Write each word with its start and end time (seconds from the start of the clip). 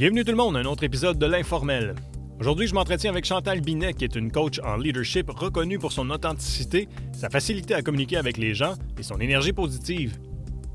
Bienvenue 0.00 0.24
tout 0.24 0.30
le 0.30 0.38
monde 0.38 0.56
à 0.56 0.60
un 0.60 0.64
autre 0.64 0.82
épisode 0.82 1.18
de 1.18 1.26
l'Informel. 1.26 1.94
Aujourd'hui, 2.40 2.66
je 2.66 2.72
m'entretiens 2.72 3.10
avec 3.10 3.26
Chantal 3.26 3.60
Binet, 3.60 3.92
qui 3.92 4.04
est 4.04 4.16
une 4.16 4.32
coach 4.32 4.58
en 4.64 4.78
leadership 4.78 5.28
reconnue 5.28 5.78
pour 5.78 5.92
son 5.92 6.08
authenticité, 6.08 6.88
sa 7.12 7.28
facilité 7.28 7.74
à 7.74 7.82
communiquer 7.82 8.16
avec 8.16 8.38
les 8.38 8.54
gens 8.54 8.76
et 8.98 9.02
son 9.02 9.20
énergie 9.20 9.52
positive. 9.52 10.18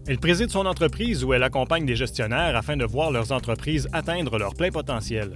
Elle 0.06 0.20
préside 0.20 0.52
son 0.52 0.68
entreprise 0.68 1.24
où 1.24 1.34
elle 1.34 1.42
accompagne 1.42 1.88
des 1.88 1.96
gestionnaires 1.96 2.56
afin 2.56 2.78
de 2.78 2.86
voir 2.86 3.10
leurs 3.10 3.32
entreprises 3.32 3.90
atteindre 3.94 4.38
leur 4.38 4.54
plein 4.54 4.70
potentiel. 4.70 5.36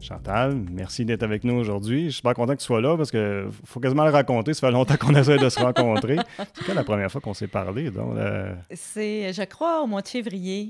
Chantal, 0.00 0.54
merci 0.70 1.04
d'être 1.04 1.24
avec 1.24 1.42
nous 1.42 1.54
aujourd'hui. 1.54 2.04
Je 2.04 2.10
suis 2.10 2.22
pas 2.22 2.34
content 2.34 2.54
que 2.54 2.60
tu 2.60 2.66
sois 2.66 2.80
là 2.80 2.96
parce 2.96 3.10
qu'il 3.10 3.48
faut 3.64 3.80
quasiment 3.80 4.04
le 4.04 4.12
raconter. 4.12 4.54
Ça 4.54 4.68
fait 4.68 4.72
longtemps 4.72 4.96
qu'on 4.96 5.14
essaie 5.16 5.38
de 5.38 5.48
se 5.48 5.58
rencontrer. 5.58 6.18
C'est 6.54 6.64
quand 6.64 6.74
la 6.74 6.84
première 6.84 7.10
fois 7.10 7.20
qu'on 7.20 7.34
s'est 7.34 7.48
parlé? 7.48 7.90
Donc, 7.90 8.16
euh? 8.16 8.54
C'est, 8.72 9.32
je 9.32 9.42
crois, 9.42 9.82
au 9.82 9.88
mois 9.88 10.02
de 10.02 10.08
février 10.08 10.68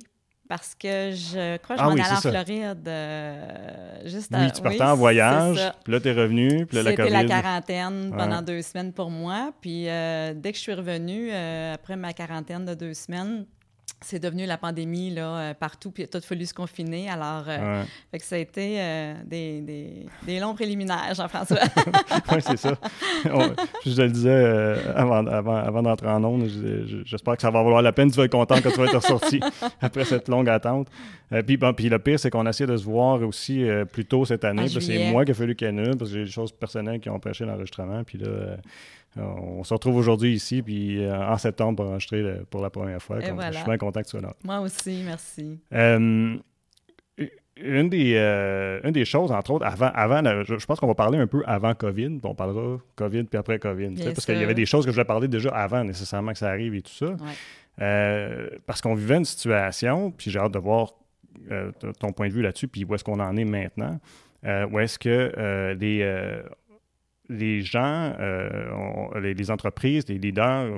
parce 0.51 0.75
que 0.75 1.13
je 1.13 1.59
crois 1.59 1.77
que 1.77 1.81
je 1.81 1.87
ah 1.87 1.91
m'en 1.91 1.93
allais 1.93 2.03
en 2.03 2.21
Floride 2.21 2.89
euh, 2.89 4.01
juste 4.05 4.33
Oui, 4.37 4.51
tu 4.51 4.61
partais 4.61 4.83
en 4.83 4.97
voyage, 4.97 5.61
puis 5.85 5.93
là, 5.93 6.01
tu 6.01 6.09
es 6.09 6.13
revenu, 6.13 6.67
puis 6.67 6.77
là, 6.77 6.83
la 6.83 6.97
COVID... 6.97 7.09
C'était 7.09 7.23
la 7.23 7.41
quarantaine 7.41 8.13
pendant 8.19 8.43
deux 8.43 8.61
semaines 8.61 8.93
pour 8.93 9.11
moi, 9.11 9.53
puis 9.61 9.89
euh, 9.89 10.35
dès 10.35 10.51
que 10.51 10.59
je 10.59 10.63
suis 10.63 10.75
revenue, 10.75 11.29
euh, 11.31 11.75
après 11.75 11.95
ma 11.95 12.13
quarantaine 12.13 12.65
de 12.65 12.75
deux 12.75 12.95
semaines, 12.95 13.47
c'est 14.03 14.19
devenu 14.19 14.47
la 14.47 14.57
pandémie 14.57 15.11
là, 15.11 15.37
euh, 15.37 15.55
partout, 15.55 15.91
puis 15.91 16.03
il 16.03 16.07
a 16.07 16.09
tout 16.09 16.27
fallu 16.27 16.47
se 16.47 16.55
confiner. 16.55 17.11
Alors, 17.11 17.45
euh, 17.49 17.83
ça 18.19 18.37
a 18.37 18.39
été 18.39 18.81
euh, 18.81 19.15
des, 19.27 19.61
des, 19.61 20.07
des, 20.27 20.41
longs 20.41 20.55
préliminaires, 20.55 21.15
Jean-François. 21.15 21.59
oui, 22.33 22.39
c'est 22.41 22.57
ça. 22.57 22.77
je 23.85 23.95
te 23.95 24.01
le 24.01 24.11
disais 24.11 24.75
avant, 24.95 25.27
avant, 25.27 25.57
avant 25.57 25.83
d'entrer 25.83 26.09
en 26.09 26.25
ondes, 26.25 26.49
j'espère 27.05 27.37
que 27.37 27.43
ça 27.43 27.51
va 27.51 27.63
valoir 27.63 27.83
la 27.83 27.93
peine. 27.93 28.11
Tu 28.11 28.17
vas 28.17 28.25
être 28.25 28.33
content 28.33 28.57
quand 28.63 28.71
tu 28.71 28.79
vas 28.79 28.87
être 28.87 28.97
ressorti 28.97 29.41
après 29.81 30.05
cette 30.05 30.29
longue 30.29 30.49
attente. 30.49 30.89
puis, 31.47 31.57
bon, 31.57 31.75
puis 31.75 31.89
le 31.89 31.99
pire, 31.99 32.19
c'est 32.19 32.31
qu'on 32.31 32.47
a 32.47 32.51
essayé 32.51 32.67
de 32.67 32.77
se 32.77 32.85
voir 32.85 33.21
aussi 33.23 33.65
plus 33.93 34.07
tôt 34.07 34.25
cette 34.25 34.45
année. 34.45 34.69
C'est 34.69 35.11
moi 35.11 35.25
qui 35.25 35.33
a 35.33 35.35
fallu 35.35 35.57
ait 35.61 35.73
parce 35.99 36.11
que 36.11 36.19
j'ai 36.19 36.25
des 36.25 36.31
choses 36.31 36.53
personnelles 36.53 37.01
qui 37.01 37.11
ont 37.11 37.17
empêché 37.17 37.45
l'enregistrement. 37.45 38.03
Puis 38.05 38.19
là 38.19 38.57
on 39.17 39.65
se 39.65 39.75
retrouve 39.75 39.97
aujourd'hui 39.97 40.35
ici, 40.35 40.63
puis 40.63 41.03
euh, 41.03 41.27
en 41.27 41.37
septembre 41.37 41.77
pour 41.77 41.87
enregistrer 41.87 42.43
pour 42.49 42.63
la 42.63 42.71
première 42.71 43.03
fois. 43.03 43.21
Je 43.21 43.27
suis 43.57 43.65
bien 43.65 43.79
content 43.79 44.01
que 44.01 44.07
tu 44.07 44.11
sois 44.11 44.21
là. 44.21 44.35
Moi 44.45 44.61
aussi, 44.61 45.03
merci. 45.05 45.59
Euh, 45.73 46.37
une, 47.57 47.89
des, 47.89 48.15
euh, 48.15 48.81
une 48.85 48.93
des 48.93 49.05
choses, 49.05 49.33
entre 49.33 49.51
autres, 49.51 49.67
avant, 49.67 49.91
avant 49.95 50.45
je, 50.45 50.65
pense 50.65 50.79
qu'on 50.79 50.87
va 50.87 50.95
parler 50.95 51.19
un 51.19 51.27
peu 51.27 51.43
avant 51.47 51.75
COVID, 51.75 52.09
puis 52.09 52.21
on 52.23 52.35
parlera 52.35 52.79
COVID 52.95 53.25
puis 53.25 53.39
après 53.39 53.59
COVID. 53.59 53.95
Parce 54.15 54.25
qu'il 54.25 54.39
y 54.39 54.45
avait 54.45 54.55
des 54.55 54.67
choses 54.67 54.85
que 54.85 54.91
je 54.91 54.95
voulais 54.95 55.05
parler 55.05 55.29
déjà 55.29 55.51
avant 55.51 55.83
nécessairement 55.83 56.33
que 56.33 56.39
ça 56.39 56.49
arrive 56.49 56.75
et 56.75 56.83
tout 56.83 56.93
ça. 56.93 57.17
parce 58.67 58.81
qu'on 58.81 58.95
vivait 58.95 59.17
une 59.17 59.25
situation, 59.25 60.13
puis 60.13 60.31
j'ai 60.31 60.39
hâte 60.39 60.53
de 60.53 60.59
voir 60.59 60.93
ton 61.99 62.13
point 62.13 62.29
de 62.29 62.33
vue 62.33 62.43
là-dessus, 62.43 62.69
puis 62.69 62.85
où 62.85 62.95
est-ce 62.95 63.03
qu'on 63.03 63.19
en 63.19 63.37
est 63.37 63.45
maintenant. 63.45 63.99
où 64.45 64.79
est-ce 64.79 65.01
que 65.01 65.75
les, 65.79 66.05
les 67.31 67.63
gens, 67.63 68.13
euh, 68.19 69.21
les, 69.21 69.51
entreprises, 69.51 70.07
les 70.09 70.19
leaders, 70.19 70.69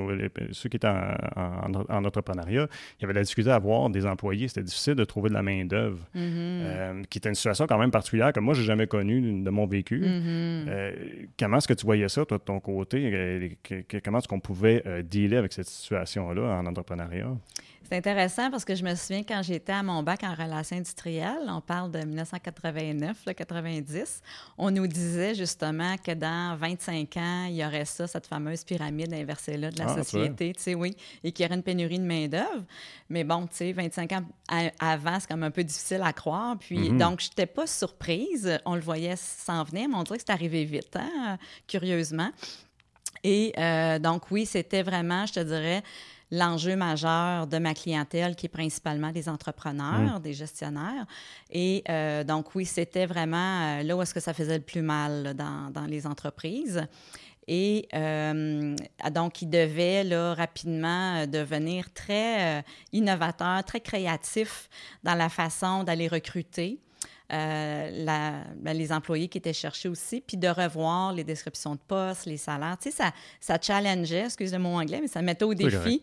ceux 0.52 0.68
qui 0.68 0.76
étaient 0.76 0.86
en, 0.86 2.04
entrepreneuriat, 2.04 2.68
il 2.98 3.02
y 3.02 3.04
avait 3.04 3.14
de 3.14 3.18
la 3.18 3.24
difficulté 3.24 3.50
à 3.50 3.54
avoir 3.54 3.88
des 3.88 4.06
employés. 4.06 4.48
C'était 4.48 4.62
difficile 4.62 4.94
de 4.94 5.04
trouver 5.04 5.30
de 5.30 5.34
la 5.34 5.42
main-d'œuvre, 5.42 5.98
mm-hmm. 6.14 6.18
euh, 6.18 7.02
qui 7.08 7.18
était 7.18 7.30
une 7.30 7.34
situation 7.34 7.66
quand 7.66 7.78
même 7.78 7.90
particulière 7.90 8.32
que 8.32 8.40
moi, 8.40 8.54
j'ai 8.54 8.64
jamais 8.64 8.86
connue 8.86 9.42
de 9.42 9.50
mon 9.50 9.66
vécu. 9.66 10.00
Mm-hmm. 10.00 10.68
Euh, 10.68 10.92
comment 11.38 11.56
est-ce 11.56 11.68
que 11.68 11.74
tu 11.74 11.86
voyais 11.86 12.08
ça, 12.08 12.24
toi, 12.26 12.38
de 12.38 12.42
ton 12.42 12.60
côté? 12.60 13.56
comment 14.04 14.18
est-ce 14.18 14.28
qu'on 14.28 14.40
pouvait 14.40 14.82
dealer 15.02 15.38
avec 15.38 15.52
cette 15.52 15.68
situation-là 15.68 16.42
en 16.42 16.66
entrepreneuriat? 16.66 17.32
C'est 17.92 17.98
intéressant 17.98 18.50
parce 18.50 18.64
que 18.64 18.74
je 18.74 18.82
me 18.84 18.94
souviens 18.94 19.22
quand 19.22 19.42
j'étais 19.42 19.72
à 19.72 19.82
mon 19.82 20.02
bac 20.02 20.22
en 20.24 20.34
relations 20.34 20.78
industrielles, 20.78 21.46
on 21.46 21.60
parle 21.60 21.90
de 21.90 21.98
1989, 21.98 23.26
90, 23.36 24.22
on 24.56 24.70
nous 24.70 24.86
disait 24.86 25.34
justement 25.34 25.98
que 25.98 26.12
dans 26.12 26.56
25 26.56 27.14
ans, 27.18 27.44
il 27.50 27.56
y 27.56 27.62
aurait 27.62 27.84
ça, 27.84 28.06
cette 28.06 28.26
fameuse 28.26 28.64
pyramide 28.64 29.12
inversée-là 29.12 29.70
de 29.70 29.78
la 29.78 29.90
ah, 29.90 30.02
société, 30.02 30.54
tu 30.54 30.62
sais, 30.62 30.74
oui, 30.74 30.96
et 31.22 31.32
qu'il 31.32 31.44
y 31.44 31.46
aurait 31.46 31.56
une 31.56 31.62
pénurie 31.62 31.98
de 31.98 32.06
main-d'œuvre. 32.06 32.64
Mais 33.10 33.24
bon, 33.24 33.46
tu 33.46 33.56
sais, 33.56 33.72
25 33.72 34.12
ans 34.12 34.24
avant, 34.80 35.20
c'est 35.20 35.28
comme 35.28 35.42
un 35.42 35.50
peu 35.50 35.62
difficile 35.62 36.00
à 36.02 36.14
croire. 36.14 36.56
Puis, 36.58 36.92
mhm. 36.92 36.96
donc, 36.96 37.20
je 37.20 37.28
n'étais 37.28 37.44
pas 37.44 37.66
surprise. 37.66 38.58
On 38.64 38.74
le 38.74 38.80
voyait 38.80 39.16
s'en 39.16 39.64
venir, 39.64 39.90
mais 39.90 39.96
on 39.96 40.02
dirait 40.02 40.16
que 40.16 40.24
c'est 40.26 40.32
arrivé 40.32 40.64
vite, 40.64 40.96
hein, 40.96 41.36
curieusement. 41.68 42.30
Et 43.22 43.52
euh, 43.58 43.98
donc, 43.98 44.30
oui, 44.30 44.46
c'était 44.46 44.82
vraiment, 44.82 45.26
je 45.26 45.34
te 45.34 45.40
dirais, 45.40 45.82
l'enjeu 46.32 46.76
majeur 46.76 47.46
de 47.46 47.58
ma 47.58 47.74
clientèle, 47.74 48.34
qui 48.34 48.46
est 48.46 48.48
principalement 48.48 49.12
des 49.12 49.28
entrepreneurs, 49.28 50.18
mm. 50.18 50.22
des 50.22 50.32
gestionnaires. 50.32 51.06
Et 51.50 51.84
euh, 51.88 52.24
donc, 52.24 52.54
oui, 52.54 52.64
c'était 52.64 53.06
vraiment 53.06 53.60
euh, 53.60 53.82
là 53.82 53.94
où 53.94 54.02
est-ce 54.02 54.14
que 54.14 54.20
ça 54.20 54.32
faisait 54.32 54.56
le 54.56 54.64
plus 54.64 54.80
mal 54.80 55.34
dans, 55.34 55.70
dans, 55.70 55.84
les 55.84 56.06
entreprises. 56.06 56.86
Et 57.46 57.86
euh, 57.92 58.74
donc, 59.12 59.42
il 59.42 59.50
devait 59.50 60.04
là, 60.04 60.32
rapidement 60.32 61.26
devenir 61.26 61.92
très 61.92 62.64
innovateur, 62.92 63.62
très 63.64 63.80
créatif 63.80 64.70
dans 65.02 65.14
la 65.14 65.28
façon 65.28 65.84
d'aller 65.84 66.08
recruter. 66.08 66.80
La, 67.32 68.44
ben, 68.56 68.76
les 68.76 68.92
employés 68.92 69.28
qui 69.28 69.38
étaient 69.38 69.52
cherchés 69.52 69.88
aussi, 69.88 70.20
puis 70.20 70.36
de 70.36 70.48
revoir 70.48 71.12
les 71.12 71.24
descriptions 71.24 71.74
de 71.74 71.80
postes, 71.86 72.26
les 72.26 72.36
salaires. 72.36 72.76
Tu 72.80 72.90
sais, 72.90 72.96
ça, 72.96 73.12
ça 73.40 73.58
challengeait, 73.60 74.24
excusez 74.24 74.58
moi 74.58 74.82
anglais, 74.82 75.00
mais 75.00 75.08
ça 75.08 75.22
mettait 75.22 75.44
au 75.44 75.54
défi 75.54 76.02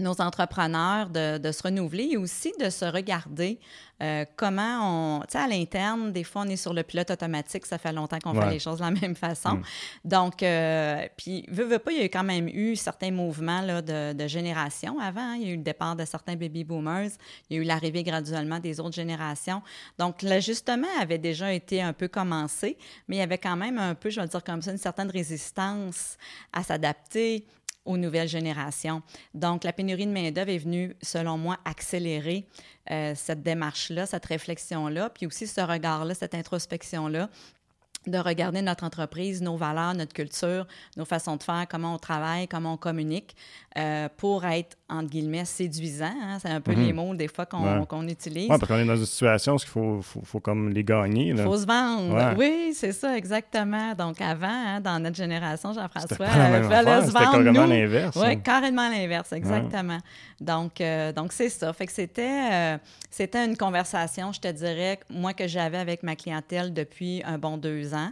nos 0.00 0.20
entrepreneurs 0.20 1.10
de, 1.10 1.38
de, 1.38 1.52
se 1.52 1.62
renouveler 1.62 2.10
et 2.12 2.16
aussi 2.16 2.52
de 2.60 2.70
se 2.70 2.84
regarder 2.84 3.58
euh, 4.02 4.24
comment 4.34 5.18
on, 5.18 5.20
tu 5.20 5.32
sais, 5.32 5.38
à 5.38 5.46
l'interne, 5.46 6.10
des 6.10 6.24
fois, 6.24 6.42
on 6.46 6.48
est 6.48 6.56
sur 6.56 6.72
le 6.72 6.82
pilote 6.82 7.10
automatique, 7.10 7.66
ça 7.66 7.76
fait 7.76 7.92
longtemps 7.92 8.18
qu'on 8.18 8.32
fait 8.32 8.50
les 8.50 8.58
choses 8.58 8.78
de 8.78 8.84
la 8.84 8.90
même 9.02 9.14
façon. 9.14 9.56
Mm. 9.56 9.62
Donc, 10.06 10.42
euh, 10.42 11.06
puis, 11.18 11.44
veux, 11.50 11.64
veux 11.64 11.78
pas, 11.78 11.92
il 11.92 11.98
y 11.98 12.04
a 12.04 12.08
quand 12.08 12.24
même 12.24 12.48
eu 12.48 12.76
certains 12.76 13.10
mouvements 13.10 13.60
là, 13.60 13.82
de, 13.82 14.14
de 14.14 14.26
génération 14.26 14.98
avant. 14.98 15.20
Hein. 15.20 15.36
Il 15.36 15.46
y 15.46 15.50
a 15.50 15.52
eu 15.52 15.56
le 15.56 15.62
départ 15.62 15.96
de 15.96 16.06
certains 16.06 16.34
baby 16.34 16.64
boomers, 16.64 17.10
il 17.50 17.56
y 17.56 17.58
a 17.58 17.62
eu 17.62 17.64
l'arrivée 17.64 18.02
graduellement 18.02 18.58
des 18.58 18.80
autres 18.80 18.94
générations. 18.94 19.62
Donc, 19.98 20.22
l'ajustement 20.22 20.88
avait 20.98 21.18
déjà 21.18 21.52
été 21.52 21.82
un 21.82 21.92
peu 21.92 22.08
commencé, 22.08 22.78
mais 23.06 23.16
il 23.16 23.18
y 23.18 23.22
avait 23.22 23.38
quand 23.38 23.56
même 23.56 23.78
un 23.78 23.94
peu, 23.94 24.08
je 24.08 24.20
vais 24.20 24.26
dire 24.26 24.42
comme 24.42 24.62
ça, 24.62 24.70
une 24.70 24.78
certaine 24.78 25.10
résistance 25.10 26.16
à 26.54 26.62
s'adapter, 26.62 27.44
aux 27.84 27.96
nouvelles 27.96 28.28
générations. 28.28 29.02
Donc, 29.34 29.64
la 29.64 29.72
pénurie 29.72 30.06
de 30.06 30.12
main-d'œuvre 30.12 30.50
est 30.50 30.58
venue, 30.58 30.96
selon 31.02 31.38
moi, 31.38 31.58
accélérer 31.64 32.46
euh, 32.90 33.14
cette 33.14 33.42
démarche-là, 33.42 34.06
cette 34.06 34.26
réflexion-là, 34.26 35.10
puis 35.10 35.26
aussi 35.26 35.46
ce 35.46 35.60
regard-là, 35.60 36.14
cette 36.14 36.34
introspection-là 36.34 37.28
de 38.06 38.18
regarder 38.18 38.62
notre 38.62 38.84
entreprise, 38.84 39.42
nos 39.42 39.56
valeurs, 39.56 39.94
notre 39.94 40.14
culture, 40.14 40.66
nos 40.96 41.04
façons 41.04 41.36
de 41.36 41.42
faire, 41.42 41.66
comment 41.68 41.94
on 41.94 41.98
travaille, 41.98 42.48
comment 42.48 42.74
on 42.74 42.76
communique, 42.78 43.36
euh, 43.78 44.08
pour 44.16 44.44
être, 44.44 44.76
entre 44.88 45.10
guillemets, 45.10 45.44
séduisant. 45.44 46.12
Hein. 46.20 46.38
C'est 46.42 46.48
un 46.48 46.60
peu 46.60 46.72
les 46.72 46.92
mhm. 46.92 46.96
mots, 46.96 47.14
des 47.14 47.28
fois, 47.28 47.46
qu'on 47.46 48.08
utilise. 48.08 48.50
Oui, 48.50 48.58
parce 48.58 48.66
qu'on 48.66 48.78
est 48.78 48.84
dans 48.84 48.96
une 48.96 49.06
situation 49.06 49.52
où 49.52 49.58
il 49.62 49.68
faut, 49.68 50.02
faut, 50.02 50.22
faut, 50.24 50.40
comme 50.40 50.70
les 50.70 50.82
gagner. 50.82 51.28
Il 51.28 51.38
faut 51.38 51.56
se 51.56 51.66
vendre. 51.66 52.34
Oui, 52.36 52.72
c'est 52.74 52.90
ça, 52.90 53.16
exactement. 53.16 53.94
Donc, 53.94 54.20
avant, 54.20 54.48
hein, 54.48 54.80
dans 54.80 54.98
notre 54.98 55.14
génération, 55.14 55.72
Jean-François, 55.72 56.16
il 56.18 56.64
fallait 56.64 57.06
se 57.06 57.12
vendre. 57.12 57.30
carrément 57.30 57.66
l'inverse. 57.66 58.18
Oui, 58.20 58.42
carrément 58.42 58.88
l'inverse, 58.88 59.32
exactement. 59.32 59.98
Donc, 60.40 60.80
euh, 60.80 61.12
donc 61.12 61.32
c'est 61.32 61.48
ça. 61.48 61.72
Fait 61.72 61.86
que 61.86 61.92
c'était, 61.92 62.50
euh, 62.52 62.78
c'était 63.08 63.44
une 63.46 63.56
conversation, 63.56 64.32
je 64.32 64.40
te 64.40 64.48
dirais, 64.48 64.98
moi, 65.08 65.32
que 65.32 65.46
j'avais 65.46 65.78
avec 65.78 66.02
ma 66.02 66.16
clientèle 66.16 66.74
depuis 66.74 67.22
un 67.24 67.38
bon 67.38 67.56
deux 67.56 67.94
ans. 67.94 68.10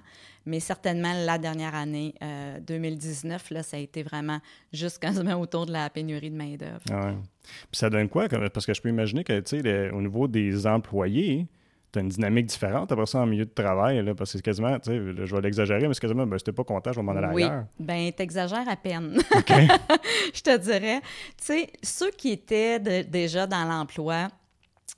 Mais 0.49 0.61
certainement, 0.61 1.12
la 1.27 1.37
dernière 1.37 1.75
année, 1.75 2.15
2019, 2.62 3.49
euh, 3.50 3.55
là, 3.55 3.62
ça 3.62 3.77
a 3.77 3.81
été 3.81 4.03
vraiment 4.03 4.41
juste 4.73 4.99
quasiment 4.99 5.35
autour 5.35 5.67
de 5.67 5.73
la 5.73 5.91
pénurie 5.91 6.31
de 6.31 6.37
main-d'œuvre. 6.37 6.81
Ah 6.91 7.12
Puis 7.43 7.79
ça 7.79 7.91
donne 7.91 8.09
quoi? 8.09 8.29
Parce 8.29 8.65
que 8.65 8.73
je 8.73 8.81
peux 8.81 8.89
imaginer 8.89 9.25
que, 9.25 9.39
tu 9.41 9.61
sais, 9.61 9.91
au 9.91 10.00
niveau 10.00 10.27
des 10.27 10.67
employés, 10.67 11.47
tu 11.93 11.99
as 11.99 12.03
une 12.03 12.09
dynamique 12.09 12.47
différente 12.47 12.91
après 12.93 13.06
ça 13.06 13.21
en 13.21 13.27
milieu 13.27 13.45
de 13.45 13.50
travail, 13.50 14.03
là, 14.03 14.15
parce 14.15 14.33
que 14.33 14.39
c'est 14.39 14.43
quasiment, 14.43 14.79
tu 14.79 14.91
sais, 14.91 15.27
je 15.27 15.35
vais 15.35 15.41
l'exagérer, 15.43 15.87
mais 15.87 15.95
c'est 15.95 16.00
quasiment, 16.00 16.27
ben, 16.27 16.39
t'es 16.39 16.53
pas 16.53 16.65
content, 16.65 16.93
je 16.93 17.00
vais 17.00 17.03
m'en 17.05 17.12
aller 17.12 17.29
oui. 17.33 17.45
ailleurs. 17.45 17.65
Oui, 17.79 17.87
ben 17.87 18.12
t'exagères 18.12 18.69
à 18.69 18.77
peine. 18.77 19.19
je 20.35 20.41
te 20.41 20.56
dirais, 20.56 21.00
tu 21.37 21.45
sais, 21.45 21.71
ceux 21.83 22.11
qui 22.11 22.33
étaient 22.33 22.79
déjà 23.05 23.47
dans 23.47 23.65
l'emploi, 23.65 24.29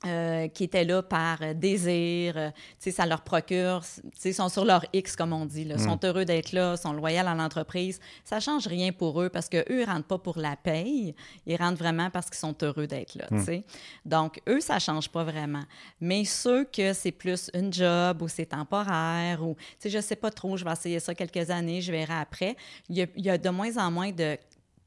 euh, 0.07 0.49
qui 0.49 0.65
étaient 0.65 0.85
là 0.85 1.03
par 1.03 1.43
euh, 1.43 1.53
désir, 1.53 2.35
euh, 2.39 2.51
sais, 2.79 2.91
ça 2.91 3.05
leur 3.05 3.21
procure, 3.21 3.83
ils 4.25 4.33
sont 4.33 4.49
sur 4.49 4.65
leur 4.65 4.87
X, 4.95 5.15
comme 5.15 5.35
on 5.35 5.45
dit, 5.45 5.65
là, 5.67 5.75
mm. 5.75 5.79
sont 5.79 6.01
heureux 6.05 6.25
d'être 6.25 6.53
là, 6.53 6.79
sont 6.79 6.95
loyaux 6.95 7.27
à 7.27 7.35
l'entreprise. 7.35 8.01
Ça 8.25 8.41
change 8.41 8.67
rien 8.67 8.93
pour 8.93 9.21
eux 9.21 9.29
parce 9.29 9.51
qu'eux, 9.51 9.63
ils 9.69 9.81
ne 9.81 9.85
rentrent 9.85 10.07
pas 10.07 10.17
pour 10.17 10.39
la 10.39 10.57
paye, 10.57 11.15
ils 11.45 11.57
rentrent 11.57 11.79
vraiment 11.79 12.09
parce 12.09 12.31
qu'ils 12.31 12.39
sont 12.39 12.57
heureux 12.63 12.87
d'être 12.87 13.15
là. 13.15 13.27
Mm. 13.31 13.45
sais. 13.45 13.65
Donc, 14.07 14.41
eux, 14.49 14.61
ça 14.61 14.77
ne 14.77 14.81
change 14.81 15.11
pas 15.11 15.23
vraiment. 15.23 15.65
Mais 16.01 16.25
ceux 16.25 16.65
que 16.65 16.95
c'est 16.95 17.13
plus 17.13 17.51
une 17.53 17.71
job 17.71 18.23
ou 18.23 18.29
c'est 18.29 18.47
temporaire 18.47 19.43
ou, 19.43 19.55
je 19.85 19.95
ne 19.95 20.03
sais 20.03 20.17
pas 20.17 20.31
trop, 20.31 20.57
je 20.57 20.65
vais 20.65 20.73
essayer 20.73 20.99
ça 21.01 21.15
quelques 21.15 21.51
années, 21.51 21.83
je 21.83 21.93
verrai 21.93 22.15
après, 22.15 22.57
il 22.89 22.97
y 22.97 23.03
a, 23.03 23.07
il 23.17 23.25
y 23.27 23.29
a 23.29 23.37
de 23.37 23.51
moins 23.51 23.77
en 23.77 23.91
moins 23.91 24.13
de 24.13 24.39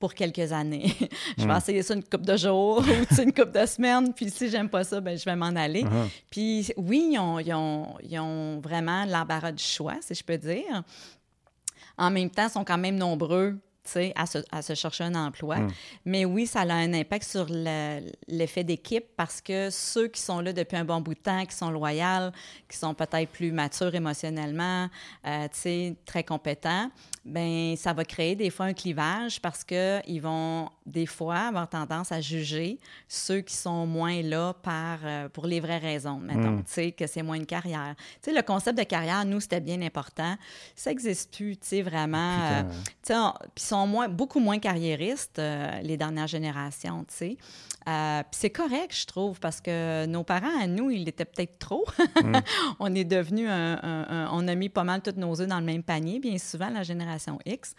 pour 0.04 0.14
quelques 0.14 0.52
années. 0.52 0.94
je 1.38 1.48
vais 1.48 1.54
hmm. 1.54 1.58
essayer 1.58 1.82
ça 1.82 1.94
une 1.94 2.04
couple 2.04 2.26
de 2.26 2.36
jours 2.36 2.80
ou 3.12 3.22
une 3.22 3.32
couple 3.32 3.58
de 3.58 3.66
semaines, 3.66 4.14
puis 4.14 4.30
si 4.30 4.50
j'aime 4.50 4.68
pas 4.68 4.84
ça, 4.84 5.00
ben 5.00 5.18
je 5.18 5.24
vais 5.24 5.36
m'en 5.38 5.56
aller. 5.56 5.84
Uh-huh. 5.84 6.10
Puis 6.30 6.74
oui, 6.76 7.12
ils 7.14 7.20
ont, 7.20 7.40
ils 7.40 7.54
ont, 7.54 7.96
ils 8.04 8.20
ont 8.20 8.60
vraiment 8.60 9.06
l'embarras 9.06 9.54
du 9.54 9.64
choix, 9.64 9.96
si 10.02 10.14
je 10.14 10.22
peux 10.22 10.38
dire. 10.38 10.84
En 11.98 12.12
même 12.12 12.30
temps, 12.30 12.48
ils 12.48 12.52
sont 12.52 12.66
quand 12.66 12.78
même 12.78 12.98
nombreux 12.98 13.58
à 14.16 14.26
se, 14.26 14.40
à 14.52 14.62
se 14.62 14.76
chercher 14.76 15.06
un 15.06 15.16
emploi. 15.16 15.60
Hmm. 15.60 15.72
Mais 16.04 16.26
oui, 16.26 16.48
ça 16.48 16.62
a 16.62 16.74
un 16.74 16.94
impact 16.94 17.24
sur 17.24 17.48
l'effet 18.28 18.66
d'équipe 18.66 19.06
parce 19.16 19.40
que 19.40 19.70
ceux 19.70 20.10
qui 20.10 20.22
sont 20.22 20.42
là 20.42 20.52
depuis 20.52 20.76
un 20.76 20.84
bon 20.86 21.00
bout 21.00 21.14
de 21.14 21.20
temps, 21.20 21.46
qui 21.46 21.56
sont 21.56 21.72
loyaux, 21.72 22.32
qui 22.68 22.78
sont 22.78 22.94
peut-être 22.94 23.30
plus 23.30 23.54
matures 23.54 23.96
émotionnellement, 23.96 24.90
euh, 25.26 25.48
très 26.06 26.24
compétents, 26.24 26.90
ben 27.26 27.76
ça 27.78 27.94
va 27.94 28.04
créer 28.04 28.36
des 28.36 28.50
fois 28.50 28.66
un 28.66 28.74
clivage 28.74 29.42
parce 29.42 29.64
qu'ils 29.64 30.22
vont 30.22 30.70
des 30.86 31.06
fois 31.06 31.38
avoir 31.38 31.70
tendance 31.70 32.12
à 32.12 32.20
juger 32.20 32.78
ceux 33.08 33.40
qui 33.40 33.56
sont 33.56 33.86
moins 33.86 34.22
là 34.22 34.54
par, 34.62 35.00
euh, 35.06 35.30
pour 35.30 35.48
les 35.48 35.62
vraies 35.62 35.78
raisons, 35.78 36.20
mettons, 36.20 36.52
hmm. 36.52 36.64
tu 36.64 36.72
sais, 36.72 36.92
que 36.92 37.08
c'est 37.08 37.24
moins 37.24 37.38
une 37.38 37.46
carrière. 37.46 37.96
Tu 38.22 38.30
sais, 38.30 38.34
le 38.36 38.42
concept 38.42 38.78
de 38.78 38.84
carrière, 38.84 39.24
nous, 39.24 39.40
c'était 39.40 39.62
bien 39.62 39.82
important. 39.82 40.36
Ça 40.76 40.90
n'existe 40.90 41.34
plus, 41.34 41.56
tu 41.56 41.68
sais, 41.68 41.82
vraiment. 41.82 42.40
Euh, 42.42 42.64
puis 43.56 43.64
sont 43.64 43.88
moins, 43.88 44.10
beaucoup 44.10 44.40
moins 44.40 44.60
carriéristes, 44.60 45.40
euh, 45.40 45.80
les 45.82 45.96
dernières 45.96 46.28
générations, 46.28 47.06
tu 47.08 47.16
sais. 47.16 47.38
Puis 47.86 48.40
c'est 48.40 48.50
correct, 48.50 48.96
je 48.98 49.06
trouve, 49.06 49.40
parce 49.40 49.62
que 49.62 50.06
nos 50.06 50.24
parents, 50.24 50.62
à 50.62 50.68
nous, 50.68 50.90
ils 50.90 51.08
étaient 51.08 51.26
peut-être 51.26 51.60
trop. 51.60 51.86
Hmm. 52.22 52.38
on 52.80 52.94
est 52.96 53.04
devenu 53.04 53.48
un, 53.48 54.30
On 54.32 54.48
a 54.48 54.56
mis 54.56 54.70
pas 54.70 54.84
mal 54.84 55.02
tous 55.02 55.18
nos 55.18 55.40
œufs 55.42 55.48
dans 55.48 55.60
le 55.60 55.66
même 55.66 55.84
panier, 55.84 56.20
bien 56.20 56.38
souvent, 56.38 56.70
la 56.70 56.84
génération 56.84 57.40
X. 57.46 57.76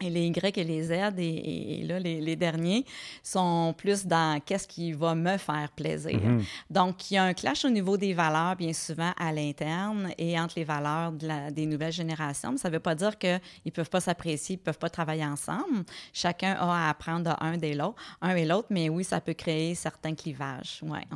Et 0.00 0.10
les 0.10 0.26
Y 0.26 0.58
et 0.58 0.64
les 0.64 0.82
Z, 0.82 0.92
et, 1.18 1.84
là, 1.86 2.00
les, 2.00 2.36
derniers, 2.36 2.84
sont 3.22 3.74
plus 3.76 4.04
dans 4.04 4.40
qu'est-ce 4.40 4.66
qui 4.66 4.92
va 4.92 5.14
me 5.14 5.36
faire 5.36 5.70
plaisir. 5.70 6.20
Mhm. 6.20 6.42
Donc, 6.68 7.10
il 7.10 7.14
y 7.14 7.16
a 7.16 7.22
un 7.22 7.32
clash 7.32 7.64
au 7.64 7.70
niveau 7.70 7.96
des 7.96 8.12
valeurs, 8.12 8.56
bien 8.56 8.72
souvent, 8.72 9.12
à 9.16 9.32
l'interne 9.32 10.10
et 10.18 10.38
entre 10.38 10.54
les 10.56 10.64
valeurs 10.64 11.12
des 11.12 11.66
nouvelles 11.66 11.92
générations. 11.92 12.52
Mais 12.52 12.58
ça 12.58 12.68
ne 12.68 12.74
veut 12.74 12.80
pas 12.80 12.96
dire 12.96 13.16
qu'ils 13.16 13.40
ne 13.66 13.70
peuvent 13.70 13.90
pas 13.90 14.00
s'apprécier, 14.00 14.56
ils 14.56 14.58
ne 14.58 14.64
peuvent 14.64 14.78
pas 14.78 14.90
travailler 14.90 15.24
ensemble. 15.24 15.84
Chacun 16.12 16.54
a 16.54 16.86
à 16.86 16.90
apprendre 16.90 17.30
de 17.30 17.44
un, 17.44 17.56
des 17.56 17.78
un 18.20 18.36
et 18.36 18.44
l'autre, 18.44 18.68
mais 18.70 18.88
oui, 18.88 19.04
ça 19.04 19.20
peut 19.20 19.34
créer 19.34 19.74
certains 19.74 20.14
clivages. 20.14 20.80
Ouais, 20.82 21.06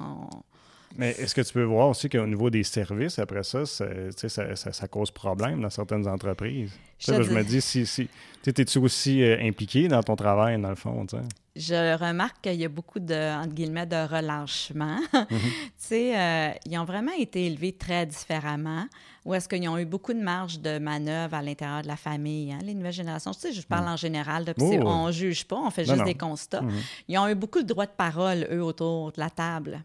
mais 0.96 1.10
est-ce 1.10 1.34
que 1.34 1.42
tu 1.42 1.52
peux 1.52 1.64
voir 1.64 1.88
aussi 1.88 2.08
qu'au 2.08 2.26
niveau 2.26 2.50
des 2.50 2.64
services, 2.64 3.18
après 3.18 3.42
ça, 3.42 3.66
ça, 3.66 4.56
ça, 4.56 4.88
cause 4.88 5.10
problème 5.10 5.60
dans 5.60 5.70
certaines 5.70 6.06
entreprises? 6.08 6.72
Je, 6.98 7.12
me 7.12 7.42
dis, 7.42 7.60
si, 7.60 7.86
si 7.86 8.08
es-tu 8.46 8.78
aussi 8.78 9.22
euh, 9.22 9.38
impliqué 9.40 9.86
dans 9.88 10.02
ton 10.02 10.16
travail, 10.16 10.60
dans 10.60 10.70
le 10.70 10.74
fond? 10.74 11.06
Je 11.54 11.96
remarque 11.96 12.40
qu'il 12.40 12.54
y 12.54 12.64
a 12.64 12.68
beaucoup 12.68 13.00
de, 13.00 13.36
entre 13.36 13.54
guillemets, 13.54 13.86
de 13.86 14.06
relâchement. 14.06 14.98
Mhm. 15.30 15.90
Euh, 15.90 16.50
ils 16.66 16.78
ont 16.78 16.84
vraiment 16.84 17.12
été 17.18 17.46
élevés 17.46 17.72
très 17.72 18.04
différemment. 18.04 18.86
Ou 19.24 19.34
est-ce 19.34 19.48
qu'ils 19.48 19.66
ont 19.68 19.78
eu 19.78 19.86
beaucoup 19.86 20.12
de 20.12 20.20
marge 20.20 20.60
de 20.60 20.78
manœuvre 20.78 21.34
à 21.34 21.42
l'intérieur 21.42 21.82
de 21.82 21.88
la 21.88 21.96
famille, 21.96 22.52
hein, 22.52 22.58
les 22.62 22.74
nouvelles 22.74 22.92
générations? 22.92 23.32
Tu 23.32 23.40
sais, 23.40 23.52
je 23.52 23.62
parle 23.62 23.84
mhm. 23.84 23.92
en 23.92 23.96
général, 23.96 24.44
de, 24.44 24.54
oh, 24.58 24.74
on 24.84 25.06
ne 25.06 25.12
juge 25.12 25.46
pas, 25.46 25.56
on 25.56 25.70
fait 25.70 25.84
juste 25.84 26.04
des 26.04 26.14
constats. 26.14 26.62
Mhm. 26.62 26.72
Ils 27.08 27.18
ont 27.18 27.28
eu 27.28 27.34
beaucoup 27.34 27.62
de 27.62 27.66
droits 27.66 27.86
de 27.86 27.94
parole, 27.96 28.46
eux, 28.50 28.62
autour 28.62 29.12
de 29.12 29.20
la 29.20 29.30
table. 29.30 29.82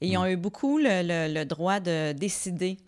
Et 0.00 0.08
ils 0.08 0.18
ont 0.18 0.26
eu 0.26 0.36
beaucoup 0.36 0.78
le, 0.78 1.44
droit 1.44 1.80
de 1.80 2.12
décider 2.12 2.78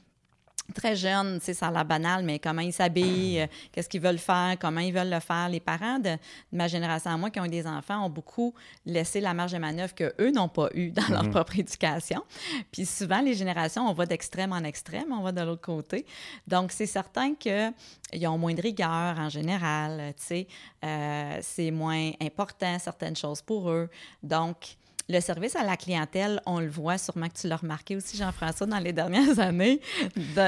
très 0.73 0.97
jeunes, 0.97 1.39
c'est 1.43 1.55
ça 1.55 1.69
a 1.69 1.71
l'air 1.71 1.85
banal, 1.85 2.25
mais 2.25 2.39
comment 2.39 2.61
ils 2.61 2.73
s'habillent, 2.73 3.41
euh, 3.41 3.47
qu'est-ce 3.73 3.89
qu'ils 3.89 4.01
veulent 4.01 4.19
faire, 4.19 4.57
comment 4.61 4.81
ils 4.81 4.93
veulent 4.93 5.11
le 5.11 5.21
faire. 5.21 5.49
Les 5.49 5.61
parents 5.61 5.99
de, 5.99 6.17
ma 6.53 6.69
génération 6.69 7.11
à 7.11 7.17
moi 7.17 7.31
qui 7.31 7.41
ont 7.41 7.45
eu 7.45 7.51
des 7.51 7.67
enfants 7.67 8.07
ont 8.07 8.11
beaucoup 8.11 8.55
laissé 8.87 9.21
la 9.21 9.35
marge 9.35 9.53
de 9.53 9.59
manœuvre 9.59 9.95
qu'eux 9.95 10.31
n'ont 10.31 10.49
pas 10.49 10.69
eu 10.75 10.91
dans 10.91 11.09
leur 11.09 11.25
mm-hmm. 11.25 11.31
propre 11.31 11.59
éducation. 11.59 12.23
Puis 12.71 12.87
souvent, 12.87 13.21
les 13.21 13.35
générations, 13.35 13.89
on 13.89 13.93
va 13.93 14.07
d'extrême 14.07 14.53
en 14.53 14.63
extrême, 14.65 15.13
on 15.13 15.23
va 15.23 15.33
de 15.33 15.41
l'autre 15.41 15.63
côté. 15.63 16.07
Donc, 16.47 16.73
c'est 16.73 16.87
certain 16.87 17.35
qu'ils 17.35 18.29
ont 18.29 18.39
moins 18.39 18.55
de 18.55 18.63
rigueur 18.63 19.19
en 19.19 19.29
général, 19.29 20.15
tu 20.17 20.25
sais, 20.25 20.47
euh, 20.85 21.39
c'est 21.43 21.71
moins 21.71 22.13
important 22.21 22.79
certaines 22.79 23.17
choses 23.17 23.43
pour 23.43 23.71
eux. 23.71 23.89
Donc, 24.23 24.77
le 25.11 25.21
service 25.21 25.57
à 25.57 25.65
la 25.65 25.77
clientèle, 25.77 26.41
on 26.47 26.61
le 26.61 26.69
voit 26.69 26.97
sûrement 26.97 27.29
que 27.29 27.39
tu 27.39 27.49
l'as 27.49 27.57
remarqué 27.57 27.97
aussi, 27.97 28.17
Jean-François, 28.17 28.67
dans 28.67 28.79
les 28.79 28.93
dernières 28.93 29.39
années. 29.41 29.81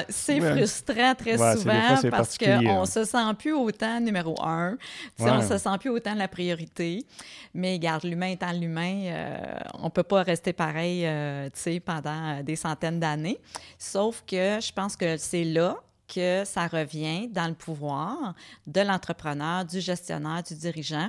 C'est 0.08 0.40
frustrant 0.40 1.14
très 1.14 1.36
souvent 1.36 2.10
parce 2.10 2.38
qu'on 2.38 2.80
ne 2.82 2.86
se 2.86 3.04
sent 3.04 3.34
plus 3.38 3.52
autant 3.52 4.00
numéro 4.00 4.40
un. 4.42 4.76
On 5.18 5.38
ne 5.38 5.42
se 5.42 5.58
sent 5.58 5.78
plus 5.80 5.90
autant 5.90 6.14
la 6.14 6.28
priorité. 6.28 7.04
Mais 7.54 7.78
garde, 7.78 8.04
l'humain 8.04 8.28
étant 8.28 8.52
l'humain, 8.52 9.02
euh, 9.06 9.58
on 9.74 9.84
ne 9.84 9.90
peut 9.90 10.02
pas 10.02 10.22
rester 10.22 10.52
pareil 10.52 11.02
euh, 11.04 11.48
pendant 11.84 12.42
des 12.42 12.56
centaines 12.56 13.00
d'années. 13.00 13.38
Sauf 13.78 14.22
que 14.26 14.58
je 14.60 14.72
pense 14.72 14.96
que 14.96 15.16
c'est 15.16 15.44
là 15.44 15.76
que 16.12 16.44
ça 16.44 16.66
revient 16.66 17.28
dans 17.28 17.48
le 17.48 17.54
pouvoir 17.54 18.34
de 18.66 18.80
l'entrepreneur, 18.80 19.64
du 19.64 19.80
gestionnaire, 19.80 20.42
du 20.42 20.54
dirigeant, 20.54 21.08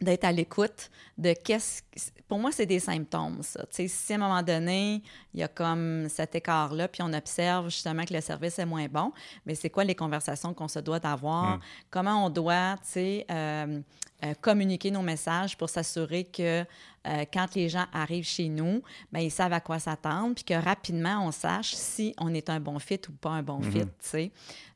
d'être 0.00 0.24
à 0.24 0.32
l'écoute 0.32 0.90
de 1.16 1.32
qu'est-ce 1.32 1.82
pour 2.26 2.38
moi 2.38 2.50
c'est 2.50 2.66
des 2.66 2.80
symptômes 2.80 3.42
ça 3.42 3.64
tu 3.66 3.76
sais 3.76 3.88
si 3.88 4.12
à 4.12 4.16
un 4.16 4.18
moment 4.18 4.42
donné 4.42 5.02
il 5.32 5.40
y 5.40 5.42
a 5.42 5.48
comme 5.48 6.08
cet 6.08 6.34
écart 6.34 6.74
là 6.74 6.88
puis 6.88 7.02
on 7.02 7.12
observe 7.12 7.66
justement 7.66 8.04
que 8.04 8.12
le 8.12 8.20
service 8.20 8.58
est 8.58 8.66
moins 8.66 8.86
bon 8.88 9.12
mais 9.46 9.54
c'est 9.54 9.70
quoi 9.70 9.84
les 9.84 9.94
conversations 9.94 10.52
qu'on 10.52 10.68
se 10.68 10.80
doit 10.80 10.98
d'avoir? 10.98 11.58
Hmm. 11.58 11.60
comment 11.90 12.26
on 12.26 12.30
doit 12.30 12.76
tu 12.82 12.90
sais 12.90 13.26
euh, 13.30 13.80
euh, 14.24 14.34
communiquer 14.40 14.90
nos 14.90 15.02
messages 15.02 15.56
pour 15.56 15.68
s'assurer 15.68 16.24
que 16.24 16.64
euh, 17.06 17.24
quand 17.32 17.54
les 17.54 17.68
gens 17.68 17.84
arrivent 17.92 18.26
chez 18.26 18.48
nous, 18.48 18.82
bien, 19.12 19.22
ils 19.22 19.30
savent 19.30 19.52
à 19.52 19.60
quoi 19.60 19.78
s'attendre, 19.78 20.34
puis 20.34 20.44
que 20.44 20.54
rapidement, 20.54 21.26
on 21.26 21.30
sache 21.30 21.74
si 21.74 22.14
on 22.18 22.32
est 22.32 22.48
un 22.48 22.60
bon 22.60 22.78
fit 22.78 23.00
ou 23.08 23.12
pas 23.12 23.30
un 23.30 23.42
bon 23.42 23.60
mm-hmm. 23.60 23.72
fit, 23.72 23.80
tu 23.80 23.90
sais. 24.00 24.32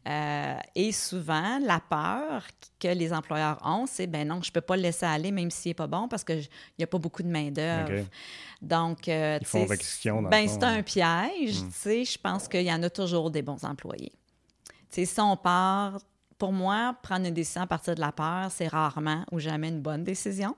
Euh, 0.08 0.56
et 0.74 0.92
souvent, 0.92 1.58
la 1.58 1.80
peur 1.80 2.46
que 2.80 2.88
les 2.88 3.12
employeurs 3.12 3.58
ont, 3.64 3.84
c'est 3.86 4.06
ben 4.06 4.26
non, 4.26 4.40
je 4.42 4.48
ne 4.48 4.52
peux 4.52 4.60
pas 4.62 4.76
le 4.76 4.82
laisser 4.82 5.04
aller 5.04 5.30
même 5.30 5.50
s'il 5.50 5.70
n'est 5.70 5.74
pas 5.74 5.86
bon 5.86 6.08
parce 6.08 6.24
qu'il 6.24 6.46
n'y 6.78 6.84
a 6.84 6.86
pas 6.86 6.98
beaucoup 6.98 7.22
de 7.22 7.28
main-d'œuvre. 7.28 8.06
Donc, 8.62 9.08
euh, 9.08 9.38
ben, 10.30 10.48
c'est 10.48 10.64
un 10.64 10.82
piège. 10.82 11.62
Mm. 11.62 11.70
Je 11.84 12.18
pense 12.18 12.48
qu'il 12.48 12.62
y 12.62 12.72
en 12.72 12.82
a 12.82 12.90
toujours 12.90 13.30
des 13.30 13.42
bons 13.42 13.62
employés. 13.64 14.12
sais, 14.88 15.04
si 15.04 15.20
on 15.20 15.36
part, 15.36 15.98
pour 16.38 16.52
moi, 16.52 16.96
prendre 17.02 17.26
une 17.26 17.34
décision 17.34 17.62
à 17.62 17.66
partir 17.66 17.94
de 17.94 18.00
la 18.00 18.12
peur, 18.12 18.50
c'est 18.50 18.68
rarement 18.68 19.24
ou 19.30 19.38
jamais 19.40 19.68
une 19.68 19.82
bonne 19.82 20.04
décision. 20.04 20.56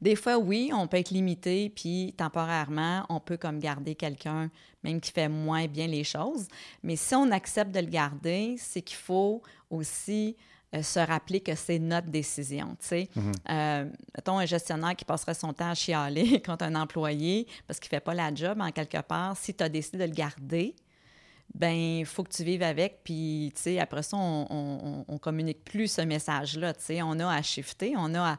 Des 0.00 0.16
fois, 0.16 0.38
oui, 0.38 0.70
on 0.72 0.86
peut 0.86 0.98
être 0.98 1.10
limité, 1.10 1.70
puis 1.70 2.14
temporairement, 2.16 3.04
on 3.08 3.20
peut 3.20 3.36
comme 3.36 3.58
garder 3.58 3.94
quelqu'un, 3.94 4.50
même 4.82 5.00
qui 5.00 5.10
fait 5.12 5.28
moins 5.28 5.66
bien 5.66 5.86
les 5.86 6.04
choses. 6.04 6.48
Mais 6.82 6.96
si 6.96 7.14
on 7.14 7.30
accepte 7.30 7.72
de 7.72 7.80
le 7.80 7.86
garder, 7.86 8.56
c'est 8.58 8.82
qu'il 8.82 8.96
faut 8.96 9.42
aussi 9.70 10.36
euh, 10.74 10.82
se 10.82 10.98
rappeler 10.98 11.40
que 11.40 11.54
c'est 11.54 11.78
notre 11.78 12.08
décision. 12.08 12.76
Tu 12.80 12.86
sais, 12.86 13.08
mm-hmm. 13.16 13.34
euh, 13.50 13.90
mettons 14.14 14.38
un 14.38 14.44
gestionnaire 14.44 14.94
qui 14.96 15.04
passerait 15.06 15.32
son 15.32 15.54
temps 15.54 15.70
à 15.70 15.74
chialer 15.74 16.42
contre 16.46 16.64
un 16.64 16.74
employé 16.74 17.46
parce 17.66 17.80
qu'il 17.80 17.88
ne 17.88 17.96
fait 17.96 18.04
pas 18.04 18.12
la 18.12 18.34
job, 18.34 18.60
en 18.60 18.70
quelque 18.70 19.00
part, 19.00 19.34
si 19.36 19.54
tu 19.54 19.64
as 19.64 19.70
décidé 19.70 19.98
de 19.98 20.04
le 20.04 20.10
garder, 20.14 20.74
ben 21.54 21.72
il 21.72 22.04
faut 22.04 22.22
que 22.22 22.30
tu 22.30 22.44
vives 22.44 22.62
avec, 22.62 23.00
puis, 23.02 23.50
tu 23.56 23.62
sais, 23.62 23.78
après 23.78 24.02
ça, 24.02 24.16
on, 24.18 25.04
on, 25.08 25.18
communique 25.18 25.64
plus 25.64 25.90
ce 25.90 26.02
message-là, 26.02 26.74
tu 26.74 26.84
sais, 26.84 27.02
on 27.02 27.18
a 27.18 27.26
à 27.26 27.40
shifter, 27.42 27.94
on 27.96 28.14
a 28.14 28.32
à, 28.32 28.38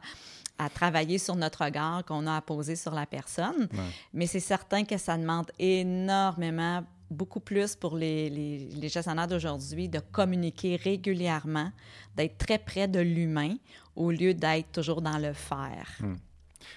à 0.60 0.68
travailler 0.68 1.16
sur 1.18 1.36
notre 1.36 1.64
regard 1.64 2.04
qu'on 2.04 2.26
a 2.26 2.36
à 2.36 2.40
poser 2.42 2.76
sur 2.76 2.94
la 2.94 3.06
personne. 3.06 3.68
Mais 4.12 4.26
c'est 4.26 4.40
certain 4.40 4.84
que 4.84 4.98
ça 4.98 5.16
demande 5.16 5.50
énormément, 5.58 6.84
beaucoup 7.10 7.40
plus 7.40 7.74
pour 7.74 7.96
les, 7.96 8.28
les, 8.30 8.88
gestionnaires 8.88 9.26
d'aujourd'hui 9.26 9.88
de 9.88 10.00
communiquer 10.12 10.76
régulièrement, 10.76 11.72
d'être 12.14 12.36
très 12.38 12.58
près 12.58 12.86
de 12.86 13.00
l'humain 13.00 13.54
au 13.96 14.10
lieu 14.10 14.34
d'être 14.34 14.70
toujours 14.72 15.00
dans 15.00 15.18
le 15.18 15.32
faire. 15.32 15.88
Hmm. 16.00 16.16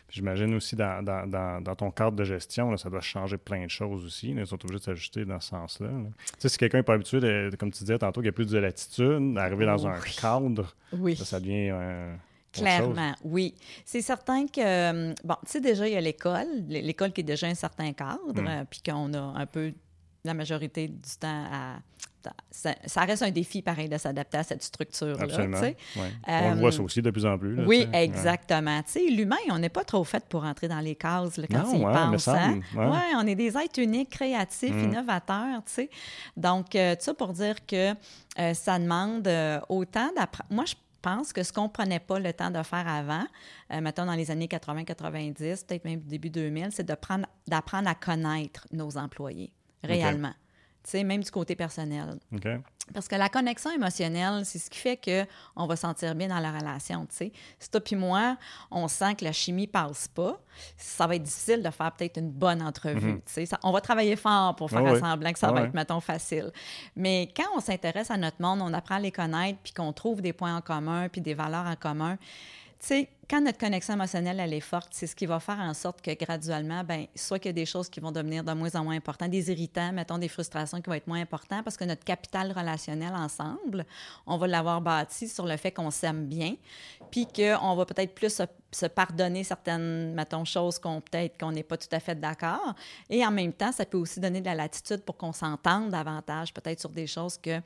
J'imagine 0.09 0.53
aussi 0.55 0.75
dans, 0.75 1.03
dans, 1.03 1.61
dans, 1.61 1.75
ton 1.75 1.91
cadre 1.91 2.15
de 2.15 2.23
gestion, 2.23 2.75
ça 2.77 2.89
doit 2.89 3.01
changer 3.01 3.37
plein 3.37 3.65
de 3.65 3.69
choses 3.69 4.05
aussi. 4.05 4.29
Ils 4.29 4.47
sont 4.47 4.55
obligés 4.63 4.79
de 4.79 4.83
s'ajuster 4.83 5.25
dans 5.25 5.39
ce 5.39 5.49
sens-là. 5.49 5.89
Tu 5.89 6.33
sais, 6.39 6.49
si 6.49 6.57
quelqu'un 6.57 6.77
n'est 6.79 6.83
pas 6.83 6.93
habitué, 6.93 7.19
de, 7.19 7.51
comme 7.59 7.71
tu 7.71 7.83
disais 7.83 7.97
tantôt, 7.97 8.21
qu'il 8.21 8.27
y 8.27 8.29
a 8.29 8.33
plus 8.33 8.47
de 8.47 8.57
latitude, 8.57 9.37
arriver 9.37 9.65
dans 9.65 9.85
un 9.85 9.99
cadre, 9.99 10.73
ça, 11.15 11.39
devient 11.39 11.69
un 11.69 12.17
Clairement, 12.53 13.13
oui. 13.23 13.55
C'est 13.85 14.01
certain 14.01 14.45
que, 14.47 14.61
euh, 14.61 15.13
bon, 15.23 15.35
tu 15.45 15.53
sais, 15.53 15.61
déjà, 15.61 15.87
il 15.87 15.93
y 15.93 15.97
a 15.97 16.01
l'école, 16.01 16.47
l'école 16.67 17.11
qui 17.11 17.21
est 17.21 17.25
déjà 17.25 17.47
un 17.47 17.55
certain 17.55 17.91
cadre, 17.93 18.33
mm. 18.33 18.47
euh, 18.47 18.63
puis 18.69 18.81
qu'on 18.85 19.13
a 19.13 19.19
un 19.19 19.45
peu 19.45 19.73
la 20.23 20.33
majorité 20.33 20.87
du 20.87 21.17
temps 21.19 21.45
à. 21.51 21.79
Ça, 22.51 23.01
reste 23.01 23.21
un 23.21 23.31
défi, 23.31 23.61
pareil, 23.61 23.89
de 23.89 23.97
s'adapter 23.97 24.37
à 24.37 24.43
cette 24.43 24.63
structure-là. 24.63 25.23
Absolument. 25.23 25.59
on 26.25 26.53
le 26.53 26.59
voit 26.61 26.71
ça 26.71 26.81
aussi 26.81 27.01
de 27.01 27.11
plus 27.11 27.25
en 27.25 27.37
plus. 27.37 27.65
oui, 27.65 27.85
exactement. 27.91 28.81
Tu 28.83 28.91
sais, 28.91 29.05
l'humain, 29.09 29.35
on 29.49 29.59
n'est 29.59 29.67
pas 29.67 29.83
trop 29.83 30.05
fait 30.05 30.23
pour 30.29 30.45
entrer 30.45 30.69
dans 30.69 30.79
les 30.79 30.95
cases 30.95 31.37
quand 31.51 31.73
il 31.73 31.81
pense. 31.81 32.29
Hein? 32.29 32.61
Ouais. 32.77 33.13
on 33.17 33.27
est 33.27 33.35
des 33.35 33.57
êtres 33.57 33.77
uniques, 33.79 34.11
créatifs, 34.11 34.73
mm. 34.73 34.83
innovateurs, 34.85 35.65
tu 35.65 35.73
sais. 35.73 35.89
Donc, 36.37 36.77
euh, 36.77 36.95
ça 36.97 37.13
pour 37.13 37.33
dire 37.33 37.57
que 37.65 37.93
ça 38.53 38.79
demande 38.79 39.27
autant 39.67 40.09
d'apprendre. 40.15 40.49
Moi, 40.49 40.63
je 40.63 40.75
pense 41.03 41.33
que 41.33 41.43
ce 41.43 41.53
qu'on 41.53 41.65
ne 41.65 41.67
prenait 41.67 41.99
pas 41.99 42.19
le 42.19 42.33
temps 42.33 42.49
de 42.49 42.63
faire 42.63 42.87
avant, 42.87 43.25
euh, 43.71 43.81
mettons 43.81 44.05
dans 44.05 44.15
les 44.15 44.31
années 44.31 44.47
80-90, 44.47 45.67
peut-être 45.67 45.85
même 45.85 45.99
début 45.99 46.31
2000, 46.31 46.69
c'est 46.71 46.85
d'apprendre 46.85 47.27
à 47.87 47.95
connaître 47.95 48.67
nos 48.71 48.97
employés 48.97 49.51
réellement. 49.83 50.33
Sais, 50.83 51.03
même 51.03 51.23
du 51.23 51.31
côté 51.31 51.55
personnel. 51.55 52.19
Parce 52.93 53.07
que 53.07 53.15
la 53.15 53.29
connexion 53.29 53.71
émotionnelle, 53.71 54.45
c'est 54.45 54.59
ce 54.59 54.69
qui 54.69 54.77
fait 54.77 54.97
qu'on 54.97 55.65
va 55.65 55.75
sentir 55.77 56.15
bien 56.15 56.27
dans 56.27 56.39
la 56.39 56.51
relation. 56.51 57.07
sais. 57.09 57.31
Si 57.57 57.69
toi 57.69 57.79
puis 57.79 57.95
moi, 57.95 58.37
on 58.71 58.89
sent 58.89 59.15
que 59.15 59.23
la 59.23 59.31
chimie 59.31 59.67
passe 59.67 60.09
pas, 60.09 60.37
ça 60.75 61.07
va 61.07 61.15
être 61.15 61.23
difficile 61.23 61.63
de 61.63 61.69
faire 61.69 61.91
peut-être 61.93 62.17
une 62.17 62.29
bonne 62.29 62.61
entrevue. 62.61 63.13
Mhm. 63.13 63.45
Ça, 63.45 63.57
on 63.63 63.71
va 63.71 63.79
travailler 63.79 64.17
fort 64.17 64.55
pour 64.57 64.69
faire 64.69 64.97
semblant 64.97 65.31
que 65.31 65.39
ça 65.39 65.51
va 65.51 65.61
être, 65.61 65.73
mettons, 65.73 66.01
facile. 66.01 66.51
Mais 66.95 67.29
quand 67.35 67.47
on 67.55 67.61
s'intéresse 67.61 68.11
à 68.11 68.17
notre 68.17 68.41
monde, 68.41 68.59
on 68.61 68.73
apprend 68.73 68.95
à 68.95 68.99
les 68.99 69.11
connaître, 69.11 69.59
puis 69.63 69.71
qu'on 69.71 69.93
trouve 69.93 70.21
des 70.21 70.33
points 70.33 70.55
en 70.55 70.61
commun, 70.61 71.07
puis 71.07 71.21
des 71.21 71.33
valeurs 71.33 71.65
en 71.65 71.75
commun, 71.75 72.17
sais, 72.87 73.09
quand 73.29 73.41
notre 73.41 73.57
connexion 73.57 73.93
émotionnelle 73.93 74.39
elle 74.39 74.53
est 74.53 74.59
forte, 74.59 74.89
c'est 74.91 75.07
ce 75.07 75.15
qui 75.15 75.25
va 75.25 75.39
faire 75.39 75.59
en 75.59 75.73
sorte 75.73 76.01
que 76.01 76.11
graduellement, 76.13 76.83
ben, 76.83 77.07
soit 77.15 77.39
qu'il 77.39 77.49
y 77.49 77.49
a 77.49 77.53
des 77.53 77.65
choses 77.65 77.89
qui 77.89 77.99
vont 77.99 78.11
devenir 78.11 78.43
de 78.43 78.51
moins 78.51 78.75
en 78.75 78.83
moins 78.83 78.95
importantes, 78.95 79.29
des 79.29 79.49
irritants, 79.49 79.93
mettons 79.93 80.17
des 80.17 80.27
frustrations 80.27 80.81
qui 80.81 80.89
vont 80.89 80.95
être 80.95 81.07
moins 81.07 81.21
importantes 81.21 81.63
parce 81.63 81.77
que 81.77 81.85
notre 81.85 82.03
capital 82.03 82.51
relationnel 82.51 83.13
ensemble, 83.15 83.85
on 84.27 84.37
va 84.37 84.47
l'avoir 84.47 84.81
bâti 84.81 85.29
sur 85.29 85.45
le 85.45 85.55
fait 85.57 85.71
qu'on 85.71 85.89
s'aime 85.89 86.25
bien, 86.25 86.55
puis 87.11 87.25
qu'on 87.25 87.75
va 87.75 87.85
peut-être 87.85 88.13
plus 88.13 88.41
se, 88.71 88.85
pardonner 88.87 89.43
certaines, 89.43 90.13
mettons, 90.13 90.45
choses 90.45 90.77
qu'on 90.77 90.99
peut-être 90.99 91.39
qu'on 91.39 91.51
n'est 91.51 91.63
pas 91.63 91.77
tout 91.77 91.87
à 91.91 91.99
fait 91.99 92.19
d'accord. 92.19 92.75
Et 93.09 93.25
en 93.25 93.31
même 93.31 93.53
temps, 93.53 93.71
ça 93.71 93.85
peut 93.85 93.97
aussi 93.97 94.19
donner 94.19 94.41
de 94.41 94.45
la 94.45 94.55
latitude 94.55 95.01
pour 95.03 95.15
qu'on 95.15 95.31
s'entende 95.33 95.89
davantage, 95.89 96.53
peut-être 96.53 96.79
sur 96.79 96.89
des 96.89 97.07
choses 97.07 97.37
que 97.37 97.61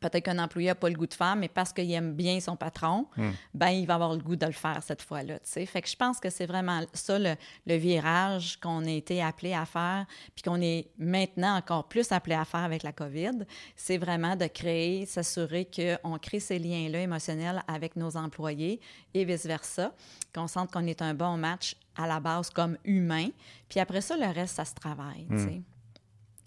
peut-être 0.00 0.24
qu'un 0.24 0.38
employé 0.38 0.68
n'a 0.68 0.74
pas 0.74 0.88
le 0.88 0.94
goût 0.94 1.06
de 1.06 1.14
faire, 1.14 1.36
mais 1.36 1.48
parce 1.48 1.72
qu'il 1.72 1.90
aime 1.92 2.14
bien 2.14 2.40
son 2.40 2.56
patron, 2.56 3.06
hmm. 3.16 3.30
ben 3.54 3.68
il 3.68 3.86
va 3.86 3.94
avoir 3.94 4.12
le 4.12 4.22
goût 4.22 4.36
de 4.36 4.46
le 4.46 4.52
faire 4.52 4.82
cette 4.82 5.02
fois-là. 5.02 5.38
Fait 5.44 5.82
que 5.82 5.88
je 5.88 5.96
pense 5.96 6.20
que 6.20 6.30
c'est 6.30 6.46
vraiment 6.46 6.82
ça 6.92 7.18
le, 7.18 7.36
virage 7.66 8.58
qu'on 8.60 8.84
a 8.84 8.90
été 8.90 9.22
appelé 9.22 9.54
à 9.54 9.64
faire, 9.64 10.06
puis 10.34 10.42
qu'on 10.42 10.60
est 10.60 10.88
maintenant 10.98 11.56
encore 11.56 11.88
plus 11.88 12.10
appelé 12.12 12.34
à 12.34 12.44
faire 12.44 12.60
avec 12.60 12.82
la 12.82 12.92
COVID. 12.92 13.44
C'est 13.76 13.98
vraiment 13.98 14.36
de 14.36 14.46
créer, 14.46 15.06
s'assurer 15.06 15.66
qu'on 15.66 16.18
crée 16.18 16.40
ces 16.40 16.58
liens-là 16.58 17.00
émotionnels 17.00 17.62
avec 17.66 17.96
nos 17.96 18.16
employés 18.16 18.80
et 19.14 19.24
vice-versa, 19.24 19.92
qu'on 20.34 20.46
sente 20.46 20.70
qu'on 20.72 20.86
est 20.86 21.02
un 21.02 21.14
bon 21.14 21.36
match 21.36 21.76
à 21.96 22.06
la 22.06 22.20
base 22.20 22.50
comme 22.50 22.76
humain. 22.84 23.28
Puis 23.68 23.80
après 23.80 24.00
ça, 24.00 24.16
le 24.16 24.26
reste, 24.26 24.56
ça 24.56 24.64
se 24.64 24.74
travaille. 24.74 25.26
Hmm. 25.28 25.62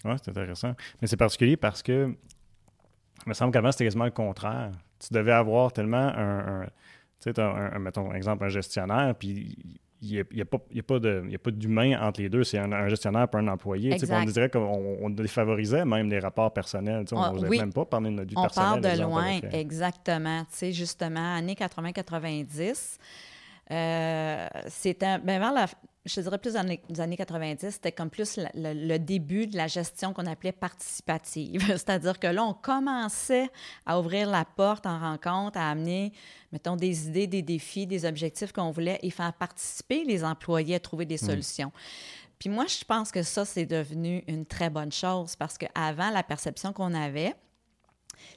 Oui, 0.04 0.16
c'est 0.24 0.30
intéressant. 0.30 0.74
Mais 1.02 1.08
c'est 1.08 1.18
particulier 1.18 1.58
parce 1.58 1.84
que 1.84 2.16
il 3.26 3.30
me 3.30 3.34
semble 3.34 3.52
qu'avant, 3.52 3.72
c'était 3.72 3.86
quasiment 3.86 4.06
le 4.06 4.12
contraire. 4.12 4.72
Tu 5.00 5.14
devais 5.14 5.32
avoir 5.32 5.72
tellement 5.74 6.12
un, 6.16 6.66
tu 7.22 7.32
sais, 7.32 7.40
un, 7.40 7.80
mettons, 7.80 8.14
exemple, 8.14 8.44
un 8.46 8.50
gestionnaire, 8.50 9.16
puis 9.18 9.58
il 10.02 10.26
n'y 10.34 10.42
a, 10.42 10.44
a, 10.44 10.84
pas 11.38 11.52
d'humain 11.52 12.00
entre 12.02 12.22
les 12.22 12.30
deux. 12.30 12.44
C'est 12.44 12.58
un, 12.58 12.88
gestionnaire 12.88 13.28
pas 13.28 13.38
un 13.38 13.48
employé. 13.48 13.96
On 14.12 14.24
dirait 14.26 14.50
qu'on 14.50 14.98
on 15.02 15.10
défavorisait 15.12 15.86
même 15.86 16.10
les 16.10 16.20
rapports 16.20 16.52
personnels. 16.52 17.06
On 17.12 17.34
n'osait 17.34 17.50
même 17.50 17.74
pas 17.74 17.86
parler 17.86 18.10
de 18.10 18.16
notre 18.16 18.30
vie 18.30 18.36
on 18.38 18.42
personnelle. 18.42 18.80
On 18.80 18.82
parle 18.82 18.98
de 18.98 19.02
loin, 19.04 19.40
exactement. 19.52 20.44
justement, 20.72 21.36
années 21.36 21.54
80-90, 21.54 22.98
euh, 23.72 24.48
c'était 24.68 25.20
ben, 25.20 25.40
vers 25.40 25.54
la, 25.54 25.68
je 26.06 26.20
dirais 26.22 26.38
plus 26.40 26.54
dans 26.54 26.66
les 26.66 27.00
années 27.00 27.16
90, 27.16 27.70
c'était 27.72 27.92
comme 27.92 28.10
plus 28.10 28.40
le, 28.56 28.98
début 28.98 29.46
de 29.46 29.56
la 29.56 29.68
gestion 29.68 30.14
qu'on 30.14 30.26
appelait 30.26 30.52
participative. 30.52 31.62
C'est-à-dire 31.68 32.20
que 32.20 32.28
là, 32.28 32.44
on 32.44 32.54
commençait 32.54 33.50
à 33.86 34.00
ouvrir 34.00 34.30
la 34.30 34.44
porte 34.44 34.88
en 34.88 35.00
rencontre, 35.00 35.60
à 35.60 35.70
amener, 35.70 36.12
mettons, 36.52 36.76
des 36.76 37.08
idées, 37.08 37.28
des 37.28 37.44
défis, 37.44 37.86
des 37.86 38.06
objectifs 38.06 38.52
qu'on 38.52 38.72
voulait 38.72 39.00
et 39.04 39.12
faire 39.12 39.32
participer 39.34 40.04
les 40.04 40.24
employés 40.24 40.76
à 40.76 40.80
trouver 40.80 41.06
des 41.06 41.16
mmh. 41.16 41.28
solutions. 41.28 41.72
Puis 42.40 42.50
moi, 42.50 42.66
je 42.66 42.84
pense 42.84 43.12
que 43.12 43.22
ça, 43.22 43.46
c'est 43.46 43.68
devenu 43.68 44.24
une 44.28 44.48
très 44.48 44.72
bonne 44.72 44.92
chose 44.92 45.36
parce 45.36 45.60
qu'avant, 45.60 46.10
la 46.10 46.24
perception 46.24 46.74
qu'on 46.74 46.96
avait, 46.96 47.36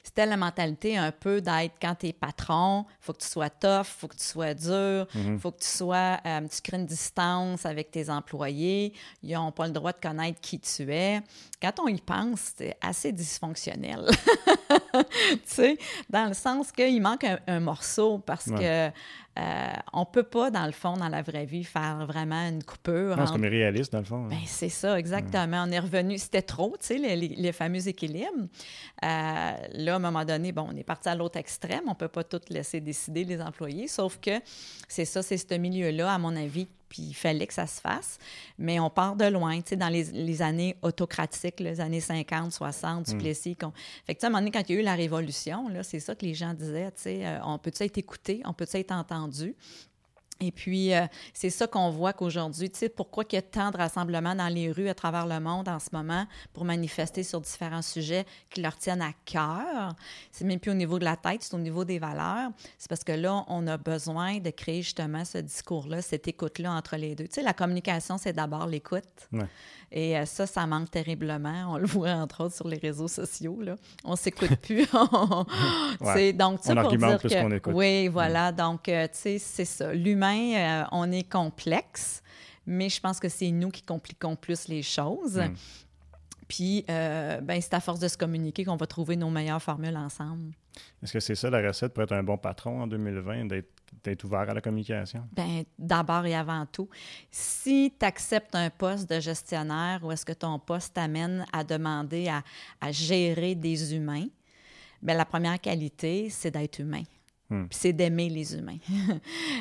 c'était 0.03 0.25
la 0.25 0.37
mentalité 0.37 0.97
un 0.97 1.11
peu 1.11 1.41
d'être 1.41 1.75
quand 1.81 1.95
tu 1.95 2.07
es 2.07 2.13
patron, 2.13 2.85
il 2.87 3.05
faut 3.05 3.13
que 3.13 3.21
tu 3.21 3.27
sois 3.27 3.49
tough, 3.49 3.81
il 3.81 3.99
faut 3.99 4.07
que 4.07 4.15
tu 4.15 4.23
sois 4.23 4.53
dur, 4.53 5.07
il 5.15 5.31
mhm. 5.31 5.39
faut 5.39 5.51
que 5.51 5.59
tu 5.59 5.67
sois, 5.67 6.19
euh, 6.25 6.41
tu 6.47 6.61
crées 6.61 6.77
une 6.77 6.85
distance 6.85 7.65
avec 7.65 7.91
tes 7.91 8.09
employés, 8.09 8.93
ils 9.23 9.33
n'ont 9.33 9.51
pas 9.51 9.67
le 9.67 9.73
droit 9.73 9.91
de 9.91 9.99
connaître 9.99 10.39
qui 10.41 10.59
tu 10.59 10.93
es. 10.93 11.21
Quand 11.61 11.79
on 11.81 11.87
y 11.87 11.99
pense, 11.99 12.53
c'est 12.57 12.77
assez 12.81 13.11
dysfonctionnel. 13.11 14.05
tu 15.31 15.39
sais, 15.45 15.77
dans 16.09 16.27
le 16.27 16.33
sens 16.33 16.71
qu'il 16.71 17.01
manque 17.01 17.25
un, 17.47 17.59
morceau 17.59 18.19
parce 18.19 18.45
que 18.45 18.91
euh, 19.37 19.73
on 19.91 20.01
ne 20.01 20.05
peut 20.05 20.23
pas, 20.23 20.49
dans 20.49 20.65
le 20.65 20.71
fond, 20.71 20.93
dans 20.95 21.09
la 21.09 21.21
vraie 21.21 21.45
vie, 21.45 21.65
faire 21.65 22.05
vraiment 22.05 22.47
une 22.47 22.63
coupure. 22.63 23.17
C'est 23.17 23.33
comme 23.33 23.43
réaliste, 23.43 23.91
dans 23.91 23.99
le 23.99 24.05
fond. 24.05 24.25
Hein. 24.25 24.29
Ben, 24.29 24.39
c'est 24.45 24.69
ça, 24.69 24.97
exactement. 24.97 25.65
On 25.67 25.71
est 25.71 25.79
revenu, 25.79 26.17
c'était 26.17 26.41
trop, 26.41 26.75
tu 26.79 26.85
sais, 26.85 26.97
les, 26.97 27.15
les, 27.15 27.51
fameux 27.51 27.85
équilibres. 27.85 28.47
Euh, 29.03 29.51
là, 29.73 29.93
à 29.93 29.95
un 29.95 29.99
moment 29.99 30.23
donné, 30.23 30.53
bon, 30.53 30.67
on 30.71 30.75
est 30.77 30.83
parti 30.83 31.09
à 31.09 31.15
l'autre 31.15 31.37
extrême. 31.37 31.83
On 31.87 31.91
ne 31.91 31.95
peut 31.95 32.07
pas 32.07 32.23
tout 32.23 32.39
laisser 32.49 32.79
décider 32.79 33.25
les 33.25 33.41
employés, 33.41 33.87
sauf 33.89 34.19
que 34.19 34.39
c'est 34.87 35.05
ça, 35.05 35.21
c'est 35.21 35.37
ce 35.37 35.55
milieu-là, 35.55 36.13
à 36.13 36.17
mon 36.17 36.35
avis, 36.35 36.67
puis 36.89 37.03
il 37.03 37.13
fallait 37.13 37.47
que 37.47 37.53
ça 37.53 37.67
se 37.67 37.81
fasse. 37.81 38.17
Mais 38.57 38.79
on 38.79 38.89
part 38.89 39.15
de 39.15 39.25
loin, 39.25 39.61
tu 39.61 39.69
sais, 39.69 39.75
dans 39.75 39.89
les, 39.89 40.41
années 40.41 40.75
autocratiques, 40.81 41.59
les 41.59 41.81
années 41.81 42.01
50, 42.01 42.51
60, 42.51 43.09
du 43.09 43.17
Plessis. 43.17 43.57
Fait 44.05 44.15
que, 44.15 44.23
à 44.23 44.27
un 44.27 44.29
moment 44.29 44.39
donné, 44.39 44.51
quand 44.51 44.63
il 44.67 44.75
y 44.75 44.77
a 44.77 44.81
eu 44.81 44.83
la 44.83 44.95
Révolution, 44.95 45.67
là, 45.69 45.83
c'est 45.83 45.99
ça 45.99 46.15
que 46.15 46.25
les 46.25 46.33
gens 46.33 46.53
disaient, 46.53 46.91
tu 46.91 47.01
sais, 47.01 47.25
euh, 47.25 47.39
on 47.43 47.57
peut-tu 47.57 47.83
être 47.83 47.97
écouté, 47.97 48.41
on 48.45 48.53
peut-tu 48.53 48.77
être 48.77 48.91
entendu? 48.91 49.55
Et 50.41 50.51
puis, 50.51 50.93
euh, 50.93 51.05
c'est 51.33 51.49
ça 51.49 51.65
qu'on 51.65 51.89
voit 51.89 52.11
qu'aujourd'hui, 52.11 52.69
tu 52.69 52.79
sais, 52.79 52.89
pourquoi 52.89 53.23
il 53.31 53.35
y 53.35 53.37
a 53.37 53.41
tant 53.41 53.71
de 53.71 53.77
rassemblements 53.77 54.35
dans 54.35 54.49
les 54.49 54.69
rues 54.69 54.89
à 54.89 54.93
travers 54.93 55.27
le 55.27 55.39
monde 55.39 55.69
en 55.69 55.79
ce 55.79 55.89
moment 55.93 56.25
pour 56.51 56.65
manifester 56.65 57.23
sur 57.23 57.39
différents 57.39 57.81
sujets 57.81 58.25
qui 58.49 58.61
leur 58.61 58.75
tiennent 58.75 59.01
à 59.01 59.13
cœur. 59.23 59.95
C'est 60.31 60.43
même 60.43 60.59
plus 60.59 60.71
au 60.71 60.75
niveau 60.75 60.99
de 60.99 61.05
la 61.05 61.15
tête, 61.15 61.41
c'est 61.41 61.53
au 61.53 61.59
niveau 61.59 61.85
des 61.85 61.99
valeurs. 61.99 62.51
C'est 62.77 62.89
parce 62.89 63.05
que 63.05 63.13
là, 63.13 63.45
on 63.47 63.65
a 63.67 63.77
besoin 63.77 64.39
de 64.39 64.49
créer 64.49 64.81
justement 64.81 65.23
ce 65.23 65.37
discours-là, 65.37 66.01
cette 66.01 66.27
écoute-là 66.27 66.73
entre 66.73 66.97
les 66.97 67.15
deux. 67.15 67.27
Tu 67.27 67.35
sais, 67.35 67.41
la 67.41 67.53
communication, 67.53 68.17
c'est 68.17 68.33
d'abord 68.33 68.67
l'écoute. 68.67 69.29
Et 69.91 70.17
euh, 70.17 70.25
ça, 70.25 70.45
ça 70.45 70.65
manque 70.65 70.91
terriblement. 70.91 71.73
On 71.73 71.77
le 71.77 71.85
voit 71.85 72.11
entre 72.11 72.43
autres 72.43 72.55
sur 72.55 72.67
les 72.67 72.77
réseaux 72.77 73.07
sociaux. 73.07 73.61
Là. 73.61 73.75
On 74.03 74.15
s'écoute 74.15 74.55
plus. 74.57 74.85
Donc, 76.33 76.59
on 76.65 76.77
argumente 76.77 77.19
plus 77.19 77.29
qu'on 77.29 77.51
écoute. 77.51 77.73
Oui, 77.73 78.07
voilà. 78.07 78.51
Donc, 78.51 78.89
euh, 78.89 79.07
tu 79.07 79.19
sais, 79.19 79.37
c'est 79.39 79.65
ça. 79.65 79.93
L'humain, 79.93 80.24
euh, 80.25 80.83
on 80.91 81.11
est 81.11 81.29
complexe, 81.29 82.21
mais 82.65 82.89
je 82.89 82.99
pense 82.99 83.19
que 83.19 83.29
c'est 83.29 83.51
nous 83.51 83.69
qui 83.69 83.83
compliquons 83.83 84.35
plus 84.35 84.67
les 84.67 84.81
choses. 84.81 85.37
Hmm. 85.37 85.53
Puis, 86.47 86.85
ben, 86.87 87.59
c'est 87.59 87.73
à 87.73 87.79
force 87.79 87.99
de 87.99 88.07
se 88.07 88.17
communiquer 88.17 88.65
qu'on 88.65 88.75
va 88.75 88.85
trouver 88.85 89.15
nos 89.15 89.31
meilleures 89.31 89.61
formules 89.61 89.97
ensemble. 89.97 90.53
Est-ce 91.01 91.13
que 91.13 91.19
c'est 91.19 91.33
ça 91.33 91.49
la 91.49 91.67
recette 91.67 91.93
pour 91.93 92.03
être 92.03 92.11
un 92.11 92.21
bon 92.21 92.37
patron 92.37 92.81
en 92.81 92.87
2020, 92.87 93.45
d'être 93.45 93.75
d'être 94.03 94.23
ouvert 94.23 94.49
à 94.49 94.53
la 94.53 94.61
communication? 94.61 95.27
Bien, 95.31 95.63
d'abord 95.77 96.25
et 96.25 96.35
avant 96.35 96.65
tout, 96.65 96.89
si 97.31 97.93
tu 97.97 98.05
acceptes 98.05 98.55
un 98.55 98.69
poste 98.69 99.09
de 99.09 99.19
gestionnaire 99.19 100.01
ou 100.03 100.11
est-ce 100.11 100.25
que 100.25 100.33
ton 100.33 100.59
poste 100.59 100.95
t'amène 100.95 101.45
à 101.51 101.63
demander 101.63 102.27
à, 102.27 102.43
à, 102.81 102.91
gérer 102.91 103.55
des 103.55 103.95
humains, 103.95 104.27
bien, 105.01 105.15
la 105.15 105.25
première 105.25 105.59
qualité, 105.59 106.29
c'est 106.29 106.51
d'être 106.51 106.79
humain. 106.79 107.03
Hmm. 107.49 107.65
Puis 107.67 107.77
c'est 107.79 107.93
d'aimer 107.93 108.29
les 108.29 108.55
humains. 108.55 108.79
tu 108.87 109.19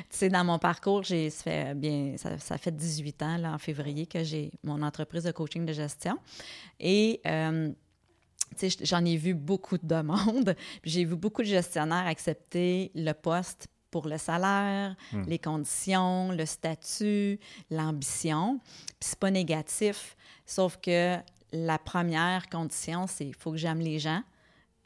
sais, 0.08 0.28
dans 0.28 0.44
mon 0.44 0.58
parcours, 0.58 1.02
j'ai, 1.02 1.30
ça, 1.30 1.42
fait 1.42 1.74
bien, 1.74 2.14
ça, 2.16 2.58
fait 2.58 2.74
18 2.74 3.22
ans, 3.22 3.36
là, 3.36 3.52
en 3.52 3.58
février, 3.58 4.06
que 4.06 4.24
j'ai 4.24 4.52
mon 4.62 4.80
entreprise 4.82 5.24
de 5.24 5.32
coaching 5.32 5.66
de 5.66 5.72
gestion. 5.72 6.18
Et 6.80 7.20
euh, 7.26 7.72
j'en 8.82 9.04
ai 9.04 9.16
vu 9.16 9.34
beaucoup 9.34 9.76
de 9.76 9.86
demandes. 9.86 10.56
J'ai 10.84 11.04
vu 11.04 11.16
beaucoup 11.16 11.42
de 11.42 11.48
gestionnaires 11.48 12.06
accepter 12.06 12.90
le 12.94 13.12
poste 13.12 13.68
pour 13.90 14.08
le 14.08 14.18
salaire, 14.18 14.96
hmm. 15.12 15.22
les 15.26 15.38
conditions, 15.38 16.32
le 16.32 16.46
statut, 16.46 17.38
l'ambition. 17.70 18.60
Puis 18.98 19.10
c'est 19.10 19.18
pas 19.18 19.30
négatif, 19.30 20.16
sauf 20.46 20.78
que 20.78 21.18
la 21.52 21.78
première 21.78 22.48
condition, 22.48 23.06
c'est 23.06 23.32
faut 23.32 23.52
que 23.52 23.56
j'aime 23.56 23.78
les 23.78 23.98
gens, 23.98 24.22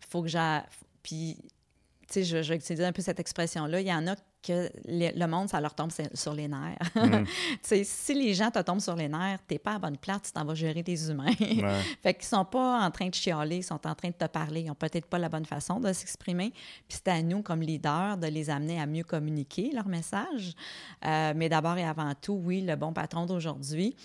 faut 0.01 0.23
que 0.23 0.29
j'ai... 0.29 0.61
Puis, 1.03 1.39
tu 2.09 2.15
sais, 2.15 2.25
je, 2.25 2.43
je, 2.43 2.49
vais 2.49 2.57
utiliser 2.57 2.85
un 2.87 2.93
peu 2.93 3.03
cette 3.03 3.21
expression-là. 3.21 3.81
Il 3.81 3.87
y 3.87 3.93
en 3.93 4.07
a 4.07 4.15
que 4.43 4.71
le 4.87 5.27
monde, 5.27 5.49
ça 5.49 5.61
leur 5.61 5.75
tombe 5.75 5.91
sur 6.15 6.33
les 6.33 6.49
nerfs. 6.49 6.79
Mm. 6.95 7.25
si 7.85 8.15
les 8.15 8.33
gens 8.33 8.51
te 8.51 8.61
tombent 8.61 8.81
sur 8.81 8.97
les 8.97 9.09
nerfs, 9.09 9.41
tu 9.47 9.55
n'es 9.55 9.59
pas 9.59 9.75
à 9.75 9.79
bonne 9.79 9.99
place, 9.99 10.23
tu 10.23 10.33
t'en 10.33 10.45
vas 10.45 10.55
gérer 10.55 10.83
des 10.83 11.11
humains. 11.11 11.33
fait 12.03 12.15
qu'ils 12.15 12.25
sont 12.25 12.47
pas 12.47 12.81
en 12.81 12.91
train 12.91 13.09
de 13.09 13.15
chialer, 13.15 13.57
ils 13.57 13.63
sont 13.63 13.87
en 13.87 13.95
train 13.95 14.09
de 14.09 14.15
te 14.15 14.27
parler. 14.27 14.63
Ils 14.63 14.69
n'ont 14.69 14.75
peut-être 14.75 15.07
pas 15.07 15.19
la 15.19 15.29
bonne 15.29 15.45
façon 15.45 15.81
de 15.81 15.93
s'exprimer. 15.93 16.51
Puis 16.89 16.99
c'est 17.05 17.09
à 17.09 17.21
nous, 17.23 17.43
comme 17.43 17.61
leaders, 17.61 18.17
de 18.17 18.29
les 18.29 18.49
amener 18.49 18.81
à 18.81 18.87
mieux 18.87 19.05
communiquer 19.05 19.71
leur 19.75 19.89
message. 19.89 20.55
Euh, 21.05 21.35
mais 21.37 21.49
d'abord 21.49 21.77
et 21.77 21.85
avant 21.85 22.15
tout, 22.15 22.41
oui, 22.43 22.63
le 22.63 22.77
bon 22.77 22.93
patron 22.93 23.27
d'aujourd'hui, 23.27 23.97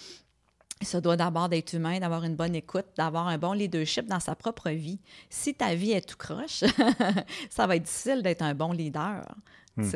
ça 0.84 1.02
doit 1.02 1.18
d'abord 1.18 1.50
d'être 1.50 1.74
humain, 1.74 2.00
d'avoir 2.00 2.24
une 2.24 2.36
bonne 2.36 2.56
écoute, 2.56 2.86
d'avoir 2.98 3.28
un 3.28 3.38
bon 3.38 3.54
leadership 3.54 4.06
dans 4.08 4.20
sa 4.20 4.36
propre 4.36 4.70
vie. 4.70 5.00
Si 5.30 5.54
ta 5.54 5.76
vie 5.76 5.92
est 5.92 6.08
tout 6.08 6.18
croche, 6.18 6.64
ça 7.50 7.68
va 7.68 7.76
être 7.76 7.84
difficile 7.84 8.22
d'être 8.22 8.42
un 8.42 8.54
bon 8.54 8.72
leader. 8.72 9.24
Hmm. 9.76 9.90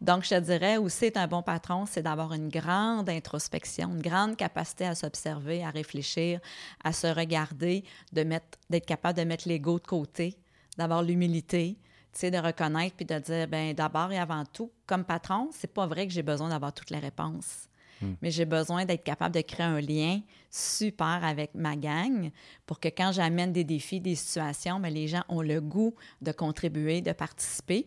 Donc, 0.00 0.22
je 0.22 0.30
te 0.30 0.40
dirais 0.40 0.76
aussi, 0.76 1.06
être 1.06 1.16
un 1.16 1.26
bon 1.26 1.42
patron, 1.42 1.84
c'est 1.84 2.02
d'avoir 2.02 2.32
une 2.32 2.48
grande 2.48 3.10
introspection, 3.10 3.88
une 3.88 4.02
grande 4.02 4.36
capacité 4.36 4.86
à 4.86 4.94
s'observer, 4.94 5.64
à 5.64 5.70
réfléchir, 5.70 6.38
à 6.84 6.92
se 6.92 7.08
regarder, 7.08 7.82
d'être 8.12 8.86
capable 8.86 9.18
de 9.18 9.24
mettre 9.24 9.48
l'ego 9.48 9.80
de 9.80 9.86
côté, 9.86 10.38
d'avoir 10.78 11.02
l'humilité, 11.02 11.76
de 12.24 12.38
reconnaître 12.38 12.96
puis 12.96 13.04
de 13.04 13.18
dire, 13.18 13.46
ben 13.46 13.74
d'abord 13.74 14.10
et 14.12 14.18
avant 14.18 14.44
tout, 14.44 14.70
comme 14.86 15.04
patron, 15.04 15.50
c'est 15.52 15.72
pas 15.72 15.86
vrai 15.86 16.06
que 16.06 16.12
j'ai 16.12 16.22
besoin 16.22 16.48
d'avoir 16.48 16.72
toutes 16.72 16.90
les 16.90 16.98
réponses. 16.98 17.68
Hmm. 18.00 18.14
Mais 18.22 18.30
j'ai 18.30 18.44
besoin 18.44 18.84
d'être 18.84 19.04
capable 19.04 19.34
de 19.34 19.40
créer 19.40 19.66
un 19.66 19.80
lien 19.80 20.20
super 20.50 21.24
avec 21.24 21.54
ma 21.54 21.76
gang 21.76 22.30
pour 22.66 22.80
que 22.80 22.88
quand 22.88 23.12
j'amène 23.12 23.52
des 23.52 23.64
défis, 23.64 24.00
des 24.00 24.14
situations, 24.14 24.78
mais 24.78 24.90
les 24.90 25.08
gens 25.08 25.22
ont 25.28 25.42
le 25.42 25.60
goût 25.60 25.94
de 26.20 26.32
contribuer, 26.32 27.00
de 27.00 27.12
participer, 27.12 27.86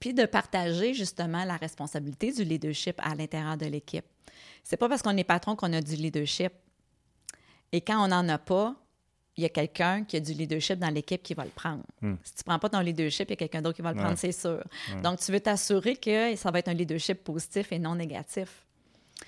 puis 0.00 0.14
de 0.14 0.26
partager 0.26 0.94
justement 0.94 1.44
la 1.44 1.56
responsabilité 1.56 2.32
du 2.32 2.44
leadership 2.44 3.00
à 3.02 3.14
l'intérieur 3.14 3.56
de 3.56 3.66
l'équipe. 3.66 4.04
C'est 4.62 4.76
pas 4.76 4.88
parce 4.88 5.02
qu'on 5.02 5.16
est 5.16 5.24
patron 5.24 5.56
qu'on 5.56 5.72
a 5.72 5.80
du 5.80 5.94
leadership. 5.94 6.52
Et 7.72 7.80
quand 7.80 8.04
on 8.04 8.08
n'en 8.08 8.28
a 8.28 8.38
pas, 8.38 8.74
il 9.36 9.42
y 9.42 9.46
a 9.46 9.48
quelqu'un 9.48 10.04
qui 10.04 10.16
a 10.16 10.20
du 10.20 10.32
leadership 10.32 10.78
dans 10.78 10.90
l'équipe 10.90 11.22
qui 11.22 11.34
va 11.34 11.44
le 11.44 11.50
prendre. 11.50 11.82
Hmm. 12.00 12.14
Si 12.22 12.34
tu 12.34 12.40
ne 12.40 12.50
prends 12.50 12.58
pas 12.58 12.68
ton 12.68 12.80
leadership, 12.80 13.28
il 13.28 13.32
y 13.32 13.34
a 13.34 13.36
quelqu'un 13.36 13.62
d'autre 13.62 13.76
qui 13.76 13.82
va 13.82 13.92
le 13.92 13.98
prendre, 13.98 14.16
c'est 14.16 14.32
sûr. 14.32 14.62
Donc, 15.02 15.18
tu 15.18 15.32
veux 15.32 15.40
t'assurer 15.40 15.96
que 15.96 16.36
ça 16.36 16.50
va 16.50 16.60
être 16.60 16.68
un 16.68 16.74
leadership 16.74 17.24
positif 17.24 17.72
et 17.72 17.78
non 17.78 17.96
négatif. 17.96 18.64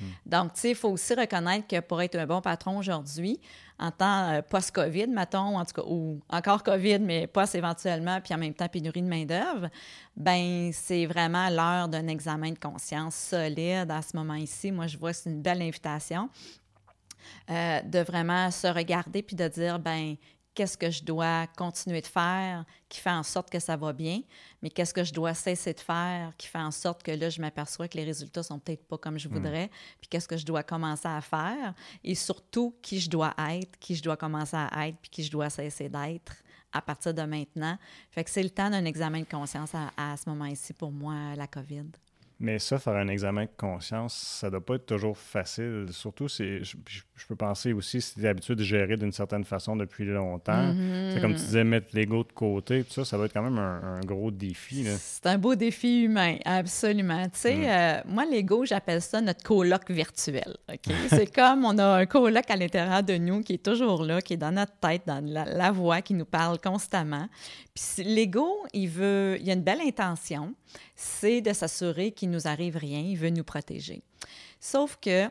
Hmm. 0.01 0.05
Donc, 0.27 0.55
tu 0.55 0.61
sais, 0.61 0.71
il 0.71 0.75
faut 0.75 0.91
aussi 0.91 1.15
reconnaître 1.15 1.67
que 1.67 1.81
pour 1.81 2.03
être 2.03 2.17
un 2.17 2.27
bon 2.27 2.41
patron 2.41 2.79
aujourd'hui, 2.79 3.41
en 3.79 3.91
temps 3.91 4.33
euh, 4.33 4.43
post-COVID, 4.43 5.09
mettons, 5.09 5.59
en 5.59 5.65
tout 5.65 5.81
cas, 5.81 5.87
ou 5.87 6.21
encore 6.29 6.63
COVID, 6.63 7.01
mais 7.01 7.27
post 7.27 7.55
éventuellement, 7.55 8.21
puis 8.21 8.35
en 8.35 8.39
même 8.39 8.55
temps 8.55 8.69
pénurie 8.69 9.03
de 9.03 9.09
main-d'œuvre, 9.09 9.69
ben 10.17 10.71
c'est 10.73 11.07
vraiment 11.07 11.49
l'heure 11.51 11.89
d'un 11.89 12.09
examen 12.09 12.51
de 12.51 12.59
conscience 12.59 13.15
solide 13.15 13.91
à 13.91 14.03
ce 14.03 14.17
moment 14.17 14.35
ici. 14.35 14.73
Moi, 14.73 14.87
je 14.87 14.97
vois 14.97 15.13
que 15.13 15.19
c'est 15.19 15.31
une 15.31 15.43
belle 15.43 15.63
invitation. 15.63 16.29
Euh, 17.51 17.83
de 17.83 17.99
vraiment 18.01 18.53
se 18.53 18.69
regarder 18.69 19.23
puis 19.23 19.35
de 19.35 19.49
dire, 19.49 19.79
ben 19.81 20.17
qu'est-ce 20.57 20.77
que 20.77 20.91
je 20.91 21.05
dois 21.05 21.47
continuer 21.57 22.01
de 22.01 22.07
faire 22.07 22.65
qui 22.89 22.99
fait 22.99 23.11
en 23.11 23.23
sorte 23.23 23.51
que 23.51 23.61
ça 23.61 23.77
va 23.77 23.93
bien, 23.93 24.23
mais 24.63 24.71
qu'est-ce 24.71 24.95
que 24.95 25.05
je 25.05 25.13
dois 25.13 25.35
cesser 25.35 25.75
de 25.75 25.81
faire 25.81 26.33
qui 26.39 26.49
fait 26.49 26.59
en 26.59 26.71
sorte 26.71 27.03
que 27.03 27.13
là, 27.13 27.29
je 27.31 27.41
m'aperçois 27.41 27.87
que 27.87 27.97
les 27.97 28.05
résultats 28.05 28.43
sont 28.43 28.59
peut-être 28.59 28.85
pas 28.89 28.97
comme 28.97 29.19
je 29.19 29.29
hmm. 29.29 29.35
voudrais, 29.35 29.71
puis 30.01 30.09
qu'est-ce 30.09 30.27
que 30.27 30.37
je 30.37 30.47
dois 30.47 30.63
commencer 30.63 31.07
à 31.07 31.21
faire, 31.21 31.75
et 32.03 32.15
surtout 32.15 32.75
qui 32.83 32.99
je 32.99 33.11
dois 33.11 33.35
être, 33.51 33.79
qui 33.79 33.95
je 33.95 34.03
dois 34.03 34.17
commencer 34.17 34.57
à 34.57 34.89
être, 34.89 34.97
puis 35.01 35.11
qui 35.11 35.23
je 35.23 35.31
dois 35.31 35.51
cesser 35.51 35.89
d'être 35.89 36.35
à 36.73 36.81
partir 36.81 37.15
de 37.15 37.23
maintenant. 37.23 37.79
Fait 38.11 38.25
que 38.25 38.31
c'est 38.31 38.43
le 38.43 38.51
temps 38.51 38.71
d'un 38.71 38.85
examen 38.85 39.21
de 39.21 39.25
conscience 39.25 39.75
à, 39.75 39.93
à 39.97 40.17
ce 40.17 40.29
moment 40.29 40.53
ci 40.55 40.73
pour 40.73 40.91
moi, 40.91 41.35
la 41.37 41.47
COVID. 41.47 41.87
Mais 42.39 42.59
ça, 42.59 42.79
faire 42.79 42.97
un 42.97 43.09
examen 43.09 43.45
de 43.45 43.51
conscience, 43.57 44.13
ça 44.15 44.51
doit 44.51 44.65
pas 44.65 44.75
être 44.75 44.85
toujours 44.85 45.17
facile. 45.17 45.87
Surtout, 45.91 46.29
c'est, 46.29 46.63
je, 46.63 46.77
peux 47.27 47.35
penser 47.35 47.73
aussi 47.73 48.03
si 48.03 48.15
tu 48.15 48.25
es 48.25 48.29
habitué 48.29 48.55
de 48.55 48.63
gérer 48.63 48.99
d'une 48.99 49.13
certaine 49.13 49.45
façon 49.45 49.75
depuis 49.75 50.05
longtemps. 50.05 50.75
C'est 51.13 51.21
comme 51.23 51.35
tu 51.35 51.41
disais, 51.41 51.65
mettre 51.65 51.89
l'ego 51.95 52.25
de 52.25 52.33
côté, 52.33 52.85
tout 52.85 52.93
ça, 52.93 53.07
ça 53.07 53.17
va 53.17 53.25
être 53.25 53.33
quand 53.33 53.43
même 53.43 53.59
un, 53.59 54.01
gros 54.01 54.31
défi. 54.31 54.87
C'est 54.99 55.27
un 55.27 55.39
beau 55.39 55.55
défi 55.55 56.03
humain, 56.03 56.37
absolument. 56.45 57.25
Tu 57.25 57.31
sais, 57.41 57.57
mm. 57.57 57.65
euh, 57.65 58.01
moi, 58.13 58.27
l'ego, 58.27 58.67
j'appelle 58.67 59.01
ça 59.01 59.23
notre 59.23 59.43
coloc 59.43 59.91
virtuel. 59.91 60.59
c'est 61.09 61.27
comme 61.35 61.65
on 61.65 61.79
a 61.79 61.87
un 61.87 62.07
coloc 62.07 62.51
à 62.51 62.57
l'intérieur 62.57 63.03
de 63.03 63.17
nous 63.17 63.41
qui 63.41 63.55
est 63.55 63.65
toujours 63.65 64.05
là, 64.05 64.21
qui 64.21 64.35
est 64.35 64.39
dans 64.39 64.53
notre 64.53 64.77
tête, 64.79 65.03
dans 65.07 65.25
la, 65.25 65.47
la 65.47 65.73
voix, 65.73 66.03
qui 66.03 66.13
nous 66.13 66.27
parle 66.27 66.59
constamment. 66.61 67.29
Puis 67.75 68.05
l'ego, 68.05 68.67
il 68.73 68.89
veut, 68.89 69.39
il 69.41 69.49
a 69.51 69.55
une 69.55 69.63
belle 69.63 69.81
intention, 69.81 70.55
c'est 70.95 71.41
de 71.41 71.53
s'assurer 71.53 72.13
qu'il 72.13 72.31
nous 72.31 72.47
arrive 72.47 72.77
rien, 72.77 73.01
il 73.01 73.17
veut 73.17 73.31
nous 73.31 73.45
protéger. 73.45 74.03
Sauf 74.61 74.99
que 75.01 75.29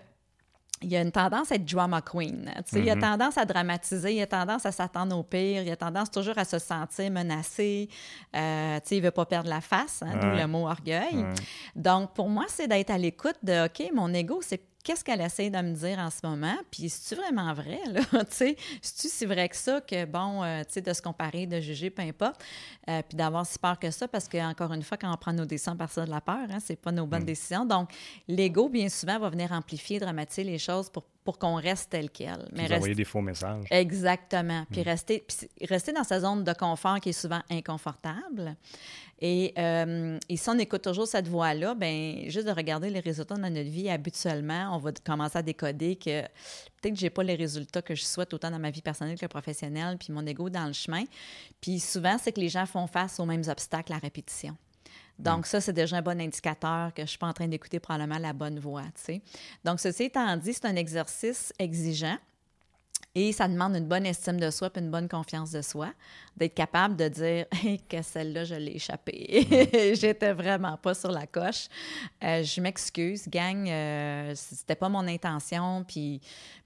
il 0.82 0.92
y 0.92 0.98
a 0.98 1.02
une 1.02 1.12
tendance 1.12 1.52
à 1.52 1.56
être 1.56 1.66
drama 1.66 2.02
queen. 2.02 2.52
Il 2.74 2.90
a 2.90 2.96
mm-hmm. 2.96 3.00
tendance 3.00 3.38
à 3.38 3.46
dramatiser, 3.46 4.14
il 4.14 4.22
a 4.22 4.28
tendance 4.28 4.66
à 4.66 4.72
s'attendre 4.72 5.18
au 5.18 5.24
pire, 5.24 5.64
il 5.64 5.72
a 5.72 5.76
tendance 5.76 6.12
toujours 6.12 6.38
à 6.38 6.44
se 6.44 6.60
sentir 6.60 7.10
menacé. 7.12 7.90
Euh, 8.36 8.80
il 8.92 8.98
ne 8.98 9.04
veut 9.04 9.12
pas 9.12 9.26
perdre 9.26 9.50
la 9.50 9.62
face, 9.62 10.04
hein, 10.04 10.18
d'où 10.22 10.28
le 10.28 10.46
mot 10.48 10.68
orgueil. 10.68 11.26
Donc, 11.76 12.14
pour 12.14 12.30
moi, 12.30 12.46
c'est 12.50 12.68
d'être 12.68 12.92
à 12.92 12.98
l'écoute 12.98 13.38
de 13.42 13.66
OK, 13.66 13.90
mon 13.94 14.14
ego, 14.14 14.42
c'est 14.42 14.62
qu'est-ce 14.86 15.04
qu'elle 15.04 15.20
essaie 15.20 15.50
de 15.50 15.58
me 15.58 15.74
dire 15.74 15.98
en 15.98 16.10
ce 16.12 16.20
moment, 16.24 16.56
puis 16.70 16.90
c'est-tu 16.90 17.20
vraiment 17.20 17.54
vrai, 17.54 17.80
là, 17.88 18.02
tu 18.26 18.56
c'est-tu 18.82 19.10
si 19.10 19.26
vrai 19.26 19.50
que 19.50 19.56
ça, 19.56 19.82
que, 19.82 20.06
bon, 20.06 20.44
euh, 20.44 20.62
tu 20.64 20.74
sais, 20.74 20.82
de 20.82 20.94
se 20.94 21.02
comparer, 21.02 21.48
de 21.48 21.60
juger, 21.60 21.90
peu 21.90 22.04
importe, 22.04 22.42
euh, 22.88 23.02
puis 23.02 23.18
d'avoir 23.18 23.46
si 23.46 23.58
peur 23.58 23.80
que 23.80 23.90
ça, 23.90 24.08
parce 24.08 24.30
qu'encore 24.30 24.72
une 24.74 24.84
fois, 24.84 24.96
quand 24.98 25.12
on 25.12 25.18
prend 25.18 25.34
nos 25.34 25.46
décisions 25.46 25.76
par 25.76 25.92
ça 25.92 26.06
de 26.06 26.12
la 26.12 26.22
peur, 26.22 26.48
hein, 26.50 26.60
c'est 26.64 26.76
pas 26.76 26.92
nos 26.92 27.08
bonnes 27.08 27.24
mm. 27.24 27.26
décisions. 27.26 27.66
Donc, 27.66 27.90
l'ego, 28.28 28.70
bien 28.70 28.88
souvent, 28.88 29.18
va 29.18 29.30
venir 29.30 29.52
amplifier, 29.52 30.00
dramatiser 30.00 30.44
les 30.44 30.60
choses 30.60 30.90
pour 30.90 31.04
pour 31.26 31.40
qu'on 31.40 31.56
reste 31.56 31.90
tel 31.90 32.12
quel. 32.12 32.48
Mais 32.54 32.72
envoyer 32.72 32.94
des 32.94 33.04
faux 33.04 33.20
messages. 33.20 33.66
Exactement. 33.72 34.64
Puis, 34.72 34.82
mm. 34.82 34.84
rester, 34.84 35.26
puis 35.28 35.68
rester 35.68 35.92
dans 35.92 36.04
sa 36.04 36.20
zone 36.20 36.44
de 36.44 36.54
confort 36.54 37.00
qui 37.00 37.10
est 37.10 37.20
souvent 37.20 37.42
inconfortable. 37.50 38.56
Et, 39.20 39.54
euh, 39.58 40.20
et, 40.30 40.38
si 40.38 40.50
on 40.50 40.60
écoute 40.60 40.84
toujours 40.84 41.08
cette 41.08 41.28
voix-là, 41.28 41.74
bien, 41.74 42.26
juste 42.28 42.46
de 42.46 42.52
regarder 42.52 42.90
les 42.90 43.00
résultats 43.00 43.36
dans 43.36 43.50
notre 43.50 43.70
vie, 43.70 43.90
habituellement, 43.90 44.76
on 44.76 44.78
va 44.78 44.92
commencer 45.04 45.40
à 45.40 45.42
décoder 45.42 45.96
que 45.96 46.22
peut-être 46.22 46.94
que 46.94 47.00
je 47.00 47.06
n'ai 47.06 47.10
pas 47.10 47.24
les 47.24 47.36
résultats 47.36 47.82
que 47.82 47.96
je 47.96 48.04
souhaite 48.04 48.34
autant 48.34 48.52
dans 48.52 48.60
ma 48.60 48.70
vie 48.70 48.82
personnelle 48.82 49.18
que 49.18 49.26
professionnelle, 49.26 49.98
puis 49.98 50.14
mon 50.14 50.26
ego 50.28 50.50
dans 50.50 50.68
le 50.68 50.74
chemin. 50.74 51.06
Puis 51.60 51.80
souvent, 51.80 52.18
c'est 52.22 52.34
que 52.34 52.40
les 52.40 52.50
gens 52.50 52.68
font 52.68 52.86
face 52.86 53.20
aux 53.20 53.26
mêmes 53.26 53.44
obstacles 53.48 53.94
à 53.94 53.98
répétition. 53.98 54.56
Donc, 55.18 55.42
mm. 55.42 55.46
ça, 55.46 55.62
c'est 55.62 55.74
déjà 55.74 55.98
un 55.98 56.02
bon 56.02 56.20
indicateur 56.20 56.94
que 56.94 57.02
je 57.02 57.04
ne 57.04 57.08
suis 57.08 57.18
pas 57.18 57.28
en 57.28 57.34
train 57.34 57.48
d'écouter 57.48 57.80
probablement 57.80 58.20
la 58.20 58.34
bonne 58.34 58.60
voix. 58.60 58.84
Donc, 59.64 59.80
ceci 59.80 60.04
étant 60.04 60.36
dit, 60.38 60.54
c'est 60.54 60.66
un 60.66 60.76
exercice 60.76 61.54
exigeant. 61.60 62.18
Et 63.18 63.32
ça 63.32 63.48
demande 63.48 63.78
une 63.78 63.88
bonne 63.88 64.06
estime 64.06 64.42
de 64.42 64.52
soi 64.52 64.70
et 64.76 64.80
une 64.80 64.92
bonne 64.92 65.08
confiance 65.08 65.52
de 65.52 65.62
soi, 65.62 65.94
d'être 66.36 66.54
capable 66.54 66.98
de 66.98 67.08
dire 67.08 67.46
que 67.90 68.02
celle-là, 68.02 68.44
je 68.44 68.56
l'ai 68.56 68.76
échappée. 68.76 69.48
Mm. 69.50 69.94
J'étais 69.96 70.34
vraiment 70.34 70.76
pas 70.76 70.94
sur 70.94 71.12
la 71.12 71.26
coche. 71.26 71.68
Euh, 72.22 72.44
je 72.44 72.60
m'excuse, 72.60 73.30
gang, 73.30 73.70
euh, 73.70 74.34
c'était 74.36 74.76
pas 74.76 74.90
mon 74.90 75.08
intention, 75.08 75.86
puis 75.88 76.20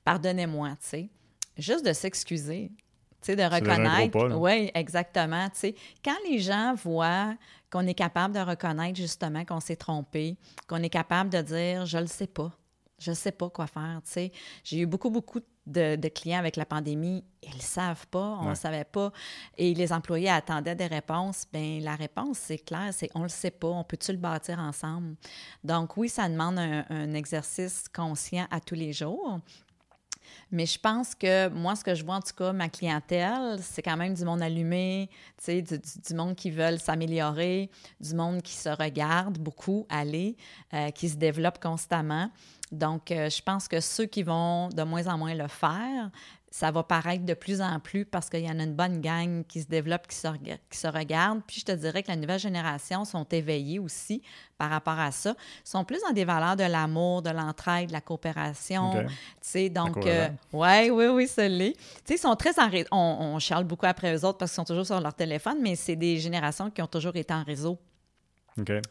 pardonnez-moi, 0.03 0.69
tu 0.69 0.75
sais. 0.79 1.09
Juste 1.55 1.85
de 1.85 1.93
s'excuser, 1.93 2.71
tu 3.21 3.27
sais, 3.27 3.35
de 3.35 3.43
reconnaître. 3.43 4.37
Oui, 4.37 4.71
exactement. 4.73 5.49
Tu 5.49 5.59
sais, 5.59 5.75
quand 6.03 6.17
les 6.29 6.39
gens 6.39 6.73
voient 6.75 7.35
qu'on 7.69 7.85
est 7.85 7.93
capable 7.93 8.33
de 8.33 8.39
reconnaître 8.39 8.97
justement 8.97 9.45
qu'on 9.45 9.59
s'est 9.59 9.75
trompé, 9.75 10.37
qu'on 10.67 10.81
est 10.81 10.89
capable 10.89 11.29
de 11.29 11.41
dire 11.41 11.85
je 11.85 11.97
le 11.97 12.07
sais 12.07 12.27
pas, 12.27 12.51
je 12.97 13.11
sais 13.11 13.31
pas 13.31 13.49
quoi 13.49 13.67
faire. 13.67 14.01
Tu 14.05 14.11
sais, 14.11 14.31
j'ai 14.63 14.79
eu 14.79 14.85
beaucoup 14.85 15.09
beaucoup 15.09 15.41
de, 15.67 16.07
clients 16.09 16.39
avec 16.39 16.55
la 16.55 16.65
pandémie, 16.65 17.23
ils 17.43 17.55
ne 17.55 17.61
savent 17.61 18.07
pas, 18.07 18.39
on 18.41 18.49
ne 18.49 18.55
savait 18.55 18.85
pas, 18.85 19.11
et 19.55 19.73
les 19.75 19.93
employés 19.93 20.29
attendaient 20.29 20.75
des 20.75 20.87
réponses. 20.87 21.45
Bien, 21.51 21.79
la 21.81 21.95
réponse, 21.95 22.39
c'est 22.39 22.57
clair, 22.57 22.89
c'est 22.91 23.09
on 23.13 23.21
le 23.21 23.29
sait 23.29 23.51
pas, 23.51 23.67
on 23.67 23.83
peut-tu 23.83 24.11
le 24.11 24.17
bâtir 24.17 24.57
ensemble? 24.59 25.15
Donc 25.63 25.95
oui, 25.97 26.09
ça 26.09 26.27
demande 26.27 26.57
un 26.57 27.13
exercice 27.13 27.85
conscient 27.93 28.47
à 28.49 28.59
tous 28.59 28.75
les 28.75 28.93
jours. 28.93 29.39
Mais 30.51 30.65
je 30.65 30.79
pense 30.79 31.13
que 31.13 31.49
moi, 31.49 31.75
ce 31.75 31.83
que 31.83 31.93
je 31.93 32.03
vois 32.03 32.15
en 32.15 32.21
tout 32.21 32.33
cas, 32.35 32.51
ma 32.53 32.69
clientèle, 32.69 33.59
c'est 33.61 33.81
quand 33.81 33.97
même 33.97 34.13
du 34.13 34.25
monde 34.25 34.41
allumé, 34.41 35.09
du, 35.47 35.61
du, 35.61 36.13
monde 36.15 36.35
qui 36.35 36.49
veulent 36.49 36.79
s'améliorer, 36.79 37.69
du 37.99 38.15
monde 38.15 38.41
qui 38.41 38.53
se 38.53 38.69
regarde 38.69 39.37
beaucoup 39.37 39.85
aller, 39.89 40.35
euh, 40.73 40.89
qui 40.91 41.09
se 41.09 41.17
développe 41.17 41.59
constamment. 41.59 42.29
Donc, 42.71 43.11
euh, 43.11 43.29
je 43.29 43.41
pense 43.41 43.67
que 43.67 43.79
ceux 43.79 44.05
qui 44.05 44.23
vont 44.23 44.69
de 44.69 44.83
moins 44.83 45.07
en 45.07 45.17
moins 45.17 45.33
le 45.33 45.47
faire, 45.47 46.11
ça 46.51 46.71
va 46.71 46.83
paraître 46.83 47.25
de 47.25 47.33
plus 47.33 47.61
en 47.61 47.79
plus 47.79 48.05
parce 48.05 48.29
qu'il 48.29 48.41
y 48.41 48.49
en 48.49 48.59
a 48.59 48.63
une 48.63 48.73
bonne 48.73 49.01
gang 49.01 49.43
qui 49.45 49.61
se 49.61 49.67
développe, 49.67 50.07
qui 50.07 50.15
se, 50.15 50.27
qui 50.69 50.77
se 50.77 50.87
regarde. 50.87 51.41
Puis 51.45 51.59
je 51.59 51.65
te 51.65 51.71
dirais 51.71 52.01
que 52.01 52.09
la 52.09 52.15
nouvelle 52.15 52.39
génération 52.39 53.05
sont 53.05 53.25
éveillées 53.25 53.79
aussi 53.79 54.23
par 54.57 54.71
rapport 54.71 54.99
à 54.99 55.11
ça. 55.11 55.35
Ils 55.65 55.69
sont 55.69 55.85
plus 55.85 56.01
dans 56.01 56.11
des 56.11 56.25
valeurs 56.25 56.55
de 56.55 56.63
l'amour, 56.63 57.21
de 57.21 57.29
l'entraide, 57.29 57.89
de 57.89 57.93
la 57.93 58.01
coopération. 58.01 58.91
Tu 58.93 59.07
sais, 59.41 59.69
donc, 59.69 60.05
euh, 60.05 60.27
ouais, 60.51 60.89
oui, 60.89 61.05
oui, 61.07 61.27
ça 61.27 61.47
l'est. 61.47 61.73
Tu 61.73 61.79
sais, 62.05 62.15
ils 62.15 62.17
sont 62.17 62.35
très 62.35 62.59
en 62.59 62.67
réseau. 62.67 62.87
On, 62.91 63.33
on 63.35 63.39
charle 63.39 63.65
beaucoup 63.65 63.85
après 63.85 64.15
eux 64.15 64.25
autres 64.25 64.39
parce 64.39 64.51
qu'ils 64.51 64.55
sont 64.55 64.65
toujours 64.65 64.85
sur 64.85 64.99
leur 64.99 65.13
téléphone, 65.13 65.59
mais 65.61 65.75
c'est 65.75 65.95
des 65.95 66.17
générations 66.17 66.71
qui 66.71 66.81
ont 66.81 66.87
toujours 66.87 67.15
été 67.15 67.33
en 67.33 67.43
réseau. 67.43 67.77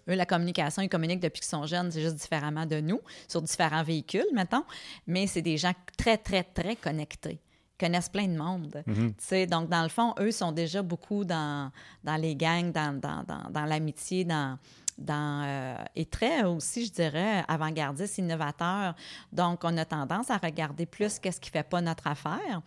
Eux, 0.09 0.15
la 0.15 0.25
communication, 0.25 0.81
ils 0.81 0.89
communiquent 0.89 1.21
depuis 1.21 1.41
qu'ils 1.41 1.51
sont 1.51 1.67
jeunes, 1.67 1.91
c'est 1.91 2.01
juste 2.01 2.15
différemment 2.15 2.65
de 2.65 2.81
nous, 2.81 3.03
sur 3.27 3.43
différents 3.43 3.83
véhicules, 3.83 4.25
mettons, 4.33 4.65
mais 5.07 5.27
c'est 5.27 5.43
des 5.43 5.59
gens 5.59 5.73
très, 5.99 6.17
très, 6.17 6.43
très 6.43 6.75
connectés 6.75 7.39
connaissent 7.79 8.09
plein 8.09 8.27
de 8.27 8.37
monde. 8.37 8.83
Mhm. 8.87 9.47
Donc, 9.47 9.69
dans 9.69 9.83
le 9.83 9.89
fond, 9.89 10.15
eux 10.19 10.33
sont 10.33 10.53
déjà 10.53 10.83
beaucoup 10.83 11.25
dans, 11.25 11.71
dans 12.05 12.17
les 12.17 12.35
gangs, 12.35 12.73
dans, 12.73 12.99
dans, 12.99 13.25
dans, 13.51 13.65
l'amitié, 13.65 14.25
dans, 14.25 14.59
dans, 14.99 15.45
euh, 15.47 15.77
et 15.95 16.05
très 16.05 16.45
aussi, 16.45 16.87
je 16.87 16.93
dirais, 16.93 17.45
avant-gardiste, 17.49 18.19
innovateur. 18.19 18.95
Donc, 19.33 19.61
on 19.63 19.77
a 19.77 19.85
tendance 19.85 20.31
à 20.31 20.37
regarder 20.37 20.87
plus 20.87 21.19
qu'est-ce 21.19 21.41
qui 21.41 21.51
ne 21.51 21.53
fait 21.53 21.69
pas 21.69 21.81
notre 21.81 22.07
affaire 22.07 22.63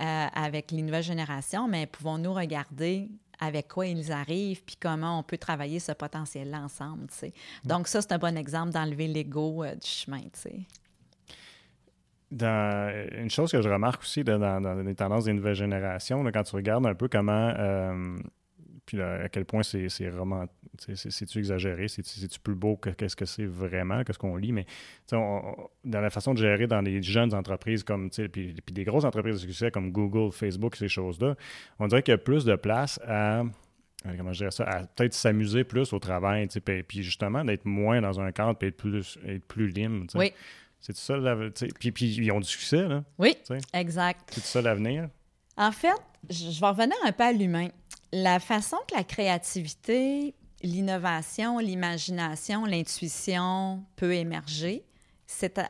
euh, 0.00 0.26
avec 0.34 0.70
les 0.72 0.82
nouvelles 0.82 1.02
générations, 1.02 1.68
mais 1.68 1.86
pouvons-nous 1.86 2.34
regarder 2.34 3.08
avec 3.38 3.68
quoi 3.68 3.86
ils 3.86 4.12
arrivent, 4.12 4.62
puis 4.64 4.76
comment 4.80 5.18
on 5.18 5.22
peut 5.22 5.38
travailler 5.38 5.78
ce 5.78 5.92
potentiel-là 5.92 6.62
ensemble, 6.62 7.06
tu 7.08 7.18
sais. 7.18 7.32
Mm. 7.64 7.68
Donc, 7.68 7.88
ça, 7.88 8.00
c'est 8.00 8.12
un 8.12 8.18
bon 8.18 8.36
exemple 8.36 8.72
d'enlever 8.72 9.08
l'ego 9.08 9.62
euh, 9.62 9.74
du 9.74 9.86
chemin, 9.86 10.22
tu 10.22 10.40
sais. 10.40 10.66
Dans, 12.30 13.06
une 13.16 13.30
chose 13.30 13.52
que 13.52 13.62
je 13.62 13.68
remarque 13.68 14.02
aussi 14.02 14.24
dans, 14.24 14.82
les 14.84 14.94
tendances 14.94 15.24
des 15.24 15.32
nouvelles 15.32 15.54
générations, 15.54 16.24
quand 16.32 16.42
tu 16.42 16.56
regardes 16.56 16.86
un 16.86 16.94
peu 16.94 17.08
comment 17.08 17.52
puis 18.86 19.02
à 19.02 19.28
quel 19.28 19.44
point 19.44 19.62
c'est. 19.62 19.88
C'est-tu 19.88 21.38
exagéré? 21.38 21.88
C'est-tu 21.88 22.40
plus 22.40 22.54
beau 22.54 22.76
que 22.76 22.90
qu'est-ce 22.90 23.16
que 23.16 23.24
c'est 23.24 23.44
vraiment, 23.44 24.04
qu'est-ce 24.04 24.18
qu'on 24.18 24.36
lit? 24.36 24.52
Mais 24.52 24.64
dans 25.10 25.68
la 25.84 26.10
façon 26.10 26.32
de 26.32 26.38
gérer 26.38 26.66
dans 26.66 26.80
les 26.80 27.02
jeunes 27.02 27.34
entreprises 27.34 27.82
comme, 27.82 28.10
puis, 28.10 28.28
puis 28.28 28.72
des 28.72 28.84
grosses 28.84 29.04
entreprises 29.04 29.34
de 29.34 29.40
succès 29.40 29.70
comme 29.70 29.90
Google, 29.90 30.30
Facebook, 30.32 30.76
ces 30.76 30.88
choses-là, 30.88 31.34
on 31.80 31.88
dirait 31.88 32.02
qu'il 32.02 32.12
y 32.12 32.14
a 32.14 32.18
plus 32.18 32.44
de 32.44 32.54
place 32.54 33.00
à 33.04 33.40
euh, 33.40 34.14
comment 34.16 34.32
je 34.32 34.38
dirais 34.38 34.50
ça, 34.50 34.64
à 34.64 34.86
peut-être 34.86 35.14
s'amuser 35.14 35.64
plus 35.64 35.92
au 35.92 35.98
travail, 35.98 36.46
puis 36.86 37.02
justement 37.02 37.44
d'être 37.44 37.64
moins 37.64 38.00
dans 38.00 38.20
un 38.20 38.30
cadre 38.30 38.56
et 38.60 38.66
être 38.66 38.76
plus, 38.76 39.18
être 39.26 39.44
plus 39.44 39.68
libre. 39.68 40.06
Oui. 40.14 40.32
C'est 40.86 40.96
ça, 40.96 41.14
puis, 41.80 41.90
puis 41.90 42.14
ils 42.14 42.30
ont 42.30 42.38
du 42.38 42.46
succès, 42.46 42.86
là. 42.86 43.02
Oui, 43.18 43.36
exact. 43.72 44.30
C'est 44.32 44.44
ça 44.44 44.62
l'avenir? 44.62 45.08
En 45.56 45.72
fait, 45.72 45.96
je 46.30 46.60
vais 46.60 46.66
revenir 46.68 46.96
un 47.04 47.10
peu 47.10 47.24
à 47.24 47.32
l'humain 47.32 47.70
la 48.12 48.38
façon 48.38 48.76
que 48.88 48.94
la 48.94 49.02
créativité, 49.02 50.36
l'innovation, 50.62 51.58
l'imagination, 51.58 52.66
l'intuition 52.66 53.84
peut 53.96 54.14
émerger, 54.14 54.84
c'est 55.26 55.60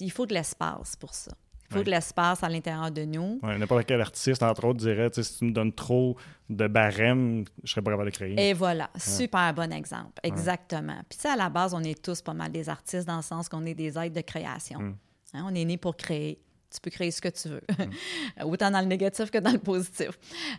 il 0.00 0.10
faut 0.10 0.26
de 0.26 0.34
l'espace 0.34 0.96
pour 0.96 1.14
ça. 1.14 1.30
Faut 1.78 1.84
de 1.84 1.90
l'espace 1.90 2.42
à 2.42 2.48
l'intérieur 2.48 2.90
de 2.90 3.04
nous. 3.04 3.40
N'importe 3.42 3.86
quel 3.86 4.00
artiste, 4.00 4.42
entre 4.42 4.64
autres, 4.64 4.78
dirait 4.78 5.10
si 5.12 5.38
tu 5.38 5.44
me 5.44 5.52
donnes 5.52 5.72
trop 5.72 6.16
de 6.50 6.66
barèmes, 6.66 7.44
je 7.62 7.70
serais 7.70 7.82
pas 7.82 7.90
capable 7.90 8.10
de 8.10 8.14
créer. 8.14 8.48
Et 8.48 8.52
voilà, 8.52 8.90
super 8.96 9.52
bon 9.54 9.72
exemple. 9.72 10.12
Exactement. 10.22 11.00
Puis, 11.08 11.18
ça, 11.18 11.32
à 11.32 11.36
la 11.36 11.48
base, 11.48 11.74
on 11.74 11.82
est 11.82 12.00
tous 12.00 12.20
pas 12.20 12.34
mal 12.34 12.52
des 12.52 12.68
artistes 12.68 13.06
dans 13.06 13.16
le 13.16 13.22
sens 13.22 13.48
qu'on 13.48 13.64
est 13.64 13.74
des 13.74 13.98
êtres 13.98 14.14
de 14.14 14.20
création. 14.20 14.78
Mm. 14.80 14.96
Hein, 15.34 15.44
on 15.46 15.54
est 15.54 15.64
né 15.64 15.76
pour 15.76 15.96
créer. 15.96 16.40
Tu 16.72 16.80
peux 16.80 16.90
créer 16.90 17.10
ce 17.10 17.20
que 17.20 17.28
tu 17.28 17.48
veux, 17.48 17.62
mm. 17.70 18.44
autant 18.44 18.70
dans 18.70 18.80
le 18.80 18.86
négatif 18.86 19.30
que 19.30 19.38
dans 19.38 19.52
le 19.52 19.58
positif. 19.58 20.10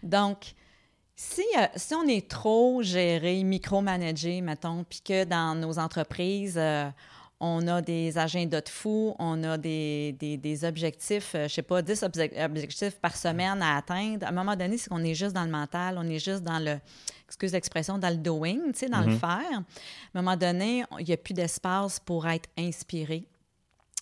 Donc, 0.02 0.54
si, 1.16 1.44
euh, 1.58 1.66
si, 1.76 1.94
on 1.94 2.08
est 2.08 2.30
trop 2.30 2.82
géré, 2.82 3.44
micromanagé, 3.44 4.42
mettons, 4.42 4.84
puis 4.84 5.02
que 5.02 5.24
dans 5.24 5.56
nos 5.56 5.80
entreprises, 5.80 6.58
euh, 6.58 6.90
on 7.40 7.68
a 7.68 7.82
des 7.82 8.18
agendas 8.18 8.62
de 8.62 8.70
fous, 8.70 9.16
on 9.20 9.44
a 9.44 9.58
des, 9.58 10.16
des, 10.20 10.66
objectifs, 10.66 11.34
euh, 11.36 11.48
je 11.48 11.56
sais 11.56 11.62
pas, 11.62 11.82
10 11.82 12.04
objectifs 12.04 13.00
par 13.02 13.16
semaine 13.16 13.62
à 13.62 13.78
atteindre, 13.78 14.26
à 14.26 14.30
un 14.30 14.32
moment 14.32 14.56
donné, 14.56 14.78
c'est 14.78 14.90
qu'on 14.90 15.04
est 15.04 15.16
juste 15.16 15.34
dans 15.34 15.44
le 15.44 15.52
mental, 15.52 15.98
on 15.98 16.08
est 16.10 16.24
juste 16.24 16.44
dans 16.44 16.60
le, 16.60 16.80
excuse 17.28 17.52
l'expression, 17.52 17.98
dans 17.98 18.10
le 18.10 18.18
doing, 18.18 18.72
tu 18.72 18.80
sais, 18.80 18.90
dans 18.90 19.02
le 19.02 19.14
mm-hmm. 19.14 19.20
faire. 19.20 19.60
À 19.60 20.18
un 20.18 20.22
moment 20.22 20.38
donné, 20.38 20.84
il 21.00 21.06
n'y 21.06 21.14
a 21.14 21.18
plus 21.18 21.34
d'espace 21.34 22.00
pour 22.00 22.26
être 22.28 22.50
inspiré 22.58 23.28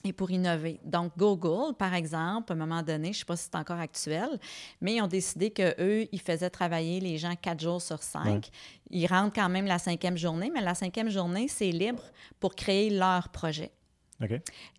et 0.05 0.11
pour 0.11 0.31
innover. 0.31 0.79
Donc, 0.83 1.13
Google, 1.17 1.73
par 1.75 1.93
exemple, 1.93 2.51
à 2.51 2.55
un 2.55 2.57
moment 2.57 2.83
donné, 2.83 3.07
je 3.07 3.09
ne 3.09 3.19
sais 3.19 3.25
pas 3.25 3.37
si 3.37 3.45
c'est 3.45 3.55
encore 3.55 3.79
actuel, 3.79 4.37
mais 4.81 4.95
ils 4.95 5.01
ont 5.01 5.07
décidé 5.07 5.49
qu'eux, 5.51 6.07
ils 6.11 6.19
faisaient 6.19 6.49
travailler 6.49 6.99
les 6.99 7.17
gens 7.17 7.35
quatre 7.35 7.61
jours 7.61 7.81
sur 7.81 8.03
cinq. 8.03 8.49
Ils 8.89 9.07
rentrent 9.07 9.33
quand 9.33 9.47
même 9.47 9.65
la 9.65 9.79
cinquième 9.79 10.17
journée, 10.17 10.51
mais 10.53 10.61
la 10.61 10.75
cinquième 10.75 11.09
journée, 11.09 11.47
c'est 11.47 11.71
libre 11.71 12.03
pour 12.39 12.53
créer 12.55 12.89
leur 12.89 13.29
projet. 13.29 13.71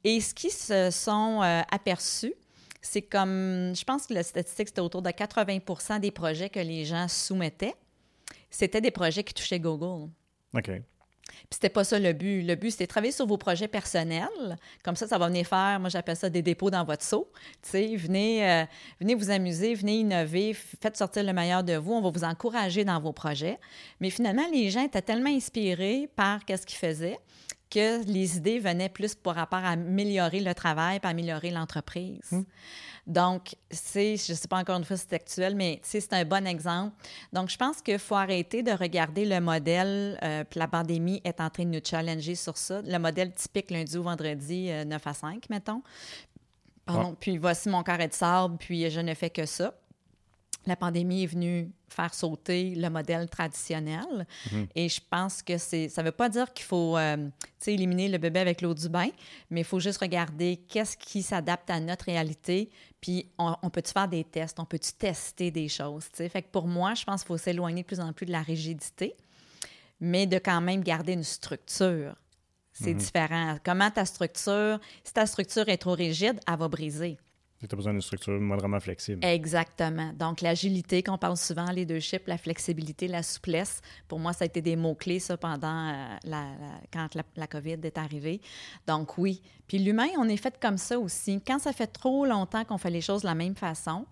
Et 0.05 0.21
ce 0.21 0.35
qu'ils 0.35 0.51
se 0.51 0.91
sont 0.91 1.43
euh, 1.43 1.63
aperçus, 1.71 2.35
c'est 2.81 3.03
comme, 3.03 3.75
je 3.75 3.85
pense 3.85 4.07
que 4.07 4.15
la 4.15 4.23
statistique, 4.23 4.69
c'était 4.69 4.81
autour 4.81 5.03
de 5.03 5.11
80 5.11 5.99
des 6.01 6.11
projets 6.11 6.51
que 6.51 6.61
les 6.61 6.85
gens 6.85 7.09
soumettaient, 7.09 7.75
c'était 8.51 8.81
des 8.81 8.91
projets 8.91 9.25
qui 9.25 9.35
touchaient 9.35 9.61
Google. 9.61 10.11
OK. 10.55 10.71
Puis 11.43 11.51
c'était 11.53 11.69
pas 11.69 11.85
ça 11.85 11.99
le 11.99 12.13
but. 12.13 12.43
Le 12.43 12.55
but, 12.55 12.71
c'était 12.71 12.87
travailler 12.87 13.13
sur 13.13 13.27
vos 13.27 13.37
projets 13.37 13.69
personnels. 13.69 14.57
Comme 14.83 14.97
ça, 14.97 15.07
ça 15.07 15.19
va 15.19 15.29
venir 15.29 15.47
faire, 15.47 15.79
moi 15.81 15.89
j'appelle 15.89 16.17
ça 16.17 16.31
des 16.31 16.43
dépôts 16.43 16.71
dans 16.71 16.85
votre 16.85 17.03
seau. 17.03 17.31
Tu 17.63 17.71
sais, 17.71 17.97
venez, 17.97 18.49
euh, 18.49 18.65
venez 19.01 19.15
vous 19.15 19.31
amuser, 19.31 19.75
venez 19.75 19.99
innover, 19.99 20.55
faites 20.55 20.97
sortir 20.97 21.25
le 21.25 21.33
meilleur 21.33 21.63
de 21.63 21.77
vous. 21.77 21.93
On 21.93 22.01
va 22.01 22.11
vous 22.11 22.25
encourager 22.25 22.85
dans 22.85 23.01
vos 23.01 23.13
projets. 23.13 23.59
Mais 24.01 24.11
finalement, 24.11 24.47
les 24.53 24.71
gens 24.71 24.85
étaient 24.85 25.03
tellement 25.03 25.31
inspirés 25.31 26.09
par 26.17 26.41
ce 26.49 26.67
qu'ils 26.67 26.79
faisaient 26.79 27.19
que 27.75 28.05
les 28.05 28.37
idées 28.37 28.61
venaient 28.61 28.89
plus 28.89 29.15
pour 29.17 29.35
rapport 29.35 29.59
à 29.59 29.71
améliorer 29.71 30.41
le 30.41 30.55
travail, 30.55 31.01
pour 31.01 31.11
améliorer 31.11 31.51
l'entreprise. 31.51 32.29
Hum. 32.31 32.45
Donc, 33.07 33.55
c'est, 33.71 34.17
je 34.17 34.33
ne 34.33 34.37
sais 34.37 34.49
pas 34.49 34.59
encore 34.59 34.79
une 34.79 34.85
fois 34.85 34.97
si 34.97 35.07
c'est 35.09 35.17
actuel, 35.17 35.55
mais 35.55 35.81
c'est 35.83 36.13
un 36.13 36.25
bon 36.25 36.47
exemple. 36.47 36.95
Donc, 37.33 37.51
je 37.51 37.57
pense 37.57 37.83
qu'il 37.83 37.99
faut 37.99 38.15
arrêter 38.15 38.63
de 38.63 38.71
regarder 38.71 39.27
le 39.27 39.41
modèle, 39.41 40.19
euh, 40.23 40.45
puis 40.49 40.59
la 40.59 40.69
pandémie 40.69 41.21
est 41.25 41.41
en 41.41 41.51
train 41.51 41.65
de 41.65 41.71
nous 41.71 41.81
challenger 41.85 42.35
sur 42.35 42.57
ça. 42.57 42.81
Le 42.81 42.99
modèle 42.99 43.33
typique 43.33 43.71
lundi 43.71 43.99
ou 43.99 44.05
vendredi, 44.05 44.71
9 44.87 45.07
euh, 45.07 45.11
à 45.11 45.15
5, 45.15 45.51
mettons. 45.51 45.83
Pardon, 46.87 47.17
Puis 47.19 47.37
voici 47.37 47.69
mon 47.69 47.83
carré 47.83 48.09
de 48.09 48.15
sable, 48.15 48.57
puis 48.59 48.91
je 48.91 49.01
ne 49.01 49.15
fais 49.15 49.31
que 49.31 49.47
ça 49.47 49.75
la 50.67 50.77
pandémie 50.77 51.25
est 51.25 51.27
venue 51.27 51.71
faire 51.89 52.13
sauter 52.13 52.75
le 52.75 52.89
modèle 52.89 53.29
traditionnel. 53.29 54.27
Mhm. 54.51 54.67
Et 54.75 54.89
je 54.89 55.01
pense 55.09 55.43
que 55.43 55.59
c'est, 55.59 55.89
ça 55.89 56.03
ne 56.03 56.09
veut 56.09 56.13
pas 56.13 56.29
dire 56.29 56.53
qu'il 56.53 56.67
faut 56.67 56.97
euh, 56.97 57.29
éliminer 57.67 58.09
le 58.09 58.19
bébé 58.19 58.41
avec 58.41 58.63
l'eau 58.63 58.75
du 58.75 58.89
bain, 58.89 59.09
mais 59.51 59.61
il 59.61 59.65
faut 59.65 59.81
juste 59.81 59.99
regarder 59.99 60.57
qu'est-ce 60.69 60.97
qui 60.97 61.23
s'adapte 61.23 61.71
à 61.71 61.81
notre 61.81 62.07
réalité. 62.07 62.71
Puis 63.01 63.29
on, 63.39 63.71
peut-tu 63.71 63.93
faire 63.93 64.09
des 64.09 64.25
tests, 64.25 64.59
on 64.59 64.65
peut-tu 64.65 64.93
tester 64.95 65.51
des 65.51 65.69
choses. 65.69 66.05
Fait 66.15 66.43
que 66.43 66.49
pour 66.51 66.67
moi, 66.67 66.95
je 66.95 67.05
pense 67.05 67.23
qu'il 67.23 67.29
faut 67.29 67.37
s'éloigner 67.37 67.83
de 67.83 67.87
plus 67.87 68.01
en 68.01 68.13
plus 68.13 68.27
de 68.27 68.33
la 68.33 68.43
rigidité, 68.43 69.15
mais 70.01 70.27
de 70.27 70.39
quand 70.39 70.61
même 70.61 70.83
garder 70.83 71.13
une 71.13 71.25
structure. 71.25 72.15
C'est 72.73 72.95
mhm. 72.95 72.99
différent. 72.99 73.59
Comment 73.65 73.91
ta 73.91 74.05
structure, 74.05 74.81
si 75.05 75.13
ta 75.13 75.27
structure 75.27 75.69
est 75.69 75.77
trop 75.77 75.93
rigide, 75.93 76.41
elle 76.49 76.57
va 76.57 76.69
briser. 76.69 77.19
Tu 77.61 77.69
as 77.73 77.77
besoin 77.77 77.93
d'une 77.93 78.03
structure 78.03 78.39
modernement 78.39 78.81
flexible. 78.81 79.25
Exactement. 79.25 80.13
Donc, 80.13 80.43
l'agilité 80.43 81.03
qu'on 81.03 81.17
parle 81.17 81.37
souvent, 81.37 81.71
les 81.71 81.87
deux 81.87 82.01
chips, 82.01 82.27
la 82.27 82.37
flexibilité, 82.37 83.09
la 83.09 83.23
souplesse, 83.23 83.81
pour 84.07 84.19
moi, 84.19 84.35
ça 84.35 84.45
a 84.45 84.47
été 84.47 84.61
des 84.61 84.77
mots-clés, 84.77 85.19
ça, 85.19 85.37
pendant 85.39 85.89
euh, 85.89 86.17
la, 86.25 86.47
quand 86.93 87.09
la, 87.15 87.47
COVID 87.47 87.79
est 87.83 87.97
arrivée. 87.97 88.43
Donc, 88.87 89.17
oui. 89.17 89.41
Puis 89.67 89.79
l'humain, 89.79 90.09
on 90.19 90.29
est 90.29 90.37
fait 90.37 90.59
comme 90.61 90.77
ça 90.77 90.99
aussi. 90.99 91.41
Quand 91.47 91.59
ça 91.59 91.73
fait 91.73 91.87
trop 91.87 92.27
longtemps 92.27 92.65
qu'on 92.65 92.77
fait 92.77 92.91
les 92.91 93.01
choses 93.01 93.23
de 93.23 93.29
la 93.29 93.35
même 93.35 93.57
façon, 93.57 94.05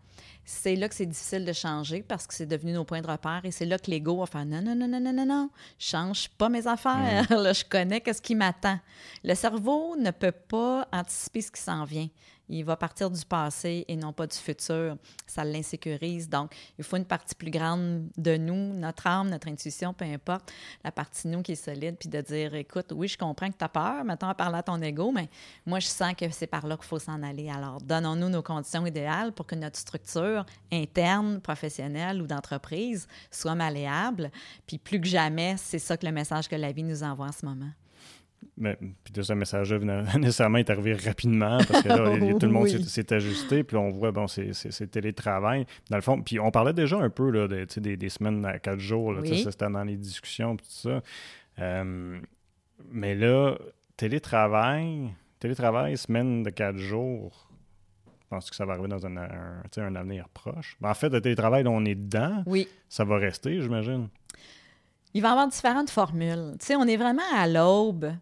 c'est 0.45 0.77
là 0.77 0.89
que 0.89 0.95
c'est 0.95 1.07
difficile 1.07 1.45
de 1.45 1.53
changer 1.53 2.03
parce 2.03 2.27
que 2.27 2.35
c'est 2.35 2.47
devenu 2.47 2.73
nos 2.73 2.85
points 2.85 3.01
de 3.01 3.07
repère 3.07 3.41
et 3.45 3.51
c'est 3.51 3.65
là 3.65 3.79
que 3.79 3.91
l'ego 3.91 4.19
va 4.19 4.27
faire 4.27 4.45
non, 4.45 4.63
non, 4.63 4.75
non, 4.75 4.89
non, 4.89 5.01
non, 5.01 5.13
non, 5.13 5.27
non, 5.27 5.51
change 5.79 6.29
pas 6.31 6.49
mes 6.49 6.67
affaires. 6.67 7.27
Mm. 7.31 7.35
là, 7.43 7.53
je 7.53 7.65
connais 7.65 8.01
qu'est-ce 8.01 8.23
qui 8.23 8.35
m'attend. 8.35 8.79
Le 9.25 9.35
cerveau 9.35 9.97
ne 9.97 10.11
peut 10.11 10.33
pas 10.33 10.89
anticiper 10.93 11.43
ce 11.43 11.51
qui 11.51 11.61
s'en 11.61 11.85
vient 11.85 12.09
il 12.49 12.65
va 12.65 12.77
partir 12.77 13.11
du 13.11 13.25
passé 13.25 13.85
et 13.89 13.97
non 13.97 14.13
pas 14.13 14.27
du 14.27 14.37
futur. 14.37 14.97
Ça 15.27 15.45
l'insécurise. 15.45 16.29
Donc, 16.29 16.55
il 16.79 16.85
faut 16.85 16.97
une 16.97 17.05
partie 17.05 17.35
plus 17.35 17.51
grande 17.51 18.09
de 18.17 18.37
nous, 18.37 18.75
notre 18.75 19.07
âme, 19.07 19.31
notre 19.31 19.49
intuition, 19.49 19.93
peu 19.95 20.05
importe, 20.05 20.53
la 20.85 20.93
partie 20.93 21.29
nous 21.29 21.43
qui 21.43 21.53
est 21.53 21.57
solide, 21.57 21.97
puis 21.99 22.09
de 22.09 22.21
dire, 22.21 22.55
écoute, 22.55 22.93
oui, 22.95 23.09
je 23.09 23.17
comprends 23.17 23.49
que 23.49 23.57
tu 23.57 23.65
as 23.65 23.69
peur, 23.69 24.05
maintenant 24.05 24.29
à 24.29 24.35
parler 24.35 24.59
à 24.59 24.63
ton 24.63 24.81
ego, 24.81 25.11
mais 25.13 25.29
moi, 25.67 25.81
je 25.81 25.87
sens 25.87 26.15
que 26.15 26.29
c'est 26.31 26.47
par 26.47 26.67
là 26.67 26.77
qu'il 26.77 26.87
faut 26.87 26.99
s'en 26.99 27.23
aller. 27.23 27.49
Alors, 27.49 27.81
donnons-nous 27.81 28.29
nos 28.29 28.43
conditions 28.43 28.85
idéales 28.87 29.33
pour 29.33 29.47
que 29.47 29.55
notre 29.55 29.79
structure 29.79 30.45
interne, 30.71 31.41
professionnelle 31.41 32.21
ou 32.21 32.27
d'entreprise 32.27 33.07
soit 33.31 33.55
malléable. 33.55 34.31
Puis 34.67 34.79
plus 34.79 35.01
que 35.01 35.07
jamais, 35.07 35.57
c'est 35.59 35.79
ça 35.79 35.97
que 35.97 36.07
le 36.07 36.13
message 36.13 36.49
que 36.49 36.57
la 36.57 36.73
vie 36.73 36.83
nous 36.83 37.03
envoie 37.03 37.27
en 37.27 37.33
ce 37.33 37.47
moment. 37.47 37.71
Mais, 38.63 38.77
puis 38.77 39.13
de 39.13 39.23
ce 39.23 39.33
message-là 39.33 40.05
nécessairement 40.19 40.59
est 40.59 40.71
arrivé 40.71 40.95
rapidement 40.95 41.59
parce 41.69 41.83
que 41.83 41.89
là, 41.89 42.37
tout 42.39 42.47
le 42.47 42.53
monde 42.53 42.69
s'est 42.87 43.13
ajusté. 43.13 43.65
Puis 43.65 43.77
on 43.77 43.91
voit, 43.91 44.13
bon, 44.13 44.29
c'est 44.29 44.87
télétravail. 44.89 45.67
Dans 45.91 45.97
le 45.97 46.03
fond, 46.03 46.23
puis 46.23 46.39
on 46.39 46.53
parlait 46.53 46.73
déjà 46.73 46.97
un 46.97 47.11
peu 47.11 47.29
là, 47.31 47.49
de, 47.49 47.67
des, 47.81 47.97
des, 47.97 48.09
semaines 48.09 48.45
à 48.45 48.61
quatre 48.61 48.79
jours. 48.79 49.17
C'était 49.25 49.69
dans 49.69 49.83
les 49.83 49.97
discussions, 49.97 50.57
tout 50.57 50.65
ça. 50.69 51.03
Euh, 51.59 52.21
mais 52.89 53.17
là, 53.17 53.57
télétravail, 53.97 55.13
télétravail, 55.41 55.97
semaine 55.97 56.45
de 56.45 56.51
quatre 56.51 56.79
jours. 56.79 57.49
Je 58.07 58.27
pense 58.29 58.49
que 58.49 58.55
ça 58.55 58.65
va 58.65 58.75
arriver 58.75 58.89
dans 58.89 59.05
un, 59.05 59.17
un, 59.17 59.97
avenir 59.97 60.29
proche. 60.29 60.79
en 60.81 60.95
fait, 60.95 61.09
le 61.09 61.21
télétravail, 61.21 61.65
on 61.67 61.85
est 61.85 61.97
dedans. 61.97 62.45
Oui. 62.47 62.69
Ça 62.89 63.05
va 63.05 63.17
rester, 63.17 63.61
j'imagine. 63.61 64.09
Il 65.15 65.21
va 65.21 65.29
y 65.29 65.31
avoir 65.33 65.49
différentes 65.49 65.91
formules. 65.91 66.55
Tu 66.61 66.67
sais, 66.67 66.77
on 66.77 66.85
est 66.85 66.97
vraiment 66.97 67.23
à 67.35 67.49
l'aube 67.49 68.13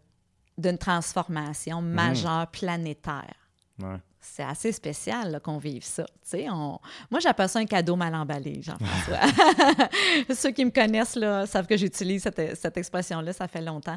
d'une 0.61 0.79
transformation 0.79 1.83
mhm. 1.83 1.93
majeure 1.93 2.47
planétaire. 2.49 3.35
c'est 4.21 4.43
assez 4.43 4.73
spécial 4.73 5.41
qu'on 5.43 5.59
vive 5.59 5.85
ça. 5.85 6.05
On... 6.35 6.79
Moi, 7.11 7.21
j'appelle 7.21 7.49
ça 7.49 7.59
un 7.59 7.65
cadeau 7.65 7.97
mal 7.97 8.15
emballé, 8.15 8.61
Jean-François. 8.63 9.19
Ceux 10.35 10.51
qui 10.51 10.65
me 10.65 10.71
connaissent 10.71 11.17
là, 11.17 11.47
savent 11.47 11.67
que 11.67 11.77
j'utilise 11.77 12.23
cette, 12.23 12.77
expression-là, 12.77 13.33
ça 13.33 13.49
fait 13.49 13.63
longtemps. 13.63 13.97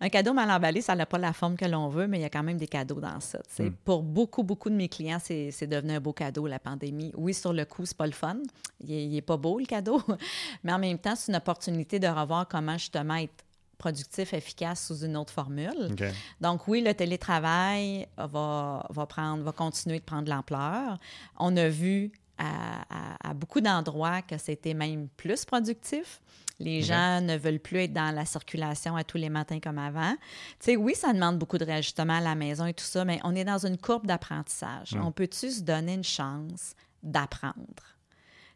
Un 0.00 0.08
cadeau 0.08 0.32
mal 0.32 0.50
emballé, 0.50 0.80
ça 0.80 0.94
n'a 0.94 1.06
pas 1.06 1.18
la 1.18 1.32
forme 1.32 1.56
que 1.56 1.64
l'on 1.64 1.88
veut, 1.88 2.06
mais 2.06 2.18
il 2.18 2.22
y 2.22 2.24
a 2.24 2.30
quand 2.30 2.42
même 2.42 2.56
des 2.56 2.66
cadeaux 2.66 3.00
dans 3.00 3.20
ça. 3.20 3.38
Mm. 3.58 3.70
Pour 3.84 4.02
beaucoup, 4.02 4.42
beaucoup 4.42 4.70
de 4.70 4.74
mes 4.74 4.88
clients, 4.88 5.20
c'est 5.20 5.66
devenu 5.66 5.92
un 5.92 6.00
beau 6.00 6.12
cadeau, 6.12 6.46
la 6.46 6.58
pandémie. 6.58 7.12
Oui, 7.16 7.34
sur 7.34 7.52
le 7.52 7.64
coup, 7.64 7.84
c'est 7.84 7.96
pas 7.96 8.06
le 8.06 8.12
fun. 8.12 8.38
Il 8.80 9.10
n'est 9.10 9.22
pas 9.22 9.36
beau, 9.36 9.58
le 9.58 9.66
cadeau, 9.66 10.02
mais 10.64 10.72
en 10.72 10.78
même 10.78 10.98
temps, 10.98 11.14
c'est 11.14 11.30
une 11.30 11.36
opportunité 11.36 11.98
de 11.98 12.08
revoir 12.08 12.48
comment 12.48 12.78
justement 12.78 13.16
être 13.16 13.44
productif, 13.78 14.34
efficace 14.34 14.86
sous 14.86 15.04
une 15.04 15.16
autre 15.16 15.32
formule. 15.32 15.94
Donc 16.40 16.68
oui, 16.68 16.82
le 16.82 16.92
télétravail 16.92 18.06
va, 18.16 18.84
va, 18.90 19.06
prendre, 19.06 19.42
va 19.44 19.52
continuer 19.52 20.00
de 20.00 20.04
prendre 20.04 20.28
l'ampleur. 20.28 20.98
On 21.38 21.56
a 21.56 21.68
vu 21.68 22.12
à, 22.38 23.34
beaucoup 23.34 23.60
d'endroits 23.60 24.22
que 24.22 24.38
c'était 24.38 24.74
même 24.74 25.08
plus 25.16 25.44
productif. 25.44 26.20
Les 26.60 26.82
gens 26.82 27.20
ne 27.20 27.36
veulent 27.36 27.60
plus 27.60 27.78
être 27.84 27.92
dans 27.92 28.12
la 28.12 28.24
circulation 28.24 28.96
à 28.96 29.04
tous 29.04 29.16
les 29.16 29.28
matins 29.28 29.60
comme 29.60 29.78
avant. 29.78 30.14
Tu 30.58 30.72
sais, 30.72 30.76
oui, 30.76 30.94
ça 30.96 31.12
demande 31.12 31.38
beaucoup 31.38 31.56
de 31.56 31.64
réajustement 31.64 32.14
à 32.14 32.20
la 32.20 32.34
maison 32.34 32.66
et 32.66 32.74
tout 32.74 32.84
ça, 32.84 33.04
mais 33.04 33.20
on 33.22 33.34
est 33.36 33.44
dans 33.44 33.64
une 33.64 33.78
courbe 33.78 34.06
d'apprentissage. 34.06 34.96
On 35.00 35.12
peut-tu 35.12 35.50
se 35.50 35.60
donner 35.60 35.94
une 35.94 36.04
chance 36.04 36.74
d'apprendre? 37.02 37.54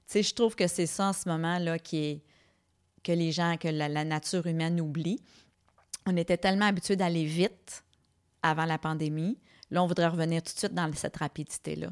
Tu 0.08 0.14
sais, 0.18 0.22
je 0.24 0.34
trouve 0.34 0.56
que 0.56 0.66
c'est 0.66 0.86
ça 0.86 1.10
en 1.10 1.12
ce 1.12 1.28
moment-là 1.28 1.78
qui 1.78 1.96
est 1.98 2.22
que 3.02 3.12
les 3.12 3.32
gens, 3.32 3.56
que 3.56 3.68
la, 3.68 4.04
nature 4.04 4.46
humaine 4.46 4.80
oublie. 4.80 5.20
On 6.06 6.16
était 6.16 6.36
tellement 6.36 6.66
habitués 6.66 6.96
d'aller 6.96 7.24
vite 7.24 7.84
avant 8.42 8.64
la 8.64 8.78
pandémie. 8.78 9.38
Là, 9.70 9.82
on 9.82 9.86
voudrait 9.86 10.08
revenir 10.08 10.42
tout 10.42 10.52
de 10.52 10.58
suite 10.58 10.74
dans 10.74 10.92
cette 10.94 11.16
rapidité-là. 11.16 11.88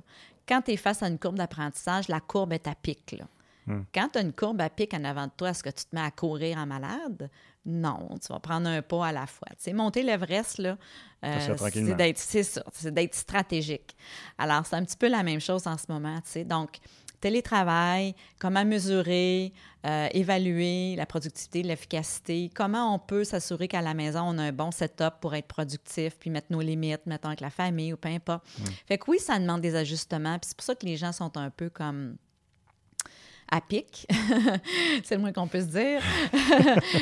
Quand 0.46 0.62
tu 0.62 0.72
es 0.72 0.76
face 0.76 1.02
à 1.02 1.08
une 1.08 1.18
courbe 1.18 1.36
d'apprentissage, 1.36 2.08
la 2.08 2.20
courbe 2.20 2.52
est 2.52 2.66
à 2.66 2.74
pic. 2.74 3.12
Là. 3.12 3.26
Hmm. 3.66 3.82
Quand 3.94 4.08
tu 4.12 4.18
as 4.18 4.22
une 4.22 4.32
courbe 4.32 4.60
à 4.60 4.68
pic 4.68 4.92
en 4.94 5.04
avant 5.04 5.26
de 5.26 5.32
toi, 5.36 5.50
est-ce 5.50 5.62
que 5.62 5.70
tu 5.70 5.84
te 5.84 5.94
mets 5.94 6.02
à 6.02 6.10
courir 6.10 6.58
en 6.58 6.66
malade? 6.66 7.30
Non, 7.64 8.08
tu 8.20 8.32
vas 8.32 8.40
prendre 8.40 8.68
un 8.68 8.82
pas 8.82 9.06
à 9.06 9.12
la 9.12 9.26
fois. 9.26 9.48
Tu 9.50 9.56
sais, 9.58 9.72
monter 9.72 10.02
l'Everest, 10.02 10.58
là, 10.58 10.78
euh, 11.24 11.56
c'est 11.58 11.94
d'être, 11.94 12.18
c'est 12.18 12.42
ça, 12.42 12.64
c'est 12.72 12.92
d'être 12.92 13.14
stratégique. 13.14 13.94
Alors, 14.38 14.64
c'est 14.64 14.76
un 14.76 14.84
petit 14.84 14.96
peu 14.96 15.08
la 15.08 15.22
même 15.22 15.40
chose 15.40 15.66
en 15.66 15.76
ce 15.76 15.84
moment, 15.88 16.16
tu 16.22 16.30
sais. 16.30 16.44
Donc, 16.44 16.78
télétravail, 17.20 18.14
comment 18.38 18.64
mesurer, 18.64 19.52
euh, 19.86 20.08
évaluer 20.12 20.94
la 20.96 21.06
productivité, 21.06 21.62
l'efficacité, 21.62 22.50
comment 22.54 22.94
on 22.94 22.98
peut 22.98 23.24
s'assurer 23.24 23.68
qu'à 23.68 23.82
la 23.82 23.94
maison, 23.94 24.22
on 24.24 24.38
a 24.38 24.42
un 24.42 24.52
bon 24.52 24.70
setup 24.70 25.14
pour 25.20 25.34
être 25.34 25.46
productif, 25.46 26.16
puis 26.18 26.30
mettre 26.30 26.48
nos 26.50 26.60
limites, 26.60 27.06
mettons 27.06 27.28
avec 27.28 27.40
la 27.40 27.50
famille 27.50 27.92
ou 27.92 27.96
peu 27.96 28.08
importe. 28.08 28.44
Fait 28.86 28.98
que 28.98 29.10
oui, 29.10 29.18
ça 29.18 29.38
demande 29.38 29.60
des 29.60 29.74
ajustements, 29.76 30.38
puis 30.38 30.48
c'est 30.48 30.56
pour 30.56 30.64
ça 30.64 30.74
que 30.74 30.86
les 30.86 30.96
gens 30.96 31.12
sont 31.12 31.36
un 31.36 31.50
peu 31.50 31.70
comme 31.70 32.16
à 33.50 33.60
pic, 33.60 34.06
c'est 35.04 35.16
le 35.16 35.20
moins 35.20 35.32
qu'on 35.32 35.48
peut 35.48 35.60
se 35.60 35.66
dire, 35.66 36.02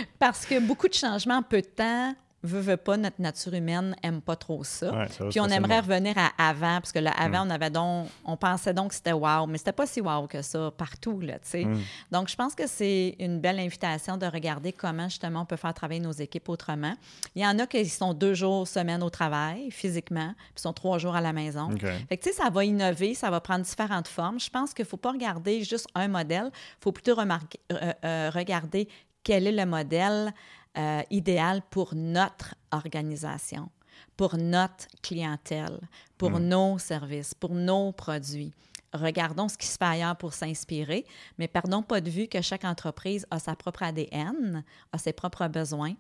parce 0.19 0.47
que 0.47 0.59
beaucoup 0.61 0.89
de 0.89 0.95
changements 0.95 1.37
en 1.37 1.43
peu 1.43 1.61
de 1.61 1.67
temps 1.67 2.15
veut, 2.43 2.61
veut 2.61 2.77
pas, 2.77 2.97
notre 2.97 3.21
nature 3.21 3.55
humaine 3.55 3.97
aime 4.03 4.21
pas 4.21 4.37
trop 4.37 4.63
ça. 4.65 5.07
Puis 5.31 5.41
on 5.41 5.47
aimerait 5.47 5.81
revenir 5.81 6.15
à 6.17 6.31
avant, 6.39 6.81
parce 6.81 6.93
que 6.93 6.99
là, 6.99 7.11
avant, 7.11 7.45
mm. 7.45 7.49
on 7.49 7.51
avait 7.51 7.71
donc, 7.71 8.09
on 8.25 8.37
pensait 8.37 8.75
donc 8.75 8.91
que 8.91 8.95
c'était 8.95 9.13
wow, 9.13 9.47
mais 9.47 9.59
c'était 9.59 9.73
pas 9.73 9.87
si 9.87 10.01
wow 10.01 10.27
que 10.27 10.43
ça 10.43 10.71
partout, 10.77 11.21
là, 11.21 11.35
tu 11.35 11.49
sais. 11.49 11.65
Mm. 11.65 11.81
Donc, 12.13 12.29
je 12.29 12.37
pense 12.37 12.55
que 12.55 12.67
c'est 12.67 13.17
une 13.19 13.41
belle 13.41 13.59
invitation 13.59 14.17
de 14.17 14.27
regarder 14.27 14.73
comment, 14.73 15.09
justement, 15.09 15.43
on 15.43 15.47
peut 15.47 15.57
faire 15.57 15.75
travailler 15.75 16.01
nos 16.01 16.13
équipes 16.13 16.49
autrement. 16.49 16.95
Il 17.35 17.43
y 17.43 17.47
en 17.47 17.59
a 17.59 17.67
qui 17.67 17.85
sont 17.89 18.15
deux 18.15 18.35
jours 18.35 18.69
semaine 18.69 19.03
au 19.03 19.11
travail, 19.11 19.71
physiquement, 19.71 20.35
puis 20.55 20.63
sont 20.63 20.73
trois 20.73 20.99
jours 20.99 21.17
à 21.17 21.21
la 21.21 21.33
maison. 21.33 21.71
Fait 22.09 22.17
que, 22.17 22.23
tu 22.23 22.31
sais, 22.31 22.37
ça 22.37 22.51
va 22.51 22.65
innover, 22.65 23.15
ça 23.15 23.31
va 23.31 23.41
prendre 23.41 23.65
différentes 23.65 24.09
formes. 24.09 24.39
Je 24.39 24.51
pense 24.51 24.75
qu'il 24.75 24.85
faut 24.85 24.97
pas 24.97 25.13
regarder 25.13 25.63
juste 25.65 25.89
un 25.95 26.09
modèle, 26.09 26.51
il 26.53 26.83
faut 26.83 26.93
plutôt 26.93 27.15
remarquer, 27.15 27.59
euh, 27.73 27.93
euh, 28.05 28.31
regarder 28.33 28.89
quel 29.23 29.47
est 29.47 29.53
le 29.53 29.67
modèle 29.67 30.33
euh, 30.79 31.03
idéal 31.11 31.63
pour 31.71 31.95
notre 31.95 32.55
organisation, 32.71 33.69
pour 34.17 34.37
notre 34.37 34.87
clientèle, 35.03 35.81
pour 36.17 36.31
mm. 36.31 36.39
nos 36.39 36.79
services, 36.79 37.35
pour 37.35 37.55
nos 37.55 37.93
produits. 37.93 38.53
Regardons 38.93 39.49
ce 39.49 39.59
qui 39.59 39.67
se 39.67 39.77
fait 39.77 39.85
ailleurs 39.85 40.17
pour 40.17 40.33
s'inspirer, 40.33 41.05
mais 41.37 41.49
perdons 41.49 41.83
pas 41.83 42.01
de 42.01 42.09
vue 42.09 42.29
que 42.29 42.41
chaque 42.41 42.65
entreprise 42.65 43.27
a 43.31 43.39
sa 43.39 43.55
propre 43.55 43.83
ADN, 43.83 44.65
a 44.93 44.99
ses 44.99 45.13
propres 45.13 45.49
besoins, 45.49 45.95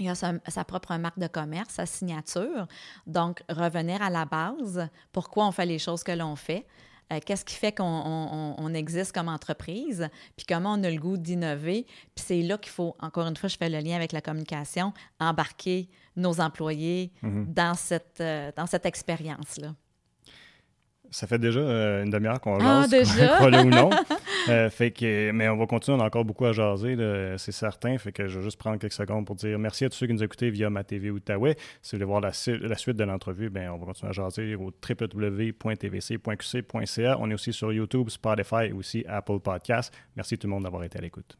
il 0.00 0.08
a 0.08 0.14
sa, 0.14 0.32
sa, 0.48 0.64
propre 0.64 0.96
marque 0.96 1.18
de 1.18 1.28
commerce, 1.28 1.74
sa 1.74 1.86
signature. 1.86 2.66
Donc, 3.06 3.42
revenir 3.48 4.02
à 4.02 4.10
la 4.10 4.24
base, 4.24 4.88
pourquoi 5.12 5.46
on 5.46 5.52
fait 5.52 5.66
les 5.66 5.78
choses 5.78 6.02
que 6.02 6.12
l'on 6.12 6.34
fait, 6.34 6.66
euh, 7.14 7.20
qu'est-ce 7.24 7.44
qui 7.44 7.54
fait 7.54 7.72
qu'on 7.72 8.74
existe 8.74 9.12
comme 9.12 9.28
entreprise, 9.28 10.08
puis 10.36 10.46
comment 10.46 10.74
on 10.74 10.82
a 10.82 10.90
le 10.90 10.98
goût 10.98 11.16
d'innover. 11.16 11.86
Puis 12.14 12.24
c'est 12.26 12.42
là 12.42 12.58
qu'il 12.58 12.72
faut, 12.72 12.96
encore 13.00 13.26
une 13.26 13.36
fois, 13.36 13.48
je 13.48 13.56
fais 13.56 13.68
le 13.68 13.78
lien 13.78 13.96
avec 13.96 14.12
la 14.12 14.20
communication, 14.20 14.92
embarquer 15.20 15.88
nos 16.16 16.40
employés 16.40 17.12
mm-hmm. 17.22 17.52
dans 17.52 17.74
cette, 17.74 18.20
euh, 18.20 18.52
dans 18.56 18.66
cette 18.66 18.86
expérience-là. 18.86 19.74
Ça 21.14 21.28
fait 21.28 21.38
déjà 21.38 21.60
euh, 21.60 22.02
une 22.02 22.10
demi-heure 22.10 22.40
qu'on 22.40 22.58
ah, 22.58 22.86
jase, 22.90 22.90
déjà? 22.90 23.40
ou 23.62 23.70
non. 23.70 23.90
Euh, 24.50 24.68
fait 24.68 24.90
que, 24.90 25.30
mais 25.30 25.48
on 25.48 25.56
va 25.56 25.64
continuer, 25.66 25.96
on 25.96 26.02
a 26.02 26.06
encore 26.06 26.26
beaucoup 26.26 26.44
à 26.44 26.52
jaser, 26.52 26.98
c'est 27.38 27.50
certain. 27.50 27.96
Fait 27.96 28.12
que 28.12 28.28
je 28.28 28.38
vais 28.38 28.44
juste 28.44 28.58
prendre 28.58 28.78
quelques 28.78 28.92
secondes 28.92 29.24
pour 29.24 29.36
dire 29.36 29.58
merci 29.58 29.86
à 29.86 29.88
tous 29.88 29.96
ceux 29.96 30.06
qui 30.06 30.12
nous 30.12 30.22
écoutent 30.22 30.42
via 30.42 30.68
ma 30.68 30.84
TV 30.84 31.10
Outaouais. 31.10 31.56
Si 31.80 31.96
vous 31.96 31.96
voulez 31.96 32.04
voir 32.04 32.20
la, 32.20 32.34
suite 32.34 32.96
de 32.96 33.04
l'entrevue, 33.04 33.48
ben, 33.48 33.70
on 33.70 33.78
va 33.78 33.86
continuer 33.86 34.10
à 34.10 34.12
jaser 34.12 34.54
au 34.54 34.70
www.tvc.qc.ca. 34.86 35.56
On 37.18 37.30
est 37.30 37.34
aussi 37.34 37.54
sur 37.54 37.72
YouTube, 37.72 38.10
Spotify 38.10 38.66
et 38.68 38.72
aussi 38.72 39.02
Apple 39.08 39.40
Podcasts. 39.40 39.94
Merci 40.16 40.36
tout 40.36 40.46
le 40.46 40.52
monde 40.52 40.64
d'avoir 40.64 40.84
été 40.84 40.98
à 40.98 41.00
l'écoute. 41.00 41.38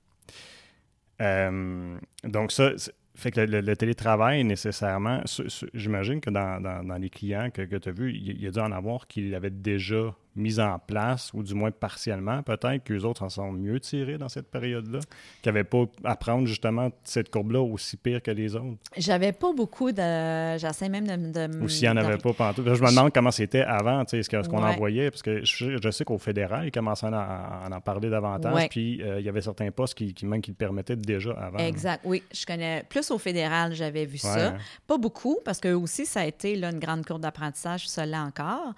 Euh, 1.21 1.99
donc 2.23 2.53
ça, 2.53 2.71
fait 3.17 3.31
que 3.31 3.41
le, 3.41 3.77
télétravail, 3.77 4.45
nécessairement, 4.45 5.23
j'imagine 5.73 6.21
que 6.21 6.31
dans, 6.31 6.99
les 6.99 7.11
clients 7.11 7.51
que, 7.51 7.63
que 7.63 7.77
tu 7.77 7.89
as 7.89 7.93
vus, 7.93 8.13
il, 8.13 8.43
y 8.43 8.47
a 8.47 8.51
dû 8.51 8.59
en 8.59 8.73
avoir 8.73 9.07
qui 9.07 9.35
avaient 9.35 9.51
déjà 9.51 10.15
mise 10.37 10.61
en 10.61 10.79
place, 10.79 11.33
ou 11.35 11.43
du 11.43 11.55
moins 11.55 11.71
partiellement, 11.71 12.43
peut-être 12.43 12.85
qu'eux 12.85 13.03
autres 13.03 13.23
en 13.23 13.29
sont 13.29 13.53
mieux 13.53 13.81
tirés 13.81 14.19
dans 14.19 14.29
cette 14.29 14.51
période-là, 14.51 15.01
qu'ils 15.43 15.53
n'avaient 15.53 15.65
pas 15.65 15.85
à 16.05 16.17
prendre 16.17 16.47
justement 16.47 16.91
cette 17.05 17.31
courbe-là 17.31 17.61
aussi 17.61 17.97
pire 17.97 18.23
que 18.23 18.31
les 18.31 18.57
autres? 18.57 18.79
J'avais 18.97 19.33
pas 19.33 19.53
beaucoup 19.53 19.93
de. 19.93 20.59
J'essaie 20.59 20.89
même 20.89 21.07
de. 21.07 21.63
ou 21.63 21.69
s'il 21.69 21.89
n'y 21.89 21.93
en 21.93 21.97
avait 21.97 22.19
pas 22.19 22.33
pantoute. 22.33 22.75
Je 22.75 22.83
me 22.83 22.91
demande 22.91 23.13
comment 23.13 23.31
c'était 23.31 23.63
avant, 23.63 24.05
tu 24.05 24.23
sais, 24.23 24.43
ce 24.43 24.49
qu'on 24.49 24.63
envoyait, 24.63 25.11
parce 25.11 25.23
que 25.23 25.45
je, 25.45 25.91
sais 25.91 26.05
qu'au 26.05 26.19
fédéral, 26.19 26.67
ils 26.67 26.73
commençaient 26.73 27.07
à, 27.07 27.69
en 27.71 27.81
parler 27.81 28.11
davantage, 28.11 28.69
puis 28.69 29.03
euh, 29.03 29.21
il 29.21 29.27
y 29.27 29.29
avait 29.29 29.43
certains 29.43 29.71
postes 29.71 29.95
qui, 29.95 30.15
qui 30.15 30.27
même 30.27 30.43
qui 30.43 30.51
le 30.51 30.57
permettaient 30.57 30.97
déjà 30.97 31.33
avant. 31.33 31.59
Exact, 31.59 32.01
oui. 32.05 32.23
Je 32.33 32.45
connais. 32.47 32.85
Plus 32.89 33.11
au 33.11 33.19
fédéral, 33.19 33.75
j'avais 33.75 34.07
vu 34.07 34.19
ça. 34.19 34.55
Pas 34.87 34.99
beaucoup, 34.99 35.39
parce 35.45 35.61
que 35.61 35.73
aussi, 35.73 36.07
ça 36.07 36.21
a 36.21 36.25
été 36.25 36.57
là, 36.57 36.71
une 36.71 36.79
grande 36.79 37.05
courbe 37.05 37.23
d'apprentissage, 37.23 37.89
cela 37.89 38.23
encore, 38.23 38.73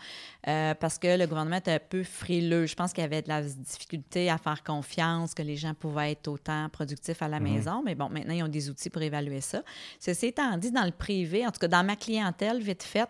euh, 0.49 0.75
parce 0.75 0.99
que 0.99 1.19
le 1.19 1.27
gouvernement 1.27 1.46
un 1.53 1.79
peu 1.79 2.03
frileux. 2.03 2.67
Je 2.67 2.75
pense 2.75 2.93
qu'il 2.93 3.03
y 3.03 3.05
avait 3.05 3.23
de 3.23 3.29
la 3.29 3.43
difficulté 3.43 4.31
à 4.31 4.39
faire 4.39 4.63
confiance 4.63 5.35
que 5.35 5.43
les 5.43 5.57
gens 5.57 5.75
pouvaient 5.75 6.13
être 6.13 6.29
autant 6.29 6.69
productifs 6.69 7.23
à 7.23 7.29
la 7.29 7.41
mhm. 7.41 7.53
maison. 7.53 7.83
Mais 7.85 7.95
bon, 7.95 8.09
maintenant, 8.09 8.35
ils 8.35 8.43
ont 8.43 8.49
des 8.49 8.71
outils 8.71 8.91
pour 8.91 9.03
évaluer 9.03 9.41
ça. 9.41 9.63
Ceci 10.01 10.27
étant 10.27 10.57
dit, 10.57 10.71
dans 10.71 10.85
le 10.85 10.93
privé, 10.93 11.47
en 11.47 11.51
tout 11.51 11.61
cas 11.61 11.69
dans 11.69 11.85
ma 11.85 11.97
clientèle, 11.97 12.61
vite 12.61 12.83
fait, 12.83 13.09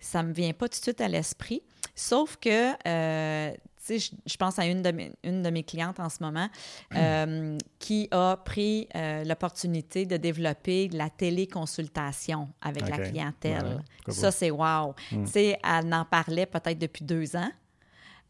ça 0.00 0.22
ne 0.22 0.28
me 0.28 0.32
vient 0.32 0.52
pas 0.52 0.68
tout 0.68 0.78
de 0.78 0.82
suite 0.82 1.00
à 1.00 1.08
l'esprit. 1.08 1.62
Sauf 1.94 2.36
que, 2.36 2.74
euh, 2.86 3.52
je, 3.88 4.36
pense 4.36 4.58
à 4.58 4.66
une 4.66 4.82
de, 4.82 4.90
mes, 4.90 5.12
une 5.24 5.42
de 5.42 5.50
mes 5.50 5.64
clientes 5.64 5.98
en 5.98 6.08
ce 6.08 6.22
moment 6.22 6.48
euh, 6.94 7.58
qui 7.78 8.08
a 8.10 8.36
pris 8.36 8.88
euh, 8.94 9.24
l'opportunité 9.24 10.06
de 10.06 10.16
développer 10.16 10.88
la 10.88 11.10
téléconsultation 11.10 12.48
avec 12.60 12.88
la 12.88 12.98
clientèle. 12.98 13.82
ça, 14.08 14.30
c'est 14.30 14.50
wow. 14.50 14.94
Hmm. 15.10 15.24
Tu 15.24 15.30
sais, 15.30 15.58
elle 15.64 15.92
en 15.92 16.04
parlait 16.04 16.46
peut-être 16.46 16.78
depuis 16.78 17.04
deux 17.04 17.34
ans. 17.36 17.50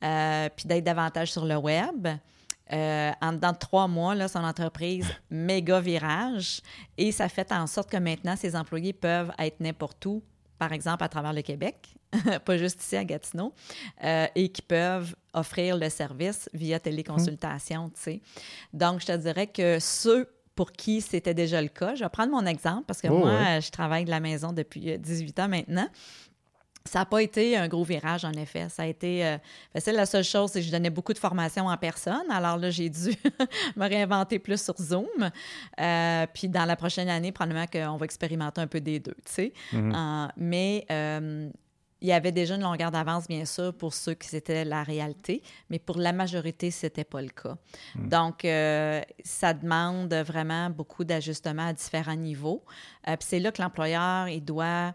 Euh, 0.04 0.48
puis 0.54 0.66
d'être 0.66 0.84
davantage 0.84 1.32
sur 1.32 1.44
le 1.44 1.56
web. 1.56 2.06
Euh, 2.72 3.10
en 3.22 3.32
dedans 3.32 3.52
de 3.52 3.56
trois 3.56 3.88
mois, 3.88 4.14
là, 4.14 4.28
son 4.28 4.44
entreprise 4.44 5.06
méga 5.30 5.80
virage 5.80 6.60
et 6.98 7.12
ça 7.12 7.28
fait 7.28 7.50
en 7.50 7.66
sorte 7.66 7.90
que 7.90 7.96
maintenant, 7.96 8.36
ses 8.36 8.54
employés 8.54 8.92
peuvent 8.92 9.32
être 9.38 9.58
n'importe 9.60 10.04
où, 10.04 10.22
par 10.58 10.72
exemple 10.72 11.02
à 11.02 11.08
travers 11.08 11.32
le 11.32 11.40
Québec, 11.40 11.94
pas 12.44 12.58
juste 12.58 12.82
ici 12.82 12.96
à 12.96 13.04
Gatineau, 13.04 13.54
euh, 14.04 14.26
et 14.34 14.50
qui 14.50 14.60
peuvent 14.60 15.16
offrir 15.32 15.78
le 15.78 15.88
service 15.88 16.50
via 16.52 16.78
téléconsultation. 16.78 17.90
sais. 17.94 18.20
Donc, 18.74 19.00
je 19.00 19.06
te 19.06 19.16
dirais 19.16 19.46
que 19.46 19.78
ceux 19.80 20.28
pour 20.54 20.72
qui 20.72 21.00
c'était 21.00 21.34
déjà 21.34 21.62
le 21.62 21.68
cas, 21.68 21.94
je 21.94 22.02
vais 22.02 22.10
prendre 22.10 22.32
mon 22.32 22.44
exemple 22.44 22.84
parce 22.86 23.00
que 23.00 23.08
oh, 23.08 23.18
moi, 23.18 23.60
je 23.60 23.70
travaille 23.70 24.04
de 24.04 24.10
la 24.10 24.20
maison 24.20 24.52
depuis 24.52 24.98
18 24.98 25.38
ans 25.38 25.48
maintenant. 25.48 25.88
Ça 26.88 27.00
n'a 27.00 27.04
pas 27.04 27.22
été 27.22 27.56
un 27.56 27.68
gros 27.68 27.84
virage, 27.84 28.24
en 28.24 28.32
effet. 28.32 28.68
Ça 28.68 28.82
a 28.82 28.86
été. 28.86 29.24
Euh, 29.24 29.38
ben, 29.74 29.80
c'est 29.80 29.92
la 29.92 30.06
seule 30.06 30.24
chose, 30.24 30.50
c'est 30.50 30.60
que 30.60 30.66
je 30.66 30.72
donnais 30.72 30.90
beaucoup 30.90 31.12
de 31.12 31.18
formations 31.18 31.66
en 31.66 31.76
personne. 31.76 32.30
Alors 32.30 32.56
là, 32.56 32.70
j'ai 32.70 32.88
dû 32.88 33.14
me 33.76 33.88
réinventer 33.88 34.38
plus 34.38 34.62
sur 34.62 34.76
Zoom. 34.76 35.06
Euh, 35.80 36.26
puis 36.32 36.48
dans 36.48 36.64
la 36.64 36.76
prochaine 36.76 37.08
année, 37.08 37.32
probablement 37.32 37.66
qu'on 37.66 37.96
va 37.96 38.04
expérimenter 38.04 38.60
un 38.60 38.66
peu 38.66 38.80
des 38.80 39.00
deux, 39.00 39.16
tu 39.24 39.32
sais. 39.32 39.52
Mm-hmm. 39.72 39.94
Euh, 39.94 40.28
mais 40.36 40.86
il 42.00 42.08
y 42.08 42.12
avait 42.12 42.32
déjà 42.32 42.54
une 42.54 42.62
longueur 42.62 42.90
d'avance, 42.90 43.26
bien 43.26 43.44
sûr, 43.44 43.74
pour 43.74 43.92
ceux 43.92 44.14
qui 44.14 44.28
c'était 44.28 44.64
la 44.64 44.82
réalité, 44.82 45.42
mais 45.68 45.78
pour 45.78 45.98
la 45.98 46.12
majorité, 46.12 46.70
ce 46.70 46.86
n'était 46.86 47.04
pas 47.04 47.20
le 47.20 47.28
cas. 47.28 47.56
Hmm. 47.94 48.08
Donc, 48.08 48.44
euh, 48.44 49.02
ça 49.24 49.52
demande 49.52 50.14
vraiment 50.14 50.70
beaucoup 50.70 51.04
d'ajustements 51.04 51.66
à 51.66 51.72
différents 51.72 52.16
niveaux. 52.16 52.62
Euh, 53.08 53.16
puis 53.16 53.26
c'est 53.28 53.40
là 53.40 53.50
que 53.50 53.60
l'employeur, 53.60 54.28
il 54.28 54.44
doit 54.44 54.64
euh, 54.64 54.92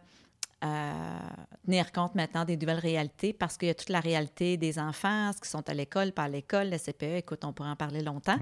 tenir 1.65 1.91
compte 1.91 2.15
maintenant 2.15 2.45
des 2.45 2.57
nouvelles 2.57 2.79
réalités 2.79 3.33
parce 3.33 3.57
qu'il 3.57 3.67
y 3.67 3.71
a 3.71 3.75
toute 3.75 3.89
la 3.89 3.99
réalité 3.99 4.57
des 4.57 4.79
enfants, 4.79 5.31
ce 5.33 5.41
qui 5.41 5.49
sont 5.49 5.67
à 5.69 5.73
l'école, 5.73 6.11
pas 6.11 6.23
à 6.23 6.29
l'école, 6.29 6.69
le 6.69 6.77
CPE, 6.77 7.17
écoute, 7.17 7.43
on 7.45 7.53
pourrait 7.53 7.69
en 7.69 7.75
parler 7.75 8.01
longtemps. 8.01 8.37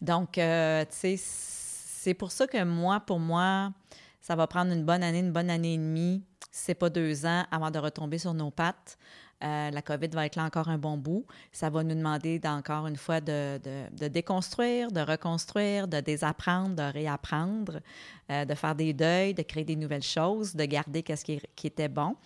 Donc, 0.00 0.32
tu 0.32 0.40
sais, 0.40 1.16
c'est 1.18 2.14
pour 2.14 2.30
ça 2.30 2.46
que 2.46 2.62
moi, 2.64 3.00
pour 3.00 3.18
moi, 3.18 3.72
ça 4.20 4.36
va 4.36 4.46
prendre 4.46 4.72
une 4.72 4.84
bonne 4.84 5.02
année, 5.02 5.18
une 5.18 5.32
bonne 5.32 5.50
année 5.50 5.74
et 5.74 5.78
demie 5.78 6.22
c'est 6.56 6.74
pas 6.74 6.88
deux 6.88 7.26
ans 7.26 7.44
avant 7.50 7.70
de 7.72 7.80
retomber 7.80 8.16
sur 8.16 8.32
nos 8.32 8.52
pattes. 8.52 8.96
Euh, 9.44 9.70
la 9.70 9.82
COVID 9.82 10.08
va 10.08 10.26
être 10.26 10.36
là 10.36 10.44
encore 10.44 10.68
un 10.68 10.78
bon 10.78 10.96
bout. 10.96 11.26
Ça 11.52 11.68
va 11.68 11.82
nous 11.82 11.94
demander 11.94 12.38
d'encore 12.38 12.86
une 12.86 12.96
fois 12.96 13.20
de, 13.20 13.58
déconstruire, 14.08 14.90
de 14.90 15.00
reconstruire, 15.00 15.86
de 15.86 16.00
désapprendre, 16.00 16.74
de 16.76 16.82
réapprendre, 16.82 17.80
euh, 18.30 18.44
de 18.44 18.54
faire 18.54 18.74
des 18.74 18.92
deuils, 18.92 19.34
de 19.34 19.42
créer 19.42 19.64
des 19.64 19.76
nouvelles 19.76 20.02
choses, 20.02 20.54
de 20.54 20.64
garder 20.64 21.04
ce 21.08 21.24
qui 21.24 21.66
était 21.66 21.88
bon. 21.88 22.16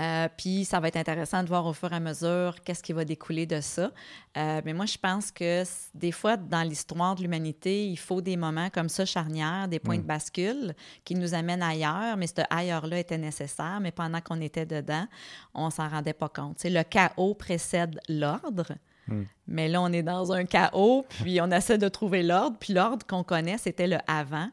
Euh, 0.00 0.28
puis 0.36 0.64
ça 0.64 0.80
va 0.80 0.88
être 0.88 0.96
intéressant 0.96 1.42
de 1.42 1.48
voir 1.48 1.66
au 1.66 1.72
fur 1.72 1.92
et 1.92 1.96
à 1.96 2.00
mesure 2.00 2.56
qu'est-ce 2.64 2.82
qui 2.82 2.92
va 2.92 3.04
découler 3.04 3.46
de 3.46 3.60
ça. 3.60 3.90
Euh, 4.36 4.60
mais 4.64 4.72
moi, 4.72 4.86
je 4.86 4.96
pense 4.98 5.30
que 5.30 5.64
des 5.94 6.12
fois, 6.12 6.36
dans 6.36 6.62
l'histoire 6.62 7.14
de 7.16 7.22
l'humanité, 7.22 7.86
il 7.86 7.98
faut 7.98 8.20
des 8.20 8.36
moments 8.36 8.70
comme 8.70 8.88
ça 8.88 9.04
charnières, 9.04 9.68
des 9.68 9.80
points 9.80 9.98
mm. 9.98 10.02
de 10.02 10.06
bascule 10.06 10.74
qui 11.04 11.14
nous 11.14 11.34
amènent 11.34 11.62
ailleurs, 11.62 12.16
mais 12.16 12.26
ce 12.26 12.42
ailleurs-là 12.50 12.98
était 13.00 13.18
nécessaire, 13.18 13.78
mais 13.80 13.90
pendant 13.90 14.20
qu'on 14.20 14.40
était 14.40 14.66
dedans, 14.66 15.06
on 15.54 15.70
s'en 15.70 15.88
rendait 15.88 16.12
pas 16.12 16.28
compte. 16.28 16.62
le 16.64 16.82
chaos 16.82 17.34
précède 17.34 17.98
l'ordre. 18.08 18.74
Mm. 19.08 19.22
Mais 19.48 19.68
là, 19.68 19.80
on 19.82 19.92
est 19.92 20.02
dans 20.02 20.32
un 20.32 20.44
chaos, 20.44 21.06
puis 21.08 21.40
on 21.40 21.50
essaie 21.50 21.78
de 21.78 21.88
trouver 21.88 22.22
l'ordre. 22.22 22.56
Puis 22.60 22.72
l'ordre 22.72 23.06
qu'on 23.06 23.24
connaît, 23.24 23.58
c'était 23.58 23.86
le 23.86 23.98
avant. 24.06 24.48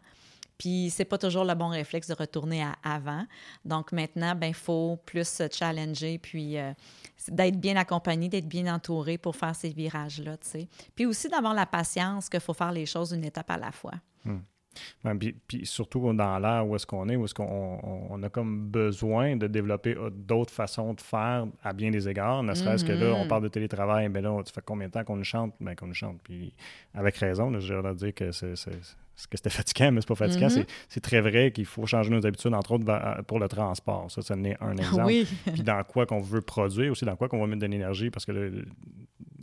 Puis 0.57 0.89
c'est 0.89 1.05
pas 1.05 1.17
toujours 1.17 1.43
le 1.43 1.53
bon 1.55 1.67
réflexe 1.67 2.07
de 2.07 2.13
retourner 2.13 2.63
à 2.63 2.75
avant. 2.83 3.25
Donc 3.63 3.91
maintenant, 3.91 4.35
ben 4.35 4.53
faut 4.53 4.97
plus 5.05 5.27
se 5.27 5.47
challenger, 5.51 6.17
puis 6.17 6.57
euh, 6.57 6.73
d'être 7.29 7.59
bien 7.59 7.75
accompagné, 7.75 8.29
d'être 8.29 8.47
bien 8.47 8.73
entouré 8.73 9.17
pour 9.17 9.35
faire 9.35 9.55
ces 9.55 9.69
virages-là, 9.69 10.37
tu 10.37 10.47
sais. 10.47 10.67
Puis 10.95 11.05
aussi 11.05 11.27
d'avoir 11.27 11.53
la 11.53 11.65
patience 11.65 12.29
qu'il 12.29 12.39
faut 12.39 12.53
faire 12.53 12.71
les 12.71 12.85
choses 12.85 13.11
une 13.11 13.23
étape 13.23 13.49
à 13.49 13.57
la 13.57 13.71
fois. 13.71 13.93
Puis, 15.47 15.65
surtout 15.65 16.13
dans 16.13 16.39
l'ère 16.39 16.67
où 16.67 16.75
est-ce 16.75 16.85
qu'on 16.85 17.07
est, 17.09 17.15
où 17.15 17.25
est-ce 17.25 17.33
qu'on 17.33 18.21
a 18.21 18.29
comme 18.29 18.67
besoin 18.67 19.35
de 19.35 19.47
développer 19.47 19.95
euh, 19.95 20.09
d'autres 20.09 20.53
façons 20.53 20.93
de 20.93 21.01
faire 21.01 21.45
à 21.63 21.73
bien 21.73 21.91
des 21.91 22.07
égards, 22.07 22.43
ne 22.43 22.53
serait-ce 22.53 22.85
que 22.85 22.91
là, 22.91 23.13
on 23.13 23.23
mm-hmm. 23.23 23.27
parle 23.27 23.43
de 23.43 23.47
télétravail, 23.49 24.09
mais 24.09 24.21
là, 24.21 24.41
tu 24.45 24.53
fais 24.53 24.61
combien 24.63 24.87
de 24.87 24.93
temps 24.93 25.03
qu'on 25.03 25.17
nous 25.17 25.23
chante? 25.23 25.53
Bien, 25.59 25.75
qu'on 25.75 25.87
nous 25.87 25.93
chante. 25.93 26.19
Puis 26.23 26.53
avec 26.93 27.17
raison, 27.17 27.57
j'ai 27.59 27.73
l'air 27.73 27.83
de 27.83 27.93
dire 27.93 28.13
que 28.13 28.31
c'est 28.31 28.55
que 29.29 29.37
c'était 29.37 29.49
fatigant, 29.49 29.91
mais 29.91 30.01
c'est 30.01 30.07
pas 30.07 30.15
fatigant. 30.15 30.47
Mm-hmm. 30.47 30.67
C'est 30.89 30.99
très 30.99 31.21
vrai 31.21 31.51
qu'il 31.51 31.65
faut 31.65 31.85
changer 31.85 32.09
nos 32.09 32.25
habitudes, 32.25 32.53
entre 32.53 32.73
autres 32.73 32.85
euh, 32.89 33.21
pour 33.23 33.39
le 33.39 33.47
transport. 33.47 34.11
Ça, 34.11 34.21
ça 34.21 34.35
n'est 34.35 34.57
un 34.61 34.75
exemple. 34.75 35.13
Puis 35.53 35.63
dans 35.63 35.83
quoi 35.83 36.05
qu'on 36.05 36.19
veut 36.19 36.41
produire, 36.41 36.91
aussi 36.91 37.05
dans 37.05 37.15
quoi 37.15 37.29
qu'on 37.29 37.39
va 37.39 37.47
mettre 37.47 37.61
de 37.61 37.67
l'énergie, 37.67 38.09
parce 38.09 38.25
que 38.25 38.65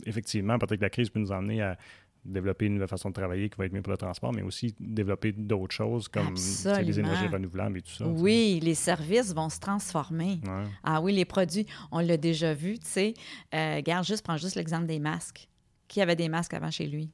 effectivement, 0.05 0.59
peut-être 0.59 0.79
que 0.79 0.85
la 0.85 0.89
crise 0.89 1.09
peut 1.09 1.19
nous 1.19 1.31
emmener 1.31 1.61
à 1.61 1.77
développer 2.25 2.65
une 2.65 2.75
nouvelle 2.75 2.87
façon 2.87 3.09
de 3.09 3.13
travailler 3.13 3.49
qui 3.49 3.57
va 3.57 3.65
être 3.65 3.73
mieux 3.73 3.81
pour 3.81 3.91
le 3.91 3.97
transport, 3.97 4.33
mais 4.33 4.41
aussi 4.41 4.75
développer 4.79 5.31
d'autres 5.31 5.73
choses 5.73 6.07
comme 6.07 6.35
les 6.35 6.99
énergies 6.99 7.27
renouvelables 7.27 7.77
et 7.77 7.81
tout 7.81 7.91
ça. 7.91 8.07
Oui, 8.07 8.59
les 8.61 8.75
services 8.75 9.33
vont 9.33 9.49
se 9.49 9.59
transformer. 9.59 10.39
Ah 10.83 11.01
oui, 11.01 11.13
les 11.13 11.25
produits, 11.25 11.65
on 11.91 11.99
l'a 11.99 12.17
déjà 12.17 12.53
vu, 12.53 12.79
tu 12.79 12.87
sais. 12.87 13.13
Euh, 13.53 13.75
regarde, 13.75 14.05
juste, 14.05 14.23
prends 14.23 14.37
juste 14.37 14.55
l'exemple 14.55 14.85
des 14.85 14.99
masques. 14.99 15.47
Qui 15.87 16.01
avait 16.01 16.15
des 16.15 16.29
masques 16.29 16.53
avant 16.53 16.71
chez 16.71 16.87
lui? 16.87 17.11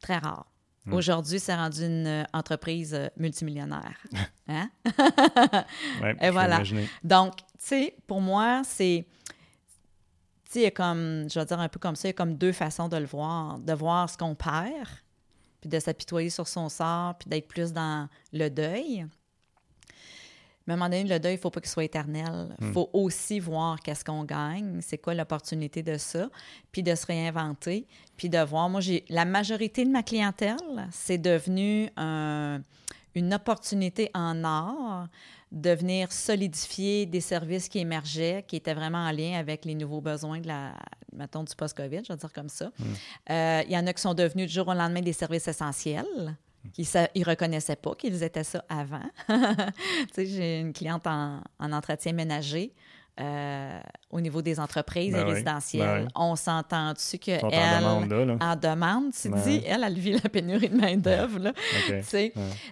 Très 0.00 0.18
rare. 0.18 0.52
Hmm. 0.84 0.94
Aujourd'hui, 0.94 1.38
c'est 1.38 1.54
rendu 1.54 1.84
une 1.84 2.06
euh, 2.06 2.24
entreprise 2.32 2.94
euh, 2.94 3.08
multimillionnaire. 3.16 3.98
Hein? 4.48 4.68
Et 6.20 6.30
voilà. 6.30 6.62
Donc, 7.04 7.36
tu 7.36 7.44
sais, 7.58 7.96
pour 8.08 8.20
moi, 8.20 8.62
c'est. 8.64 9.06
Sais, 10.52 10.60
il 10.60 10.62
y 10.64 10.66
a 10.66 10.70
comme, 10.70 11.30
je 11.30 11.40
vais 11.40 11.46
dire 11.46 11.58
un 11.58 11.68
peu 11.70 11.78
comme 11.78 11.96
ça, 11.96 12.08
il 12.08 12.10
y 12.10 12.14
a 12.14 12.14
comme 12.14 12.34
deux 12.34 12.52
façons 12.52 12.86
de 12.86 12.98
le 12.98 13.06
voir. 13.06 13.58
De 13.58 13.72
voir 13.72 14.10
ce 14.10 14.18
qu'on 14.18 14.34
perd, 14.34 14.86
puis 15.62 15.70
de 15.70 15.80
s'apitoyer 15.80 16.28
sur 16.28 16.46
son 16.46 16.68
sort, 16.68 17.14
puis 17.14 17.30
d'être 17.30 17.48
plus 17.48 17.72
dans 17.72 18.06
le 18.34 18.50
deuil. 18.50 19.06
Mais 20.66 20.72
à 20.72 20.74
un 20.74 20.76
moment 20.76 20.90
donné, 20.90 21.04
le 21.04 21.18
deuil, 21.18 21.32
il 21.32 21.36
ne 21.36 21.40
faut 21.40 21.48
pas 21.48 21.62
qu'il 21.62 21.70
soit 21.70 21.84
éternel. 21.84 22.54
Il 22.60 22.66
hmm. 22.66 22.72
faut 22.74 22.90
aussi 22.92 23.40
voir 23.40 23.80
qu'est-ce 23.80 24.04
qu'on 24.04 24.24
gagne, 24.24 24.82
c'est 24.82 24.98
quoi 24.98 25.14
l'opportunité 25.14 25.82
de 25.82 25.96
ça, 25.96 26.28
puis 26.70 26.82
de 26.82 26.94
se 26.94 27.06
réinventer, 27.06 27.86
puis 28.18 28.28
de 28.28 28.38
voir. 28.40 28.68
Moi, 28.68 28.82
j'ai 28.82 29.06
la 29.08 29.24
majorité 29.24 29.86
de 29.86 29.90
ma 29.90 30.02
clientèle, 30.02 30.86
c'est 30.90 31.16
devenu 31.16 31.88
une 31.96 33.32
opportunité 33.32 34.10
en 34.12 34.44
or 34.44 35.06
de 35.52 35.70
venir 35.70 36.10
solidifier 36.10 37.04
des 37.04 37.20
services 37.20 37.68
qui 37.68 37.78
émergeaient, 37.78 38.42
qui 38.48 38.56
étaient 38.56 38.72
vraiment 38.72 39.06
en 39.06 39.12
lien 39.12 39.38
avec 39.38 39.66
les 39.66 39.74
nouveaux 39.74 40.00
besoins 40.00 40.40
de 40.40 40.48
la, 40.48 40.72
mettons, 41.12 41.44
du 41.44 41.54
post-COVID, 41.54 42.00
je 42.08 42.12
vais 42.12 42.18
dire 42.18 42.32
comme 42.32 42.48
ça. 42.48 42.72
Hmm. 42.78 42.84
Euh, 43.30 43.62
il 43.66 43.72
y 43.72 43.76
en 43.76 43.86
a 43.86 43.92
qui 43.92 44.00
sont 44.00 44.14
devenus 44.14 44.48
du 44.48 44.54
jour 44.54 44.68
au 44.68 44.74
lendemain 44.74 45.02
des 45.02 45.12
services 45.12 45.46
essentiels 45.46 46.36
qui 46.72 46.88
ne 46.94 47.24
reconnaissaient 47.24 47.76
pas 47.76 47.94
qu'ils 47.94 48.22
étaient 48.22 48.44
ça 48.44 48.64
avant. 48.68 49.02
j'ai 50.16 50.60
une 50.60 50.72
cliente 50.72 51.06
en, 51.06 51.42
entretien 51.60 52.12
ménager. 52.12 52.72
Euh, 53.20 53.78
au 54.08 54.22
niveau 54.22 54.40
des 54.40 54.58
entreprises 54.58 55.12
et 55.12 55.18
ben 55.18 55.26
résidentielles. 55.26 56.04
Ben 56.04 56.08
on 56.14 56.34
s'entend 56.34 56.94
dessus 56.94 57.18
qu'elle, 57.18 57.44
en 57.44 58.06
demande, 58.06 58.42
en 58.42 58.56
demande 58.56 59.12
tu 59.12 59.28
ben 59.28 59.38
dis, 59.38 59.62
elle, 59.66 59.84
elle 59.84 59.98
vit 59.98 60.12
la 60.12 60.30
pénurie 60.30 60.70
de 60.70 60.76
main-d'œuvre. 60.76 61.52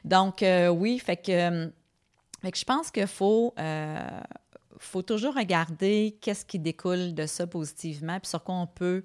Donc, 0.03 0.43
euh, 0.43 0.69
oui, 0.69 0.99
fait 0.99 1.19
que, 1.19 1.71
je 2.43 2.65
pense 2.65 2.91
qu'il 2.91 3.07
faut, 3.07 3.55
euh, 3.59 4.21
faut 4.79 5.03
toujours 5.03 5.35
regarder 5.35 6.19
qu'est-ce 6.21 6.45
qui 6.45 6.59
découle 6.59 7.15
de 7.15 7.27
ça 7.27 7.47
positivement, 7.47 8.19
puis 8.19 8.29
sur 8.29 8.43
quoi 8.43 8.55
on 8.57 8.67
peut. 8.67 9.03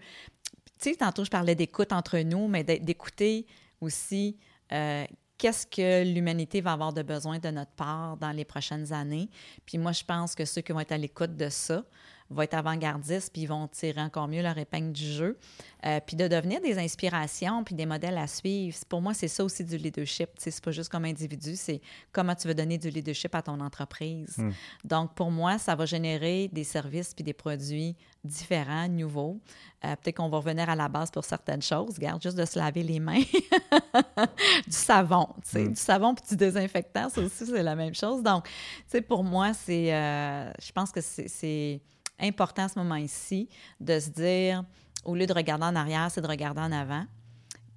Tu 0.80 0.92
sais, 0.92 0.96
tantôt, 0.96 1.24
je 1.24 1.30
parlais 1.30 1.56
d'écoute 1.56 1.92
entre 1.92 2.18
nous, 2.20 2.48
mais 2.48 2.64
d'écouter 2.64 3.46
aussi 3.82 4.38
euh, 4.72 5.06
qu'est-ce 5.38 5.68
que 5.68 6.04
l'humanité 6.04 6.62
va 6.62 6.74
avoir 6.74 6.94
de 6.94 7.02
besoin 7.02 7.40
de 7.40 7.50
notre 7.50 7.72
part 7.72 8.18
dans 8.18 8.32
les 8.32 8.46
prochaines 8.46 8.92
années. 8.94 9.30
Puis 9.66 9.78
moi, 9.78 9.92
je 9.92 10.04
pense 10.04 10.36
que 10.36 10.46
ceux 10.46 10.62
qui 10.62 10.72
vont 10.72 10.80
être 10.80 10.92
à 10.92 10.98
l'écoute 10.98 11.36
de 11.36 11.50
ça 11.50 11.84
vont 12.30 12.42
être 12.42 12.56
avant-gardistes, 12.56 13.32
puis 13.32 13.44
ils 13.44 13.48
vont 13.48 13.68
tirer 13.68 14.02
encore 14.02 14.28
mieux 14.28 14.42
leur 14.42 14.58
épingle 14.58 14.92
du 14.92 15.06
jeu. 15.06 15.38
Euh, 15.86 16.00
puis 16.06 16.16
de 16.16 16.28
devenir 16.28 16.60
des 16.62 16.80
inspirations, 16.80 17.64
puis 17.64 17.76
des 17.76 17.86
modèles 17.86 18.18
à 18.18 18.26
suivre. 18.26 18.76
Pour 18.90 19.02
moi, 19.02 19.14
c'est 19.14 19.28
ça 19.28 19.44
aussi 19.44 19.64
du 19.64 19.78
leadership. 19.78 20.30
C'est 20.38 20.60
pas 20.64 20.72
juste 20.72 20.90
comme 20.90 21.06
individu, 21.06 21.56
c'est 21.56 21.82
comment 22.12 22.34
tu 22.34 22.48
veux 22.48 22.56
donner 22.56 22.80
du 22.80 22.90
leadership 22.90 23.36
à 23.36 23.44
ton 23.44 23.60
entreprise. 23.60 24.38
Hmm. 24.38 24.52
Donc, 24.84 25.14
pour 25.14 25.30
moi, 25.30 25.60
ça 25.60 25.76
va 25.76 25.86
générer 25.86 26.50
des 26.52 26.64
services 26.64 27.14
puis 27.14 27.24
des 27.24 27.34
produits 27.34 27.96
différents, 28.24 28.88
nouveaux. 28.88 29.40
Euh, 29.84 29.96
peut-être 29.98 30.18
qu'on 30.18 30.30
va 30.30 30.38
revenir 30.38 30.68
à 30.68 30.76
la 30.76 30.88
base 30.88 31.12
pour 31.12 31.24
certaines 31.24 31.62
choses. 31.62 32.00
Garde 32.00 32.24
juste 32.24 32.38
de 32.38 32.46
se 32.46 32.58
laver 32.58 32.82
les 32.82 33.00
mains. 33.00 33.22
du 34.66 34.72
savon, 34.72 35.28
tu 35.44 35.52
sais, 35.52 35.64
hmm. 35.66 35.74
du 35.74 35.80
savon 35.80 36.16
puis 36.16 36.26
du 36.30 36.36
désinfectant, 36.36 37.10
ça 37.10 37.22
aussi, 37.22 37.46
c'est 37.46 37.62
la 37.62 37.76
même 37.76 37.94
chose. 37.94 38.24
Donc, 38.24 38.46
tu 38.46 38.54
sais, 38.88 39.02
pour 39.02 39.24
moi, 39.24 39.54
c'est... 39.54 39.94
Euh, 39.94 40.52
je 40.60 40.72
pense 40.72 40.92
que 40.92 41.02
c'est 41.02 41.82
important 42.20 42.64
à 42.64 42.70
ce 42.70 42.80
moment-ci 42.80 43.50
de 43.80 44.00
se 44.00 44.10
dire 44.10 44.64
au 45.06 45.16
lieu 45.16 45.28
de 45.28 45.34
regarder 45.34 45.66
en 45.66 45.76
arrière, 45.76 46.10
c'est 46.12 46.22
de 46.22 46.28
regarder 46.28 46.62
en 46.62 46.72
avant. 46.72 47.06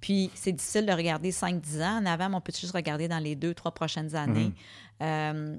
Puis, 0.01 0.31
c'est 0.33 0.51
difficile 0.51 0.85
de 0.85 0.93
regarder 0.93 1.31
5-10 1.31 1.83
ans 1.83 2.01
en 2.01 2.05
avant, 2.05 2.29
mais 2.29 2.35
on 2.35 2.41
peut 2.41 2.53
juste 2.57 2.73
regarder 2.73 3.07
dans 3.07 3.19
les 3.19 3.35
deux, 3.35 3.53
trois 3.53 3.71
prochaines 3.71 4.15
années. 4.15 4.53
Euh, 5.01 5.57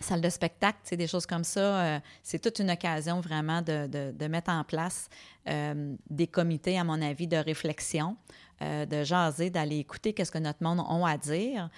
salle 0.00 0.20
de 0.20 0.28
spectacle, 0.28 0.96
des 0.96 1.06
choses 1.06 1.26
comme 1.26 1.44
ça, 1.44 1.60
euh, 1.60 2.00
c'est 2.22 2.40
toute 2.40 2.58
une 2.58 2.70
occasion 2.70 3.20
vraiment 3.20 3.62
de, 3.62 4.28
mettre 4.28 4.50
en 4.50 4.62
place 4.62 5.08
euh, 5.48 5.94
des 6.10 6.26
comités, 6.26 6.78
à 6.78 6.84
mon 6.84 7.00
avis, 7.00 7.26
de 7.26 7.36
réflexion, 7.36 8.16
de 8.60 9.04
jaser, 9.04 9.50
d'aller 9.50 9.78
écouter 9.78 10.12
qu'est-ce 10.12 10.32
que 10.32 10.38
notre 10.38 10.64
monde 10.64 10.80
a 10.80 11.08
à 11.08 11.16
dire, 11.16 11.70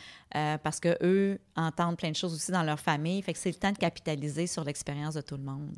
parce 0.63 0.81
qu'eux 0.81 1.39
entendent 1.55 1.99
plein 1.99 2.11
de 2.11 2.17
choses 2.17 2.35
aussi 2.35 2.53
dans 2.53 2.63
leur 2.63 2.81
famille. 2.81 3.21
Fait 3.21 3.35
que 3.35 3.39
c'est 3.39 3.51
le 3.51 3.57
temps 3.57 3.73
de 3.73 3.77
capitaliser 3.77 4.47
sur 4.47 4.65
l'expérience 4.65 5.13
de 5.13 5.21
tout 5.21 5.37
le 5.37 5.43
monde 5.43 5.77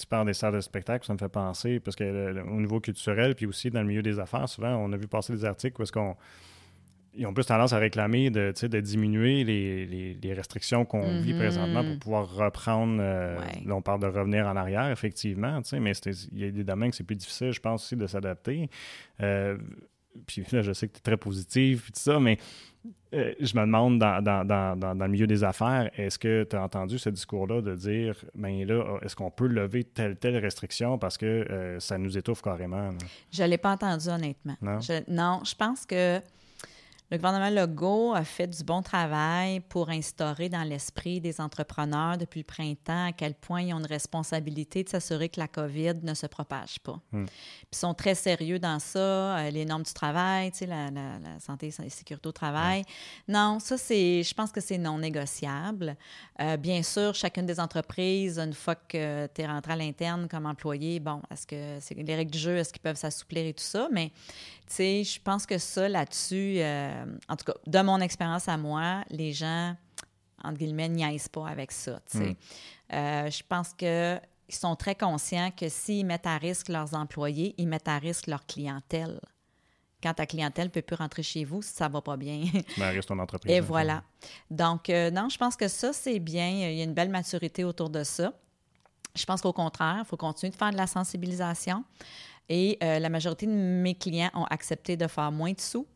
tu 0.00 0.06
parles 0.06 0.26
des 0.26 0.34
salles 0.34 0.54
de 0.54 0.60
spectacle, 0.60 1.06
ça 1.06 1.12
me 1.12 1.18
fait 1.18 1.28
penser, 1.28 1.80
parce 1.80 1.96
que 1.96 2.40
au 2.42 2.60
niveau 2.60 2.80
culturel, 2.80 3.34
puis 3.34 3.46
aussi 3.46 3.70
dans 3.70 3.80
le 3.80 3.86
milieu 3.86 4.02
des 4.02 4.18
affaires, 4.18 4.48
souvent, 4.48 4.76
on 4.76 4.92
a 4.92 4.96
vu 4.96 5.06
passer 5.06 5.32
des 5.32 5.44
articles 5.44 5.80
où 5.80 5.82
est-ce 5.82 5.92
qu'on 5.92 6.16
ils 7.14 7.26
ont 7.26 7.34
plus 7.34 7.44
tendance 7.44 7.72
à 7.72 7.78
réclamer 7.78 8.30
de, 8.30 8.52
de 8.52 8.80
diminuer 8.80 9.44
les, 9.44 10.32
restrictions 10.32 10.84
qu'on 10.84 11.20
vit 11.20 11.34
présentement 11.34 11.84
pour 11.84 11.98
pouvoir 11.98 12.34
reprendre. 12.34 12.98
Euh, 13.00 13.36
là, 13.66 13.74
on 13.74 13.82
parle 13.82 14.00
de 14.00 14.06
revenir 14.06 14.46
en 14.46 14.56
arrière, 14.56 14.90
effectivement, 14.90 15.60
mais 15.72 15.92
il 16.32 16.38
y 16.38 16.44
a 16.44 16.50
des 16.50 16.64
domaines 16.64 16.90
que 16.90 16.96
c'est 16.96 17.04
plus 17.04 17.16
difficile, 17.16 17.52
je 17.52 17.60
pense, 17.60 17.84
aussi, 17.84 17.96
de 17.96 18.06
s'adapter. 18.06 18.70
Euh, 19.20 19.58
puis 20.26 20.44
là, 20.52 20.62
je 20.62 20.72
sais 20.72 20.86
que 20.88 20.92
tu 20.92 20.98
es 20.98 21.02
très 21.02 21.16
positif, 21.16 21.88
et 21.88 21.92
tout 21.92 22.00
ça, 22.00 22.20
mais 22.20 22.38
euh, 23.12 23.34
je 23.40 23.56
me 23.56 23.62
demande 23.62 23.98
dans, 23.98 24.22
dans, 24.22 24.44
dans, 24.44 24.76
dans, 24.78 25.04
le 25.04 25.08
milieu 25.08 25.26
des 25.26 25.42
affaires, 25.44 25.90
est-ce 25.96 26.18
que 26.18 26.44
tu 26.44 26.56
as 26.56 26.62
entendu 26.62 26.98
ce 26.98 27.10
discours-là 27.10 27.60
de 27.60 27.74
dire, 27.74 28.14
ben 28.34 28.64
là, 28.66 28.98
est-ce 29.02 29.16
qu'on 29.16 29.30
peut 29.30 29.48
lever 29.48 29.84
telle, 29.84 30.16
telle 30.16 30.36
restriction 30.36 30.96
parce 30.96 31.18
que 31.18 31.26
euh, 31.26 31.80
ça 31.80 31.98
nous 31.98 32.16
étouffe 32.16 32.40
carrément? 32.40 32.90
Je 33.30 33.42
ne 33.42 33.48
l'ai 33.48 33.58
pas 33.58 33.72
entendu, 33.72 34.08
honnêtement. 34.08 34.56
Non, 34.62 34.80
je, 34.80 35.02
non, 35.08 35.40
je 35.44 35.54
pense 35.54 35.84
que 35.84 36.20
le 37.10 37.16
gouvernement 37.16 37.50
Legault 37.50 38.14
a 38.14 38.22
fait 38.22 38.46
du 38.46 38.62
bon 38.62 38.82
travail 38.82 39.58
pour 39.58 39.90
instaurer 39.90 40.48
dans 40.48 40.62
l'esprit 40.62 41.20
des 41.20 41.40
entrepreneurs 41.40 42.16
depuis 42.16 42.40
le 42.40 42.44
printemps 42.44 43.06
à 43.06 43.12
quel 43.12 43.34
point 43.34 43.62
ils 43.62 43.74
ont 43.74 43.80
une 43.80 43.86
responsabilité 43.86 44.84
de 44.84 44.88
s'assurer 44.88 45.28
que 45.28 45.40
la 45.40 45.48
COVID 45.48 45.94
ne 46.04 46.14
se 46.14 46.26
propage 46.26 46.78
pas. 46.78 47.00
Puis 47.10 47.26
ils 47.72 47.76
sont 47.76 47.94
très 47.94 48.14
sérieux 48.14 48.60
dans 48.60 48.78
ça, 48.78 49.38
euh, 49.38 49.50
les 49.50 49.64
normes 49.64 49.82
du 49.82 49.92
travail, 49.92 50.52
tu 50.52 50.58
sais, 50.58 50.66
la, 50.66 50.88
santé 51.40 51.68
et 51.68 51.82
la 51.82 51.90
sécurité 51.90 52.28
au 52.28 52.32
travail. 52.32 52.84
Non, 53.26 53.58
ça, 53.58 53.76
c'est, 53.76 54.22
je 54.22 54.34
pense 54.34 54.52
que 54.52 54.60
c'est 54.60 54.78
non 54.78 54.98
négociable. 54.98 55.96
Euh, 56.40 56.56
bien 56.56 56.82
sûr, 56.84 57.14
chacune 57.16 57.46
des 57.46 57.58
entreprises, 57.58 58.38
une 58.38 58.54
fois 58.54 58.76
que 58.76 59.26
tu 59.26 59.42
es 59.42 59.46
rentré 59.46 59.72
à 59.72 59.76
l'interne 59.76 60.28
comme 60.28 60.46
employé, 60.46 61.00
bon, 61.00 61.20
est-ce 61.32 61.46
que 61.46 61.78
c'est 61.80 61.94
les 61.94 62.14
règles 62.14 62.30
du 62.30 62.38
jeu, 62.38 62.56
est-ce 62.56 62.72
qu'ils 62.72 62.82
peuvent 62.82 62.96
s'assouplir 62.96 63.46
et 63.46 63.52
tout 63.52 63.64
ça, 63.64 63.88
mais 63.90 64.12
tu 64.70 64.76
sais, 64.76 65.02
je 65.02 65.20
pense 65.20 65.46
que 65.46 65.58
ça, 65.58 65.88
là-dessus, 65.88 66.58
euh, 66.58 66.99
en 67.28 67.36
tout 67.36 67.44
cas, 67.44 67.54
de 67.66 67.80
mon 67.80 68.00
expérience 68.00 68.48
à 68.48 68.56
moi, 68.56 69.02
les 69.10 69.32
gens, 69.32 69.76
entre 70.42 70.58
guillemets, 70.58 70.88
niaisent 70.88 71.28
pas 71.28 71.48
avec 71.48 71.72
ça. 71.72 72.00
Hmm. 72.14 72.32
Euh, 72.92 73.30
je 73.30 73.42
pense 73.48 73.72
qu'ils 73.74 74.20
sont 74.48 74.76
très 74.76 74.94
conscients 74.94 75.50
que 75.56 75.68
s'ils 75.68 76.06
mettent 76.06 76.26
à 76.26 76.38
risque 76.38 76.68
leurs 76.68 76.94
employés, 76.94 77.54
ils 77.58 77.68
mettent 77.68 77.88
à 77.88 77.98
risque 77.98 78.26
leur 78.26 78.44
clientèle. 78.46 79.20
Quand 80.02 80.14
ta 80.14 80.24
clientèle 80.24 80.66
ne 80.66 80.70
peut 80.70 80.82
plus 80.82 80.96
rentrer 80.96 81.22
chez 81.22 81.44
vous, 81.44 81.60
ça 81.60 81.88
ne 81.88 81.92
va 81.92 82.00
pas 82.00 82.16
bien. 82.16 82.44
Mais 82.78 82.90
reste 82.90 83.08
ton 83.08 83.18
entreprise. 83.18 83.52
Et 83.52 83.60
voilà. 83.60 84.02
Donc, 84.50 84.88
euh, 84.88 85.10
non, 85.10 85.28
je 85.28 85.36
pense 85.36 85.56
que 85.56 85.68
ça, 85.68 85.92
c'est 85.92 86.18
bien. 86.18 86.48
Il 86.48 86.74
y 86.74 86.80
a 86.80 86.84
une 86.84 86.94
belle 86.94 87.10
maturité 87.10 87.64
autour 87.64 87.90
de 87.90 88.02
ça. 88.02 88.32
Je 89.14 89.24
pense 89.26 89.42
qu'au 89.42 89.52
contraire, 89.52 89.98
il 90.00 90.06
faut 90.06 90.16
continuer 90.16 90.50
de 90.50 90.56
faire 90.56 90.70
de 90.70 90.76
la 90.76 90.86
sensibilisation. 90.86 91.84
Et 92.48 92.78
euh, 92.82 92.98
la 92.98 93.08
majorité 93.08 93.46
de 93.46 93.52
mes 93.52 93.94
clients 93.94 94.30
ont 94.34 94.44
accepté 94.44 94.96
de 94.96 95.06
faire 95.06 95.30
moins 95.30 95.52
de 95.52 95.60
sous, 95.60 95.86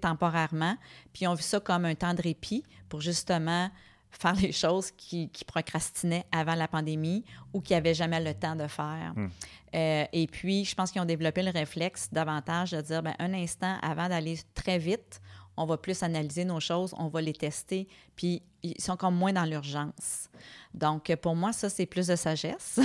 temporairement, 0.00 0.76
puis 1.12 1.26
ont 1.26 1.34
vu 1.34 1.42
ça 1.42 1.60
comme 1.60 1.84
un 1.84 1.94
temps 1.94 2.14
de 2.14 2.22
répit 2.22 2.64
pour 2.88 3.00
justement 3.00 3.70
faire 4.10 4.34
les 4.34 4.52
choses 4.52 4.90
qui, 4.90 5.30
procrastinaient 5.46 6.24
avant 6.32 6.54
la 6.54 6.68
pandémie 6.68 7.24
ou 7.52 7.60
qui 7.60 7.72
n'avaient 7.72 7.94
jamais 7.94 8.20
le 8.20 8.34
temps 8.34 8.56
de 8.56 8.66
faire. 8.66 9.12
Hmm. 9.14 9.28
Euh, 9.74 10.04
et 10.12 10.26
puis, 10.26 10.64
je 10.64 10.74
pense 10.74 10.90
qu'ils 10.90 11.02
ont 11.02 11.06
développé 11.06 11.42
le 11.42 11.50
réflexe 11.50 12.08
davantage 12.12 12.70
de 12.70 12.80
dire, 12.80 13.02
bien, 13.02 13.14
un 13.18 13.34
instant, 13.34 13.76
avant 13.82 14.08
d'aller 14.08 14.38
très 14.54 14.78
vite, 14.78 15.20
on 15.56 15.66
va 15.66 15.76
plus 15.76 16.02
analyser 16.02 16.44
nos 16.44 16.60
choses, 16.60 16.94
on 16.98 17.08
va 17.08 17.20
les 17.20 17.32
tester, 17.32 17.88
puis 18.14 18.42
ils 18.62 18.80
sont 18.80 18.96
comme 18.96 19.14
moins 19.14 19.32
dans 19.32 19.44
l'urgence. 19.44 20.28
Donc, 20.74 21.14
pour 21.22 21.34
moi, 21.36 21.52
ça, 21.52 21.70
c'est 21.70 21.86
plus 21.86 22.06
de 22.06 22.16
sagesse. 22.16 22.78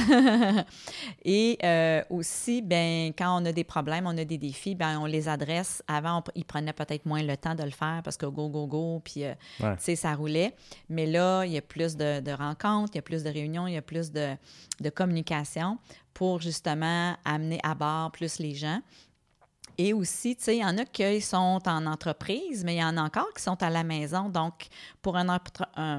Et 1.25 1.57
euh, 1.63 2.03
aussi, 2.09 2.61
ben, 2.61 3.11
quand 3.17 3.41
on 3.41 3.45
a 3.45 3.51
des 3.51 3.63
problèmes, 3.63 4.05
on 4.07 4.17
a 4.17 4.23
des 4.23 4.37
défis, 4.37 4.75
ben, 4.75 4.99
on 4.99 5.05
les 5.05 5.27
adresse. 5.27 5.83
Avant, 5.87 6.23
ils 6.35 6.45
prenaient 6.45 6.73
peut-être 6.73 7.05
moins 7.05 7.23
le 7.23 7.35
temps 7.35 7.55
de 7.55 7.63
le 7.63 7.71
faire 7.71 8.01
parce 8.03 8.15
que 8.15 8.25
go, 8.25 8.47
go, 8.49 8.67
go, 8.67 9.01
puis, 9.03 9.25
euh, 9.25 9.33
tu 9.59 9.65
sais, 9.79 9.95
ça 9.95 10.13
roulait. 10.13 10.55
Mais 10.89 11.05
là, 11.05 11.43
il 11.43 11.51
y 11.51 11.57
a 11.57 11.61
plus 11.61 11.97
de, 11.97 12.31
rencontres, 12.31 12.91
il 12.93 12.97
y 12.97 12.99
a 12.99 13.03
plus 13.03 13.23
de 13.23 13.29
réunions, 13.29 13.67
il 13.67 13.73
y 13.73 13.77
a 13.77 13.81
plus 13.81 14.11
de, 14.11 14.35
de 14.79 14.89
communication 14.89 15.77
pour 16.13 16.41
justement 16.41 17.15
amener 17.25 17.59
à 17.63 17.75
bord 17.75 18.11
plus 18.11 18.39
les 18.39 18.53
gens. 18.53 18.81
Et 19.83 19.93
aussi, 19.93 20.35
tu 20.35 20.43
sais, 20.43 20.57
il 20.57 20.61
y 20.61 20.63
en 20.63 20.77
a 20.77 20.85
qui 20.85 21.21
sont 21.21 21.59
en 21.65 21.85
entreprise, 21.87 22.63
mais 22.63 22.75
il 22.75 22.79
y 22.79 22.83
en 22.83 22.97
a 22.97 23.01
encore 23.01 23.33
qui 23.35 23.41
sont 23.41 23.63
à 23.63 23.71
la 23.71 23.83
maison. 23.83 24.29
Donc, 24.29 24.67
pour 25.01 25.17
un, 25.17 25.25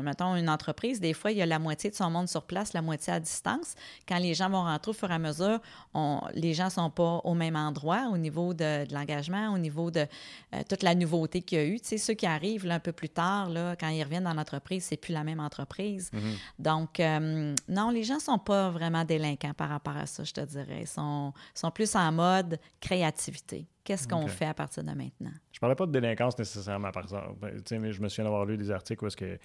mettons, 0.02 0.36
une 0.36 0.48
entreprise, 0.48 1.00
des 1.00 1.14
fois, 1.14 1.32
il 1.32 1.38
y 1.38 1.42
a 1.42 1.46
la 1.46 1.58
moitié 1.58 1.90
de 1.90 1.96
son 1.96 2.08
monde 2.08 2.28
sur 2.28 2.44
place, 2.44 2.74
la 2.74 2.82
moitié 2.82 3.14
à 3.14 3.18
distance. 3.18 3.74
Quand 4.06 4.18
les 4.18 4.34
gens 4.34 4.48
vont 4.48 4.62
rentrer 4.62 4.90
au 4.92 4.94
fur 4.94 5.10
et 5.10 5.14
à 5.14 5.18
mesure, 5.18 5.58
on, 5.94 6.20
les 6.34 6.54
gens 6.54 6.66
ne 6.66 6.70
sont 6.70 6.90
pas 6.90 7.22
au 7.24 7.34
même 7.34 7.56
endroit 7.56 8.08
au 8.12 8.18
niveau 8.18 8.54
de, 8.54 8.84
l'engagement, 8.94 9.52
au 9.52 9.58
niveau 9.58 9.90
de 9.90 10.06
euh, 10.54 10.62
toute 10.68 10.84
la 10.84 10.94
nouveauté 10.94 11.42
qu'il 11.42 11.58
y 11.58 11.60
a 11.60 11.64
eu. 11.64 11.80
Tu 11.80 11.88
sais, 11.88 11.98
ceux 11.98 12.14
qui 12.14 12.26
arrivent 12.26 12.70
un 12.70 12.78
peu 12.78 12.92
plus 12.92 13.08
tard, 13.08 13.48
là, 13.48 13.74
quand 13.74 13.88
ils 13.88 14.04
reviennent 14.04 14.24
dans 14.24 14.34
l'entreprise, 14.34 14.84
c'est 14.84 14.96
plus 14.96 15.12
la 15.12 15.24
même 15.24 15.40
entreprise. 15.40 16.08
Mm-hmm. 16.12 16.62
Donc, 16.62 17.00
euh, 17.00 17.52
non, 17.68 17.90
les 17.90 18.04
gens 18.04 18.16
ne 18.16 18.20
sont 18.20 18.38
pas 18.38 18.70
vraiment 18.70 19.04
délinquants 19.04 19.54
par 19.54 19.70
rapport 19.70 19.96
à 19.96 20.06
ça, 20.06 20.22
je 20.22 20.32
te 20.32 20.40
dirais. 20.42 20.82
Ils 20.82 20.86
sont, 20.86 21.32
sont 21.52 21.72
plus 21.72 21.96
en 21.96 22.12
mode 22.12 22.60
créativité. 22.80 23.66
Qu'est-ce 23.84 24.06
qu'on 24.06 24.28
fait 24.28 24.46
à 24.46 24.54
partir 24.54 24.84
de 24.84 24.90
maintenant? 24.90 25.32
Je 25.52 25.58
parlais 25.58 25.74
pas 25.74 25.86
de 25.86 25.92
délinquance 25.92 26.38
nécessairement, 26.38 26.92
par 26.92 27.02
exemple. 27.02 27.34
Ben, 27.40 27.80
mais 27.80 27.92
je 27.92 28.00
me 28.00 28.08
souviens 28.08 28.24
d'avoir 28.24 28.44
lu 28.44 28.56
des 28.56 28.70
articles 28.70 29.04
où 29.04 29.08
est-ce 29.08 29.16
que 29.16 29.38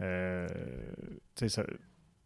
euh, 0.00 0.48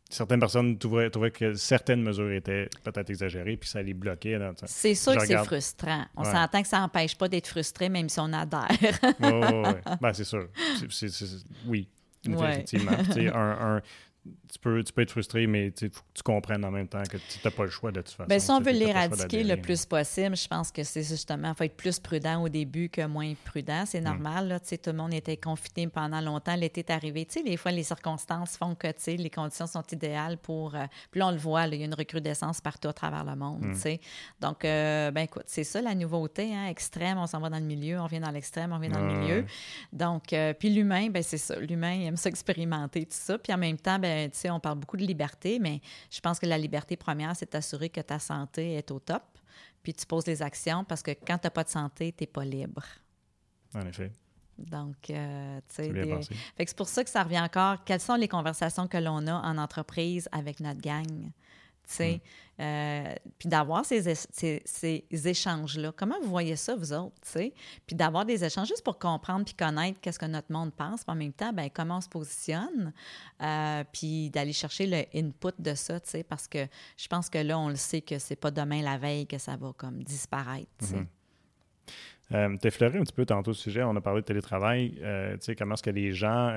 certaines 0.09 0.41
personnes 0.41 0.79
trouvaient, 0.79 1.11
que 1.31 1.55
certaines 1.55 2.03
mesures 2.03 2.33
étaient 2.33 2.69
peut-être 2.85 3.11
exagérées, 3.11 3.57
puis 3.57 3.69
ça 3.69 3.83
les 3.83 3.95
bloquait. 3.95 4.39
C'est 4.64 4.95
sûr 4.95 5.16
que 5.16 5.27
c'est 5.27 5.45
frustrant. 5.45 6.05
On 6.16 6.25
s'entend 6.25 6.62
que 6.62 6.69
ça 6.69 6.81
n'empêche 6.81 7.16
pas 7.16 7.29
d'être 7.29 7.49
frustré, 7.49 7.89
même 7.89 8.09
si 8.09 8.19
on 8.21 8.33
adhère. 8.33 8.69
oui, 9.21 9.97
ben, 10.01 10.12
c'est 10.12 10.25
sûr. 10.25 10.49
oui, 11.66 11.89
effectivement. 12.27 12.93
un, 13.35 13.77
un, 13.77 13.83
tu 14.51 14.59
peux, 14.59 14.83
tu 14.83 14.93
peux 14.93 15.03
être 15.03 15.11
frustré, 15.11 15.47
mais 15.47 15.68
il 15.68 15.91
faut 15.91 16.01
que 16.01 16.14
tu 16.14 16.22
comprennes 16.22 16.64
en 16.64 16.70
même 16.70 16.89
temps 16.89 17.03
que 17.03 17.16
tu 17.16 17.39
n'as 17.45 17.51
pas 17.51 17.64
le 17.64 17.70
choix 17.70 17.93
de 17.93 18.01
toute 18.01 18.11
façon. 18.11 18.29
Bien, 18.29 18.39
si 18.39 18.51
on 18.51 18.61
veut 18.61 18.72
l'éradiquer 18.72 19.45
le 19.45 19.57
plus 19.57 19.85
possible, 19.87 20.37
je 20.37 20.49
pense 20.49 20.70
que 20.70 20.83
c'est 20.83 21.03
justement, 21.03 21.51
il 21.51 21.55
faut 21.55 21.64
être 21.64 21.76
plus 21.76 21.99
prudent 21.99 22.43
au 22.43 22.49
début 22.49 22.89
que 22.89 23.07
moins 23.07 23.33
prudent. 23.45 23.85
C'est 23.87 24.01
mm. 24.01 24.05
normal. 24.05 24.49
Là, 24.49 24.61
tout 24.61 24.76
le 24.87 24.93
monde 24.93 25.14
était 25.14 25.37
confiné 25.37 25.89
pendant 25.89 26.20
longtemps. 26.20 26.57
L'été 26.57 26.81
est 26.81 26.91
arrivé. 26.91 27.26
sais, 27.29 27.43
les 27.43 27.57
fois, 27.57 27.70
les 27.72 27.83
circonstances 27.83 28.57
font 28.57 28.74
que 28.74 28.89
les 29.07 29.31
conditions 29.31 29.66
sont 29.66 29.85
idéales 29.93 30.39
pour. 30.39 30.74
Euh, 30.74 30.85
puis 31.11 31.20
là, 31.20 31.29
on 31.29 31.31
le 31.31 31.37
voit, 31.37 31.66
il 31.66 31.74
y 31.74 31.83
a 31.83 31.85
une 31.85 31.95
recrudescence 31.95 32.61
partout 32.61 32.89
à 32.89 32.93
travers 32.93 33.24
le 33.24 33.37
monde. 33.37 33.64
Mm. 33.64 33.74
sais. 33.74 34.01
Donc, 34.41 34.64
euh, 34.64 35.11
ben 35.11 35.22
écoute, 35.22 35.45
c'est 35.47 35.64
ça 35.64 35.81
la 35.81 35.95
nouveauté. 35.95 36.55
Hein, 36.55 36.66
extrême, 36.68 37.18
on 37.18 37.26
s'en 37.26 37.41
va 37.41 37.51
dans 37.51 37.59
le 37.59 37.64
milieu, 37.64 38.01
on 38.01 38.07
vient 38.07 38.20
dans 38.20 38.31
l'extrême, 38.31 38.72
on 38.72 38.79
vient 38.79 38.91
dans 38.91 39.07
le 39.07 39.18
milieu. 39.18 39.45
Donc, 39.93 40.33
euh, 40.33 40.53
puis 40.53 40.70
l'humain, 40.70 41.09
ben 41.11 41.22
c'est 41.22 41.39
ça. 41.39 41.59
L'humain, 41.59 41.93
il 41.93 42.07
aime 42.07 42.16
s'expérimenter, 42.16 43.05
tout 43.05 43.12
ça. 43.12 43.39
Puis 43.39 43.53
en 43.53 43.59
même 43.59 43.76
temps, 43.76 43.99
ben, 43.99 44.18
tu 44.27 44.39
sais, 44.39 44.51
on 44.51 44.61
parle 44.61 44.79
beaucoup 44.79 44.97
de 44.97 45.05
liberté, 45.05 45.59
mais 45.59 45.81
je 46.11 46.21
pense 46.21 46.39
que 46.39 46.47
la 46.47 46.59
liberté 46.59 46.97
première, 46.97 47.35
c'est 47.37 47.53
d'assurer 47.53 47.89
que 47.89 48.01
ta 48.01 48.19
santé 48.19 48.75
est 48.75 48.91
au 48.91 48.99
top, 48.99 49.23
puis 49.83 49.95
tu 49.95 50.07
poses 50.07 50.27
les 50.27 50.43
actions 50.43 50.85
parce 50.85 51.03
que 51.03 51.12
quand 51.12 51.39
tu 51.39 51.47
n'as 51.47 51.51
pas 51.51 51.64
de 51.64 51.69
santé, 51.69 52.12
tu 52.12 52.23
n'es 52.23 52.27
pas 52.27 52.45
libre. 52.45 52.85
En 53.75 53.87
effet. 53.87 54.11
Donc, 54.59 55.11
euh, 55.11 55.61
tu 55.69 55.85
sais, 55.85 55.93
c'est 56.59 56.77
pour 56.77 56.89
ça 56.89 57.05
que 57.05 57.11
ça 57.11 57.23
revient 57.23 57.41
encore. 57.41 57.85
Quelles 57.85 58.01
sont 58.01 58.16
les 58.16 58.27
conversations 58.27 58.89
que 58.89 58.99
l'on 58.99 59.27
a 59.29 59.35
en 59.35 59.57
entreprise 59.57 60.29
avec 60.33 60.59
notre 60.59 60.81
gang? 60.81 61.31
Mm. 61.99 62.20
Euh, 62.61 63.14
puis 63.39 63.49
d'avoir 63.49 63.84
ces, 63.84 64.14
ces, 64.14 65.28
échanges-là. 65.28 65.93
Comment 65.97 66.16
vous 66.20 66.28
voyez 66.28 66.57
ça, 66.57 66.74
vous 66.74 66.93
autres? 66.93 67.14
sais? 67.22 67.53
Puis 67.86 67.95
d'avoir 67.95 68.24
des 68.24 68.45
échanges 68.45 68.66
juste 68.66 68.82
pour 68.82 68.99
comprendre 68.99 69.45
puis 69.45 69.55
connaître 69.55 70.01
qu'est-ce 70.01 70.18
que 70.18 70.26
notre 70.26 70.51
monde 70.51 70.74
pense, 70.74 71.05
puis 71.05 71.12
en 71.12 71.14
même 71.14 71.32
temps, 71.32 71.53
ben, 71.53 71.70
comment 71.72 71.99
on 71.99 72.01
se 72.01 72.09
positionne, 72.09 72.93
euh, 73.43 73.84
puis 73.93 74.30
d'aller 74.30 74.53
chercher 74.53 74.86
le 74.86 75.05
input 75.16 75.55
de 75.61 75.74
ça, 75.74 76.01
sais, 76.03 76.24
parce 76.24 76.49
que 76.49 76.66
je 76.97 77.07
pense 77.07 77.30
que 77.30 77.39
là, 77.39 77.59
on 77.59 77.68
le 77.68 77.76
sait 77.76 78.01
que 78.01 78.18
c'est 78.18 78.36
pas 78.36 78.51
demain 78.51 78.82
la 78.82 78.99
veille 78.99 79.26
que 79.26 79.39
ça 79.39 79.57
va 79.57 79.72
comme 79.76 80.03
disparaître. 80.03 80.68
Euh, 82.32 82.57
tu 82.61 82.66
effleuré 82.66 82.99
un 82.99 83.05
petit 83.05 83.12
peu 83.12 83.24
tantôt 83.24 83.53
le 83.53 83.57
sujet, 83.57 83.84
on 83.84 83.95
a 83.95 84.01
parlé 84.01 84.20
de 84.20 84.26
télétravail, 84.26 84.95
tu 84.95 85.03
sais, 85.41 85.55
comment 85.55 85.74
est-ce 85.74 85.82
que 85.84 85.91
les 85.91 86.12
gens, 86.12 86.53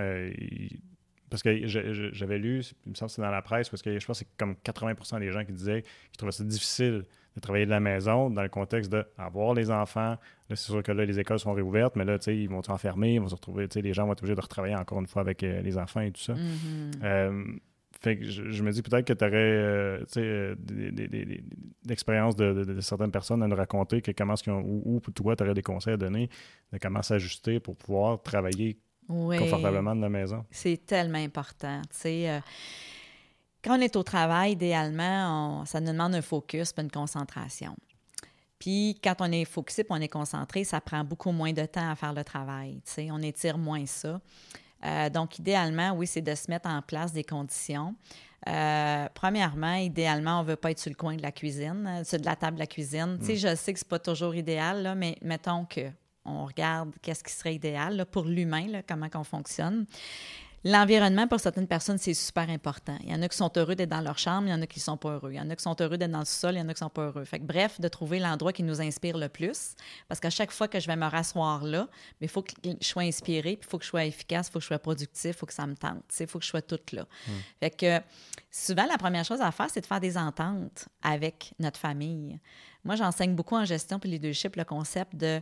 parce 1.32 1.44
que 1.44 1.66
j'avais 1.66 2.38
lu, 2.38 2.62
il 2.86 2.90
me 2.90 2.96
semble 2.96 3.10
que 3.10 3.16
c'est 3.16 3.22
dans 3.22 3.32
la 3.32 3.42
presse, 3.42 3.70
parce 3.70 3.82
que 3.82 3.98
je 3.98 4.06
pense 4.06 4.20
que 4.20 4.26
c'est 4.26 4.38
comme 4.38 4.54
80% 4.66 5.20
des 5.22 5.32
gens 5.32 5.46
qui 5.46 5.54
disaient 5.54 5.82
qu'ils 5.82 6.18
trouvaient 6.18 6.34
ça 6.34 6.44
difficile 6.44 7.06
de 7.36 7.40
travailler 7.40 7.66
de 7.66 7.72
la 7.72 7.80
maison 7.80 8.30
dans 8.30 8.44
le 8.44 8.50
contexte 8.50 8.92
d'avoir 8.92 9.54
les 9.54 9.72
enfants. 9.72 10.18
Là, 10.50 10.56
c'est 10.56 10.58
sûr 10.58 10.84
que 10.84 10.92
là, 10.92 11.06
les 11.06 11.22
écoles 11.22 11.40
sont 11.40 11.54
réouvertes, 11.54 11.96
mais 11.96 12.04
là, 12.04 12.20
tu 12.20 12.26
sais, 12.26 12.38
ils 12.38 12.50
vont 12.50 12.62
s'enfermer, 12.62 13.14
ils 13.14 13.22
vont 13.22 13.30
se 13.30 13.36
retrouver, 13.36 13.70
tu 13.70 13.76
sais, 13.76 13.82
les 13.82 13.94
gens 13.94 14.06
vont 14.06 14.12
être 14.12 14.20
obligés 14.20 14.36
de 14.36 14.42
retravailler 14.42 14.76
encore 14.76 15.00
une 15.00 15.08
fois 15.08 15.22
avec 15.22 15.42
euh, 15.44 15.62
les 15.62 15.78
enfants 15.78 16.02
et 16.02 16.12
tout 16.12 16.22
ça. 16.22 16.34
Mm-hmm. 16.34 17.04
Euh, 17.04 17.44
fait 18.02 18.18
que 18.18 18.26
je, 18.26 18.64
me 18.64 18.72
dis 18.72 18.82
peut-être 18.82 19.08
que 19.08 19.14
tu 19.14 19.24
aurais 19.24 19.36
euh, 19.36 20.00
tu 20.12 20.20
sais, 20.20 20.56
des, 20.58 21.44
expériences 21.90 22.36
de, 22.36 22.82
certaines 22.82 23.12
personnes 23.12 23.42
à 23.42 23.48
nous 23.48 23.56
raconter 23.56 24.02
que 24.02 24.12
comment 24.12 24.36
ce 24.36 24.50
ou, 24.50 24.82
ou 24.84 25.00
toi, 25.12 25.38
tu 25.38 25.44
aurais 25.44 25.54
des 25.54 25.62
conseils 25.62 25.94
à 25.94 25.98
donner 25.98 26.30
de 26.74 26.78
comment 26.80 27.02
s'ajuster 27.02 27.62
pour 27.62 27.78
pouvoir 27.78 28.22
travailler 28.22 28.78
confortablement 29.08 29.96
de 29.96 30.02
la 30.02 30.10
maison. 30.10 30.46
C'est 30.52 30.86
tellement 30.86 31.18
important. 31.18 31.82
Tu 31.84 31.98
sais, 31.98 32.30
euh, 32.30 32.40
quand 33.64 33.78
on 33.78 33.82
est 33.82 33.96
au 33.96 34.04
travail, 34.04 34.54
idéalement, 34.54 35.66
ça 35.66 35.80
nous 35.80 35.92
demande 35.92 36.16
un 36.16 36.22
focus 36.22 36.74
et 36.78 36.82
une 36.82 36.92
concentration. 36.92 37.76
Puis 38.60 39.00
quand 39.04 39.16
on 39.20 39.32
est 39.32 39.46
focusé 39.46 39.84
on 39.90 40.00
est 40.00 40.08
concentré, 40.08 40.64
ça 40.64 40.80
prend 40.80 41.04
beaucoup 41.04 41.32
moins 41.32 41.52
de 41.52 41.66
temps 41.66 41.90
à 41.90 41.96
faire 41.96 42.14
le 42.14 42.24
travail. 42.24 42.82
Tu 42.86 42.92
sais, 42.92 43.08
on 43.12 43.20
étire 43.20 43.58
moins 43.58 43.86
ça. 43.88 44.22
Euh, 44.86 45.10
donc, 45.10 45.40
idéalement, 45.40 45.92
oui, 45.92 46.08
c'est 46.08 46.22
de 46.22 46.34
se 46.36 46.50
mettre 46.50 46.70
en 46.70 46.82
place 46.82 47.14
des 47.14 47.24
conditions. 47.24 47.96
Euh, 48.48 49.08
premièrement, 49.14 49.76
idéalement, 49.76 50.40
on 50.40 50.44
ne 50.44 50.50
veut 50.50 50.56
pas 50.56 50.72
être 50.72 50.80
sur 50.80 50.90
le 50.90 50.96
coin 50.96 51.16
de 51.16 51.22
la 51.22 51.32
cuisine, 51.32 52.02
sur 52.04 52.20
de 52.20 52.26
la 52.26 52.36
table 52.36 52.56
de 52.56 52.62
la 52.62 52.68
cuisine. 52.68 53.18
Tu 53.20 53.26
sais, 53.26 53.34
mm. 53.34 53.52
je 53.52 53.56
sais 53.56 53.74
que 53.74 53.80
ce 53.80 53.86
n'est 53.86 53.90
pas 53.90 54.00
toujours 54.00 54.34
idéal, 54.36 54.82
là, 54.82 54.96
mais 54.96 55.18
mettons 55.22 55.66
que 55.66 55.90
on 56.26 56.46
regarde 56.46 56.92
qu'est-ce 57.02 57.24
qui 57.24 57.34
serait 57.34 57.56
idéal 57.56 58.06
pour 58.12 58.26
l'humain, 58.26 58.82
comment 58.88 59.08
on 59.16 59.24
fonctionne. 59.24 59.86
L'environnement, 60.64 61.28
pour 61.28 61.40
certaines 61.40 61.68
personnes, 61.68 61.98
c'est 61.98 62.14
super 62.14 62.48
important. 62.48 62.96
Il 63.02 63.10
y 63.10 63.16
en 63.16 63.22
a 63.24 63.28
qui 63.28 63.36
sont 63.36 63.52
heureux 63.58 63.74
d'être 63.74 63.90
dans 63.90 64.02
leur 64.02 64.20
chambre, 64.20 64.48
il 64.48 64.52
y 64.52 64.54
en 64.54 64.62
a 64.62 64.68
qui 64.68 64.78
ne 64.78 64.84
sont 64.84 64.98
pas 64.98 65.14
heureux. 65.14 65.32
Il 65.32 65.38
y 65.38 65.40
en 65.40 65.50
a 65.50 65.56
qui 65.56 65.64
sont 65.64 65.76
heureux 65.82 65.98
d'être 65.98 66.12
dans 66.12 66.20
le 66.20 66.26
sol, 66.26 66.54
il 66.54 66.60
y 66.60 66.62
en 66.62 66.70
a 66.70 66.74
qui 66.74 66.84
ne 66.84 66.88
sont 66.88 66.90
pas 66.90 67.08
heureux. 67.08 67.26
Fait 67.26 67.40
que, 67.40 67.46
bref, 67.46 67.82
de 67.82 67.88
trouver 67.88 68.20
l'endroit 68.20 68.54
qui 68.54 68.62
nous 68.62 68.80
inspire 68.80 69.18
le 69.18 69.28
plus. 69.28 69.74
Parce 70.08 70.20
qu'à 70.20 70.30
chaque 70.30 70.52
fois 70.52 70.68
que 70.68 70.80
je 70.80 70.86
vais 70.86 70.96
me 70.96 71.08
rasseoir 71.08 71.64
là, 71.64 71.88
il 72.20 72.28
faut 72.28 72.44
que 72.44 72.52
je 72.64 72.86
sois 72.86 73.02
inspirée, 73.02 73.58
puis 73.58 73.68
il 73.68 73.72
faut 73.72 73.80
que 73.80 73.86
je 73.86 73.90
sois 73.90 74.06
efficace, 74.06 74.50
il 74.50 74.52
faut 74.52 74.60
que 74.60 74.64
je 74.64 74.68
sois 74.68 74.80
productif, 74.80 75.32
il 75.32 75.34
faut 75.34 75.48
que 75.48 75.54
ça 75.54 75.66
me 75.66 75.76
tente. 75.76 76.04
Il 76.20 76.28
faut 76.28 76.38
que 76.38 76.46
je 76.46 76.50
sois 76.50 76.62
toute 76.62 76.92
là. 76.92 77.08
Hmm. 77.28 77.32
Fait 77.60 77.72
que 77.72 78.00
souvent, 78.52 78.86
la 78.86 79.00
première 79.00 79.26
chose 79.26 79.42
à 79.42 79.52
faire, 79.52 79.70
c'est 79.72 79.82
de 79.82 79.88
faire 79.88 80.00
des 80.00 80.16
ententes 80.16 80.90
avec 81.02 81.56
notre 81.58 81.80
famille. 81.80 82.40
Moi, 82.84 82.96
j'enseigne 82.96 83.34
beaucoup 83.34 83.56
en 83.56 83.66
gestion 83.66 83.98
puis 83.98 84.12
leadership 84.12 84.56
le 84.56 84.64
concept 84.64 85.16
de 85.16 85.42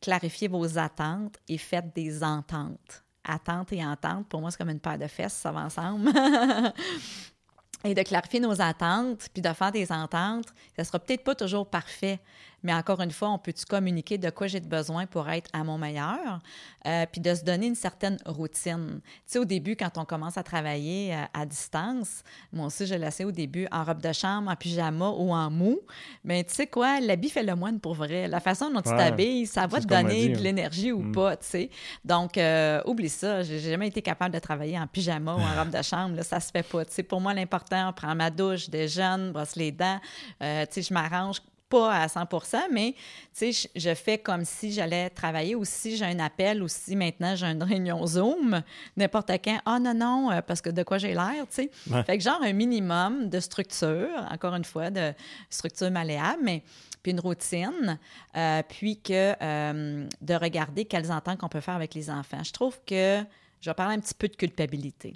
clarifier 0.00 0.48
vos 0.48 0.78
attentes 0.78 1.38
et 1.48 1.58
faites 1.58 1.94
des 1.94 2.22
ententes 2.22 3.04
attente 3.26 3.72
et 3.72 3.84
entente, 3.84 4.28
pour 4.28 4.40
moi, 4.40 4.50
c'est 4.50 4.58
comme 4.58 4.70
une 4.70 4.80
paire 4.80 4.98
de 4.98 5.06
fesses, 5.06 5.34
ça 5.34 5.52
va 5.52 5.60
ensemble. 5.60 6.10
et 7.84 7.94
de 7.94 8.02
clarifier 8.02 8.40
nos 8.40 8.60
attentes, 8.60 9.28
puis 9.32 9.42
de 9.42 9.52
faire 9.52 9.72
des 9.72 9.90
ententes, 9.92 10.46
ça 10.76 10.84
sera 10.84 10.98
peut-être 10.98 11.24
pas 11.24 11.34
toujours 11.34 11.68
parfait, 11.68 12.20
mais 12.62 12.74
encore 12.74 13.00
une 13.00 13.10
fois, 13.10 13.30
on 13.30 13.38
peut-tu 13.38 13.64
communiquer 13.64 14.18
de 14.18 14.30
quoi 14.30 14.46
j'ai 14.46 14.60
besoin 14.60 15.06
pour 15.06 15.28
être 15.28 15.48
à 15.52 15.62
mon 15.64 15.78
meilleur, 15.78 16.40
euh, 16.86 17.06
puis 17.10 17.20
de 17.20 17.34
se 17.34 17.44
donner 17.44 17.66
une 17.66 17.74
certaine 17.74 18.18
routine? 18.26 19.00
Tu 19.02 19.10
sais, 19.26 19.38
au 19.38 19.44
début, 19.44 19.76
quand 19.76 19.98
on 19.98 20.04
commence 20.04 20.36
à 20.36 20.42
travailler 20.42 21.14
euh, 21.14 21.22
à, 21.34 21.46
distance, 21.46 22.22
moi 22.52 22.66
aussi, 22.66 22.86
je 22.86 22.94
laissais 22.94 23.24
au 23.24 23.32
début 23.32 23.66
en 23.70 23.84
robe 23.84 24.00
de 24.00 24.12
chambre, 24.12 24.50
en 24.50 24.56
pyjama 24.56 25.10
ou 25.10 25.32
en 25.32 25.50
mou, 25.50 25.80
mais 26.24 26.44
tu 26.44 26.54
sais 26.54 26.66
quoi, 26.66 27.00
l'habit 27.00 27.28
fait 27.28 27.42
le 27.42 27.54
moine 27.54 27.78
pour 27.78 27.94
vrai. 27.94 28.28
La 28.28 28.40
façon 28.40 28.70
dont 28.70 28.82
tu 28.82 28.90
t'habilles, 28.90 29.46
ça 29.46 29.66
va 29.66 29.80
te 29.80 29.86
donner 29.86 30.28
de 30.30 30.38
l'énergie 30.38 30.92
ou 30.92 31.02
mm. 31.02 31.12
pas, 31.12 31.36
tu 31.36 31.46
sais. 31.46 31.70
Donc, 32.04 32.38
euh, 32.38 32.82
oublie 32.86 33.08
ça, 33.08 33.42
j'ai 33.42 33.60
jamais 33.60 33.88
été 33.88 34.02
capable 34.02 34.34
de 34.34 34.40
travailler 34.40 34.78
en 34.78 34.86
pyjama 34.86 35.34
ou 35.34 35.40
en 35.40 35.54
robe 35.58 35.70
de 35.70 35.82
chambre, 35.82 36.16
là, 36.16 36.22
ça 36.22 36.40
se 36.40 36.50
fait 36.50 36.66
pas. 36.66 36.84
Tu 36.84 36.94
sais, 36.94 37.02
pour 37.02 37.20
moi, 37.20 37.34
l'important, 37.34 37.92
prendre 37.92 38.16
ma 38.16 38.30
douche, 38.30 38.68
déjeune, 38.70 39.32
brosse 39.32 39.56
les 39.56 39.72
dents, 39.72 40.00
tu 40.40 40.46
sais, 40.70 40.82
je 40.82 40.94
m'arrange 40.94 41.40
pas 41.68 41.94
à 41.94 42.06
100% 42.06 42.56
mais 42.70 42.94
sais, 43.32 43.50
je 43.74 43.94
fais 43.94 44.18
comme 44.18 44.44
si 44.44 44.72
j'allais 44.72 45.10
travailler 45.10 45.54
ou 45.54 45.64
si 45.64 45.96
j'ai 45.96 46.04
un 46.04 46.18
appel 46.18 46.62
ou 46.62 46.68
si 46.68 46.96
maintenant 46.96 47.34
j'ai 47.36 47.46
une 47.46 47.62
réunion 47.62 48.06
Zoom, 48.06 48.62
n'importe 48.96 49.30
quand. 49.44 49.60
Ah 49.64 49.78
non, 49.78 49.94
non, 49.94 50.30
euh, 50.30 50.40
parce 50.42 50.60
que 50.60 50.70
de 50.70 50.82
quoi 50.82 50.98
j'ai 50.98 51.12
l'air, 51.12 51.46
tu 51.50 51.68
sais. 51.68 51.70
Fait 52.04 52.18
que 52.18 52.24
genre 52.24 52.40
un 52.42 52.52
minimum 52.52 53.28
de 53.28 53.40
structure, 53.40 54.08
encore 54.30 54.54
une 54.54 54.64
fois, 54.64 54.90
de 54.90 55.12
structure 55.50 55.90
malléable, 55.90 56.40
mais 56.42 56.62
puis 57.02 57.12
une 57.12 57.20
routine, 57.20 57.98
euh, 58.36 58.62
puis 58.68 59.00
que 59.00 59.34
euh, 59.40 60.08
de 60.20 60.34
regarder 60.34 60.84
quelles 60.84 61.12
ententes 61.12 61.38
qu'on 61.38 61.48
peut 61.48 61.60
faire 61.60 61.76
avec 61.76 61.94
les 61.94 62.10
enfants. 62.10 62.42
Je 62.42 62.52
trouve 62.52 62.78
que 62.86 63.22
je 63.60 63.70
vais 63.70 63.74
parler 63.74 63.94
un 63.94 64.00
petit 64.00 64.14
peu 64.14 64.28
de 64.28 64.36
culpabilité 64.36 65.14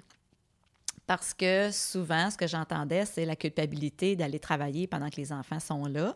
parce 1.07 1.33
que 1.33 1.71
souvent, 1.71 2.29
ce 2.29 2.37
que 2.37 2.47
j'entendais, 2.47 3.05
c'est 3.05 3.25
la 3.25 3.35
culpabilité 3.35 4.15
d'aller 4.15 4.39
travailler 4.39 4.87
pendant 4.87 5.09
que 5.09 5.17
les 5.17 5.33
enfants 5.33 5.59
sont 5.59 5.85
là, 5.85 6.15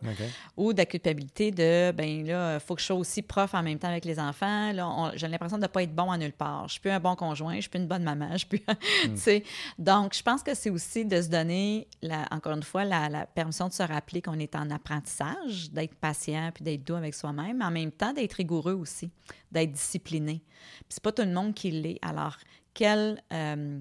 ou 0.56 0.72
de 0.72 0.78
la 0.78 0.86
culpabilité 0.86 1.50
de, 1.50 1.92
ben 1.92 2.26
là, 2.26 2.54
il 2.54 2.60
faut 2.60 2.74
que 2.74 2.80
je 2.80 2.86
sois 2.86 2.96
aussi 2.96 3.22
prof 3.22 3.54
en 3.54 3.62
même 3.62 3.78
temps 3.78 3.88
avec 3.88 4.04
les 4.04 4.18
enfants. 4.18 4.72
Là, 4.72 5.12
j'ai 5.14 5.28
l'impression 5.28 5.58
de 5.58 5.62
ne 5.62 5.66
pas 5.66 5.82
être 5.82 5.94
bon 5.94 6.10
à 6.10 6.18
nulle 6.18 6.32
part. 6.32 6.68
Je 6.68 6.72
suis 6.72 6.80
plus 6.80 6.90
un 6.90 7.00
bon 7.00 7.14
conjoint, 7.14 7.56
je 7.56 7.62
suis 7.62 7.70
plus 7.70 7.80
une 7.80 7.88
bonne 7.88 8.04
maman, 8.04 8.30
je 8.32 8.38
suis 8.38 8.46
plus, 8.46 8.62
hmm. 9.06 9.40
Donc, 9.78 10.14
je 10.14 10.22
pense 10.22 10.42
que 10.42 10.54
c'est 10.54 10.70
aussi 10.70 11.04
de 11.04 11.20
se 11.20 11.28
donner, 11.28 11.88
la, 12.02 12.26
encore 12.30 12.52
une 12.52 12.62
fois, 12.62 12.84
la, 12.84 13.26
permission 13.26 13.68
de 13.68 13.72
se 13.72 13.82
rappeler 13.82 14.22
qu'on 14.22 14.38
est 14.38 14.54
en 14.56 14.70
apprentissage, 14.70 15.70
d'être 15.72 15.94
patient, 15.94 16.50
puis 16.54 16.64
d'être 16.64 16.84
doux 16.84 16.94
avec 16.94 17.14
soi-même, 17.14 17.58
mais 17.58 17.64
en 17.64 17.70
même 17.70 17.92
temps 17.92 18.12
d'être 18.12 18.34
rigoureux 18.34 18.74
aussi, 18.74 19.10
d'être 19.50 19.72
discipliné. 19.72 20.42
Puis 20.78 20.86
c'est 20.88 21.02
pas 21.02 21.12
tout 21.12 21.22
le 21.22 21.32
monde 21.32 21.54
qui 21.54 21.70
l'est. 21.70 21.98
Alors, 22.02 22.36
quel... 22.72 23.22
Euh, 23.32 23.80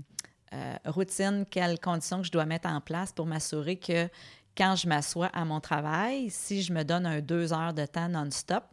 euh, 0.56 0.76
routine, 0.86 1.46
quelles 1.50 1.80
conditions 1.80 2.22
que 2.22 2.28
je 2.28 2.32
dois 2.32 2.46
mettre 2.46 2.68
en 2.68 2.82
place 2.82 3.12
pour 3.12 3.26
m'assurer 3.26 3.76
que 3.78 4.10
quand 4.58 4.76
je 4.76 4.88
m'assois 4.88 5.28
à 5.28 5.44
mon 5.46 5.60
travail, 5.60 6.30
si 6.30 6.62
je 6.62 6.72
me 6.72 6.84
donne 6.84 7.22
deux 7.22 7.54
heures 7.54 7.74
de 7.74 7.86
temps 7.86 8.08
non-stop, 8.08 8.64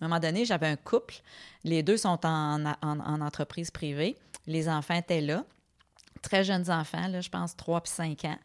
à 0.00 0.04
un 0.04 0.08
moment 0.08 0.20
donné, 0.20 0.44
j'avais 0.44 0.68
un 0.68 0.76
couple, 0.76 1.16
les 1.64 1.82
deux 1.82 1.96
sont 1.96 2.18
en, 2.24 2.64
entreprise 2.82 3.70
privée, 3.70 4.16
les 4.46 4.68
enfants 4.68 4.94
étaient 4.94 5.20
là, 5.20 5.44
très 6.22 6.44
jeunes 6.44 6.70
enfants, 6.70 7.08
là, 7.08 7.20
je 7.20 7.28
pense 7.28 7.56
trois 7.56 7.80
puis 7.80 7.92
cinq 7.92 8.24
ans 8.24 8.38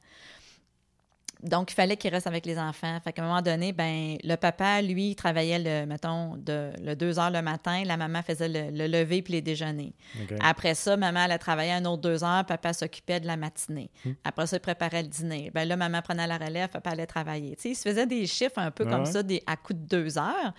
donc, 1.44 1.72
il 1.72 1.76
fallait 1.76 1.98
qu'il 1.98 2.12
reste 2.12 2.28
avec 2.28 2.46
les 2.46 2.58
enfants. 2.58 2.98
Fait 3.04 3.14
qu'à 3.14 3.24
un 3.24 3.28
moment 3.28 3.42
donné, 3.42 3.72
ben 3.72 4.18
le 4.24 4.36
papa, 4.36 4.82
lui, 4.82 5.16
travaillait, 5.16 5.60
le, 5.60 5.86
mettons, 5.86 6.36
de, 6.38 6.72
le 6.82 6.96
2 6.96 7.20
heures 7.20 7.30
le 7.30 7.42
matin. 7.42 7.84
La 7.86 7.98
maman 7.98 8.22
faisait 8.24 8.50
le, 8.50 8.88
lever 8.88 9.22
puis 9.22 9.34
les 9.34 9.42
déjeuners. 9.42 9.94
Après 10.42 10.74
ça, 10.74 10.98
maman, 10.98 11.28
elle 11.30 11.38
travaillait 11.38 11.74
un 11.74 11.86
autre 11.86 12.02
deux 12.02 12.24
heures. 12.24 12.46
Papa 12.46 12.74
s'occupait 12.74 13.20
de 13.20 13.28
la 13.28 13.38
matinée. 13.38 13.90
Hmm. 14.04 14.14
Après 14.24 14.48
ça, 14.48 14.58
il 14.58 14.60
préparait 14.60 15.04
le 15.04 15.10
dîner. 15.10 15.52
Ben 15.54 15.68
là, 15.68 15.76
maman 15.76 16.02
prenait 16.02 16.28
la 16.28 16.38
relève, 16.38 16.70
papa 16.70 16.92
allait 16.92 17.06
travailler. 17.06 17.56
Tu 17.56 17.62
sais, 17.62 17.70
il 17.70 17.76
se 17.76 17.88
faisait 17.88 18.08
des 18.08 18.26
chiffres 18.26 18.58
un 18.58 18.72
peu 18.72 18.86
comme 18.86 19.06
ça, 19.06 19.22
des, 19.22 19.44
à 19.46 19.56
coup 19.56 19.74
de 19.74 19.80
deux 19.80 20.18
heures. 20.18 20.54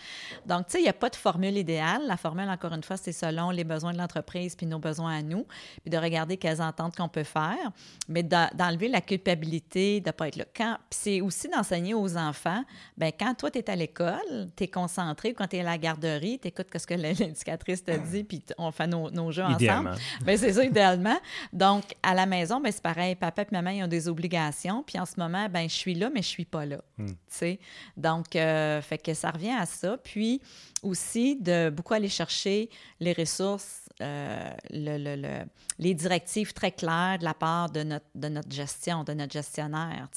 Donc, 0.46 0.66
tu 0.66 0.72
sais, 0.72 0.78
il 0.80 0.84
n'y 0.84 0.88
a 0.88 0.94
pas 0.94 1.10
de 1.10 1.16
formule 1.16 1.56
idéale. 1.56 2.02
La 2.06 2.16
formule, 2.16 2.48
encore 2.48 2.72
une 2.72 2.84
fois, 2.84 2.96
c'est 2.96 3.12
selon 3.12 3.50
les 3.50 3.64
besoins 3.64 3.92
de 3.92 3.98
l'entreprise 3.98 4.54
puis 4.54 4.66
nos 4.66 4.78
besoins 4.78 5.18
à 5.18 5.22
nous. 5.22 5.46
Puis 5.82 5.90
de 5.90 5.98
regarder 5.98 6.36
quelles 6.36 6.62
ententes 6.62 6.96
qu'on 6.96 7.08
peut 7.08 7.24
faire. 7.24 7.72
Mais 8.08 8.22
d'enlever 8.22 8.88
la 8.88 9.00
culpabilité 9.00 10.00
de 10.00 10.08
ne 10.08 10.12
pas 10.12 10.28
être 10.28 10.36
là 10.36 10.44
c'est 10.90 11.20
aussi 11.20 11.48
d'enseigner 11.48 11.94
aux 11.94 12.16
enfants, 12.16 12.62
ben 12.96 13.12
quand 13.18 13.34
toi, 13.34 13.50
tu 13.50 13.58
es 13.58 13.70
à 13.70 13.76
l'école, 13.76 14.50
tu 14.56 14.64
es 14.64 14.68
concentré, 14.68 15.34
quand 15.34 15.46
tu 15.46 15.56
es 15.56 15.60
à 15.60 15.64
la 15.64 15.78
garderie, 15.78 16.38
tu 16.40 16.48
écoutes 16.48 16.66
ce 16.76 16.86
que 16.86 16.94
l'indicatrice 16.94 17.84
te 17.84 17.96
dit, 18.10 18.24
puis 18.24 18.42
on 18.58 18.70
fait 18.70 18.86
nos, 18.86 19.10
nos 19.10 19.30
jeux 19.30 19.44
ensemble. 19.44 19.94
Ben, 20.24 20.36
c'est 20.36 20.52
ça, 20.52 20.64
idéalement. 20.64 21.18
Donc, 21.52 21.84
à 22.02 22.14
la 22.14 22.26
maison, 22.26 22.60
ben, 22.60 22.72
c'est 22.72 22.82
pareil. 22.82 23.14
Papa 23.14 23.42
et 23.42 23.46
maman, 23.52 23.70
ils 23.70 23.84
ont 23.84 23.88
des 23.88 24.08
obligations. 24.08 24.82
Puis 24.82 24.98
en 24.98 25.06
ce 25.06 25.14
moment, 25.18 25.48
ben, 25.48 25.68
je 25.68 25.74
suis 25.74 25.94
là, 25.94 26.10
mais 26.12 26.22
je 26.22 26.28
suis 26.28 26.44
pas 26.44 26.66
là. 26.66 26.78
Hmm. 26.98 27.12
sais. 27.26 27.58
Donc, 27.96 28.36
euh, 28.36 28.80
fait 28.82 28.98
que 28.98 29.14
ça 29.14 29.30
revient 29.30 29.56
à 29.58 29.66
ça. 29.66 29.96
Puis 29.96 30.40
aussi, 30.82 31.36
de 31.36 31.70
beaucoup 31.70 31.94
aller 31.94 32.08
chercher 32.08 32.70
les 33.00 33.12
ressources 33.12 33.87
le, 34.00 35.44
les 35.78 35.94
directives 35.94 36.52
très 36.52 36.72
claires 36.72 37.18
de 37.18 37.24
la 37.24 37.34
part 37.34 37.70
de 37.70 37.82
notre, 37.82 38.06
de 38.14 38.28
notre 38.28 38.50
gestion, 38.50 39.04
de 39.04 39.12
notre 39.12 39.32
gestionnaire. 39.32 40.08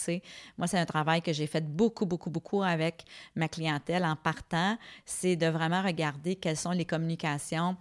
Moi, 0.58 0.68
c'est 0.68 0.80
un 0.80 0.86
travail 0.86 1.22
que 1.22 1.34
j'ai 1.34 1.48
fait 1.48 1.66
beaucoup, 1.66 2.06
beaucoup, 2.06 2.30
beaucoup 2.30 2.64
avec 2.64 3.04
ma 3.36 3.48
clientèle 3.48 4.06
en 4.06 4.16
partant, 4.16 4.78
c'est 5.06 5.36
de 5.36 5.48
vraiment 5.48 5.82
regarder 5.82 6.36
quelles 6.36 6.58
sont 6.58 6.72
les 6.72 6.86
communications 6.86 7.76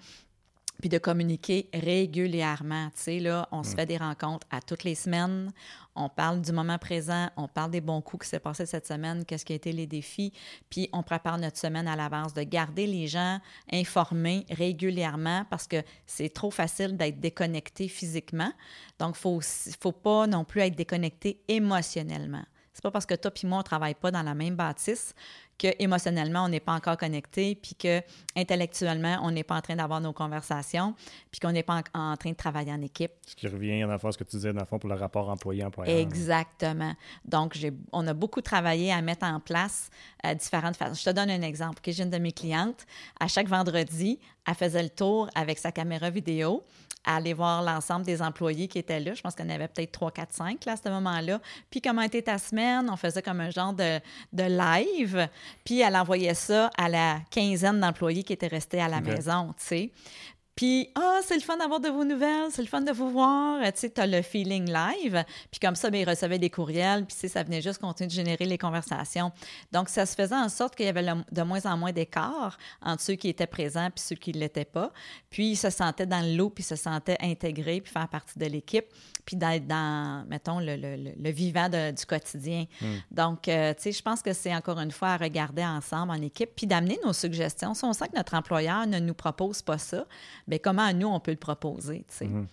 puis 0.80 0.88
de 0.88 0.98
communiquer 0.98 1.68
régulièrement. 1.72 2.88
Tu 2.90 3.02
sais, 3.02 3.20
là, 3.20 3.48
on 3.52 3.62
se 3.62 3.74
fait 3.74 3.86
des 3.86 3.96
rencontres 3.96 4.46
à 4.50 4.60
toutes 4.60 4.84
les 4.84 4.94
semaines, 4.94 5.52
on 5.94 6.08
parle 6.08 6.40
du 6.40 6.52
moment 6.52 6.78
présent, 6.78 7.28
on 7.36 7.48
parle 7.48 7.70
des 7.70 7.80
bons 7.80 8.00
coups 8.00 8.24
qui 8.24 8.30
s'est 8.30 8.40
passé 8.40 8.64
cette 8.66 8.86
semaine, 8.86 9.24
qu'est-ce 9.24 9.44
qui 9.44 9.52
a 9.52 9.56
été 9.56 9.72
les 9.72 9.86
défis, 9.86 10.32
puis 10.70 10.88
on 10.92 11.02
prépare 11.02 11.38
notre 11.38 11.58
semaine 11.58 11.86
à 11.86 11.96
l'avance, 11.96 12.32
de 12.32 12.42
garder 12.42 12.86
les 12.86 13.06
gens 13.06 13.40
informés 13.72 14.46
régulièrement 14.50 15.44
parce 15.50 15.66
que 15.66 15.82
c'est 16.06 16.32
trop 16.32 16.50
facile 16.50 16.96
d'être 16.96 17.20
déconnecté 17.20 17.88
physiquement. 17.88 18.52
Donc, 18.98 19.16
il 19.24 19.36
ne 19.36 19.40
faut 19.80 19.92
pas 19.92 20.26
non 20.26 20.44
plus 20.44 20.60
être 20.60 20.76
déconnecté 20.76 21.40
émotionnellement. 21.48 22.44
C'est 22.72 22.82
pas 22.82 22.90
parce 22.90 23.06
que 23.06 23.14
toi 23.14 23.30
et 23.42 23.46
moi, 23.46 23.58
on 23.58 23.62
travaille 23.62 23.94
pas 23.94 24.10
dans 24.10 24.22
la 24.22 24.34
même 24.34 24.54
bâtisse 24.54 25.14
qu'émotionnellement, 25.61 26.44
on 26.44 26.48
n'est 26.48 26.58
pas 26.58 26.72
encore 26.72 26.96
connecté, 26.96 27.54
puis 27.54 27.74
que 27.74 28.00
intellectuellement, 28.34 29.18
on 29.22 29.30
n'est 29.30 29.44
pas 29.44 29.56
en 29.56 29.61
train 29.61 29.76
d'avoir 29.76 30.00
nos 30.00 30.14
conversations, 30.14 30.94
puis 31.30 31.38
qu'on 31.38 31.52
n'est 31.52 31.62
pas 31.62 31.82
en, 31.92 32.16
train 32.16 32.30
de 32.30 32.36
travailler 32.36 32.72
en 32.72 32.80
équipe. 32.80 33.12
Ce 33.26 33.36
qui 33.36 33.46
revient 33.46 33.84
en 33.84 33.90
à 33.90 33.98
ce 33.98 34.16
que 34.16 34.24
tu 34.24 34.36
disais, 34.36 34.54
dans 34.54 34.61
le 34.61 34.66
fond, 34.66 34.78
pour 34.78 34.88
le 34.88 34.96
rapport 34.96 35.28
employé-employeur. 35.28 35.98
Exactement. 35.98 36.94
Donc, 37.26 37.58
on 37.92 38.06
a 38.06 38.14
beaucoup 38.14 38.40
travaillé 38.40 38.90
à 38.90 39.02
mettre 39.02 39.26
en 39.26 39.38
place 39.38 39.90
euh, 40.24 40.34
différentes 40.34 40.76
façons. 40.76 40.94
Je 40.94 41.04
te 41.04 41.14
donne 41.14 41.30
un 41.30 41.42
exemple. 41.42 41.80
Que 41.82 41.92
j'ai 41.92 42.04
une 42.04 42.11
de 42.11 42.18
mes 42.18 42.32
clientes, 42.32 42.86
à 43.20 43.28
chaque 43.28 43.48
vendredi, 43.48 44.18
elle 44.46 44.54
faisait 44.54 44.82
le 44.82 44.88
tour 44.88 45.28
avec 45.34 45.58
sa 45.58 45.72
caméra 45.72 46.08
vidéo 46.08 46.64
aller 47.05 47.32
voir 47.32 47.62
l'ensemble 47.62 48.05
des 48.05 48.20
employés 48.22 48.68
qui 48.68 48.78
étaient 48.78 49.01
là. 49.01 49.14
Je 49.14 49.22
pense 49.22 49.34
qu'on 49.34 49.48
avait 49.48 49.68
peut-être 49.68 49.92
3, 49.92 50.11
4, 50.11 50.32
5 50.32 50.64
là, 50.64 50.72
à 50.72 50.76
ce 50.76 50.88
moment-là. 50.88 51.40
Puis 51.70 51.80
comment 51.80 52.03
était 52.03 52.22
ta 52.22 52.38
semaine? 52.38 52.88
On 52.90 52.96
faisait 52.96 53.22
comme 53.22 53.40
un 53.40 53.51
genre 53.51 53.72
de, 53.72 53.98
de 54.32 54.42
live. 54.42 55.28
Puis 55.64 55.80
elle 55.80 55.96
envoyait 55.96 56.34
ça 56.34 56.70
à 56.76 56.88
la 56.88 57.20
quinzaine 57.30 57.80
d'employés 57.80 58.22
qui 58.22 58.32
étaient 58.32 58.46
restés 58.46 58.80
à 58.80 58.88
la 58.88 59.01
maison, 59.01 59.55
tu 59.59 59.64
sais. 59.64 59.90
Puis, 60.61 60.90
ah, 60.94 61.20
c'est 61.24 61.36
le 61.36 61.40
fun 61.40 61.56
d'avoir 61.56 61.80
de 61.80 61.88
vos 61.88 62.04
nouvelles, 62.04 62.50
c'est 62.50 62.61
le 62.61 62.68
fun 62.68 62.82
de 62.82 62.92
vous 62.92 63.08
voir. 63.08 63.62
Tu 63.72 63.80
sais, 63.80 63.88
tu 63.88 63.98
as 63.98 64.06
le 64.06 64.20
feeling 64.20 64.70
live. 64.70 65.24
Puis 65.50 65.58
comme 65.58 65.74
ça, 65.74 65.88
bien, 65.88 66.02
ils 66.02 66.08
recevaient 66.11 66.38
des 66.38 66.50
courriels, 66.50 67.06
puis 67.06 67.30
ça 67.30 67.42
venait 67.42 67.62
juste 67.62 67.80
continuer 67.80 68.08
de 68.08 68.12
générer 68.12 68.44
les 68.44 68.58
conversations. 68.58 69.32
Donc, 69.72 69.88
ça 69.88 70.04
se 70.04 70.14
faisait 70.14 70.36
en 70.36 70.50
sorte 70.50 70.74
qu'il 70.74 70.84
y 70.84 70.90
avait 70.90 71.02
de 71.32 71.42
moins 71.44 71.64
en 71.64 71.78
moins 71.78 71.92
d'écart 71.92 72.58
entre 72.82 73.02
ceux 73.02 73.14
qui 73.14 73.30
étaient 73.30 73.46
présents 73.46 73.88
puis 73.88 74.04
ceux 74.04 74.16
qui 74.16 74.34
ne 74.34 74.38
l'étaient 74.38 74.66
pas. 74.66 74.92
Puis, 75.30 75.52
ils 75.52 75.56
se 75.56 75.70
sentaient 75.70 76.04
dans 76.04 76.20
le 76.20 76.36
lot, 76.36 76.50
puis 76.50 76.62
ils 76.62 76.66
se 76.66 76.76
sentaient 76.76 77.16
intégrés, 77.22 77.80
puis 77.80 77.90
faire 77.90 78.08
partie 78.08 78.38
de 78.38 78.44
l'équipe, 78.44 78.84
puis 79.24 79.36
d'être 79.36 79.66
dans, 79.66 80.26
mettons, 80.28 80.61
le, 80.61 80.76
le, 80.76 81.12
le 81.18 81.30
vivant 81.30 81.70
du 81.70 82.04
quotidien. 82.04 82.66
Hmm. 82.82 82.96
Donc, 83.11 83.48
euh, 83.48 83.72
tu 83.72 83.84
sais, 83.84 83.92
je 83.92 84.02
pense 84.02 84.20
que 84.20 84.34
c'est 84.34 84.54
encore 84.54 84.78
une 84.78 84.90
fois 84.90 85.08
à 85.08 85.16
regarder 85.16 85.64
ensemble 85.64 86.12
en 86.12 86.20
équipe, 86.20 86.50
puis 86.54 86.66
d'amener 86.66 86.98
nos 87.02 87.14
suggestions. 87.14 87.72
Si 87.72 87.82
on 87.86 87.94
sent 87.94 88.08
que 88.08 88.16
notre 88.16 88.34
employeur 88.34 88.86
ne 88.86 88.98
nous 88.98 89.14
propose 89.14 89.62
pas 89.62 89.78
ça, 89.78 90.04
bien, 90.51 90.59
comment 90.62 90.92
nous, 90.92 91.09
on 91.09 91.20
peut 91.20 91.30
le 91.30 91.36
proposer, 91.36 92.05
tu 92.09 92.16
sais? 92.16 92.26
Hmm. 92.26 92.46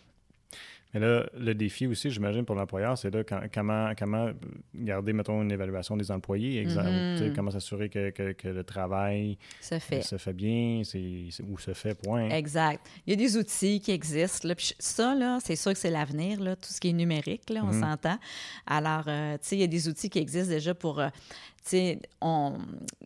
Mais 0.94 1.02
là, 1.02 1.26
le 1.38 1.54
défi 1.54 1.86
aussi, 1.86 2.10
j'imagine, 2.10 2.46
pour 2.46 2.56
l'employeur, 2.56 2.98
c'est 2.98 3.14
là 3.14 3.22
comment, 3.54 3.92
comment 3.98 4.30
garder, 4.74 5.12
mettons, 5.12 5.42
une 5.42 5.52
évaluation 5.52 5.98
des 5.98 6.12
employés, 6.12 6.62
exemple, 6.62 6.88
mm-hmm. 6.88 7.36
comment 7.36 7.52
s'assurer 7.52 7.90
que, 7.90 8.10
que, 8.10 8.48
le 8.48 8.64
travail 8.64 9.38
se 9.60 9.80
fait, 9.80 10.02
se 10.02 10.18
fait 10.18 10.34
bien, 10.34 10.82
ou 11.50 11.58
se 11.58 11.74
fait, 11.74 11.94
point. 11.94 12.30
Exact. 12.30 12.80
Il 13.06 13.10
y 13.10 13.14
a 13.14 13.16
des 13.18 13.36
outils 13.38 13.82
qui 13.82 13.92
existent. 13.92 14.48
Là, 14.48 14.56
ça, 14.80 15.14
là, 15.14 15.40
c'est 15.44 15.58
sûr 15.58 15.74
que 15.74 15.78
c'est 15.78 15.92
l'avenir, 15.92 16.40
là, 16.40 16.56
tout 16.56 16.70
ce 16.72 16.80
qui 16.80 16.90
est 16.90 16.94
numérique, 16.94 17.50
là, 17.50 17.64
on 17.66 17.72
mm-hmm. 17.72 17.82
s'entend. 17.82 18.18
Alors, 18.66 19.04
euh, 19.08 19.34
tu 19.34 19.40
sais, 19.42 19.56
il 19.58 19.62
y 19.62 19.66
a 19.66 19.68
des 19.68 19.90
outils 19.90 20.10
qui 20.10 20.20
existent 20.20 20.54
déjà 20.54 20.74
pour 20.74 21.00
euh, 21.00 21.10
sais, 21.70 22.00
on, 22.22 22.58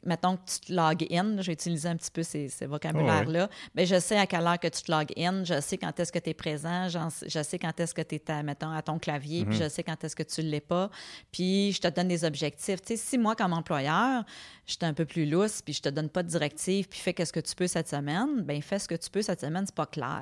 mettons 0.03 0.37
que 0.37 0.41
tu 0.45 0.59
te 0.59 0.73
log 0.73 1.05
in, 1.11 1.41
j'ai 1.41 1.53
utilisé 1.53 1.89
un 1.89 1.95
petit 1.95 2.11
peu 2.11 2.23
ces, 2.23 2.49
vocabulaires-là, 2.61 3.49
mais 3.75 3.85
je 3.85 3.99
sais 3.99 4.17
à 4.17 4.25
quelle 4.25 4.45
heure 4.45 4.59
que 4.59 4.67
tu 4.67 4.83
te 4.83 4.91
log 4.91 5.07
in, 5.17 5.43
je 5.43 5.59
sais 5.61 5.77
quand 5.77 5.99
est-ce 5.99 6.11
que 6.11 6.19
tu 6.19 6.29
es 6.29 6.33
présent, 6.33 6.87
je 6.89 7.43
sais 7.43 7.59
quand 7.59 7.79
est-ce 7.79 7.93
que 7.93 8.01
tu 8.01 8.15
es, 8.15 8.31
à, 8.31 8.43
mettons, 8.43 8.71
à 8.71 8.81
ton 8.81 8.99
clavier, 8.99 9.45
puis 9.45 9.57
je 9.57 9.69
sais 9.69 9.83
quand 9.83 10.03
est-ce 10.03 10.15
que 10.15 10.23
tu 10.23 10.43
ne 10.43 10.49
l'es 10.49 10.61
pas, 10.61 10.89
puis 11.31 11.71
je 11.71 11.81
te 11.81 11.87
donne 11.87 12.07
des 12.07 12.23
objectifs. 12.23 12.81
Tu 12.81 12.95
sais, 12.95 12.97
si 12.97 13.17
moi, 13.17 13.35
comme 13.35 13.53
employeur, 13.53 14.23
je 14.71 14.77
suis 14.77 14.85
un 14.85 14.93
peu 14.93 15.05
plus 15.05 15.25
lousse, 15.25 15.61
puis 15.61 15.73
je 15.73 15.81
te 15.81 15.89
donne 15.89 16.09
pas 16.09 16.23
de 16.23 16.29
directive, 16.29 16.87
puis 16.87 16.99
fais 16.99 17.13
ce 17.25 17.33
que 17.33 17.39
tu 17.39 17.55
peux 17.55 17.67
cette 17.67 17.89
semaine, 17.89 18.41
bien, 18.41 18.61
fais 18.61 18.79
ce 18.79 18.87
que 18.87 18.95
tu 18.95 19.09
peux 19.09 19.21
cette 19.21 19.41
semaine, 19.41 19.65
c'est 19.65 19.75
pas 19.75 19.85
clair. 19.85 20.21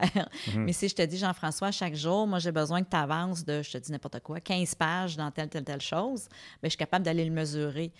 Mhm. 0.53 0.63
Mais 0.63 0.73
si 0.73 0.87
je 0.89 0.95
te 0.95 1.01
dis, 1.01 1.17
Jean-François, 1.17 1.71
chaque 1.71 1.95
jour, 1.95 2.25
moi, 2.25 2.39
j'ai 2.39 2.51
besoin 2.51 2.83
que 2.83 2.89
tu 2.89 2.97
avances 2.97 3.45
de, 3.45 3.61
je 3.61 3.71
te 3.71 3.77
dis 3.77 3.91
n'importe 3.91 4.19
quoi, 4.21 4.39
15 4.39 4.75
pages 4.75 5.17
dans 5.17 5.29
telle, 5.31 5.49
telle, 5.49 5.63
telle 5.63 5.81
chose, 5.81 6.27
bien, 6.29 6.63
je 6.63 6.69
suis 6.69 6.77
capable 6.77 7.05
d'aller 7.05 7.25
le 7.25 7.31
mesurer. 7.31 7.91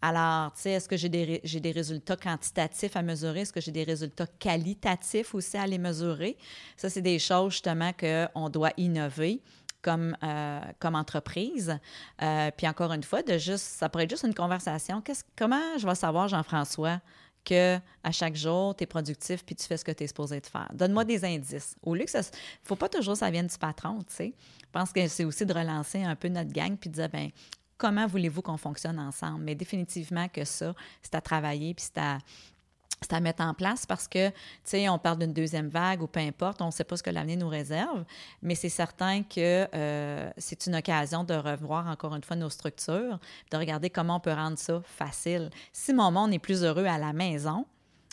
Alors, 0.00 0.52
tu 0.52 0.62
sais, 0.62 0.70
est-ce 0.72 0.88
que 0.88 0.96
j'ai 0.96 1.08
des, 1.08 1.40
des, 1.40 1.70
résultats 1.72 2.16
quantitatifs 2.16 2.96
à 2.96 3.02
mesurer? 3.02 3.40
Est-ce 3.40 3.52
que 3.52 3.60
j'ai 3.60 3.72
des 3.72 3.82
résultats 3.82 4.28
qualitatifs 4.38 5.34
aussi 5.34 5.56
à 5.56 5.66
les 5.66 5.78
mesurer? 5.78 6.36
Ça, 6.76 6.88
c'est 6.88 7.02
des 7.02 7.18
choses 7.18 7.52
justement 7.52 7.92
qu'on 7.92 8.48
doit 8.48 8.72
innover. 8.76 9.40
Comme, 9.80 10.16
euh, 10.24 10.60
comme 10.80 10.96
entreprise. 10.96 11.78
Euh, 12.20 12.50
puis 12.56 12.66
encore 12.66 12.92
une 12.92 13.04
fois, 13.04 13.22
de 13.22 13.38
juste, 13.38 13.64
ça 13.64 13.88
pourrait 13.88 14.04
être 14.04 14.10
juste 14.10 14.24
une 14.24 14.34
conversation. 14.34 15.02
comment 15.36 15.78
je 15.78 15.86
vais 15.86 15.94
savoir, 15.94 16.26
Jean-François, 16.26 17.00
que 17.44 17.78
à 18.02 18.12
chaque 18.12 18.34
jour, 18.34 18.74
tu 18.76 18.84
es 18.84 18.86
productif 18.86 19.44
puis 19.44 19.54
tu 19.54 19.64
fais 19.64 19.76
ce 19.76 19.84
que 19.84 19.92
tu 19.92 20.04
es 20.04 20.06
supposé 20.08 20.40
de 20.40 20.46
faire? 20.46 20.68
Donne-moi 20.74 21.04
des 21.04 21.24
indices. 21.24 21.76
Au 21.82 21.94
lieu 21.94 22.04
que 22.04 22.10
ça. 22.10 22.20
faut 22.64 22.76
pas 22.76 22.88
toujours 22.88 23.14
que 23.14 23.20
ça 23.20 23.30
vienne 23.30 23.46
du 23.46 23.56
patron, 23.56 23.98
tu 24.00 24.14
sais. 24.14 24.34
Je 24.60 24.70
pense 24.72 24.92
que 24.92 25.06
c'est 25.06 25.24
aussi 25.24 25.46
de 25.46 25.54
relancer 25.54 26.02
un 26.02 26.16
peu 26.16 26.28
notre 26.28 26.52
gang 26.52 26.76
puis 26.76 26.90
de 26.90 26.94
dire, 26.96 27.08
ben 27.08 27.30
comment 27.78 28.06
voulez-vous 28.06 28.42
qu'on 28.42 28.58
fonctionne 28.58 28.98
ensemble? 28.98 29.44
Mais 29.44 29.54
définitivement 29.54 30.28
que 30.28 30.44
ça, 30.44 30.74
c'est 31.02 31.14
à 31.14 31.20
travailler, 31.20 31.72
puis 31.72 31.86
c'est 31.86 32.00
à, 32.00 32.18
à 33.10 33.20
mettre 33.20 33.42
en 33.42 33.54
place 33.54 33.86
parce 33.86 34.08
que, 34.08 34.28
tu 34.28 34.34
sais, 34.64 34.88
on 34.88 34.98
parle 34.98 35.18
d'une 35.18 35.32
deuxième 35.32 35.68
vague 35.68 36.02
ou 36.02 36.06
peu 36.06 36.20
importe, 36.20 36.60
on 36.60 36.66
ne 36.66 36.70
sait 36.70 36.84
pas 36.84 36.96
ce 36.96 37.02
que 37.02 37.10
l'avenir 37.10 37.38
nous 37.38 37.48
réserve, 37.48 38.04
mais 38.42 38.54
c'est 38.54 38.68
certain 38.68 39.22
que 39.22 39.66
euh, 39.74 40.30
c'est 40.36 40.66
une 40.66 40.76
occasion 40.76 41.24
de 41.24 41.34
revoir 41.34 41.86
encore 41.86 42.14
une 42.14 42.22
fois 42.22 42.36
nos 42.36 42.50
structures, 42.50 43.18
de 43.50 43.56
regarder 43.56 43.90
comment 43.90 44.16
on 44.16 44.20
peut 44.20 44.32
rendre 44.32 44.58
ça 44.58 44.80
facile. 44.84 45.50
Si 45.72 45.94
mon 45.94 46.10
monde 46.10 46.32
est 46.32 46.38
plus 46.38 46.64
heureux 46.64 46.86
à 46.86 46.98
la 46.98 47.12
maison, 47.12 47.64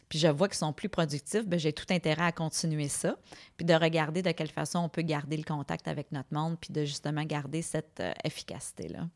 puis 0.09 0.19
je 0.19 0.27
vois 0.27 0.47
qu'ils 0.47 0.57
sont 0.57 0.73
plus 0.73 0.89
productifs, 0.89 1.47
bien, 1.47 1.57
j'ai 1.57 1.73
tout 1.73 1.85
intérêt 1.89 2.25
à 2.25 2.31
continuer 2.31 2.87
ça, 2.87 3.15
puis 3.57 3.65
de 3.65 3.73
regarder 3.73 4.21
de 4.21 4.31
quelle 4.31 4.51
façon 4.51 4.79
on 4.79 4.89
peut 4.89 5.01
garder 5.01 5.35
le 5.35 5.43
contact 5.43 5.87
avec 5.87 6.11
notre 6.11 6.33
monde, 6.33 6.57
puis 6.59 6.71
de 6.71 6.85
justement 6.85 7.23
garder 7.23 7.61
cette 7.61 7.99
euh, 7.99 8.13
efficacité-là. 8.23 9.07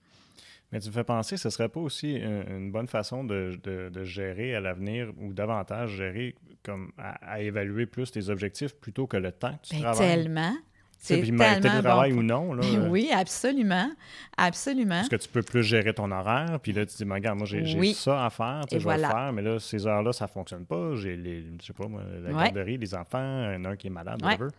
Mais 0.72 0.80
tu 0.80 0.90
me 0.90 0.94
fais 0.94 1.04
penser, 1.04 1.38
ce 1.38 1.50
serait 1.50 1.70
pas 1.70 1.80
aussi 1.80 2.16
une, 2.16 2.72
bonne 2.72 2.88
façon 2.88 3.24
de, 3.24 4.04
gérer 4.04 4.56
à 4.56 4.60
l'avenir 4.60 5.12
ou 5.18 5.34
davantage 5.34 5.92
gérer 5.92 6.36
comme 6.64 6.92
à, 6.98 7.42
évaluer 7.42 7.86
plus 7.86 8.12
tes 8.12 8.30
objectifs 8.30 8.76
plutôt 8.76 9.08
que 9.08 9.18
le 9.18 9.32
temps 9.32 9.54
que 9.54 9.68
tu 9.70 9.76
ben, 9.76 9.82
travailles? 9.82 10.08
Tellement. 10.08 10.54
C'est 11.02 11.22
tellement 11.22 11.82
travail 11.82 12.12
ou 12.12 12.22
non. 12.22 12.54
Là, 12.54 12.62
ben 12.62 12.90
oui, 12.90 13.10
absolument. 13.14 13.90
Absolument. 14.36 14.96
Parce 14.96 15.08
que 15.10 15.16
tu 15.16 15.30
peux 15.30 15.42
plus 15.42 15.64
gérer 15.64 15.94
ton 15.94 16.12
horaire, 16.12 16.60
puis 16.62 16.74
là, 16.74 16.86
tu 16.86 16.98
dis, 16.98 17.10
regarde, 17.10 17.38
moi, 17.38 17.48
j'ai 17.48 17.94
ça 17.94 18.26
à 18.26 18.30
faire, 18.30 18.64
tu 18.68 18.76
sais, 18.76 18.82
je 18.82 18.88
vais 18.88 18.98
le 18.98 19.04
faire, 19.04 19.32
mais 19.34 19.42
là, 19.42 19.60
ces 19.60 19.88
heures-là, 19.88 20.12
ça 20.12 20.26
ne 20.26 20.30
fonctionne 20.30 20.66
pas. 20.66 20.96
J'ai, 20.96 21.16
les, 21.16 21.46
je 21.62 21.68
sais 21.68 21.74
pas, 21.74 21.88
moi, 21.88 22.02
la 22.22 22.34
garderie, 22.34 22.78
les 22.78 22.94
enfants, 22.94 23.18
un, 23.18 23.64
un 23.64 23.76
qui 23.78 23.88
est 23.88 23.92
malade, 23.92 24.22
ouais. 24.22 24.32
whatever. 24.32 24.50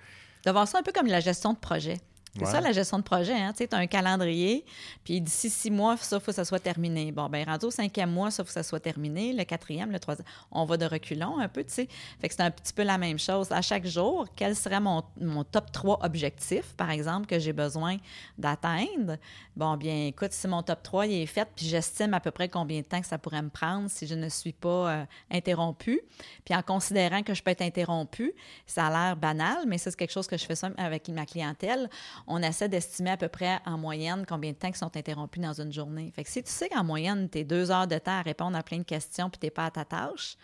De 0.46 0.50
voir 0.50 0.66
ça 0.66 0.78
un 0.78 0.82
peu 0.82 0.92
comme 0.92 1.06
la 1.06 1.20
gestion 1.20 1.52
de 1.52 1.58
projet. 1.58 1.98
C'est 2.38 2.46
ça 2.46 2.60
la 2.60 2.72
gestion 2.72 2.98
de 2.98 3.02
projet. 3.02 3.34
Hein? 3.34 3.52
Tu 3.56 3.66
as 3.70 3.76
un 3.76 3.86
calendrier, 3.86 4.64
puis 5.04 5.20
d'ici 5.20 5.50
six 5.50 5.70
mois, 5.70 5.96
ça, 5.96 6.16
il 6.16 6.20
faut 6.20 6.30
que 6.30 6.36
ça 6.36 6.44
soit 6.44 6.60
terminé. 6.60 7.10
Bon, 7.12 7.28
ben 7.28 7.44
rendu 7.44 7.66
au 7.66 7.70
cinquième 7.70 8.10
mois, 8.10 8.30
ça, 8.30 8.42
il 8.42 8.46
faut 8.46 8.48
que 8.48 8.52
ça 8.52 8.62
soit 8.62 8.80
terminé. 8.80 9.32
Le 9.32 9.44
quatrième, 9.44 9.90
le 9.90 9.98
troisième, 9.98 10.26
on 10.52 10.64
va 10.64 10.76
de 10.76 10.86
reculons 10.86 11.38
un 11.40 11.48
peu, 11.48 11.64
tu 11.64 11.72
sais. 11.72 11.88
Fait 12.20 12.28
que 12.28 12.34
c'est 12.34 12.42
un 12.42 12.50
petit 12.50 12.72
peu 12.72 12.82
la 12.82 12.98
même 12.98 13.18
chose. 13.18 13.50
À 13.50 13.62
chaque 13.62 13.86
jour, 13.86 14.26
quel 14.36 14.54
serait 14.54 14.80
mon, 14.80 15.02
mon 15.20 15.44
top 15.44 15.72
3 15.72 16.00
objectifs, 16.04 16.74
par 16.76 16.90
exemple, 16.90 17.26
que 17.26 17.38
j'ai 17.38 17.52
besoin 17.52 17.96
d'atteindre? 18.38 19.16
Bon, 19.56 19.76
bien, 19.76 20.06
écoute, 20.06 20.32
si 20.32 20.46
mon 20.46 20.62
top 20.62 20.82
3 20.82 21.06
il 21.06 21.22
est 21.22 21.26
fait, 21.26 21.48
puis 21.54 21.66
j'estime 21.66 22.14
à 22.14 22.20
peu 22.20 22.30
près 22.30 22.48
combien 22.48 22.80
de 22.80 22.86
temps 22.86 23.00
que 23.00 23.06
ça 23.06 23.18
pourrait 23.18 23.42
me 23.42 23.50
prendre 23.50 23.90
si 23.90 24.06
je 24.06 24.14
ne 24.14 24.28
suis 24.28 24.52
pas 24.52 24.90
euh, 24.90 25.04
interrompue. 25.30 26.00
Puis 26.44 26.54
en 26.54 26.62
considérant 26.62 27.22
que 27.22 27.34
je 27.34 27.42
peux 27.42 27.50
être 27.50 27.62
interrompue, 27.62 28.32
ça 28.66 28.86
a 28.86 28.90
l'air 28.90 29.16
banal, 29.16 29.64
mais 29.66 29.78
c'est 29.78 29.94
quelque 29.96 30.12
chose 30.12 30.26
que 30.26 30.38
je 30.38 30.44
fais 30.44 30.54
ça 30.54 30.70
avec 30.78 31.08
ma 31.08 31.26
clientèle 31.26 31.90
on 32.26 32.42
essaie 32.42 32.68
d'estimer 32.68 33.10
à 33.10 33.16
peu 33.16 33.28
près 33.28 33.60
en 33.66 33.78
moyenne 33.78 34.24
combien 34.26 34.52
de 34.52 34.56
temps 34.56 34.68
ils 34.68 34.76
sont 34.76 34.96
interrompus 34.96 35.42
dans 35.42 35.60
une 35.60 35.72
journée. 35.72 36.12
Fait 36.14 36.24
que 36.24 36.30
si 36.30 36.42
tu 36.42 36.50
sais 36.50 36.68
qu'en 36.68 36.84
moyenne, 36.84 37.28
tu 37.30 37.38
es 37.38 37.44
deux 37.44 37.70
heures 37.70 37.86
de 37.86 37.98
temps 37.98 38.18
à 38.18 38.22
répondre 38.22 38.56
à 38.56 38.62
plein 38.62 38.78
de 38.78 38.84
questions 38.84 39.30
puis 39.30 39.38
tu 39.38 39.46
n'es 39.46 39.50
pas 39.50 39.66
à 39.66 39.70
ta 39.70 39.84
tâche, 39.84 40.36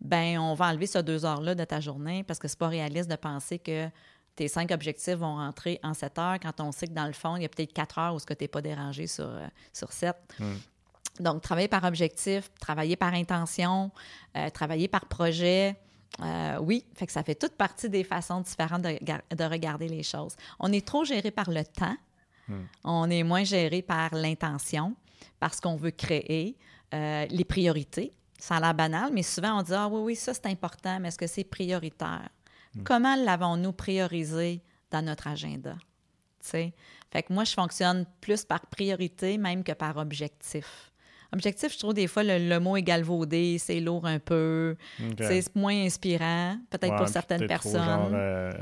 ben 0.00 0.38
on 0.38 0.54
va 0.54 0.68
enlever 0.68 0.86
ces 0.86 1.02
deux 1.02 1.24
heures-là 1.24 1.54
de 1.54 1.64
ta 1.64 1.80
journée 1.80 2.24
parce 2.24 2.38
que 2.38 2.48
c'est 2.48 2.58
pas 2.58 2.68
réaliste 2.68 3.10
de 3.10 3.16
penser 3.16 3.58
que 3.58 3.88
tes 4.34 4.48
cinq 4.48 4.70
objectifs 4.70 5.14
vont 5.14 5.36
rentrer 5.36 5.78
en 5.82 5.94
sept 5.94 6.18
heures 6.18 6.38
quand 6.40 6.60
on 6.60 6.72
sait 6.72 6.86
que 6.86 6.92
dans 6.92 7.06
le 7.06 7.12
fond, 7.12 7.36
il 7.36 7.42
y 7.42 7.44
a 7.44 7.48
peut-être 7.48 7.72
quatre 7.72 7.98
heures 7.98 8.14
où 8.14 8.18
ce 8.18 8.26
que 8.26 8.34
tu 8.34 8.44
n'es 8.44 8.48
pas 8.48 8.62
dérangé 8.62 9.06
sur, 9.06 9.26
euh, 9.26 9.46
sur 9.72 9.92
sept. 9.92 10.16
Donc, 11.20 11.42
travailler 11.42 11.68
par 11.68 11.84
objectif, 11.84 12.50
travailler 12.58 12.96
par 12.96 13.12
intention, 13.12 13.90
euh, 14.36 14.48
travailler 14.48 14.88
par 14.88 15.06
projet, 15.06 15.76
euh, 16.20 16.58
oui, 16.60 16.84
fait 16.94 17.06
que 17.06 17.12
ça 17.12 17.22
fait 17.22 17.34
toute 17.34 17.54
partie 17.54 17.88
des 17.88 18.04
façons 18.04 18.40
différentes 18.40 18.82
de, 18.82 19.44
regarder 19.44 19.88
les 19.88 20.02
choses. 20.02 20.36
On 20.58 20.72
est 20.72 20.86
trop 20.86 21.04
géré 21.04 21.30
par 21.30 21.50
le 21.50 21.64
temps, 21.64 21.96
hmm. 22.48 22.62
on 22.84 23.10
est 23.10 23.22
moins 23.22 23.44
géré 23.44 23.82
par 23.82 24.14
l'intention, 24.14 24.94
parce 25.40 25.60
qu'on 25.60 25.76
veut 25.76 25.90
créer 25.90 26.56
euh, 26.94 27.26
les 27.30 27.44
priorités. 27.44 28.12
Ça 28.38 28.56
a 28.56 28.60
l'air 28.60 28.74
banal, 28.74 29.10
mais 29.12 29.22
souvent 29.22 29.60
on 29.60 29.62
dit 29.62 29.72
Ah 29.74 29.88
oui, 29.88 30.00
oui, 30.00 30.16
ça 30.16 30.34
c'est 30.34 30.46
important, 30.46 31.00
mais 31.00 31.08
est-ce 31.08 31.18
que 31.18 31.26
c'est 31.26 31.44
prioritaire? 31.44 32.28
Hmm. 32.74 32.82
Comment 32.82 33.16
l'avons-nous 33.16 33.72
priorisé 33.72 34.62
dans 34.90 35.04
notre 35.04 35.28
agenda? 35.28 35.76
Fait 36.42 37.22
que 37.22 37.32
moi, 37.32 37.44
je 37.44 37.52
fonctionne 37.52 38.06
plus 38.20 38.44
par 38.44 38.66
priorité 38.66 39.38
même 39.38 39.62
que 39.62 39.72
par 39.72 39.96
objectif. 39.96 40.91
Objectif, 41.34 41.72
je 41.72 41.78
trouve 41.78 41.94
des 41.94 42.08
fois 42.08 42.22
le, 42.24 42.58
mot 42.58 42.76
est 42.76 42.82
galvaudé, 42.82 43.56
c'est 43.58 43.80
lourd 43.80 44.04
un 44.04 44.18
peu, 44.18 44.76
c'est 45.18 45.56
moins 45.56 45.84
inspirant, 45.84 46.58
peut-être 46.68 46.96
pour 46.96 47.08
certaines 47.08 47.46
personnes. 47.46 47.80
Trop 47.82 48.14
euh, 48.14 48.52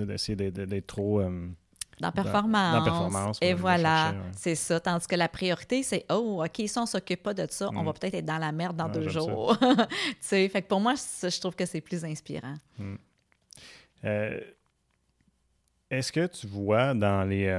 euh, 0.00 0.06
d'essayer 0.06 0.36
d'être 0.36 0.86
trop. 0.86 1.20
Euh, 1.20 1.46
dans 2.00 2.10
performance. 2.10 2.84
performance 2.84 3.38
et 3.42 3.52
voilà, 3.52 4.14
c'est 4.34 4.54
ça. 4.54 4.80
Tandis 4.80 5.06
que 5.06 5.16
la 5.16 5.28
priorité, 5.28 5.82
c'est 5.82 6.06
oh, 6.10 6.42
OK, 6.42 6.66
si 6.66 6.78
on 6.78 6.82
ne 6.82 6.86
s'occupe 6.86 7.22
pas 7.22 7.34
de 7.34 7.46
ça, 7.50 7.68
on 7.74 7.82
va 7.82 7.90
mm. 7.90 7.94
peut-être 7.94 8.14
être 8.14 8.24
dans 8.24 8.38
la 8.38 8.52
merde 8.52 8.76
dans 8.76 8.88
deux 8.88 9.10
jours. 9.10 9.54
tu 9.60 10.16
sais, 10.20 10.48
fait 10.48 10.62
que 10.62 10.68
pour 10.68 10.80
moi, 10.80 10.94
je 10.94 11.40
trouve 11.40 11.54
que 11.54 11.66
c'est 11.66 11.82
plus 11.82 12.02
inspirant. 12.02 12.54
Mm. 12.78 12.94
Est-ce 15.90 16.10
que 16.10 16.26
tu 16.28 16.46
vois 16.46 16.94
dans 16.94 17.28
les 17.28 17.50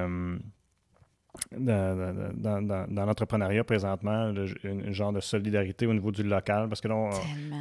dans, 1.51 2.61
dans, 2.61 3.05
l'entrepreneuriat 3.05 3.63
présentement, 3.63 4.34
un, 4.34 4.91
genre 4.91 5.13
de 5.13 5.19
solidarité 5.19 5.86
au 5.86 5.93
niveau 5.93 6.11
du 6.11 6.23
local. 6.23 6.67
Parce 6.67 6.82
que 6.82 6.88
là, 6.88 7.09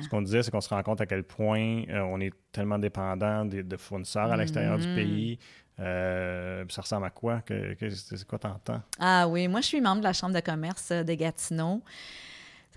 ce 0.03 0.09
qu'on 0.09 0.23
disait, 0.23 0.43
c'est 0.43 0.51
qu'on 0.51 0.61
se 0.61 0.69
rend 0.69 0.83
compte 0.83 1.01
à 1.01 1.07
quel 1.07 1.25
point 1.25 1.85
euh, 1.89 2.01
on 2.01 2.21
est 2.21 2.33
tellement 2.53 2.79
dépendant 2.79 3.45
de, 3.45 3.77
fournisseurs 3.77 4.33
à 4.33 4.37
l'extérieur 4.37 4.79
du 4.79 4.87
mm-hmm. 4.87 4.95
pays. 4.95 5.39
Euh, 5.79 6.65
ça 6.69 6.83
ressemble 6.83 7.07
à 7.07 7.11
quoi? 7.11 7.41
Que, 7.41 7.75
c'est 7.91 8.27
quoi 8.27 8.39
t'entends? 8.39 8.83
Ah 8.99 9.27
oui, 9.29 9.49
moi, 9.49 9.61
je 9.61 9.67
suis 9.67 9.81
membre 9.81 10.01
de 10.01 10.05
la 10.07 10.13
Chambre 10.13 10.35
de 10.35 10.41
commerce 10.41 10.91
de 10.91 11.15
Gatineau. 11.15 11.83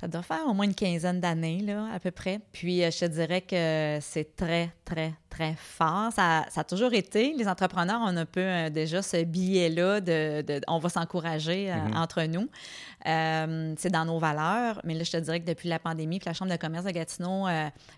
Ça 0.03 0.09
doit 0.09 0.21
faire 0.21 0.45
au 0.49 0.53
moins 0.53 0.65
une 0.65 0.75
quinzaine 0.75 1.21
d'années, 1.21 1.61
là, 1.61 1.87
à 1.93 1.97
peu 1.97 2.11
près. 2.11 2.41
Puis, 2.51 2.83
euh, 2.83 2.91
je 2.91 2.99
te 2.99 3.05
dirais 3.05 3.39
que 3.39 3.99
c'est 4.01 4.35
très, 4.35 4.69
très, 4.83 5.13
très 5.29 5.55
fort. 5.57 6.11
Ça, 6.11 6.45
ça, 6.49 6.59
a 6.59 6.63
toujours 6.65 6.91
été. 6.93 7.33
Les 7.37 7.47
entrepreneurs, 7.47 8.01
on 8.03 8.17
a 8.17 8.19
un 8.19 8.25
peu 8.25 8.41
euh, 8.41 8.69
déjà 8.69 9.01
ce 9.01 9.23
billet-là 9.23 10.01
de, 10.01 10.59
on 10.67 10.79
va 10.79 10.89
s'encourager 10.89 11.71
euh, 11.71 11.75
mm-hmm. 11.75 11.97
entre 11.97 12.23
nous. 12.23 12.49
C'est 13.05 13.89
dans 13.89 14.05
nos 14.05 14.19
valeurs. 14.19 14.79
Mais 14.83 14.93
là, 14.93 15.03
je 15.03 15.11
te 15.11 15.17
dirais 15.17 15.39
que 15.39 15.45
depuis 15.45 15.69
la 15.69 15.79
pandémie, 15.79 16.19
puis 16.19 16.27
la 16.27 16.33
Chambre 16.33 16.51
de 16.51 16.57
commerce 16.57 16.85
de 16.85 16.91
Gatineau, 16.91 17.47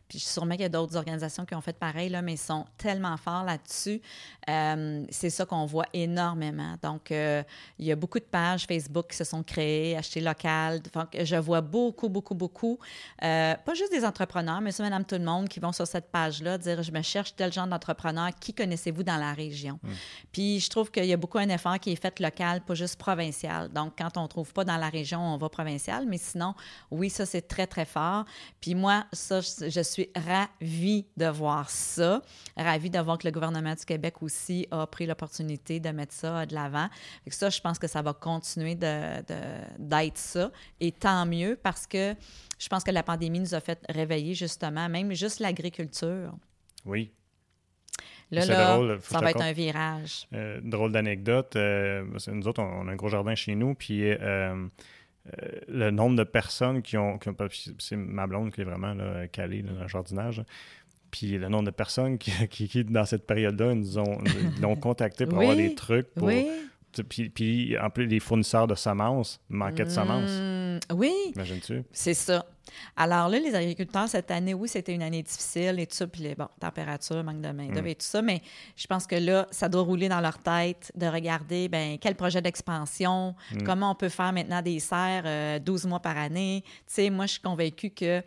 puis 0.08 0.20
sûrement 0.20 0.54
qu'il 0.54 0.62
y 0.62 0.66
a 0.66 0.70
d'autres 0.70 0.96
organisations 0.96 1.46
qui 1.46 1.56
ont 1.56 1.62
fait 1.62 1.78
pareil, 1.78 2.10
là, 2.10 2.22
mais 2.22 2.34
ils 2.34 2.38
sont 2.38 2.66
tellement 2.78 3.18
forts 3.18 3.44
là-dessus. 3.44 4.02
c'est 4.48 5.30
ça 5.30 5.46
qu'on 5.46 5.66
voit 5.66 5.88
énormément. 5.94 6.76
Donc, 6.82 7.12
il 7.12 7.46
y 7.86 7.92
a 7.92 7.96
beaucoup 7.96 8.20
de 8.20 8.26
pages 8.26 8.66
Facebook 8.66 9.12
qui 9.12 9.18
se 9.18 9.24
sont 9.24 9.44
créées, 9.44 9.96
acheter 9.98 10.22
local. 10.22 10.82
Donc, 10.94 11.16
je 11.22 11.36
vois 11.36 11.62
beaucoup 11.62 12.06
beaucoup, 12.10 12.36
beaucoup. 12.36 12.80
Euh, 13.24 13.56
pas 13.56 13.74
juste 13.74 13.92
des 13.92 14.06
entrepreneurs, 14.06 14.62
mais 14.62 14.72
c'est 14.72 14.84
madame 14.84 15.06
tout 15.06 15.16
le 15.16 15.24
monde 15.24 15.48
qui 15.48 15.60
vont 15.60 15.72
sur 15.72 15.88
cette 15.88 16.12
page-là 16.12 16.58
dire 16.58 16.82
je 16.84 16.92
me 16.92 17.02
cherche 17.02 17.36
tel 17.36 17.52
genre 17.52 17.68
d'entrepreneur, 17.68 18.30
qui 18.40 18.54
connaissez-vous 18.54 19.04
dans 19.04 19.18
la 19.18 19.34
région? 19.34 19.80
Hmm. 19.84 19.92
Puis 20.32 20.60
je 20.60 20.70
trouve 20.70 20.92
qu'il 20.92 21.06
y 21.06 21.14
a 21.14 21.18
beaucoup 21.18 21.38
un 21.38 21.50
effort 21.50 21.80
qui 21.80 21.92
est 21.92 22.02
fait 22.02 22.20
local, 22.20 22.62
pas 22.62 22.76
juste 22.76 22.98
provincial. 22.98 23.70
Donc, 23.70 23.94
quand 23.98 24.18
on 24.18 24.24
ne 24.24 24.28
trouve 24.28 24.54
pas 24.54 24.64
dans 24.64 24.78
la 24.78 24.90
région, 24.96 25.20
on 25.20 25.38
va 25.38 25.50
provincial, 25.50 26.06
mais 26.08 26.18
sinon, 26.18 26.56
oui, 26.92 27.10
ça, 27.10 27.26
c'est 27.26 27.48
très, 27.48 27.68
très 27.68 27.86
fort. 27.86 28.26
Puis 28.62 28.76
moi, 28.76 29.06
ça, 29.14 29.42
je 29.42 29.82
suis 29.82 30.10
ravie 30.16 31.06
de 31.18 31.28
voir 31.28 31.70
ça, 31.70 32.22
ravie 32.58 32.90
de 32.90 33.00
voir 33.00 33.18
que 33.18 33.28
le 33.28 33.32
gouvernement 33.32 33.74
du 33.74 33.86
Québec 33.86 34.22
aussi 34.22 34.68
a 34.72 34.88
pris 34.88 35.06
l'opportunité 35.06 35.80
de 35.80 35.90
mettre 35.90 36.14
ça 36.14 36.46
de 36.46 36.56
l'avant. 36.56 36.88
Ça, 37.28 37.50
je 37.50 37.62
pense 37.62 37.78
que 37.78 37.88
ça 37.88 38.02
va 38.02 38.14
continuer 38.14 38.76
d'être 38.76 40.18
ça. 40.18 40.52
Et 40.80 40.92
tant 40.92 41.26
mieux 41.26 41.60
parce 41.62 41.86
que 41.86 42.16
je 42.58 42.70
pense 42.70 42.84
que 42.84 42.92
la 42.92 43.04
pandémie 43.04 43.40
nous 43.40 43.54
a 43.54 43.60
fait 43.60 43.80
réveiller 43.90 44.34
justement, 44.34 44.88
même 44.88 45.14
juste 45.14 45.40
l'agriculture. 45.40 46.34
Oui. 46.86 47.12
Là, 48.32 48.46
là 48.46 48.98
ça 49.02 49.20
va 49.20 49.32
être 49.32 49.42
un 49.42 49.52
virage. 49.52 50.28
Euh, 50.34 50.60
drôle 50.64 50.92
d'anecdote. 50.92 51.56
Euh, 51.56 52.04
nous 52.28 52.48
autres, 52.48 52.62
on, 52.62 52.88
a 52.88 52.92
un 52.92 52.96
gros 52.96 53.10
jardin 53.10 53.36
chez 53.36 53.56
nous, 53.56 53.76
puis 53.76 54.02
euh, 54.04 54.68
le 55.68 55.92
nombre 55.92 56.16
de 56.16 56.24
personnes 56.24 56.82
qui 56.82 56.98
ont. 56.98 57.20
c'est 57.80 57.96
ma 57.96 58.28
blonde 58.28 58.52
qui 58.52 58.62
est 58.62 58.66
vraiment 58.66 58.94
là, 58.94 59.28
calée 59.28 59.62
dans 59.62 59.82
le 59.82 59.88
jardinage. 59.88 60.44
Puis 61.12 61.38
le 61.38 61.48
nombre 61.48 61.66
de 61.66 61.72
personnes 61.72 62.18
qui, 62.18 62.32
qui, 62.50 62.84
dans 62.84 63.06
cette 63.06 63.26
période-là, 63.26 63.74
nous 63.74 63.98
ont, 64.00 64.18
l'ont 64.62 64.76
contacté 64.76 65.26
pour 65.26 65.40
avoir 65.40 65.56
des 65.56 65.76
trucs. 65.76 66.14
Pour, 66.14 66.28
oui. 66.28 66.48
Puis, 67.10 67.30
puis, 67.30 67.78
en 67.78 67.90
plus, 67.90 68.06
les 68.06 68.20
fournisseurs 68.20 68.68
de 68.68 68.76
semences 68.76 69.42
manquaient 69.50 69.84
de 69.84 69.90
semences. 69.90 70.32
Mmh, 70.32 70.65
oui. 70.94 71.14
Imagines-tu? 71.36 71.84
C'est 71.92 72.14
ça. 72.14 72.46
Alors 72.96 73.30
là, 73.30 73.40
les 73.40 73.54
agriculteurs, 73.56 74.10
cette 74.10 74.32
année, 74.32 74.54
oui, 74.54 74.68
c'était 74.68 74.94
une 74.94 75.04
année 75.04 75.22
difficile 75.22 75.80
et 75.80 75.88
tout 75.88 75.96
ça, 75.96 76.08
puis 76.08 76.24
les, 76.24 76.36
bon, 76.36 76.48
température, 76.60 77.24
manque 77.24 77.42
de 77.42 77.50
main-d'œuvre 77.50 77.84
mmh. 77.84 77.88
et 77.88 77.96
tout 77.96 78.06
ça, 78.06 78.22
mais 78.22 78.42
je 78.76 78.88
pense 78.88 79.06
que 79.06 79.16
là, 79.16 79.48
ça 79.52 79.70
doit 79.70 79.84
rouler 79.84 80.10
dans 80.10 80.20
leur 80.20 80.40
tête 80.40 80.92
de 80.96 81.06
regarder, 81.06 81.70
ben 81.70 81.98
quel 82.00 82.16
projet 82.16 82.42
d'expansion, 82.42 83.36
mmh. 83.52 83.64
comment 83.64 83.92
on 83.92 83.96
peut 83.96 84.10
faire 84.10 84.34
maintenant 84.34 84.62
des 84.62 84.80
serres 84.80 85.62
12 85.62 85.86
euh, 85.86 85.90
mois 85.90 86.00
par 86.00 86.18
année. 86.18 86.64
Tu 86.66 86.72
sais, 86.88 87.10
moi, 87.10 87.28
je 87.28 87.34
suis 87.34 87.42
convaincue 87.42 87.92
que 87.92 88.24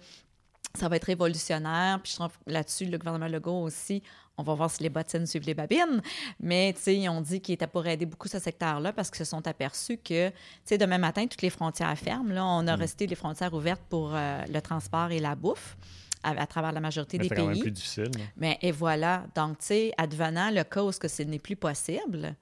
ça 0.75 0.89
va 0.89 0.97
être 0.97 1.05
révolutionnaire. 1.05 2.01
Puis 2.03 2.13
je 2.13 2.17
trouve 2.17 2.33
là-dessus, 2.47 2.87
le 2.87 2.99
gouvernement 2.99 3.29
Legault 3.29 3.63
aussi, 3.63 4.03
on 4.39 4.45
va 4.45 4.55
voir 4.55 4.71
si 4.71 4.83
les 4.83 4.89
bottines 4.89 5.27
suivent 5.27 5.47
les 5.47 5.55
babines. 5.55 6.01
Mais, 6.41 6.73
tu 6.75 6.83
sais, 6.83 6.97
ils 6.97 7.09
ont 7.09 7.21
dit 7.21 7.41
qu'ils 7.41 7.55
étaient 7.55 7.67
pour 7.67 7.87
aider 7.87 8.07
beaucoup 8.07 8.29
ce 8.29 8.39
secteur-là 8.39 8.93
parce 8.93 9.11
qu'ils 9.11 9.19
se 9.19 9.31
sont 9.31 9.47
aperçus 9.47 9.99
que, 9.99 10.29
tu 10.29 10.35
sais, 10.65 10.79
demain 10.79 10.99
matin, 10.99 11.27
toutes 11.27 11.43
les 11.43 11.51
frontières 11.51 11.97
ferment. 11.99 12.33
Là, 12.33 12.45
on 12.47 12.67
a 12.67 12.77
mm. 12.77 12.81
resté 12.81 13.07
les 13.07 13.17
frontières 13.17 13.53
ouvertes 13.53 13.83
pour 13.89 14.13
euh, 14.15 14.45
le 14.49 14.61
transport 14.61 15.11
et 15.11 15.19
la 15.19 15.35
bouffe. 15.35 15.77
À, 16.25 16.47
travers 16.49 16.73
la 16.73 16.81
majorité 16.81 17.17
des 17.17 17.29
pays. 17.29 17.55
C'est 17.55 17.61
plus 17.61 17.71
difficile. 17.71 18.11
Mais 18.37 18.59
et 18.61 18.73
voilà. 18.73 19.25
Donc, 19.37 19.59
tu 19.59 19.67
sais, 19.67 19.93
advenant 19.97 20.51
le 20.51 20.65
cas 20.65 20.83
où 20.83 20.91
ce 20.91 21.23
n'est 21.23 21.39
plus 21.39 21.55
possible, 21.55 22.35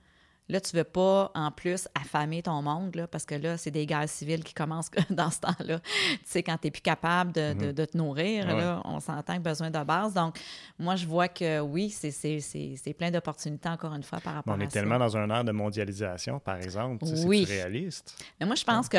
Là, 0.48 0.60
tu 0.60 0.76
ne 0.76 0.80
veux 0.80 0.84
pas, 0.84 1.32
en 1.34 1.50
plus, 1.50 1.88
affamer 1.94 2.42
ton 2.42 2.62
monde, 2.62 2.94
là, 2.94 3.08
parce 3.08 3.26
que 3.26 3.34
là, 3.34 3.56
c'est 3.56 3.72
des 3.72 3.84
guerres 3.84 4.08
civiles 4.08 4.44
qui 4.44 4.54
commencent 4.54 4.90
dans 5.10 5.30
ce 5.30 5.40
temps-là. 5.40 5.80
Tu 5.80 6.18
sais, 6.24 6.42
quand 6.42 6.56
tu 6.58 6.68
n'es 6.68 6.70
plus 6.70 6.82
capable 6.82 7.32
de, 7.32 7.52
de, 7.52 7.82
mhm. 7.82 7.86
te 7.86 7.96
nourrir, 7.96 8.46
là, 8.46 8.80
on 8.84 9.00
s'entend 9.00 9.36
que 9.36 9.42
besoin 9.42 9.70
de 9.70 9.82
base. 9.82 10.14
Donc, 10.14 10.38
moi, 10.78 10.94
je 10.94 11.06
vois 11.06 11.28
que 11.28 11.60
oui, 11.60 11.90
c'est 11.90 12.94
plein 12.96 13.10
d'opportunités, 13.10 13.68
encore 13.68 13.94
une 13.94 14.04
fois, 14.04 14.20
par 14.20 14.34
rapport 14.34 14.54
à 14.54 14.56
ça. 14.56 14.62
On 14.62 14.66
est 14.66 14.70
tellement 14.70 14.98
dans 14.98 15.16
un 15.16 15.28
air 15.30 15.44
de 15.44 15.52
mondialisation, 15.52 16.38
par 16.38 16.56
exemple. 16.56 17.04
Oui. 17.24 17.44
C'est 17.46 17.62
réaliste. 17.62 18.24
Mais 18.38 18.46
moi, 18.46 18.54
je 18.54 18.64
pense 18.64 18.88
que 18.88 18.98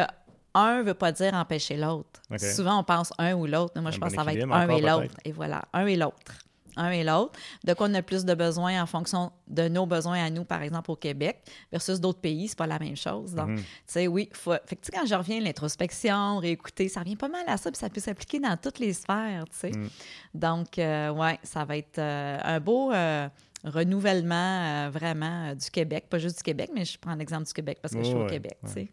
un 0.54 0.80
ne 0.80 0.84
veut 0.84 0.94
pas 0.94 1.12
dire 1.12 1.34
empêcher 1.34 1.78
l'autre. 1.78 2.22
Souvent, 2.38 2.80
on 2.80 2.84
pense 2.84 3.14
un 3.18 3.34
ou 3.34 3.46
l'autre. 3.46 3.80
Moi, 3.80 3.92
je 3.92 4.00
pense 4.00 4.10
que 4.10 4.16
ça 4.18 4.24
va 4.24 4.34
être 4.34 4.52
un 4.52 4.70
et 4.70 4.82
l'autre. 4.82 5.16
Et 5.24 5.32
voilà, 5.32 5.64
un 5.72 5.86
et 5.86 5.96
l'autre 5.96 6.34
un 6.78 6.92
et 6.92 7.04
l'autre, 7.04 7.38
de 7.64 7.74
quoi 7.74 7.88
on 7.90 7.94
a 7.94 8.02
plus 8.02 8.26
de 8.26 8.34
besoins 8.34 8.82
en 8.82 8.86
fonction 8.86 9.32
de 9.48 9.68
nos 9.68 9.86
besoins 9.86 10.24
à 10.24 10.30
nous, 10.30 10.44
par 10.44 10.62
exemple 10.62 10.92
au 10.92 10.96
Québec, 10.96 11.40
versus 11.72 12.00
d'autres 12.00 12.20
pays, 12.20 12.48
c'est 12.48 12.58
pas 12.58 12.68
la 12.68 12.80
même 12.80 12.96
chose. 12.96 13.34
Donc, 13.34 13.50
mhm. 13.50 13.58
tu 13.58 13.64
sais, 13.88 14.08
oui, 14.08 14.30
faut, 14.34 14.54
fait 14.66 14.80
quand 14.92 15.06
je 15.06 15.16
reviens, 15.16 15.40
l'introspection, 15.42 16.38
réécouter, 16.38 16.88
ça 16.88 17.02
revient 17.02 17.16
pas 17.16 17.30
mal 17.30 17.44
à 17.48 17.58
ça, 17.58 17.72
puis 17.72 17.80
ça 17.80 17.90
peut 17.90 18.00
s'appliquer 18.00 18.40
dans 18.40 18.56
toutes 18.58 18.80
les 18.80 18.94
sphères, 18.94 19.46
tu 19.50 19.58
sais. 19.58 19.72
Mhm. 19.72 19.90
Donc, 20.34 20.80
euh, 20.80 21.12
ouais, 21.12 21.40
ça 21.44 21.66
va 21.66 21.78
être 21.78 22.00
euh, 22.00 22.38
un 22.42 22.60
beau 22.60 22.92
euh, 22.92 23.28
renouvellement 23.64 24.90
vraiment 24.90 25.54
du 25.56 25.70
Québec, 25.70 26.06
pas 26.10 26.20
juste 26.20 26.38
du 26.38 26.44
Québec, 26.44 26.70
mais 26.74 26.86
je 26.86 26.98
prends 26.98 27.16
l'exemple 27.16 27.48
du 27.48 27.54
Québec 27.54 27.80
parce 27.82 27.94
que 27.94 28.00
je 28.02 28.08
suis 28.08 28.16
au 28.16 28.28
Québec, 28.28 28.58
tu 28.66 28.72
sais. 28.72 28.90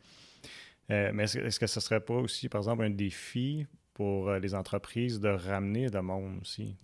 mais 0.88 1.24
est-ce 1.24 1.60
que 1.60 1.66
ce 1.66 1.80
serait 1.80 2.00
pas 2.00 2.14
aussi, 2.14 2.48
par 2.48 2.60
exemple, 2.60 2.82
un 2.82 2.90
défi 2.90 3.66
pour 3.94 4.28
euh, 4.28 4.38
les 4.40 4.54
entreprises 4.54 5.20
de 5.20 5.28
ramener 5.28 5.88
le 5.88 6.02
monde 6.02 6.38
aussi. 6.42 6.76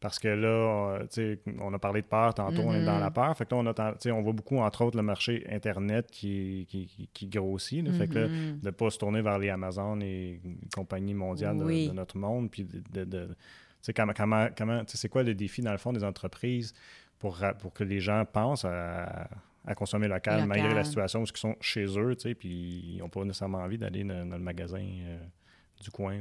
Parce 0.00 0.18
que 0.18 0.28
là, 0.28 1.00
on 1.60 1.74
a 1.74 1.78
parlé 1.78 2.02
de 2.02 2.06
peur 2.06 2.32
tantôt, 2.34 2.62
on 2.62 2.72
est 2.72 2.84
dans 2.84 2.98
la 2.98 3.10
mm-hmm. 3.10 3.12
peur. 3.12 3.36
Fait 3.36 3.44
que 3.44 3.54
là, 3.54 3.60
on, 3.60 3.66
a, 3.66 4.12
on 4.12 4.22
voit 4.22 4.32
beaucoup, 4.32 4.58
entre 4.58 4.84
autres, 4.84 4.96
le 4.96 5.02
marché 5.02 5.44
Internet 5.50 6.08
qui, 6.10 6.66
qui, 7.12 7.26
grossit. 7.26 7.90
Fait 7.92 8.06
que 8.06 8.26
mm-hmm. 8.26 8.60
de 8.60 8.66
ne 8.66 8.70
pas 8.70 8.90
se 8.90 8.98
tourner 8.98 9.22
vers 9.22 9.38
les 9.38 9.50
Amazon 9.50 10.00
et 10.00 10.40
compagnies 10.74 11.14
mondiales 11.14 11.58
de, 11.58 11.92
notre 11.92 12.16
monde. 12.16 12.50
Puis 12.50 12.64
de, 12.64 13.04
de 13.04 13.28
comment, 13.92 14.12
comment, 14.16 14.48
comment 14.56 14.82
c'est 14.86 15.08
quoi 15.08 15.22
le 15.22 15.34
défi, 15.34 15.62
dans 15.62 15.72
le 15.72 15.78
fond, 15.78 15.92
des 15.92 16.04
entreprises 16.04 16.72
pour, 17.18 17.38
pour 17.58 17.72
que 17.72 17.84
les 17.84 18.00
gens 18.00 18.24
pensent 18.24 18.64
à, 18.64 19.28
consommer 19.74 20.06
local, 20.06 20.46
malgré 20.46 20.72
la 20.72 20.84
situation 20.84 21.22
où 21.22 21.24
ils 21.24 21.36
sont 21.36 21.56
chez 21.60 21.86
eux, 21.98 22.14
puis 22.38 22.94
ils 22.94 22.98
n'ont 22.98 23.08
pas 23.08 23.24
nécessairement 23.24 23.58
envie 23.58 23.78
d'aller 23.78 24.04
dans, 24.04 24.24
le 24.24 24.38
magasin. 24.38 24.78
Euh, 24.78 25.18
du 25.80 25.90
coin. 25.90 26.18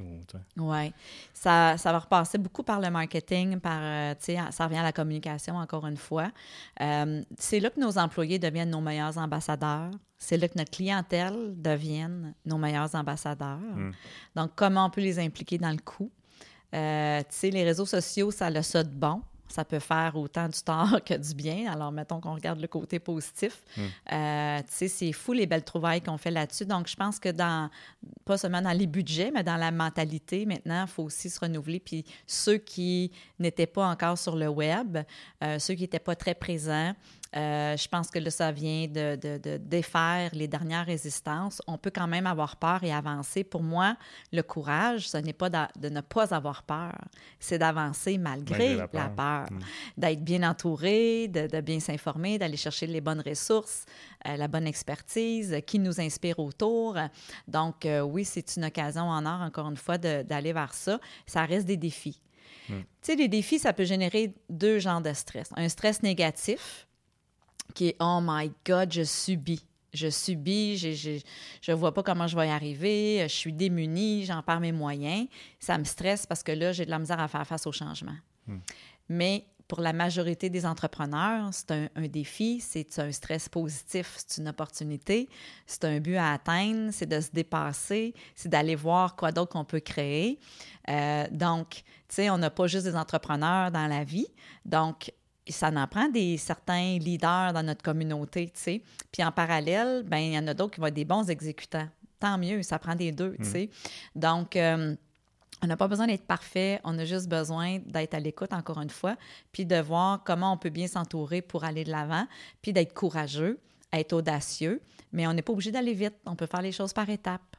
Oui. 0.58 0.94
Ça, 1.34 1.78
ça 1.78 1.92
va 1.92 2.00
repasser 2.00 2.38
beaucoup 2.38 2.64
par 2.64 2.80
le 2.80 2.90
marketing, 2.90 3.60
par, 3.60 3.80
euh, 3.82 4.14
sais, 4.20 4.38
ça 4.52 4.66
revient 4.66 4.78
à 4.78 4.84
la 4.84 4.92
communication, 4.92 5.56
encore 5.56 5.88
une 5.88 5.98
fois. 5.98 6.32
Euh, 6.82 7.24
c'est 7.38 7.60
là 7.60 7.70
que 7.70 7.80
nos 7.80 7.98
employés 7.98 8.40
deviennent 8.40 8.72
nos 8.72 8.82
meilleurs 8.82 9.18
ambassadeurs. 9.18 9.92
C'est 10.18 10.38
là 10.38 10.48
que 10.48 10.58
notre 10.58 10.72
clientèle 10.72 11.54
devienne 11.56 12.34
nos 12.46 12.58
meilleurs 12.58 12.94
ambassadeurs. 12.96 13.60
Hmm. 13.60 13.92
Donc, 14.36 14.52
comment 14.56 14.86
on 14.86 14.90
peut 14.90 15.02
les 15.02 15.20
impliquer 15.20 15.58
dans 15.58 15.72
le 15.72 15.78
coup? 15.78 16.12
Euh, 16.74 17.20
tu 17.22 17.26
sais, 17.30 17.50
les 17.50 17.64
réseaux 17.64 17.86
sociaux, 17.86 18.32
ça 18.32 18.48
a 18.48 18.62
ça 18.62 18.84
de 18.84 18.90
bon 18.90 19.22
ça 19.48 19.64
peut 19.64 19.80
faire 19.80 20.16
autant 20.16 20.48
du 20.48 20.62
tort 20.62 21.00
que 21.06 21.14
du 21.14 21.34
bien. 21.34 21.72
Alors, 21.72 21.92
mettons 21.92 22.20
qu'on 22.20 22.34
regarde 22.34 22.60
le 22.60 22.68
côté 22.68 23.00
positif. 23.00 23.62
Hmm. 23.78 23.82
Euh, 24.14 24.60
tu 24.60 24.66
sais, 24.70 24.88
c'est 24.88 25.12
fou 25.12 25.34
les 25.34 25.46
belles 25.46 25.64
trouvailles 25.64 26.02
qu'on 26.02 26.18
fait 26.18 26.32
là-dessus. 26.32 26.66
Donc, 26.66 26.88
je 26.88 26.96
pense 26.96 27.20
que 27.20 27.30
dans, 27.30 27.70
pas 28.26 28.38
seulement 28.38 28.62
dans 28.62 28.78
les 28.78 28.88
budgets, 28.88 29.32
mais 29.34 29.44
dans 29.44 29.58
la 29.58 29.72
mentalité, 29.72 30.46
maintenant, 30.46 30.86
il 30.86 30.92
faut 30.92 31.04
aussi 31.04 31.30
se 31.30 31.40
renouveler. 31.40 31.80
Puis 31.80 32.06
ceux 32.28 32.58
qui 32.58 33.12
n'étaient 33.40 33.68
pas 33.68 33.88
encore 33.88 34.18
sur 34.18 34.36
le 34.36 34.48
web, 34.48 34.98
euh, 35.44 35.60
ceux 35.60 35.76
qui 35.76 35.82
n'étaient 35.82 36.00
pas 36.00 36.16
très 36.16 36.36
présents, 36.36 36.94
euh, 37.36 37.76
je 37.76 37.88
pense 37.90 38.10
que 38.10 38.20
là, 38.20 38.30
ça 38.30 38.52
vient 38.52 38.88
de, 38.88 39.16
de, 39.16 39.58
défaire 39.58 40.30
les 40.34 40.48
dernières 40.48 40.86
résistances. 40.86 41.62
On 41.68 41.78
peut 41.78 41.92
quand 41.94 42.08
même 42.08 42.28
avoir 42.28 42.56
peur 42.56 42.84
et 42.84 42.94
avancer. 42.94 43.44
Pour 43.44 43.62
moi, 43.62 43.98
le 44.32 44.42
courage, 44.42 45.10
ce 45.10 45.18
n'est 45.18 45.34
pas 45.34 45.50
de, 45.50 45.90
ne 45.90 46.02
pas 46.02 46.34
avoir 46.34 46.64
peur, 46.64 46.94
c'est 47.40 47.58
d'avancer 47.58 48.18
malgré, 48.18 48.76
la 48.94 49.10
peur, 49.10 49.48
mm. 49.52 49.60
d'être 49.98 50.24
bien 50.24 50.50
entouré, 50.50 51.28
de, 51.28 51.60
bien 51.60 51.80
s'informer, 51.80 52.38
d'aller 52.38 52.58
chercher 52.58 52.88
les 52.88 53.02
bonnes 53.02 53.22
ressources, 53.26 53.86
euh, 54.28 54.38
la 54.38 54.48
bonne 54.48 54.68
expertise 54.68 55.58
qui 55.68 55.80
nous 55.80 56.00
inspire 56.00 56.40
autour. 56.40 56.98
Donc, 57.50 57.86
euh, 57.86 58.02
oui, 58.02 58.24
c'est 58.24 58.56
une 58.56 58.66
occasion 58.66 59.04
en 59.04 59.26
or, 59.26 59.42
encore 59.42 59.70
une 59.70 59.78
fois, 59.78 59.98
d'aller 59.98 60.54
vers 60.54 60.74
ça. 60.74 61.00
Ça 61.26 61.44
reste 61.44 61.66
des 61.66 61.78
défis. 61.78 62.22
Mm. 62.70 62.80
Tu 62.80 62.86
sais, 63.02 63.16
les 63.16 63.28
défis, 63.28 63.60
ça 63.60 63.74
peut 63.74 63.84
générer 63.84 64.34
deux 64.50 64.80
genres 64.80 65.02
de 65.02 65.14
stress. 65.14 65.50
Un 65.56 65.70
stress 65.70 66.02
négatif, 66.02 66.85
qui 67.76 67.90
est 67.90 67.96
Oh 68.00 68.20
my 68.22 68.52
God, 68.66 68.92
je 68.92 69.04
subis. 69.04 69.64
Je 69.94 70.10
subis, 70.10 70.78
je 70.78 71.72
ne 71.72 71.76
vois 71.78 71.94
pas 71.94 72.04
comment 72.04 72.28
je 72.28 72.36
vais 72.36 72.48
y 72.48 72.52
arriver, 72.52 73.20
je 73.22 73.34
suis 73.34 73.54
démunie, 73.54 74.26
j'en 74.26 74.42
perds 74.42 74.60
mes 74.60 74.74
moyens. 74.74 75.28
Ça 75.60 75.78
me 75.78 75.86
stresse 75.86 76.26
parce 76.26 76.44
que 76.44 76.52
là, 76.52 76.74
j'ai 76.74 76.86
de 76.86 76.90
la 76.90 77.00
misère 77.00 77.20
à 77.20 77.30
faire 77.30 77.48
face 77.48 77.66
au 77.66 77.72
changement. 77.72 78.16
Hmm. 78.46 78.58
Mais 79.08 79.46
pour 79.68 79.82
la 79.82 79.94
majorité 79.94 80.50
des 80.50 80.66
entrepreneurs, 80.66 81.50
c'est 81.52 81.72
un, 81.72 82.08
défi, 82.08 82.60
c'est 82.60 83.00
un 83.00 83.12
stress 83.12 83.50
positif, 83.50 84.16
c'est 84.18 84.42
une 84.42 84.48
opportunité, 84.48 85.28
c'est 85.66 85.86
un 85.86 86.00
but 86.00 86.18
à 86.18 86.34
atteindre, 86.34 86.90
c'est 86.92 87.08
de 87.08 87.20
se 87.20 87.32
dépasser, 87.32 88.14
c'est 88.36 88.50
d'aller 88.50 88.76
voir 88.76 89.16
quoi 89.16 89.32
d'autre 89.32 89.54
qu'on 89.54 89.66
peut 89.66 89.80
créer. 89.80 90.40
Euh, 90.90 91.26
donc, 91.32 91.70
tu 91.70 91.84
sais, 92.10 92.30
on 92.30 92.38
n'a 92.38 92.52
pas 92.52 92.68
juste 92.68 92.86
des 92.86 92.96
entrepreneurs 92.96 93.72
dans 93.72 93.88
la 93.88 94.04
vie. 94.04 94.28
Donc, 94.66 95.12
ça 95.52 95.70
en 95.70 95.88
prend 95.88 96.10
des 96.10 96.38
certains 96.38 96.98
leaders 96.98 97.54
dans 97.54 97.64
notre 97.64 97.84
communauté, 97.84 98.48
tu 98.48 98.60
sais. 98.60 98.82
Puis 99.12 99.24
en 99.24 99.32
parallèle, 99.32 100.04
ben 100.04 100.18
il 100.18 100.34
y 100.34 100.40
en 100.40 100.48
a 100.48 100.54
d'autres 100.54 100.74
qui 100.74 100.80
vont 100.80 100.88
être 100.88 100.94
des 100.94 101.06
bons 101.06 101.30
exécutants. 101.30 101.88
Tant 102.20 102.38
mieux, 102.38 102.64
ça 102.64 102.80
prend 102.80 102.96
des 102.96 103.12
deux, 103.12 103.36
tu 103.36 103.42
mmh. 103.42 103.46
sais. 103.46 103.70
Donc, 104.16 104.56
euh, 104.56 104.96
on 105.62 105.68
n'a 105.68 105.78
pas 105.78 105.88
besoin 105.88 106.08
d'être 106.08 106.26
parfait, 106.26 106.80
on 106.84 106.98
a 107.00 107.06
juste 107.06 107.28
besoin 107.28 107.80
d'être 107.86 108.14
à 108.14 108.20
l'écoute, 108.20 108.54
encore 108.54 108.82
une 108.82 108.90
fois, 108.90 109.16
puis 109.52 109.66
de 109.66 109.80
voir 109.80 110.24
comment 110.24 110.54
on 110.54 110.58
peut 110.58 110.70
bien 110.70 110.88
s'entourer 110.88 111.42
pour 111.42 111.64
aller 111.64 111.84
de 111.84 111.92
l'avant, 111.92 112.28
puis 112.62 112.74
d'être 112.74 112.94
courageux, 112.94 113.60
être 113.94 114.14
audacieux, 114.14 114.82
mais 115.12 115.28
on 115.28 115.34
n'est 115.34 115.42
pas 115.42 115.54
obligé 115.54 115.72
d'aller 115.72 115.94
vite, 115.94 116.16
on 116.26 116.36
peut 116.36 116.46
faire 116.46 116.62
les 116.62 116.72
choses 116.72 116.94
par 116.94 117.10
étapes. 117.10 117.56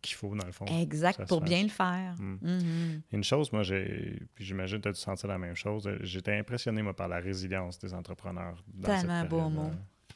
Qu'il 0.00 0.16
faut, 0.16 0.34
dans 0.34 0.46
le 0.46 0.52
fond. 0.52 0.64
Exact, 0.66 1.26
pour 1.26 1.40
bien 1.40 1.62
le 1.62 1.68
faire. 1.68 2.14
Hmm. 2.18 2.38
Mm-hmm. 2.42 3.00
Une 3.12 3.24
chose, 3.24 3.52
moi, 3.52 3.62
j'ai, 3.62 4.20
puis 4.34 4.44
j'imagine 4.44 4.78
que 4.78 4.84
tu 4.84 4.88
as 4.88 4.92
dû 4.92 5.00
sentir 5.00 5.28
la 5.28 5.38
même 5.38 5.56
chose, 5.56 5.88
j'étais 6.00 6.36
impressionné, 6.36 6.82
moi, 6.82 6.94
par 6.94 7.08
la 7.08 7.18
résilience 7.18 7.78
des 7.78 7.94
entrepreneurs. 7.94 8.62
Dans 8.74 8.88
Tellement 8.88 9.24
beau 9.24 9.48
mot. 9.48 9.70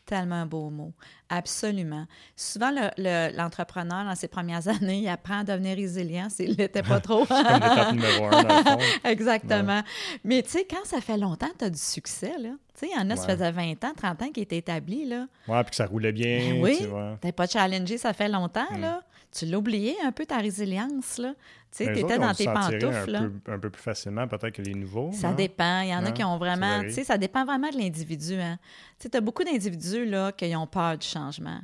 Tellement 0.06 0.34
un 0.34 0.46
beau 0.46 0.68
mot. 0.68 0.92
Absolument. 1.30 2.06
Souvent, 2.36 2.70
l'entrepreneur, 2.98 4.04
dans 4.04 4.14
ses 4.14 4.28
premières 4.28 4.68
années, 4.82 4.98
il 4.98 5.08
apprend 5.08 5.38
à 5.38 5.44
devenir 5.44 5.76
résilient 5.76 6.28
s'il 6.28 6.56
n'était 6.56 6.82
pas 6.82 7.00
trop. 7.00 7.24
C'est 7.24 7.42
comme 7.42 7.54
l'étape 7.54 7.92
numéro 7.92 8.24
un, 8.26 8.42
dans 8.42 8.56
le 8.56 8.64
fond. 8.64 8.78
Exactement. 9.04 9.82
Mais 10.22 10.42
tu 10.42 10.50
sais, 10.50 10.66
quand 10.68 10.84
ça 10.84 11.00
fait 11.00 11.16
longtemps 11.16 11.48
que 11.48 11.58
tu 11.58 11.64
as 11.64 11.70
du 11.70 11.78
succès, 11.78 12.34
là, 12.38 12.50
tu 12.74 12.80
sais, 12.80 12.88
il 12.92 12.98
y 12.98 13.00
en 13.00 13.08
a, 13.08 13.16
ça 13.16 13.28
faisait 13.28 13.50
20 13.50 13.82
ans, 13.84 13.92
30 13.96 14.22
ans 14.22 14.28
qui 14.28 14.40
étaient 14.40 14.58
établis, 14.58 15.06
là. 15.06 15.26
Ouais, 15.48 15.62
puis 15.62 15.70
que 15.70 15.76
ça 15.76 15.86
roulait 15.86 16.12
bien. 16.12 16.54
Ben 16.54 16.62
oui, 16.62 16.78
tu 16.80 17.26
n'es 17.26 17.32
pas 17.32 17.46
challengé, 17.46 17.96
ça 17.96 18.12
fait 18.12 18.28
longtemps, 18.28 18.70
mm. 18.72 18.80
là. 18.80 19.02
Tu 19.34 19.46
l'as 19.46 19.58
oublié 19.58 19.96
un 20.04 20.12
peu, 20.12 20.26
ta 20.26 20.38
résilience, 20.38 21.18
là. 21.18 21.34
Tu 21.70 21.84
sais, 21.84 21.92
tu 21.92 21.98
étais 22.00 22.18
dans 22.18 22.32
tes 22.32 22.44
pantoufles. 22.44 23.16
Un, 23.16 23.30
peu, 23.44 23.52
un 23.52 23.58
peu 23.58 23.70
plus 23.70 23.82
facilement 23.82 24.28
peut-être 24.28 24.52
que 24.54 24.62
les 24.62 24.74
nouveaux. 24.74 25.10
Ça 25.12 25.32
dépend. 25.32 25.80
Il 25.80 25.88
y 25.88 25.94
en 25.94 26.04
a 26.04 26.12
qui 26.12 26.22
ont 26.22 26.38
vraiment. 26.38 26.82
Tu 26.82 26.92
sais, 26.92 27.04
ça 27.04 27.18
dépend 27.18 27.44
vraiment 27.44 27.70
de 27.70 27.76
l'individu. 27.76 28.34
Hein. 28.34 28.58
Tu 28.98 29.04
sais, 29.04 29.10
tu 29.10 29.16
as 29.16 29.20
beaucoup 29.20 29.42
d'individus 29.42 30.04
là, 30.06 30.30
qui 30.30 30.54
ont 30.54 30.66
peur 30.66 30.96
du 30.98 31.06
changement. 31.06 31.60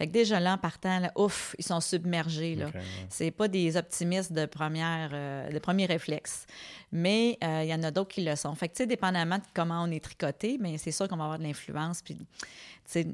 Fait 0.00 0.06
que 0.06 0.12
déjà 0.12 0.40
là, 0.40 0.54
en 0.54 0.56
partant, 0.56 0.98
là, 0.98 1.12
ouf, 1.14 1.54
ils 1.58 1.64
sont 1.64 1.82
submergés. 1.82 2.54
Là. 2.54 2.68
C'est 3.10 3.30
pas 3.30 3.48
des 3.48 3.76
optimistes 3.76 4.32
de 4.32 4.46
première, 4.46 5.10
euh, 5.12 5.50
de 5.50 5.58
premier 5.58 5.84
réflexe. 5.84 6.46
Mais 6.90 7.36
euh, 7.44 7.64
il 7.64 7.68
y 7.68 7.74
en 7.74 7.82
a 7.82 7.90
d'autres 7.90 8.08
qui 8.08 8.24
le 8.24 8.34
sont. 8.34 8.54
Fait 8.54 8.68
que, 8.68 8.72
tu 8.72 8.78
sais, 8.78 8.86
dépendamment 8.86 9.36
de 9.36 9.42
comment 9.52 9.82
on 9.82 9.90
est 9.90 10.02
tricoté, 10.02 10.56
mais 10.58 10.78
c'est 10.78 10.90
sûr 10.90 11.06
qu'on 11.06 11.18
va 11.18 11.24
avoir 11.24 11.38
de 11.38 11.44
l'influence. 11.44 12.00
Puis, 12.00 12.14
tu 12.14 12.24
sais, 12.86 13.08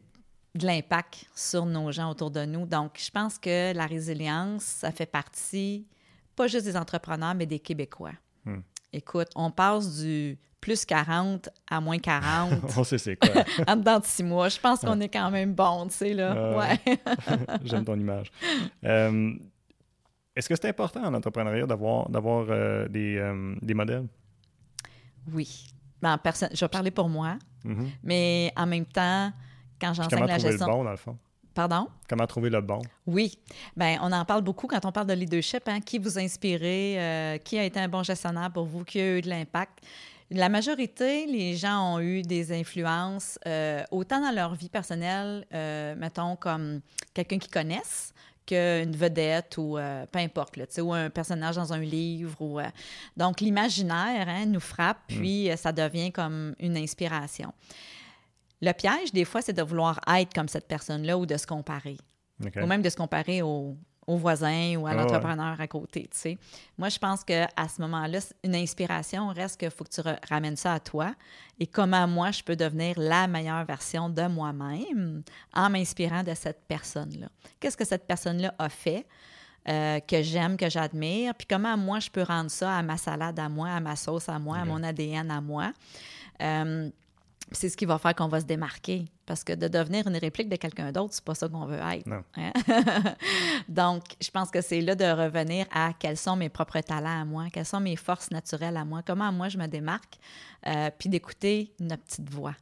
de 0.56 0.66
l'impact 0.66 1.26
sur 1.34 1.66
nos 1.66 1.92
gens 1.92 2.10
autour 2.10 2.30
de 2.30 2.44
nous. 2.44 2.66
Donc, 2.66 2.98
je 2.98 3.10
pense 3.10 3.38
que 3.38 3.74
la 3.74 3.86
résilience, 3.86 4.62
ça 4.62 4.92
fait 4.92 5.06
partie, 5.06 5.86
pas 6.34 6.46
juste 6.46 6.64
des 6.64 6.76
entrepreneurs, 6.76 7.34
mais 7.34 7.46
des 7.46 7.58
Québécois. 7.58 8.14
Hmm. 8.44 8.60
Écoute, 8.92 9.28
on 9.34 9.50
passe 9.50 10.00
du 10.00 10.38
plus 10.60 10.84
40 10.84 11.48
à 11.70 11.80
moins 11.80 11.98
40. 11.98 12.54
on 12.76 12.84
sait 12.84 12.98
c'est 12.98 13.16
quoi. 13.16 13.44
en 13.68 13.76
dedans 13.76 14.00
de 14.00 14.04
six 14.04 14.22
mois. 14.24 14.48
Je 14.48 14.58
pense 14.58 14.80
qu'on 14.80 15.00
est 15.00 15.08
quand 15.08 15.30
même 15.30 15.54
bon, 15.54 15.86
tu 15.86 15.94
sais, 15.94 16.14
là. 16.14 16.58
ouais. 16.58 16.98
J'aime 17.64 17.84
ton 17.84 17.98
image. 17.98 18.32
Euh, 18.84 19.32
est-ce 20.34 20.48
que 20.48 20.56
c'est 20.56 20.68
important 20.68 21.04
en 21.04 21.14
entrepreneuriat 21.14 21.66
d'avoir, 21.66 22.08
d'avoir 22.10 22.46
euh, 22.50 22.88
des, 22.88 23.16
euh, 23.16 23.54
des, 23.62 23.74
modèles? 23.74 24.06
Oui. 25.32 25.68
Ben, 26.02 26.18
personne, 26.18 26.50
je 26.52 26.64
vais 26.64 26.68
parler 26.68 26.90
pour 26.90 27.08
moi, 27.08 27.38
mm-hmm. 27.64 27.86
mais 28.02 28.52
en 28.56 28.66
même 28.66 28.84
temps, 28.84 29.32
quand 29.80 29.94
j'enseigne 29.94 30.26
la 30.26 30.38
gestion. 30.38 30.66
le 30.66 30.72
bon, 30.72 30.84
dans 30.84 30.90
le 30.90 30.96
fond? 30.96 31.16
Pardon? 31.56 31.88
Comment 32.06 32.26
trouver 32.26 32.50
le 32.50 32.60
bon? 32.60 32.82
Oui. 33.06 33.38
Bien, 33.74 33.98
on 34.02 34.12
en 34.12 34.26
parle 34.26 34.42
beaucoup 34.42 34.66
quand 34.66 34.84
on 34.84 34.92
parle 34.92 35.06
de 35.06 35.14
leadership. 35.14 35.62
Hein? 35.66 35.80
Qui 35.80 35.98
vous 35.98 36.18
a 36.18 36.20
inspiré? 36.20 36.96
Euh, 36.98 37.38
qui 37.38 37.58
a 37.58 37.64
été 37.64 37.80
un 37.80 37.88
bon 37.88 38.02
gestionnaire 38.02 38.50
pour 38.52 38.66
vous? 38.66 38.84
Qui 38.84 39.00
a 39.00 39.16
eu 39.16 39.22
de 39.22 39.30
l'impact? 39.30 39.78
La 40.30 40.50
majorité, 40.50 41.24
les 41.24 41.56
gens 41.56 41.94
ont 41.94 42.00
eu 42.00 42.20
des 42.20 42.52
influences, 42.52 43.38
euh, 43.46 43.82
autant 43.90 44.20
dans 44.20 44.34
leur 44.34 44.54
vie 44.54 44.68
personnelle, 44.68 45.46
euh, 45.54 45.94
mettons, 45.96 46.36
comme 46.36 46.80
quelqu'un 47.14 47.38
qu'ils 47.38 47.52
connaissent, 47.52 48.12
qu'une 48.44 48.94
vedette 48.94 49.56
ou 49.56 49.78
peu 50.12 50.18
importe, 50.18 50.58
là, 50.58 50.66
ou 50.82 50.92
un 50.92 51.08
personnage 51.08 51.56
dans 51.56 51.72
un 51.72 51.78
livre. 51.78 52.36
Ou, 52.42 52.60
donc, 53.16 53.40
l'imaginaire 53.40 54.28
hein, 54.28 54.44
nous 54.44 54.60
frappe, 54.60 55.10
mm. 55.10 55.16
puis 55.16 55.50
ça 55.56 55.72
devient 55.72 56.12
comme 56.12 56.54
une 56.60 56.76
inspiration. 56.76 57.54
Le 58.66 58.72
piège, 58.72 59.12
des 59.12 59.24
fois, 59.24 59.42
c'est 59.42 59.52
de 59.52 59.62
vouloir 59.62 60.00
être 60.08 60.34
comme 60.34 60.48
cette 60.48 60.66
personne-là 60.66 61.16
ou 61.16 61.24
de 61.24 61.36
se 61.36 61.46
comparer. 61.46 61.98
Ou 62.44 62.66
même 62.66 62.82
de 62.82 62.90
se 62.90 62.96
comparer 62.96 63.40
au, 63.40 63.76
voisin 64.08 64.74
ou 64.76 64.88
à 64.88 64.90
ah 64.90 64.94
l'entrepreneur 64.94 65.60
à 65.60 65.68
côté, 65.68 66.08
tu 66.10 66.18
sais. 66.18 66.38
Moi, 66.76 66.88
je 66.88 66.98
pense 66.98 67.22
qu'à 67.22 67.48
ce 67.48 67.80
moment-là, 67.82 68.18
une 68.42 68.56
inspiration 68.56 69.28
reste 69.28 69.60
qu'il 69.60 69.70
faut 69.70 69.84
que 69.84 69.90
tu 69.90 70.00
ramènes 70.28 70.56
ça 70.56 70.74
à 70.74 70.80
toi 70.80 71.14
et 71.60 71.66
comment 71.68 72.08
moi, 72.08 72.32
je 72.32 72.42
peux 72.42 72.56
devenir 72.56 72.98
la 72.98 73.28
meilleure 73.28 73.64
version 73.64 74.08
de 74.08 74.26
moi-même 74.26 75.22
en 75.54 75.70
m'inspirant 75.70 76.24
de 76.24 76.34
cette 76.34 76.62
personne-là. 76.66 77.28
Qu'est-ce 77.60 77.76
que 77.76 77.84
cette 77.84 78.06
personne-là 78.06 78.52
a 78.58 78.68
fait 78.68 79.06
euh, 79.68 80.00
que 80.00 80.22
j'aime, 80.22 80.56
que 80.56 80.68
j'admire, 80.68 81.34
puis 81.34 81.46
comment 81.48 81.76
moi, 81.76 82.00
je 82.00 82.10
peux 82.10 82.22
rendre 82.22 82.50
ça 82.50 82.76
à 82.76 82.82
ma 82.82 82.96
salade 82.96 83.38
à 83.38 83.48
moi, 83.48 83.70
à 83.70 83.80
ma 83.80 83.94
sauce 83.94 84.28
à 84.28 84.40
moi, 84.40 84.58
à 84.58 84.64
mon 84.64 84.82
ADN 84.82 85.30
à 85.30 85.40
moi? 85.40 85.72
Euh, 86.42 86.90
c'est 87.52 87.68
ce 87.68 87.76
qui 87.76 87.84
va 87.84 87.98
faire 87.98 88.14
qu'on 88.14 88.28
va 88.28 88.40
se 88.40 88.46
démarquer. 88.46 89.06
Parce 89.24 89.42
que 89.42 89.52
de 89.52 89.66
devenir 89.66 90.06
une 90.06 90.16
réplique 90.16 90.48
de 90.48 90.56
quelqu'un 90.56 90.92
d'autre, 90.92 91.14
c'est 91.14 91.24
pas 91.24 91.34
ça 91.34 91.48
qu'on 91.48 91.66
veut 91.66 91.78
être. 91.78 92.08
Hein? 92.36 92.52
Donc, 93.68 94.04
je 94.20 94.30
pense 94.30 94.50
que 94.50 94.60
c'est 94.60 94.80
là 94.80 94.94
de 94.94 95.04
revenir 95.04 95.66
à 95.72 95.92
quels 95.98 96.16
sont 96.16 96.36
mes 96.36 96.48
propres 96.48 96.80
talents 96.80 97.22
à 97.22 97.24
moi, 97.24 97.46
quelles 97.52 97.66
sont 97.66 97.80
mes 97.80 97.96
forces 97.96 98.30
naturelles 98.30 98.76
à 98.76 98.84
moi, 98.84 99.02
comment 99.04 99.32
moi 99.32 99.48
je 99.48 99.58
me 99.58 99.66
démarque, 99.66 100.18
euh, 100.66 100.90
puis 100.96 101.08
d'écouter 101.08 101.72
notre 101.80 102.04
petite 102.04 102.30
voix. 102.30 102.54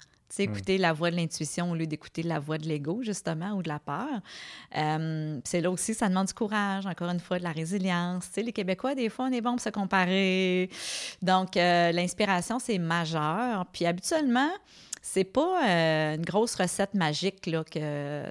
Hmm. 0.42 0.50
écouter 0.50 0.78
la 0.78 0.92
voix 0.92 1.10
de 1.10 1.16
l'intuition 1.16 1.70
au 1.70 1.74
lieu 1.74 1.86
d'écouter 1.86 2.22
la 2.22 2.38
voix 2.38 2.58
de 2.58 2.66
l'ego, 2.66 3.02
justement, 3.02 3.52
ou 3.52 3.62
de 3.62 3.68
la 3.68 3.78
peur. 3.78 4.20
Euh, 4.76 5.40
c'est 5.44 5.60
là 5.60 5.70
aussi, 5.70 5.94
ça 5.94 6.08
demande 6.08 6.26
du 6.26 6.34
courage, 6.34 6.86
encore 6.86 7.08
une 7.10 7.20
fois, 7.20 7.38
de 7.38 7.44
la 7.44 7.52
résilience. 7.52 8.26
Tu 8.28 8.34
sais, 8.34 8.42
les 8.42 8.52
Québécois, 8.52 8.94
des 8.94 9.08
fois, 9.08 9.26
on 9.26 9.32
est 9.32 9.40
bon 9.40 9.52
pour 9.52 9.60
se 9.60 9.70
comparer. 9.70 10.70
Donc, 11.22 11.56
euh, 11.56 11.92
l'inspiration, 11.92 12.58
c'est 12.58 12.78
majeur. 12.78 13.66
Puis 13.72 13.86
habituellement, 13.86 14.50
c'est 15.02 15.24
pas 15.24 15.68
euh, 15.68 16.14
une 16.16 16.24
grosse 16.24 16.54
recette 16.54 16.94
magique 16.94 17.46
là, 17.46 17.62
que 17.62 18.24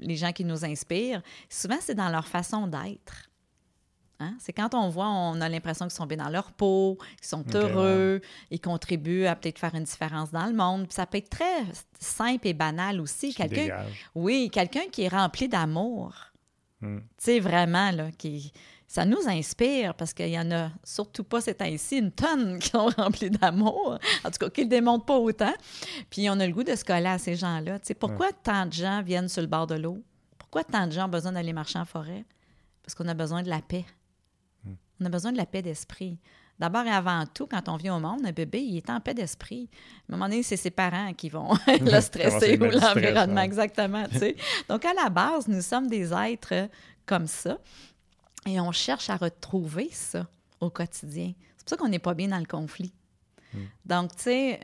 les 0.00 0.16
gens 0.16 0.32
qui 0.32 0.44
nous 0.44 0.64
inspirent. 0.64 1.22
Souvent, 1.48 1.78
c'est 1.80 1.94
dans 1.94 2.10
leur 2.10 2.28
façon 2.28 2.66
d'être. 2.66 3.30
Hein? 4.18 4.34
C'est 4.38 4.52
quand 4.52 4.74
on 4.74 4.88
voit, 4.88 5.08
on 5.08 5.40
a 5.40 5.48
l'impression 5.48 5.86
qu'ils 5.86 5.94
sont 5.94 6.06
bien 6.06 6.16
dans 6.16 6.30
leur 6.30 6.52
peau, 6.52 6.96
qu'ils 7.18 7.28
sont 7.28 7.44
heureux, 7.54 8.22
ils 8.50 8.60
contribuent 8.60 9.26
à 9.26 9.36
peut-être 9.36 9.58
faire 9.58 9.74
une 9.74 9.84
différence 9.84 10.30
dans 10.30 10.46
le 10.46 10.54
monde. 10.54 10.86
ça 10.90 11.06
peut 11.06 11.18
être 11.18 11.28
très 11.28 11.64
simple 12.00 12.48
et 12.48 12.54
banal 12.54 13.00
aussi. 13.00 13.34
Quelqu'un, 13.34 13.84
oui, 14.14 14.48
quelqu'un 14.50 14.88
qui 14.90 15.02
est 15.02 15.08
rempli 15.08 15.48
d'amour. 15.48 16.14
Hmm. 16.80 16.98
Tu 16.98 17.04
sais, 17.18 17.40
vraiment, 17.40 17.90
là, 17.90 18.10
qui, 18.16 18.52
ça 18.86 19.04
nous 19.04 19.28
inspire 19.28 19.94
parce 19.94 20.14
qu'il 20.14 20.28
y 20.28 20.38
en 20.38 20.50
a 20.50 20.70
surtout 20.84 21.24
pas 21.24 21.40
ces 21.40 21.54
temps-ci 21.54 21.98
une 21.98 22.12
tonne 22.12 22.58
qui 22.60 22.68
sont 22.68 22.88
remplis 22.96 23.30
d'amour, 23.30 23.98
en 24.24 24.30
tout 24.30 24.38
cas 24.38 24.50
qui 24.50 24.60
ne 24.60 24.66
le 24.66 24.70
démontrent 24.70 25.04
pas 25.04 25.18
autant. 25.18 25.54
Puis 26.10 26.30
on 26.30 26.38
a 26.40 26.46
le 26.46 26.52
goût 26.52 26.64
de 26.64 26.74
se 26.74 26.84
coller 26.84 27.06
à 27.06 27.18
ces 27.18 27.34
gens-là. 27.34 27.78
Tu 27.80 27.88
sais, 27.88 27.94
pourquoi 27.94 28.32
tant 28.32 28.66
de 28.66 28.72
gens 28.72 29.02
viennent 29.02 29.28
sur 29.28 29.42
le 29.42 29.48
bord 29.48 29.66
de 29.66 29.74
l'eau? 29.74 30.02
Pourquoi 30.38 30.64
tant 30.64 30.86
de 30.86 30.92
gens 30.92 31.06
ont 31.06 31.10
besoin 31.10 31.32
d'aller 31.32 31.52
marcher 31.52 31.78
en 31.78 31.84
forêt? 31.84 32.24
Parce 32.82 32.94
qu'on 32.94 33.08
a 33.08 33.14
besoin 33.14 33.42
de 33.42 33.50
la 33.50 33.60
paix. 33.60 33.84
On 35.00 35.04
a 35.04 35.08
besoin 35.08 35.32
de 35.32 35.36
la 35.36 35.46
paix 35.46 35.62
d'esprit. 35.62 36.18
D'abord 36.58 36.86
et 36.86 36.90
avant 36.90 37.24
tout, 37.26 37.46
quand 37.46 37.68
on 37.68 37.76
vient 37.76 37.96
au 37.96 38.00
monde, 38.00 38.24
un 38.24 38.32
bébé, 38.32 38.62
il 38.62 38.78
est 38.78 38.88
en 38.88 38.98
paix 39.00 39.12
d'esprit. 39.12 39.68
À 40.08 40.12
un 40.12 40.16
moment 40.16 40.28
donné, 40.28 40.42
c'est 40.42 40.56
ses 40.56 40.70
parents 40.70 41.12
qui 41.12 41.28
vont 41.28 41.50
le 41.66 42.00
stresser 42.00 42.56
ou 42.58 42.64
l'environnement, 42.64 43.42
exactement. 43.42 44.06
Tu 44.10 44.18
sais. 44.18 44.36
Donc, 44.68 44.84
à 44.86 44.94
la 44.94 45.10
base, 45.10 45.48
nous 45.48 45.60
sommes 45.60 45.88
des 45.88 46.12
êtres 46.14 46.70
comme 47.04 47.26
ça. 47.26 47.58
Et 48.46 48.58
on 48.58 48.72
cherche 48.72 49.10
à 49.10 49.16
retrouver 49.16 49.90
ça 49.92 50.26
au 50.60 50.70
quotidien. 50.70 51.34
C'est 51.58 51.64
pour 51.64 51.70
ça 51.70 51.76
qu'on 51.76 51.88
n'est 51.88 51.98
pas 51.98 52.14
bien 52.14 52.28
dans 52.28 52.38
le 52.38 52.46
conflit. 52.46 52.92
Hmm. 53.56 53.64
Donc, 53.84 54.16
tu 54.16 54.24
sais, 54.24 54.60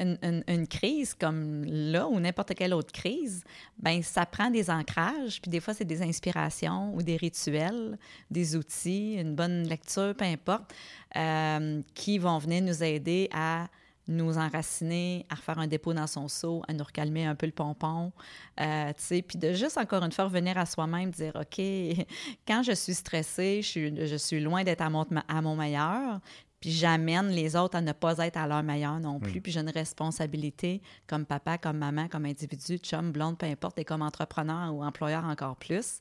une, 0.46 0.66
crise 0.66 1.14
comme 1.14 1.64
là 1.64 2.06
ou 2.06 2.20
n'importe 2.20 2.54
quelle 2.54 2.74
autre 2.74 2.92
crise, 2.92 3.42
ben 3.78 4.02
ça 4.02 4.26
prend 4.26 4.50
des 4.50 4.70
ancrages, 4.70 5.40
puis 5.40 5.50
des 5.50 5.60
fois, 5.60 5.74
c'est 5.74 5.84
des 5.84 6.02
inspirations 6.02 6.94
ou 6.94 7.02
des 7.02 7.16
rituels, 7.16 7.98
des 8.30 8.56
outils, 8.56 9.14
une 9.14 9.34
bonne 9.34 9.66
lecture, 9.66 10.14
peu 10.16 10.24
importe, 10.24 10.72
euh, 11.16 11.80
qui 11.94 12.18
vont 12.18 12.38
venir 12.38 12.62
nous 12.62 12.82
aider 12.82 13.28
à 13.32 13.68
nous 14.08 14.36
enraciner, 14.36 15.26
à 15.30 15.36
refaire 15.36 15.58
un 15.58 15.66
dépôt 15.66 15.94
dans 15.94 16.06
son 16.06 16.28
seau, 16.28 16.62
à 16.68 16.72
nous 16.72 16.84
recalmer 16.84 17.24
un 17.24 17.34
peu 17.34 17.46
le 17.46 17.52
pompon, 17.52 18.12
euh, 18.60 18.88
tu 18.88 19.02
sais, 19.02 19.22
puis 19.22 19.38
de 19.38 19.52
juste 19.52 19.78
encore 19.78 20.02
une 20.02 20.12
fois 20.12 20.24
revenir 20.24 20.58
à 20.58 20.66
soi-même, 20.66 21.10
dire, 21.10 21.32
OK, 21.36 21.60
quand 22.46 22.62
je 22.62 22.72
suis 22.72 22.94
stressée, 22.94 23.62
je 23.62 23.68
suis, 23.68 24.06
je 24.06 24.16
suis 24.16 24.40
loin 24.40 24.64
d'être 24.64 24.82
à 24.82 24.90
mon 24.90 25.56
meilleur, 25.56 26.20
puis 26.62 26.70
j'amène 26.70 27.30
les 27.30 27.56
autres 27.56 27.76
à 27.76 27.80
ne 27.80 27.90
pas 27.90 28.16
être 28.18 28.36
à 28.36 28.46
leur 28.46 28.62
meilleur 28.62 29.00
non 29.00 29.18
plus. 29.18 29.40
Puis 29.40 29.50
j'ai 29.50 29.58
une 29.58 29.68
responsabilité 29.68 30.80
comme 31.08 31.26
papa, 31.26 31.58
comme 31.58 31.76
maman, 31.76 32.06
comme 32.06 32.24
individu, 32.24 32.78
chum, 32.78 33.10
blonde, 33.10 33.36
peu 33.36 33.46
importe, 33.46 33.80
et 33.80 33.84
comme 33.84 34.00
entrepreneur 34.00 34.72
ou 34.72 34.84
employeur 34.84 35.24
encore 35.24 35.56
plus, 35.56 35.98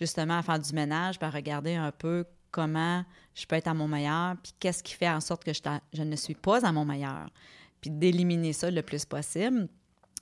justement 0.00 0.38
à 0.38 0.42
faire 0.42 0.58
du 0.58 0.72
ménage, 0.72 1.18
puis 1.18 1.26
à 1.26 1.30
regarder 1.30 1.74
un 1.74 1.92
peu 1.92 2.24
comment 2.50 3.04
je 3.34 3.44
peux 3.44 3.56
être 3.56 3.68
à 3.68 3.74
mon 3.74 3.88
meilleur, 3.88 4.36
puis 4.42 4.54
qu'est-ce 4.58 4.82
qui 4.82 4.94
fait 4.94 5.10
en 5.10 5.20
sorte 5.20 5.44
que 5.44 5.52
je, 5.52 5.60
je 5.92 6.02
ne 6.02 6.16
suis 6.16 6.34
pas 6.34 6.66
à 6.66 6.72
mon 6.72 6.86
meilleur, 6.86 7.28
puis 7.82 7.90
d'éliminer 7.90 8.54
ça 8.54 8.70
le 8.70 8.80
plus 8.80 9.04
possible. 9.04 9.68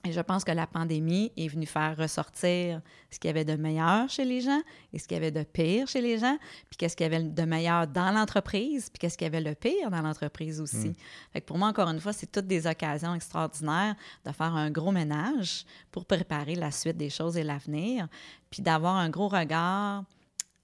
Et 0.04 0.12
je 0.12 0.20
pense 0.20 0.44
que 0.44 0.52
la 0.52 0.66
pandémie 0.66 1.32
est 1.36 1.48
venue 1.48 1.66
faire 1.66 1.96
ressortir 1.96 2.80
ce 3.10 3.18
qu'il 3.18 3.28
y 3.28 3.30
avait 3.30 3.44
de 3.44 3.56
meilleur 3.56 4.08
chez 4.08 4.24
les 4.24 4.40
gens 4.40 4.60
et 4.92 4.98
ce 4.98 5.08
qu'il 5.08 5.16
y 5.16 5.18
avait 5.18 5.32
de 5.32 5.42
pire 5.42 5.88
chez 5.88 6.00
les 6.00 6.18
gens, 6.18 6.38
puis 6.70 6.76
qu'est-ce 6.78 6.96
qu'il 6.96 7.04
y 7.04 7.06
avait 7.12 7.22
de 7.22 7.42
meilleur 7.42 7.86
dans 7.88 8.12
l'entreprise, 8.12 8.90
puis 8.90 9.00
qu'est-ce 9.00 9.18
qu'il 9.18 9.24
y 9.24 9.28
avait 9.28 9.40
le 9.40 9.56
pire 9.56 9.90
dans 9.90 10.00
l'entreprise 10.00 10.60
aussi. 10.60 10.90
Mm. 10.90 10.94
Fait 11.32 11.40
que 11.40 11.46
pour 11.46 11.58
moi, 11.58 11.68
encore 11.68 11.88
une 11.88 12.00
fois, 12.00 12.12
c'est 12.12 12.30
toutes 12.30 12.46
des 12.46 12.66
occasions 12.66 13.12
extraordinaires 13.14 13.96
de 14.24 14.30
faire 14.30 14.54
un 14.54 14.70
gros 14.70 14.92
ménage 14.92 15.64
pour 15.90 16.04
préparer 16.04 16.54
la 16.54 16.70
suite 16.70 16.96
des 16.96 17.10
choses 17.10 17.36
et 17.36 17.42
l'avenir, 17.42 18.06
puis 18.50 18.62
d'avoir 18.62 18.96
un 18.96 19.10
gros 19.10 19.28
regard 19.28 20.04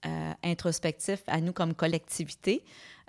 euh, 0.06 0.32
introspectif 0.44 1.22
à 1.26 1.40
nous 1.40 1.52
comme 1.52 1.74
collectivité. 1.74 2.64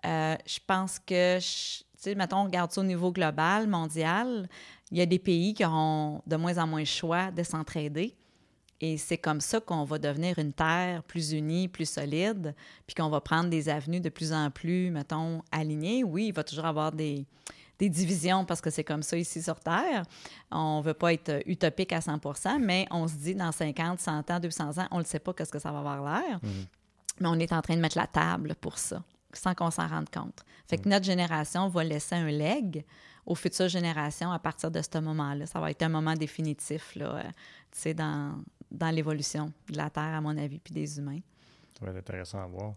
Euh, 0.05 0.35
je 0.45 0.59
pense 0.65 0.99
que, 0.99 1.37
tu 1.39 1.83
sais, 1.97 2.15
mettons, 2.15 2.37
on 2.37 2.43
regarde 2.45 2.71
ça 2.71 2.81
au 2.81 2.83
niveau 2.83 3.11
global, 3.11 3.67
mondial 3.67 4.47
il 4.91 4.97
y 4.97 5.01
a 5.01 5.05
des 5.05 5.19
pays 5.19 5.53
qui 5.53 5.65
auront 5.65 6.21
de 6.25 6.35
moins 6.35 6.57
en 6.57 6.67
moins 6.67 6.79
le 6.79 6.85
choix 6.85 7.31
de 7.31 7.43
s'entraider. 7.43 8.15
Et 8.81 8.97
c'est 8.97 9.17
comme 9.17 9.39
ça 9.39 9.59
qu'on 9.59 9.85
va 9.85 9.97
devenir 9.97 10.37
une 10.37 10.51
terre 10.51 11.01
plus 11.03 11.31
unie, 11.31 11.67
plus 11.67 11.89
solide, 11.89 12.53
puis 12.85 12.93
qu'on 12.93 13.09
va 13.09 13.21
prendre 13.21 13.49
des 13.49 13.69
avenues 13.69 14.01
de 14.01 14.09
plus 14.09 14.33
en 14.33 14.51
plus, 14.51 14.91
mettons, 14.91 15.41
alignées. 15.51 16.03
Oui, 16.03 16.27
il 16.27 16.33
va 16.33 16.43
toujours 16.43 16.65
avoir 16.65 16.91
des, 16.91 17.25
des 17.79 17.89
divisions 17.89 18.45
parce 18.45 18.61
que 18.61 18.69
c'est 18.69 18.83
comme 18.83 19.03
ça 19.03 19.17
ici 19.17 19.41
sur 19.41 19.59
Terre. 19.59 20.03
On 20.51 20.79
ne 20.79 20.83
veut 20.83 20.93
pas 20.93 21.13
être 21.13 21.41
utopique 21.45 21.93
à 21.93 21.99
100% 21.99 22.59
mais 22.59 22.85
on 22.91 23.07
se 23.07 23.15
dit 23.15 23.35
dans 23.35 23.51
50, 23.51 23.99
100 23.99 24.31
ans, 24.31 24.39
200 24.39 24.77
ans, 24.77 24.87
on 24.91 24.99
ne 24.99 25.03
sait 25.03 25.19
pas 25.19 25.33
qu'est-ce 25.33 25.51
que 25.51 25.59
ça 25.59 25.71
va 25.71 25.79
avoir 25.79 26.03
l'air. 26.03 26.39
Mm-hmm. 26.39 26.67
Mais 27.21 27.27
on 27.29 27.39
est 27.39 27.53
en 27.53 27.61
train 27.61 27.75
de 27.75 27.81
mettre 27.81 27.97
la 27.97 28.07
table 28.07 28.55
pour 28.59 28.77
ça, 28.77 29.01
sans 29.33 29.53
qu'on 29.53 29.71
s'en 29.71 29.87
rende 29.87 30.09
compte. 30.09 30.43
Fait 30.67 30.77
que 30.77 30.87
mm. 30.87 30.91
notre 30.91 31.05
génération 31.05 31.67
va 31.69 31.83
laisser 31.83 32.15
un 32.15 32.29
leg 32.29 32.85
aux 33.25 33.35
futures 33.35 33.67
générations 33.67 34.31
à 34.31 34.39
partir 34.39 34.71
de 34.71 34.81
ce 34.81 34.99
moment-là. 34.99 35.45
Ça 35.45 35.59
va 35.59 35.71
être 35.71 35.81
un 35.83 35.89
moment 35.89 36.13
définitif 36.13 36.95
là, 36.95 37.23
euh, 37.85 37.93
dans, 37.93 38.43
dans 38.71 38.89
l'évolution 38.89 39.51
de 39.69 39.77
la 39.77 39.89
Terre, 39.89 40.03
à 40.03 40.21
mon 40.21 40.37
avis, 40.37 40.59
puis 40.59 40.73
des 40.73 40.99
humains. 40.99 41.19
Ça 41.79 41.85
va 41.85 41.91
être 41.91 41.97
intéressant 41.97 42.41
à 42.41 42.45
voir. 42.45 42.73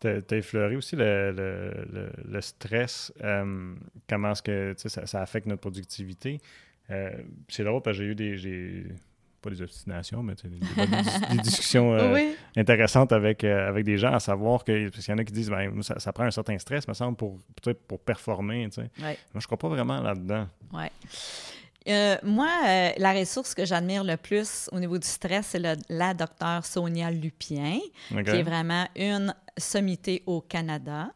Tu 0.00 0.08
as, 0.08 0.36
effleuré 0.36 0.76
aussi 0.76 0.96
le, 0.96 1.32
le, 1.32 2.10
le, 2.24 2.40
stress, 2.40 3.12
euh, 3.22 3.74
comment 4.08 4.32
est-ce 4.32 4.42
que 4.42 4.74
ça, 4.76 5.06
ça, 5.06 5.20
affecte 5.20 5.46
notre 5.46 5.60
productivité. 5.60 6.40
Euh, 6.90 7.10
c'est 7.48 7.64
drôle 7.64 7.82
parce 7.82 7.98
que 7.98 8.04
j'ai 8.04 8.10
eu 8.10 8.14
des 8.14 8.84
pas 9.40 9.50
des 9.50 9.62
obstinations, 9.62 10.22
mais 10.22 10.34
des, 10.34 10.48
des, 10.48 11.42
discussions 11.42 11.94
euh, 11.94 12.32
intéressantes 12.56 13.12
avec, 13.12 13.44
euh, 13.44 13.68
avec 13.68 13.84
des 13.84 13.98
gens, 13.98 14.12
à 14.12 14.20
savoir 14.20 14.64
que, 14.64 14.88
parce 14.88 15.04
qu'il 15.04 15.12
y 15.12 15.14
en 15.14 15.18
a 15.18 15.24
qui 15.24 15.32
disent, 15.32 15.50
ben, 15.50 15.82
ça, 15.82 16.12
prend 16.12 16.24
un 16.24 16.30
certain 16.30 16.58
stress, 16.58 16.86
me 16.86 16.94
semble, 16.94 17.16
pour, 17.16 17.38
pour 17.88 18.00
performer. 18.00 18.68
Moi, 18.76 19.14
je 19.36 19.46
crois 19.46 19.58
pas 19.58 19.68
vraiment 19.68 20.00
là-dedans. 20.00 20.46
Oui. 20.72 20.86
Euh, 21.88 22.16
moi, 22.22 22.48
la 22.98 23.12
ressource 23.12 23.54
que 23.54 23.64
j'admire 23.64 24.04
le 24.04 24.16
plus 24.16 24.68
au 24.72 24.78
niveau 24.78 24.98
du 24.98 25.08
stress, 25.08 25.46
c'est 25.50 25.62
la 25.88 26.14
docteure 26.14 26.64
Sonia 26.64 27.10
Lupien, 27.10 27.78
qui 28.08 28.16
est 28.16 28.42
vraiment 28.42 28.86
une 28.94 29.34
sommité 29.56 30.22
au 30.26 30.40
Canada. 30.42 31.10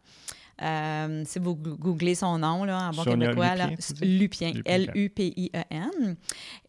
Euh, 0.62 1.24
si 1.26 1.38
vous 1.38 1.56
googlez 1.56 2.14
son 2.14 2.38
nom 2.38 2.64
là, 2.64 2.88
en 2.88 2.90
bon 2.90 3.04
québécois, 3.04 3.54
Lupien, 4.00 4.52
L-U-P-I-E-N. 4.64 6.16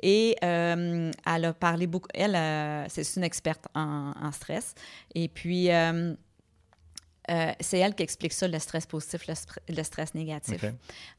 Et 0.01 0.35
euh, 0.43 1.11
elle 1.25 1.45
a 1.45 1.53
parlé 1.53 1.87
beaucoup. 1.87 2.09
Elle, 2.13 2.35
euh, 2.35 2.85
c'est 2.89 3.15
une 3.15 3.23
experte 3.23 3.65
en, 3.75 4.31
stress. 4.31 4.73
Et 5.13 5.27
puis, 5.27 5.69
c'est 7.27 7.79
elle 7.79 7.95
qui 7.95 8.03
explique 8.03 8.33
ça, 8.33 8.47
le 8.47 8.59
stress 8.59 8.85
positif, 8.85 9.27
le, 9.27 9.83
stress 9.83 10.13
négatif. 10.13 10.65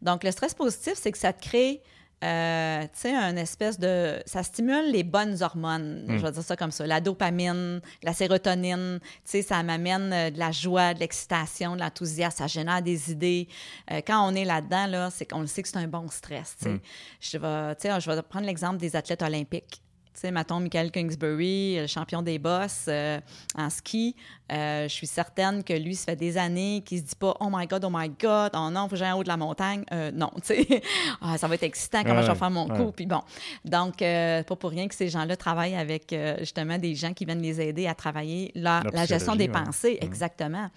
Donc, 0.03 0.25
le 0.25 0.31
stress 0.31 0.55
positif, 0.55 0.95
c'est 0.97 1.13
que 1.13 1.19
ça 1.19 1.33
te 1.33 1.43
crée 1.43 1.83
euh, 2.25 2.83
tu 2.85 2.89
sais, 2.95 3.15
un 3.15 3.37
espèce 3.37 3.79
de... 3.79 4.23
Ça 4.25 4.43
stimule 4.43 4.91
les 4.91 5.03
bonnes 5.03 5.43
hormones, 5.43 6.05
hmm. 6.07 6.19
je 6.19 6.23
vais 6.23 6.33
dire 6.33 6.43
ça 6.43 6.57
comme 6.57 6.71
ça. 6.71 6.87
La 6.87 7.01
dopamine, 7.01 7.81
la 8.03 8.13
sérotonine, 8.15 9.01
tu 9.03 9.09
sais, 9.25 9.43
ça 9.43 9.63
m'amène 9.63 10.13
euh, 10.13 10.31
de 10.31 10.39
la 10.39 10.51
joie, 10.51 10.95
de 10.95 11.01
l'excitation, 11.01 11.77
de 11.77 11.81
l'enthousiasme, 11.81 12.39
ça 12.39 12.47
génère 12.47 12.81
des 12.81 13.13
idées. 13.13 13.49
Euh, 13.91 14.01
quand 14.07 14.27
on 14.27 14.35
est 14.35 14.47
là-dedans, 14.47 14.87
là, 14.87 15.11
c'est 15.11 15.27
qu'on 15.27 15.41
le 15.41 15.47
sait 15.47 15.63
que 15.63 15.69
c'est 15.69 15.77
un 15.77 15.89
bon 15.89 16.09
stress, 16.09 16.57
tu 16.59 16.65
sais. 16.65 16.71
Hmm. 16.71 16.81
Je, 17.21 17.39
vais, 17.39 17.75
tu 17.77 17.89
sais, 17.89 18.01
je 18.01 18.11
vais 18.11 18.23
prendre 18.23 18.47
l'exemple 18.47 18.79
des 18.79 18.97
athlètes 18.97 19.23
olympiques. 19.23 19.83
Tu 20.17 20.23
sais, 20.23 20.31
mettons, 20.31 20.61
Michael 20.61 20.91
Kingsbury, 20.91 21.77
le 21.79 21.87
champion 21.87 22.23
des 22.23 22.39
boss 22.39 22.87
euh, 22.89 23.21
en 23.55 23.69
ski, 23.69 24.17
euh, 24.51 24.85
je 24.85 24.95
suis 24.95 25.07
certaine 25.07 25.63
que 25.63 25.75
lui, 25.75 25.95
ça 25.95 26.07
fait 26.07 26.17
des 26.17 26.39
années 26.39 26.83
qu'il 26.87 27.01
se 27.01 27.05
dit 27.05 27.15
pas 27.15 27.37
«Oh 27.41 27.49
my 27.53 27.67
God, 27.67 27.85
oh 27.85 27.91
my 27.93 28.09
God, 28.09 28.53
oh 28.55 28.71
non, 28.71 28.85
faut 28.85 28.93
que 28.93 28.97
j'aille 28.97 29.13
en 29.13 29.19
haut 29.19 29.23
de 29.23 29.29
la 29.29 29.37
montagne. 29.37 29.85
Euh, 29.93 30.11
non, 30.13 30.31
tu 30.37 30.55
sais, 30.55 30.83
ah, 31.21 31.37
ça 31.37 31.47
va 31.47 31.57
être 31.57 31.65
excitant, 31.65 32.03
comment 32.03 32.23
je 32.23 32.33
vais 32.33 32.35
faire 32.35 32.51
mon 32.51 32.67
coup. 32.67 32.93
Puis 32.93 33.05
bon, 33.05 33.21
donc, 33.67 33.99
pas 33.99 34.57
pour 34.59 34.71
rien 34.71 34.89
que 34.89 34.95
ces 34.95 35.11
gens-là 35.11 35.37
travaillent 35.37 35.77
avec 35.77 36.15
justement 36.39 36.79
des 36.79 36.95
gens 36.95 37.13
qui 37.13 37.27
viennent 37.27 37.43
les 37.43 37.61
aider 37.61 37.87
à 37.87 37.95
travailler 37.95 38.53
la, 38.55 38.83
la 38.95 39.05
gestion 39.05 39.37
des 39.37 39.49
pensées, 39.49 39.99
exactement. 40.01 40.71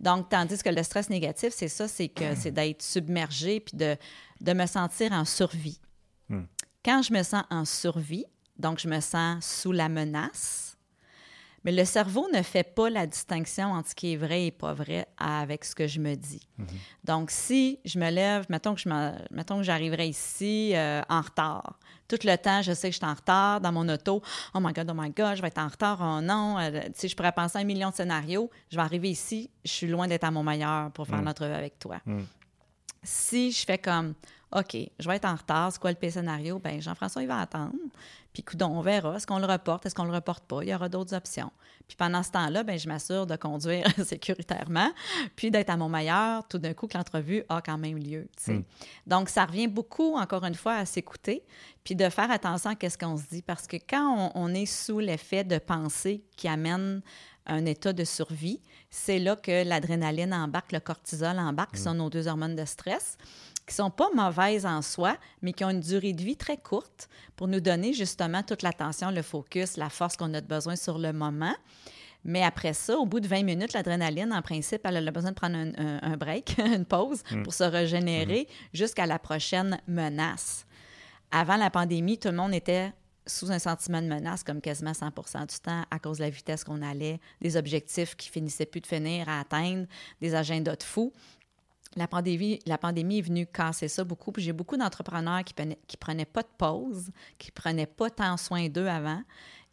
Donc, 0.00 0.30
tandis 0.30 0.62
que 0.62 0.70
le 0.70 0.82
stress 0.82 1.10
négatif, 1.10 1.50
c'est 1.52 1.68
ça, 1.68 1.88
c'est 1.88 2.08
que 2.08 2.34
c'est 2.34 2.52
d'être 2.52 2.80
submergé 2.80 3.60
puis 3.60 3.76
de, 3.76 3.96
de 4.40 4.52
me 4.54 4.64
sentir 4.64 5.12
en 5.12 5.26
survie. 5.26 5.78
Hmm. 6.30 6.44
Quand 6.82 7.02
je 7.02 7.12
me 7.12 7.22
sens 7.22 7.44
en 7.50 7.66
survie, 7.66 8.24
donc 8.58 8.78
je 8.78 8.88
me 8.88 9.00
sens 9.00 9.44
sous 9.44 9.72
la 9.72 9.88
menace. 9.88 10.68
Mais 11.64 11.72
le 11.72 11.84
cerveau 11.84 12.28
ne 12.32 12.42
fait 12.42 12.62
pas 12.62 12.88
la 12.88 13.06
distinction 13.06 13.72
entre 13.72 13.90
ce 13.90 13.94
qui 13.94 14.12
est 14.12 14.16
vrai 14.16 14.46
et 14.46 14.50
pas 14.50 14.74
vrai 14.74 15.06
avec 15.18 15.64
ce 15.64 15.74
que 15.74 15.86
je 15.86 15.98
me 15.98 16.14
dis. 16.14 16.48
Mhm. 16.56 16.66
Donc, 17.04 17.30
si 17.30 17.80
je 17.84 17.98
me 17.98 18.10
lève, 18.10 18.46
mettons 18.48 18.74
que, 18.74 18.80
je 18.80 18.88
mettons 19.30 19.58
que 19.58 19.64
j'arriverai 19.64 20.08
ici 20.08 20.72
euh, 20.74 21.02
en 21.08 21.20
retard. 21.20 21.78
Tout 22.06 22.18
le 22.24 22.36
temps, 22.36 22.62
je 22.62 22.72
sais 22.72 22.88
que 22.88 22.94
je 22.94 22.98
suis 22.98 23.06
en 23.06 23.14
retard 23.14 23.60
dans 23.60 23.72
mon 23.72 23.88
auto. 23.88 24.22
Oh 24.54 24.60
my 24.60 24.72
God, 24.72 24.88
oh 24.90 24.94
my 24.96 25.10
God, 25.10 25.36
je 25.36 25.42
vais 25.42 25.48
être 25.48 25.58
en 25.58 25.68
retard. 25.68 25.98
Oh 26.00 26.20
non. 26.22 26.58
Euh, 26.58 26.80
tu 26.86 26.90
sais, 26.94 27.08
je 27.08 27.16
pourrais 27.16 27.32
penser 27.32 27.58
à 27.58 27.60
un 27.60 27.64
million 27.64 27.90
de 27.90 27.94
scénarios. 27.94 28.50
Je 28.70 28.76
vais 28.76 28.82
arriver 28.82 29.10
ici, 29.10 29.50
je 29.64 29.70
suis 29.70 29.88
loin 29.88 30.06
d'être 30.06 30.24
à 30.24 30.30
mon 30.30 30.44
meilleur 30.44 30.90
pour 30.92 31.06
faire 31.06 31.18
mhm. 31.18 31.24
l'entrevue 31.24 31.54
avec 31.54 31.78
toi. 31.78 31.98
Mhm. 32.06 32.24
Si 33.02 33.52
je 33.52 33.64
fais 33.64 33.78
comme, 33.78 34.14
OK, 34.56 34.76
je 34.98 35.08
vais 35.08 35.16
être 35.16 35.26
en 35.26 35.34
retard, 35.34 35.70
c'est 35.72 35.78
quoi 35.78 35.90
le 35.90 35.96
pire 35.96 36.12
scénario? 36.12 36.58
Bien, 36.58 36.80
Jean-François, 36.80 37.22
il 37.22 37.28
va 37.28 37.40
attendre. 37.40 37.74
Puis, 38.32 38.44
on 38.62 38.80
verra. 38.80 39.16
Est-ce 39.16 39.26
qu'on 39.26 39.38
le 39.38 39.46
reporte? 39.46 39.84
Est-ce 39.84 39.94
qu'on 39.94 40.04
le 40.04 40.14
reporte 40.14 40.44
pas? 40.44 40.62
Il 40.62 40.70
y 40.70 40.74
aura 40.74 40.88
d'autres 40.88 41.14
options. 41.14 41.50
Puis, 41.86 41.96
pendant 41.96 42.22
ce 42.22 42.30
temps-là, 42.30 42.62
ben, 42.62 42.78
je 42.78 42.88
m'assure 42.88 43.26
de 43.26 43.36
conduire 43.36 43.86
sécuritairement, 44.04 44.90
puis 45.36 45.50
d'être 45.50 45.68
à 45.68 45.76
mon 45.76 45.88
meilleur 45.90 46.46
tout 46.48 46.58
d'un 46.58 46.72
coup 46.72 46.86
que 46.86 46.96
l'entrevue 46.96 47.42
a 47.50 47.60
quand 47.60 47.76
même 47.76 47.98
lieu. 47.98 48.28
Hmm. 48.46 48.60
Donc, 49.06 49.28
ça 49.28 49.44
revient 49.44 49.66
beaucoup, 49.66 50.16
encore 50.16 50.44
une 50.44 50.54
fois, 50.54 50.76
à 50.76 50.86
s'écouter, 50.86 51.44
puis 51.84 51.94
de 51.94 52.08
faire 52.08 52.30
attention 52.30 52.70
à 52.70 52.90
ce 52.90 52.96
qu'on 52.96 53.18
se 53.18 53.26
dit. 53.26 53.42
Parce 53.42 53.66
que 53.66 53.76
quand 53.76 54.32
on, 54.34 54.54
est 54.54 54.66
sous 54.66 54.98
l'effet 54.98 55.44
de 55.44 55.58
pensée 55.58 56.24
qui 56.36 56.48
amène 56.48 57.02
un 57.44 57.66
état 57.66 57.92
de 57.92 58.04
survie, 58.04 58.60
c'est 58.88 59.18
là 59.18 59.36
que 59.36 59.64
l'adrénaline 59.64 60.32
embarque, 60.32 60.72
le 60.72 60.80
cortisol 60.80 61.38
embarque, 61.38 61.74
qui 61.74 61.80
hmm. 61.80 61.84
sont 61.84 61.94
nos 61.94 62.08
deux 62.08 62.28
hormones 62.28 62.56
de 62.56 62.64
stress 62.64 63.18
qui 63.68 63.74
sont 63.74 63.90
pas 63.90 64.08
mauvaises 64.14 64.66
en 64.66 64.82
soi, 64.82 65.16
mais 65.42 65.52
qui 65.52 65.64
ont 65.64 65.70
une 65.70 65.80
durée 65.80 66.12
de 66.12 66.22
vie 66.22 66.36
très 66.36 66.56
courte 66.56 67.08
pour 67.36 67.46
nous 67.46 67.60
donner 67.60 67.92
justement 67.92 68.42
toute 68.42 68.62
l'attention, 68.62 69.10
le 69.10 69.22
focus, 69.22 69.76
la 69.76 69.90
force 69.90 70.16
qu'on 70.16 70.32
a 70.34 70.40
besoin 70.40 70.74
sur 70.74 70.98
le 70.98 71.12
moment. 71.12 71.54
Mais 72.24 72.42
après 72.42 72.72
ça, 72.72 72.96
au 72.98 73.06
bout 73.06 73.20
de 73.20 73.28
20 73.28 73.44
minutes, 73.44 73.74
l'adrénaline, 73.74 74.32
en 74.32 74.42
principe, 74.42 74.80
elle 74.84 75.06
a 75.06 75.10
besoin 75.10 75.30
de 75.30 75.36
prendre 75.36 75.56
un, 75.56 76.16
break, 76.16 76.56
une 76.64 76.84
pause 76.84 77.22
mm. 77.30 77.42
pour 77.44 77.54
se 77.54 77.64
régénérer 77.64 78.48
mm. 78.48 78.76
jusqu'à 78.76 79.06
la 79.06 79.18
prochaine 79.18 79.78
menace. 79.86 80.66
Avant 81.30 81.56
la 81.56 81.70
pandémie, 81.70 82.18
tout 82.18 82.28
le 82.28 82.36
monde 82.36 82.54
était 82.54 82.92
sous 83.26 83.52
un 83.52 83.58
sentiment 83.58 84.00
de 84.00 84.06
menace, 84.06 84.42
comme 84.42 84.60
quasiment 84.60 84.92
100% 84.92 85.46
du 85.46 85.60
temps, 85.60 85.84
à 85.90 85.98
cause 85.98 86.16
de 86.18 86.22
la 86.22 86.30
vitesse 86.30 86.64
qu'on 86.64 86.80
allait, 86.80 87.20
des 87.42 87.56
objectifs 87.56 88.16
qui 88.16 88.30
finissaient 88.30 88.66
plus 88.66 88.80
de 88.80 88.86
finir 88.86 89.28
à 89.28 89.40
atteindre, 89.40 89.86
des 90.20 90.34
agendas 90.34 90.76
de 90.76 90.82
fous 90.82 91.12
la 91.96 92.06
pandémie, 92.06 92.60
la 92.66 92.78
pandémie 92.78 93.18
est 93.18 93.22
venue 93.22 93.46
casser 93.46 93.88
ça 93.88 94.04
beaucoup. 94.04 94.32
Puis 94.32 94.42
j'ai 94.42 94.52
beaucoup 94.52 94.76
d'entrepreneurs 94.76 95.44
qui 95.44 95.54
prenaient, 95.54 95.78
qui 95.86 95.96
prenaient 95.96 96.24
pas 96.24 96.42
de 96.42 96.48
pause, 96.56 97.10
qui 97.38 97.50
prenaient 97.50 97.86
pas 97.86 98.10
tant 98.10 98.36
soin 98.36 98.68
d'eux 98.68 98.86
avant 98.86 99.22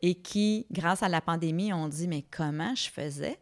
et 0.02 0.16
qui, 0.16 0.66
grâce 0.72 1.04
à 1.04 1.10
la 1.10 1.22
pandémie, 1.22 1.74
ont 1.74 1.88
dit 1.88 2.08
Mais 2.08 2.24
comment 2.30 2.74
je 2.76 2.90
faisais? 2.90 3.40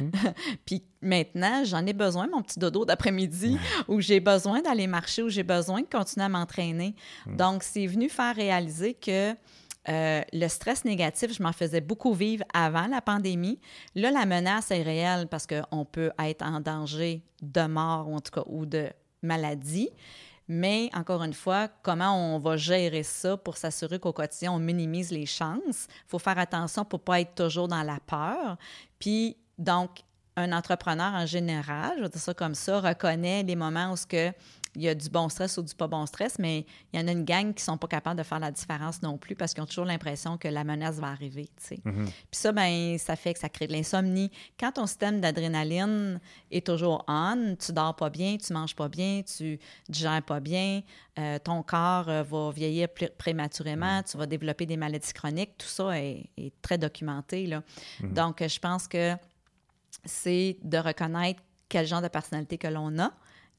Hmm. 0.00 0.10
puis 0.64 0.82
maintenant, 1.02 1.64
j'en 1.64 1.84
ai 1.86 1.92
besoin, 1.92 2.26
mon 2.26 2.42
petit 2.42 2.58
dodo 2.58 2.84
d'après-midi, 2.84 3.58
où 3.88 4.00
j'ai 4.00 4.20
besoin 4.20 4.62
d'aller 4.62 4.86
marcher, 4.86 5.22
où 5.22 5.28
j'ai 5.28 5.42
besoin 5.42 5.82
de 5.82 5.86
continuer 5.86 6.24
à 6.24 6.28
m'entraîner. 6.28 6.94
Hmm. 7.26 7.36
Donc, 7.36 7.62
c'est 7.62 7.86
venu 7.86 8.08
faire 8.08 8.34
réaliser 8.34 8.94
que 8.94 9.34
Euh, 9.88 10.22
le 10.32 10.48
stress 10.48 10.84
négatif, 10.84 11.32
je 11.32 11.42
m'en 11.42 11.52
faisais 11.52 11.80
beaucoup 11.80 12.14
vivre 12.14 12.44
avant 12.54 12.86
la 12.86 13.00
pandémie. 13.00 13.60
Là, 13.94 14.10
la 14.10 14.26
menace 14.26 14.70
est 14.70 14.82
réelle 14.82 15.26
parce 15.26 15.46
qu'on 15.46 15.84
peut 15.84 16.12
être 16.20 16.42
en 16.42 16.60
danger 16.60 17.22
de 17.40 17.66
mort 17.66 18.08
ou 18.08 18.16
en 18.16 18.20
tout 18.20 18.30
cas 18.30 18.44
ou 18.46 18.66
de 18.66 18.90
maladie. 19.22 19.90
Mais 20.48 20.90
encore 20.94 21.22
une 21.22 21.32
fois, 21.32 21.68
comment 21.82 22.34
on 22.34 22.38
va 22.38 22.56
gérer 22.56 23.02
ça 23.02 23.36
pour 23.36 23.56
s'assurer 23.56 23.98
qu'au 23.98 24.12
quotidien, 24.12 24.52
on 24.52 24.58
minimise 24.58 25.10
les 25.10 25.26
chances? 25.26 25.86
Il 25.88 26.08
faut 26.08 26.18
faire 26.18 26.38
attention 26.38 26.84
pour 26.84 26.98
ne 27.00 27.04
pas 27.04 27.20
être 27.20 27.34
toujours 27.34 27.68
dans 27.68 27.82
la 27.82 27.98
peur. 28.06 28.56
Puis, 28.98 29.36
donc, 29.58 30.00
un 30.36 30.52
entrepreneur 30.52 31.12
en 31.12 31.26
général, 31.26 31.94
je 31.98 32.02
vais 32.02 32.08
dire 32.08 32.20
ça 32.20 32.34
comme 32.34 32.54
ça, 32.54 32.80
reconnaît 32.80 33.42
les 33.42 33.56
moments 33.56 33.92
où 33.92 33.96
ce 33.96 34.06
que 34.06 34.32
il 34.74 34.82
y 34.82 34.88
a 34.88 34.94
du 34.94 35.10
bon 35.10 35.28
stress 35.28 35.58
ou 35.58 35.62
du 35.62 35.74
pas 35.74 35.86
bon 35.86 36.06
stress, 36.06 36.38
mais 36.38 36.64
il 36.92 37.00
y 37.00 37.02
en 37.02 37.06
a 37.06 37.12
une 37.12 37.24
gang 37.24 37.52
qui 37.52 37.62
sont 37.62 37.76
pas 37.76 37.88
capables 37.88 38.16
de 38.16 38.22
faire 38.22 38.38
la 38.38 38.50
différence 38.50 39.02
non 39.02 39.18
plus 39.18 39.34
parce 39.34 39.52
qu'ils 39.52 39.62
ont 39.62 39.66
toujours 39.66 39.84
l'impression 39.84 40.38
que 40.38 40.48
la 40.48 40.64
menace 40.64 40.96
va 40.96 41.08
arriver. 41.08 41.50
Mm-hmm. 41.70 42.04
Puis 42.04 42.12
ça, 42.30 42.52
ben, 42.52 42.96
ça 42.98 43.16
fait 43.16 43.34
que 43.34 43.40
ça 43.40 43.50
crée 43.50 43.66
de 43.66 43.72
l'insomnie. 43.72 44.30
Quand 44.58 44.72
ton 44.72 44.86
système 44.86 45.20
d'adrénaline 45.20 46.20
est 46.50 46.66
toujours 46.66 47.04
on, 47.06 47.56
tu 47.58 47.72
dors 47.72 47.94
pas 47.94 48.08
bien, 48.08 48.38
tu 48.38 48.52
manges 48.54 48.74
pas 48.74 48.88
bien, 48.88 49.22
tu 49.22 49.58
digères 49.88 50.22
pas 50.22 50.40
bien, 50.40 50.82
euh, 51.18 51.38
ton 51.38 51.62
corps 51.62 52.08
euh, 52.08 52.22
va 52.22 52.50
vieillir 52.50 52.88
prématurément, 53.18 54.00
mm. 54.00 54.04
tu 54.04 54.16
vas 54.16 54.26
développer 54.26 54.64
des 54.64 54.78
maladies 54.78 55.12
chroniques. 55.12 55.58
Tout 55.58 55.66
ça 55.66 55.98
est, 55.98 56.30
très 56.62 56.78
documenté. 56.78 57.46
Là. 57.46 57.62
Mm-hmm. 58.00 58.12
Donc, 58.14 58.42
je 58.46 58.58
pense 58.58 58.88
que 58.88 59.14
c'est 60.04 60.56
de 60.62 60.78
reconnaître 60.78 61.42
quel 61.68 61.86
genre 61.86 62.02
de 62.02 62.08
personnalité 62.08 62.58
que 62.58 62.68
l'on 62.68 62.98
a, 62.98 63.12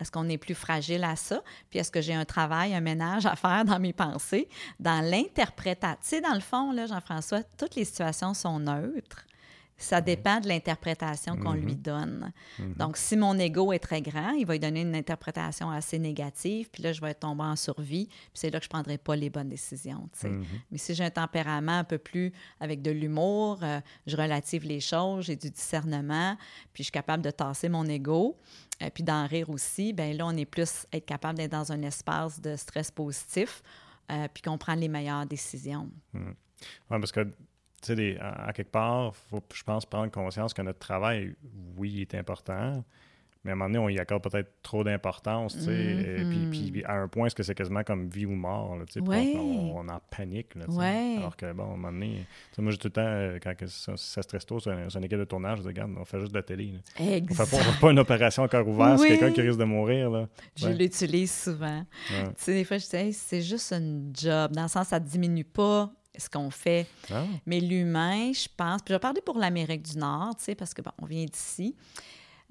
est-ce 0.04 0.12
qu'on 0.12 0.30
est 0.30 0.38
plus 0.38 0.54
fragile 0.54 1.04
à 1.04 1.16
ça? 1.16 1.41
Puis 1.70 1.80
est-ce 1.80 1.91
que 1.91 2.01
j'ai 2.01 2.14
un 2.14 2.26
travail, 2.26 2.76
un 2.76 2.82
ménage 2.82 3.26
à 3.26 3.36
faire 3.36 3.66
dans 3.66 3.80
mes 3.80 3.93
pensées, 3.93 4.47
dans 4.80 5.01
l'interprétation? 5.01 5.97
Tu 6.01 6.10
sais, 6.10 6.22
dans 6.22 6.34
le 6.34 6.41
fond, 6.41 6.72
là, 6.72 6.86
Jean-François, 6.86 7.41
toutes 7.58 7.76
les 7.76 7.86
situations 7.86 8.34
sont 8.34 8.60
neutres. 8.60 9.26
Ça 9.78 10.01
dépend 10.01 10.39
de 10.39 10.47
l'interprétation 10.47 11.36
qu'on 11.36 11.54
lui 11.54 11.74
mm-hmm. 11.74 11.82
donne. 11.82 12.32
Mm-hmm. 12.60 12.78
Donc, 12.78 12.95
si 12.95 13.18
mon 13.18 13.38
ego 13.39 13.74
est 13.74 13.80
très 13.80 14.01
grand, 14.01 14.32
il 14.32 14.45
va 14.45 14.54
lui 14.54 14.60
donner 14.60 14.82
une 14.82 14.95
interprétation 14.95 15.70
assez 15.72 15.99
négative, 15.99 16.70
puis 16.72 16.84
là, 16.84 16.93
je 16.93 17.01
vais 17.01 17.14
tomber 17.14 17.43
en 17.43 17.56
survie, 17.56 18.06
puis 18.06 18.32
c'est 18.36 18.49
là 18.49 18.60
que 18.60 18.66
je 18.66 18.70
ne 18.70 18.74
prendrai 18.74 18.97
pas 18.97 19.16
les 19.16 19.30
bonnes 19.30 19.49
décisions. 19.49 20.08
Mais 20.72 20.78
si 20.78 20.93
j'ai 20.93 21.04
un 21.04 21.10
tempérament 21.10 21.80
un 21.80 21.84
peu 21.84 21.97
plus 21.97 22.32
avec 22.60 22.82
de 22.82 22.91
l'humour, 22.91 23.60
euh, 23.64 23.82
je 24.06 24.16
relative 24.16 24.64
les 24.66 24.80
choses, 24.80 25.26
j'ai 25.26 25.36
du 25.36 25.49
discernement, 25.49 26.38
puis 26.72 26.84
je 26.84 26.86
suis 26.86 26.91
capable 26.91 27.24
de 27.24 27.32
tasser 27.32 27.68
mon 27.68 27.86
ego, 27.86 28.38
euh, 28.84 28.90
puis 28.94 29.04
d'en 29.04 29.26
rire 29.28 29.50
aussi, 29.50 29.94
bien 29.94 30.14
là, 30.14 30.26
on 30.26 30.36
est 30.36 30.46
plus 30.46 30.86
être 30.92 31.06
capable 31.06 31.38
d'être 31.38 31.52
dans 31.52 31.72
un 31.72 31.82
espace 31.84 32.40
de 32.40 32.56
stress 32.56 32.92
positif, 32.92 33.62
euh, 34.12 34.28
puis 34.34 34.42
qu'on 34.42 34.58
prend 34.58 34.76
les 34.76 34.88
meilleures 34.88 35.26
décisions. 35.26 35.90
Mm. 36.14 36.32
Oui, 36.90 37.00
parce 37.00 37.12
que 37.12 37.22
tu 37.82 37.96
sais, 37.96 38.18
à, 38.20 38.54
quelque 38.54 38.72
part, 38.72 39.16
faut, 39.16 39.44
je 39.54 39.64
pense, 39.64 39.86
prendre 39.86 40.10
conscience 40.12 40.54
que 40.54 40.62
notre 40.62 40.80
travail, 40.80 41.36
oui, 41.76 42.02
est 42.02 42.16
important, 42.16 42.84
mais 43.44 43.52
à 43.52 43.54
un 43.54 43.58
moment 43.58 43.70
donné, 43.70 43.80
on 43.80 43.89
y 43.89 44.00
accorde 44.00 44.24
peut-être 44.24 44.62
trop 44.62 44.84
d'importance, 44.84 45.54
tu 45.56 45.64
sais, 45.64 45.74
et 45.74 46.50
puis, 46.50 46.72
puis, 46.72 46.84
à 46.86 46.94
un 46.94 47.08
point, 47.08 47.28
est-ce 47.28 47.36
que 47.36 47.44
c'est 47.44 47.56
quasiment 47.56 47.84
comme 47.84 48.10
vie 48.10 48.26
ou 48.26 48.32
mort, 48.32 48.78
tu 48.88 48.94
sais, 48.94 49.36
on, 49.36 49.78
on, 49.78 49.89
en 49.89 50.00
panique, 50.10 50.56
là, 50.56 50.66
alors 51.18 51.36
que, 51.36 51.52
bon, 51.52 51.64
à 51.64 51.68
un 51.68 51.70
moment 51.72 51.91
donné, 51.91 52.26
moi, 52.58 52.72
j'ai 52.72 52.78
tout 52.78 52.88
le 52.88 52.94
temps, 52.94 53.02
euh, 53.04 53.39
quand 53.44 53.54
ça, 53.68 53.98
ça 53.98 54.22
stresse 54.22 54.46
trop 54.46 54.60
sur, 54.60 54.72
une 54.72 55.04
équipe 55.04 55.20
de 55.20 55.26
tournage, 55.26 55.58
je 55.58 55.64
dis, 55.64 55.68
regarde, 55.68 55.91
on 56.00 56.06
fait 56.06 56.20
juste 56.20 56.32
de 56.32 56.38
la 56.38 56.44
télé. 56.44 56.74
Exact. 56.98 57.41
On 57.54 57.58
fait 57.58 57.80
pas, 57.82 57.91
une 57.91 58.00
opération 58.00 58.44
encore 58.44 58.68
ouverte, 58.68 59.00
c'est 59.00 59.08
quelqu'un 59.10 59.32
qui 59.32 59.41
risque 59.41 59.60
de 59.60 59.66
mourir, 59.66 60.10
là. 60.10 60.28
Je 60.56 60.70
l'utilise 60.70 61.34
souvent. 61.34 61.86
Tu 62.08 62.16
sais, 62.38 62.54
des 62.54 62.64
fois, 62.64 62.78
je 62.78 62.86
dis, 62.86 63.14
c'est 63.14 63.41
juste 63.41 63.74
un 63.74 64.04
job, 64.14 64.52
dans 64.54 64.64
le 64.64 64.70
sens, 64.70 64.88
ça 64.88 65.00
diminue 65.00 65.44
pas 65.44 65.91
ce 66.18 66.30
qu'on 66.30 66.50
fait. 66.50 66.88
Ah. 67.12 67.24
Mais 67.46 67.60
l'humain, 67.60 68.32
je 68.34 68.48
pense, 68.56 68.82
puis 68.82 68.91
je 68.91 68.96
vais 68.96 69.00
parler 69.00 69.22
pour 69.22 69.38
l'Amérique 69.38 69.84
du 69.84 69.98
Nord, 69.98 70.36
tu 70.38 70.46
sais, 70.46 70.56
parce 70.56 70.74
que, 70.74 70.82
bon, 70.82 70.91
on 71.02 71.06
vient 71.06 71.26
d'ici. 71.26 71.76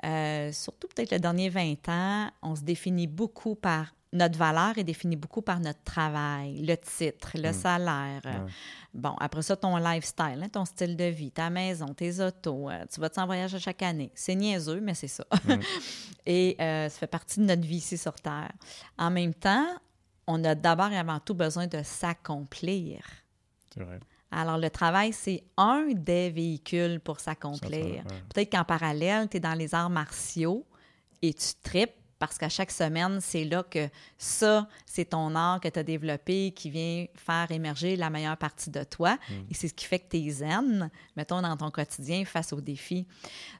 Euh, 0.04 0.52
surtout 0.52 0.88
peut-être 0.88 1.10
les 1.10 1.20
derniers 1.20 1.48
20 1.48 1.88
ans, 1.88 2.30
on 2.42 2.56
se 2.56 2.62
définit 2.62 3.06
beaucoup 3.06 3.54
par 3.54 3.94
notre 4.12 4.38
valeur 4.38 4.76
est 4.76 4.84
définie 4.84 5.16
beaucoup 5.16 5.40
par 5.40 5.58
notre 5.58 5.82
travail, 5.84 6.60
le 6.62 6.76
titre, 6.76 7.30
le 7.34 7.48
hmm. 7.48 7.54
salaire. 7.54 8.46
Bon, 8.92 9.14
après 9.18 9.40
ça, 9.40 9.56
ton 9.56 9.78
lifestyle, 9.78 10.38
hein, 10.42 10.48
ton 10.50 10.66
style 10.66 10.96
de 10.96 11.04
vie, 11.04 11.30
ta 11.30 11.48
maison, 11.48 11.86
tes 11.94 12.20
autos, 12.20 12.68
euh, 12.68 12.84
tu 12.92 13.00
vas 13.00 13.08
en 13.16 13.26
voyage 13.26 13.54
à 13.54 13.58
chaque 13.58 13.82
année? 13.82 14.12
C'est 14.14 14.34
niaiseux, 14.34 14.80
mais 14.80 14.92
c'est 14.92 15.08
ça. 15.08 15.24
Et 16.26 16.56
euh, 16.60 16.90
ça 16.90 16.98
fait 16.98 17.06
partie 17.06 17.40
de 17.40 17.46
notre 17.46 17.62
vie 17.62 17.76
ici 17.76 17.96
sur 17.96 18.14
Terre. 18.14 18.52
En 18.98 19.10
même 19.10 19.32
temps, 19.32 19.66
on 20.26 20.44
a 20.44 20.54
d'abord 20.54 20.92
et 20.92 20.98
avant 20.98 21.18
tout 21.18 21.34
besoin 21.34 21.66
de 21.66 21.82
s'accomplir. 21.82 23.02
Alors, 24.32 24.58
le 24.58 24.70
travail, 24.70 25.12
c'est 25.12 25.44
un 25.56 25.88
des 25.94 26.30
véhicules 26.30 27.00
pour 27.00 27.20
s'accomplir. 27.20 28.02
Peut-être 28.32 28.50
qu'en 28.50 28.64
parallèle, 28.64 29.28
tu 29.28 29.36
es 29.36 29.40
dans 29.40 29.54
les 29.54 29.74
arts 29.74 29.90
martiaux 29.90 30.66
et 31.20 31.34
tu 31.34 31.48
tripes 31.62 31.92
parce 32.22 32.38
qu'à 32.38 32.48
chaque 32.48 32.70
semaine, 32.70 33.20
c'est 33.20 33.44
là 33.44 33.64
que 33.64 33.88
ça, 34.16 34.68
c'est 34.86 35.06
ton 35.06 35.34
art 35.34 35.58
que 35.58 35.66
tu 35.66 35.76
as 35.76 35.82
développé 35.82 36.52
qui 36.52 36.70
vient 36.70 37.06
faire 37.16 37.50
émerger 37.50 37.96
la 37.96 38.10
meilleure 38.10 38.36
partie 38.36 38.70
de 38.70 38.84
toi. 38.84 39.18
Mm. 39.28 39.32
Et 39.50 39.54
c'est 39.54 39.66
ce 39.66 39.74
qui 39.74 39.86
fait 39.86 39.98
que 39.98 40.08
tu 40.08 40.18
es 40.18 40.30
zen, 40.30 40.88
mettons, 41.16 41.42
dans 41.42 41.56
ton 41.56 41.72
quotidien 41.72 42.24
face 42.24 42.52
aux 42.52 42.60
défis. 42.60 43.08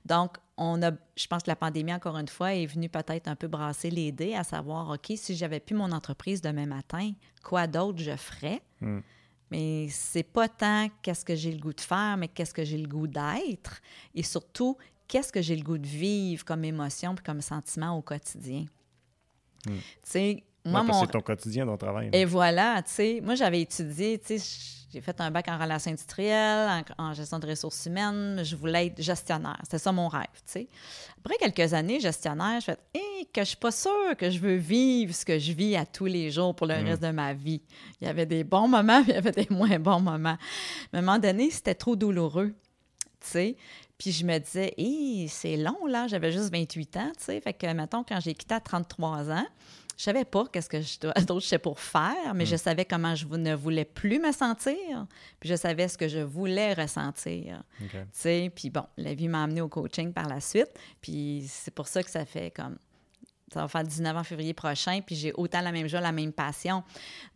Donc, 0.07 0.37
on 0.57 0.81
a, 0.81 0.93
je 1.16 1.27
pense 1.27 1.43
que 1.43 1.51
la 1.51 1.57
pandémie, 1.57 1.93
encore 1.93 2.16
une 2.16 2.29
fois, 2.29 2.55
est 2.55 2.66
venue 2.66 2.89
peut-être 2.89 3.27
un 3.27 3.35
peu 3.35 3.49
brasser 3.49 3.91
les 3.91 4.12
dés, 4.12 4.37
à 4.37 4.45
savoir, 4.45 4.91
OK, 4.91 5.12
si 5.16 5.35
j'avais 5.35 5.59
plus 5.59 5.75
mon 5.75 5.91
entreprise 5.91 6.41
demain 6.41 6.66
matin, 6.66 7.11
quoi 7.43 7.66
d'autre 7.66 7.99
je 7.99 8.14
ferais? 8.14 8.62
Mm. 8.81 9.01
Mais 9.53 9.88
c'est 9.90 10.22
pas 10.22 10.48
tant 10.48 10.88
qu'est-ce 11.03 11.26
que 11.26 11.36
j'ai 11.36 11.53
le 11.53 11.59
goût 11.59 11.74
de 11.74 11.80
faire, 11.80 12.16
mais 12.16 12.28
qu'est-ce 12.28 12.55
que 12.55 12.64
j'ai 12.64 12.78
le 12.78 12.88
goût 12.88 13.07
d'être. 13.07 13.82
Et 14.14 14.22
surtout, 14.22 14.78
qu'est-ce 15.09 15.30
que 15.30 15.42
j'ai 15.42 15.57
le 15.57 15.62
goût 15.62 15.76
de 15.76 15.86
vivre 15.86 16.42
comme 16.42 16.64
émotion 16.64 17.14
puis 17.14 17.22
comme 17.22 17.42
sentiment 17.42 17.94
au 17.98 18.00
quotidien. 18.00 18.64
Hmm. 19.66 19.76
Tu 19.76 19.82
sais, 20.05 20.44
moi, 20.65 20.83
mon... 20.83 21.01
C'est 21.01 21.11
ton 21.11 21.21
quotidien, 21.21 21.67
ton 21.67 21.77
travail. 21.77 22.11
Et 22.13 22.25
voilà, 22.25 22.83
tu 22.83 22.93
sais, 22.93 23.21
moi, 23.23 23.35
j'avais 23.35 23.63
étudié, 23.63 24.19
tu 24.19 24.39
sais, 24.39 24.83
j'ai 24.93 25.01
fait 25.01 25.19
un 25.23 25.31
bac 25.31 25.49
en 25.49 25.59
relations 25.59 25.91
industrielles, 25.91 26.85
en, 26.99 27.15
gestion 27.15 27.39
de 27.39 27.47
ressources 27.47 27.87
humaines. 27.87 28.43
Je 28.45 28.55
voulais 28.55 28.89
être 28.89 29.01
gestionnaire. 29.01 29.59
C'était 29.63 29.79
ça 29.79 29.91
mon 29.91 30.07
rêve, 30.07 30.27
tu 30.35 30.43
sais. 30.45 30.69
Après 31.19 31.37
quelques 31.39 31.73
années, 31.73 31.99
gestionnaire, 31.99 32.61
je 32.61 32.67
fais 32.67 32.79
hey, 32.95 33.27
que 33.33 33.41
je 33.41 33.49
suis 33.49 33.57
pas 33.57 33.71
sûre 33.71 34.17
que 34.19 34.29
je 34.29 34.39
veux 34.39 34.57
vivre 34.57 35.15
ce 35.15 35.25
que 35.25 35.39
je 35.39 35.53
vis 35.53 35.77
à 35.77 35.87
tous 35.87 36.05
les 36.05 36.31
jours 36.31 36.55
pour 36.55 36.67
le 36.67 36.75
mm. 36.75 36.85
reste 36.85 37.03
de 37.03 37.11
ma 37.11 37.33
vie. 37.33 37.63
Il 38.01 38.07
y 38.07 38.11
avait 38.11 38.27
des 38.27 38.45
bons 38.45 38.69
moments, 38.69 39.03
puis 39.03 39.13
il 39.13 39.15
y 39.15 39.19
avait 39.19 39.33
des 39.33 39.47
moins 39.49 39.79
bons 39.79 40.01
moments. 40.01 40.37
Mais 40.93 40.99
à 40.99 41.03
un 41.03 41.05
moment 41.05 41.19
donné, 41.19 41.51
c'était 41.51 41.75
trop 41.75 41.97
douloureux, 41.97 42.55
tu 43.21 43.29
sais. 43.29 43.57
Puis 43.97 44.13
je 44.13 44.27
me 44.27 44.37
disais, 44.39 44.75
hé, 44.77 45.27
c'est 45.29 45.57
long, 45.57 45.87
là, 45.87 46.07
j'avais 46.07 46.33
juste 46.33 46.53
28 46.53 46.97
ans, 46.99 47.13
tu 47.17 47.25
sais. 47.25 47.41
Fait 47.41 47.55
que, 47.55 47.73
mettons, 47.73 48.05
quand 48.05 48.21
j'ai 48.21 48.35
quitté 48.35 48.55
à 48.55 48.61
33 48.61 49.31
ans, 49.31 49.47
je 49.97 50.05
savais 50.05 50.24
pas 50.24 50.47
qu'est-ce 50.53 50.68
que 50.68 50.80
je 50.80 50.99
d'autre 51.26 51.47
je 51.47 51.57
pour 51.57 51.80
faire, 51.80 52.34
mais 52.34 52.47
je 52.47 52.55
mm. 52.55 52.59
savais 52.59 52.84
comment 52.84 53.14
je 53.14 53.26
ne 53.26 53.55
voulais 53.55 53.84
plus 53.84 54.18
me 54.18 54.32
sentir, 54.32 55.07
puis 55.40 55.49
je 55.49 55.55
savais 55.55 55.88
ce 55.88 55.99
que 55.99 56.09
je 56.09 56.20
voulais 56.20 56.74
ressentir. 56.74 57.62
Tu 57.78 57.99
sais, 58.12 58.53
puis 58.55 58.70
bon, 58.70 58.84
la 58.97 59.14
vie 59.14 59.28
m'a 59.28 59.45
amené 59.45 59.61
au 59.61 59.68
coaching 59.68 60.12
par 60.12 60.28
la 60.28 60.40
suite, 60.40 60.70
puis 61.01 61.47
c'est 61.49 61.72
pour 61.72 61.88
ça 61.88 62.03
que 62.03 62.11
ça 62.11 62.24
fait 62.24 62.51
comme 62.51 62.76
ça 63.53 63.61
va 63.61 63.68
faire 63.68 63.84
19 63.84 64.16
ans 64.16 64.24
février 64.24 64.55
prochain, 64.55 65.01
puis 65.05 65.14
j'ai 65.14 65.32
autant 65.34 65.61
la 65.61 65.72
même 65.72 65.86
joie, 65.86 66.01
la 66.01 66.12
même 66.12 66.32
passion. 66.32 66.82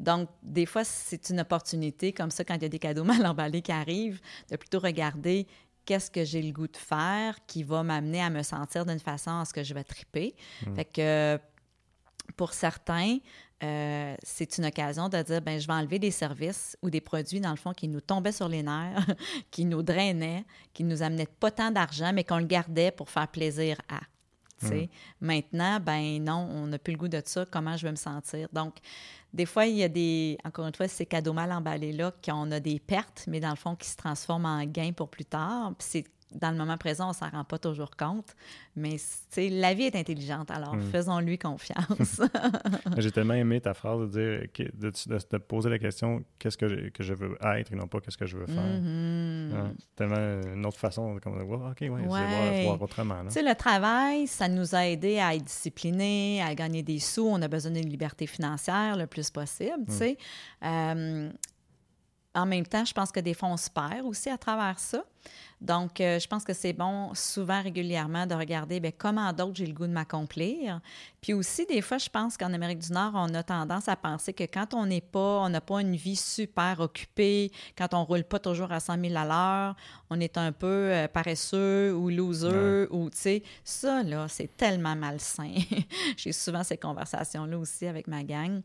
Donc, 0.01 0.29
des 0.43 0.65
fois, 0.65 0.83
c'est 0.83 1.29
une 1.29 1.41
opportunité, 1.41 2.13
comme 2.13 2.31
ça, 2.31 2.43
quand 2.43 2.55
il 2.55 2.63
y 2.63 2.65
a 2.65 2.69
des 2.71 2.79
cadeaux 2.79 3.05
mal 3.05 3.25
emballés 3.27 3.63
qui 3.63 3.73
arrivent, 3.73 4.21
de 4.51 4.57
plutôt 4.57 4.79
regarder 4.79 5.47
qu'est-ce 5.85 6.11
que 6.11 6.25
j'ai 6.25 6.43
le 6.43 6.53
goût 6.53 6.69
de 6.69 6.77
faire 6.77 7.37
qui 7.47 7.63
va 7.63 7.83
m'amener 7.83 8.23
à 8.23 8.31
me 8.31 8.43
sentir 8.43 8.87
d'une 8.87 8.99
façon 8.99 9.39
à 9.39 9.45
ce 9.45 9.53
que 9.53 9.63
je 9.63 9.75
vais 9.75 9.85
triper. 9.85 10.35
Mm. 10.67 10.75
Fait 10.75 10.85
que 10.85 11.41
pour 12.35 12.53
certains, 12.53 13.19
euh, 13.63 14.15
c'est 14.23 14.59
une 14.59 14.67
occasion 14.67 15.09
de 15.09 15.23
dire 15.23 15.41
ben 15.41 15.59
je 15.59 15.67
vais 15.67 15.73
enlever 15.73 15.99
des 15.99 16.11
services 16.11 16.77
ou 16.83 16.91
des 16.91 17.01
produits, 17.01 17.41
dans 17.41 17.51
le 17.51 17.57
fond, 17.57 17.73
qui 17.73 17.89
nous 17.89 18.01
tombaient 18.01 18.33
sur 18.33 18.49
les 18.49 18.63
nerfs, 18.63 19.07
qui 19.51 19.65
nous 19.65 19.83
drainaient, 19.83 20.45
qui 20.75 20.85
nous 20.85 21.03
amenaient 21.03 21.29
pas 21.41 21.51
tant 21.51 21.71
d'argent, 21.71 22.13
mais 22.13 22.25
qu'on 22.25 22.39
le 22.39 22.45
gardait 22.45 22.91
pour 22.91 23.09
faire 23.09 23.29
plaisir 23.29 23.79
à. 23.89 24.01
Mmh. 24.63 24.87
Maintenant, 25.21 25.81
ben 25.81 26.23
non, 26.23 26.49
on 26.51 26.67
n'a 26.69 26.79
plus 26.79 26.93
le 26.93 26.99
goût 26.99 27.09
de 27.09 27.21
ça. 27.25 27.45
Comment 27.45 27.77
je 27.77 27.83
vais 27.83 27.91
me 27.91 27.97
sentir? 27.97 28.49
Donc, 28.53 28.77
des 29.35 29.45
fois, 29.45 29.67
il 29.67 29.77
y 29.77 29.83
a 29.83 29.89
des, 29.89 30.39
encore 30.45 30.67
une 30.67 30.75
fois, 30.75 30.89
ces 30.89 31.05
cadeaux 31.05 31.35
mal 31.35 31.53
emballés-là, 31.53 32.15
qu'on 32.25 32.51
a 32.51 32.59
des 32.59 32.81
pertes, 32.81 33.25
mais 33.27 33.39
dans 33.39 33.51
le 33.51 33.57
fond, 33.57 33.77
qui 33.77 33.89
se 33.89 33.97
transforment 33.97 34.47
en 34.47 34.65
gains 34.65 34.93
pour 34.93 35.11
plus 35.11 35.27
tard. 35.27 35.75
Puis 35.79 35.89
c'est 35.91 36.05
dans 36.35 36.51
le 36.51 36.57
moment 36.57 36.77
présent, 36.77 37.07
on 37.07 37.11
ne 37.11 37.15
s'en 37.15 37.29
rend 37.29 37.45
pas 37.45 37.59
toujours 37.59 37.97
compte. 37.97 38.35
Mais 38.75 38.97
la 39.37 39.75
vie 39.75 39.85
est 39.85 39.97
intelligente, 39.97 40.51
alors 40.51 40.75
hmm. 40.75 40.91
faisons-lui 40.91 41.39
confiance. 41.39 42.21
J'ai 42.99 43.11
tellement 43.13 43.35
aimé 43.35 43.61
ta 43.61 43.75
phrase 43.75 44.11
de 44.11 44.47
dire, 44.47 44.71
de, 44.75 44.91
te 44.91 45.37
poser 45.37 45.71
la 45.71 45.79
question 45.79 46.25
qu'est-ce 46.39 46.59
que 46.59 46.69
je, 46.69 46.89
que 46.91 47.03
je 47.03 47.15
veux 47.15 47.39
être 47.57 47.73
et 47.73 47.77
non 47.77 47.87
pas 47.87 48.01
qu'est-ce 48.01 48.19
que 48.19 48.27
je 48.27 48.37
veux 48.39 48.47
faire. 48.47 49.75
C'est 49.79 49.95
tellement 49.97 50.53
une 50.53 50.67
autre 50.67 50.79
façon 50.79 51.15
de 51.15 51.21
comme, 51.21 51.41
OK, 51.41 51.77
ouais, 51.81 51.89
ouais. 51.89 52.65
voir, 52.65 52.83
autrement. 52.83 53.23
Le 53.23 53.55
travail, 53.55 54.27
ça 54.27 54.49
nous 54.49 54.75
a 54.75 54.87
aidé 54.87 55.19
à 55.19 55.35
être 55.35 55.45
disciplinés, 55.45 56.43
à 56.43 56.55
gagner 56.55 56.83
des 56.83 56.99
sous. 56.99 57.27
On 57.27 57.41
a 57.43 57.49
besoin 57.49 57.73
d'une 57.73 57.89
liberté 57.89 58.27
financière 58.27 58.97
le 58.97 59.07
plus 59.07 59.31
possible. 59.31 59.85
Mm. 59.89 60.17
Euh, 60.65 61.31
en 62.35 62.47
même 62.47 62.67
temps, 62.67 62.85
je 62.85 62.93
pense 62.93 63.11
que 63.11 63.21
des 63.21 63.35
fois, 63.35 63.49
on 63.49 63.57
se 63.57 63.71
perd 63.71 64.05
aussi 64.05 64.29
à 64.29 64.37
travers 64.37 64.79
ça. 64.79 65.05
Donc, 65.61 66.01
euh, 66.01 66.19
je 66.19 66.29
pense 66.29 66.45
que 66.45 66.53
c'est 66.53 66.75
bon, 66.75 67.15
souvent, 67.15 67.63
régulièrement, 67.63 68.27
de 68.27 68.35
regarder 68.35 68.79
bien, 68.79 68.91
comment 68.97 69.33
d'autres 69.33 69.57
j'ai 69.57 69.67
le 69.67 69.73
goût 69.73 69.87
de 69.87 69.93
m'accomplir. 69.93 70.81
Puis 71.23 71.33
aussi, 71.33 71.65
des 71.65 71.81
fois, 71.81 71.97
je 71.97 72.11
pense 72.11 72.37
qu'en 72.37 72.53
Amérique 72.53 72.81
du 72.81 72.93
Nord, 72.93 73.13
on 73.15 73.33
a 73.33 73.43
tendance 73.43 73.89
à 73.89 73.97
penser 73.97 74.35
que 74.35 74.45
quand 74.45 74.75
on 74.75 74.85
n'est 74.85 75.01
pas, 75.01 75.41
on 75.41 75.49
n'a 75.49 75.63
pas 75.63 75.81
une 75.81 75.97
vie 75.97 76.17
super 76.17 76.81
occupée, 76.81 77.51
quand 77.77 77.95
on 77.95 78.01
ne 78.01 78.05
roule 78.05 78.25
pas 78.25 78.39
toujours 78.39 78.71
à 78.71 78.81
100 78.81 79.01
000 79.01 79.17
à 79.17 79.25
l'heure, 79.25 79.77
on 80.11 80.21
est 80.21 80.37
un 80.37 80.53
peu 80.53 80.67
euh, 80.67 81.09
paresseux 81.09 81.95
ou 81.95 82.11
loser 82.11 82.87
ou, 82.91 83.09
tu 83.09 83.17
sais, 83.17 83.43
ça, 83.65 84.03
là, 84.03 84.27
c'est 84.29 84.55
tellement 84.59 84.95
malsain. 84.95 85.55
j'ai 86.19 86.33
souvent 86.33 86.65
ces 86.65 86.77
conversations-là 86.77 87.59
aussi 87.59 87.87
avec 87.87 88.09
ma 88.09 88.23
gang. 88.23 88.61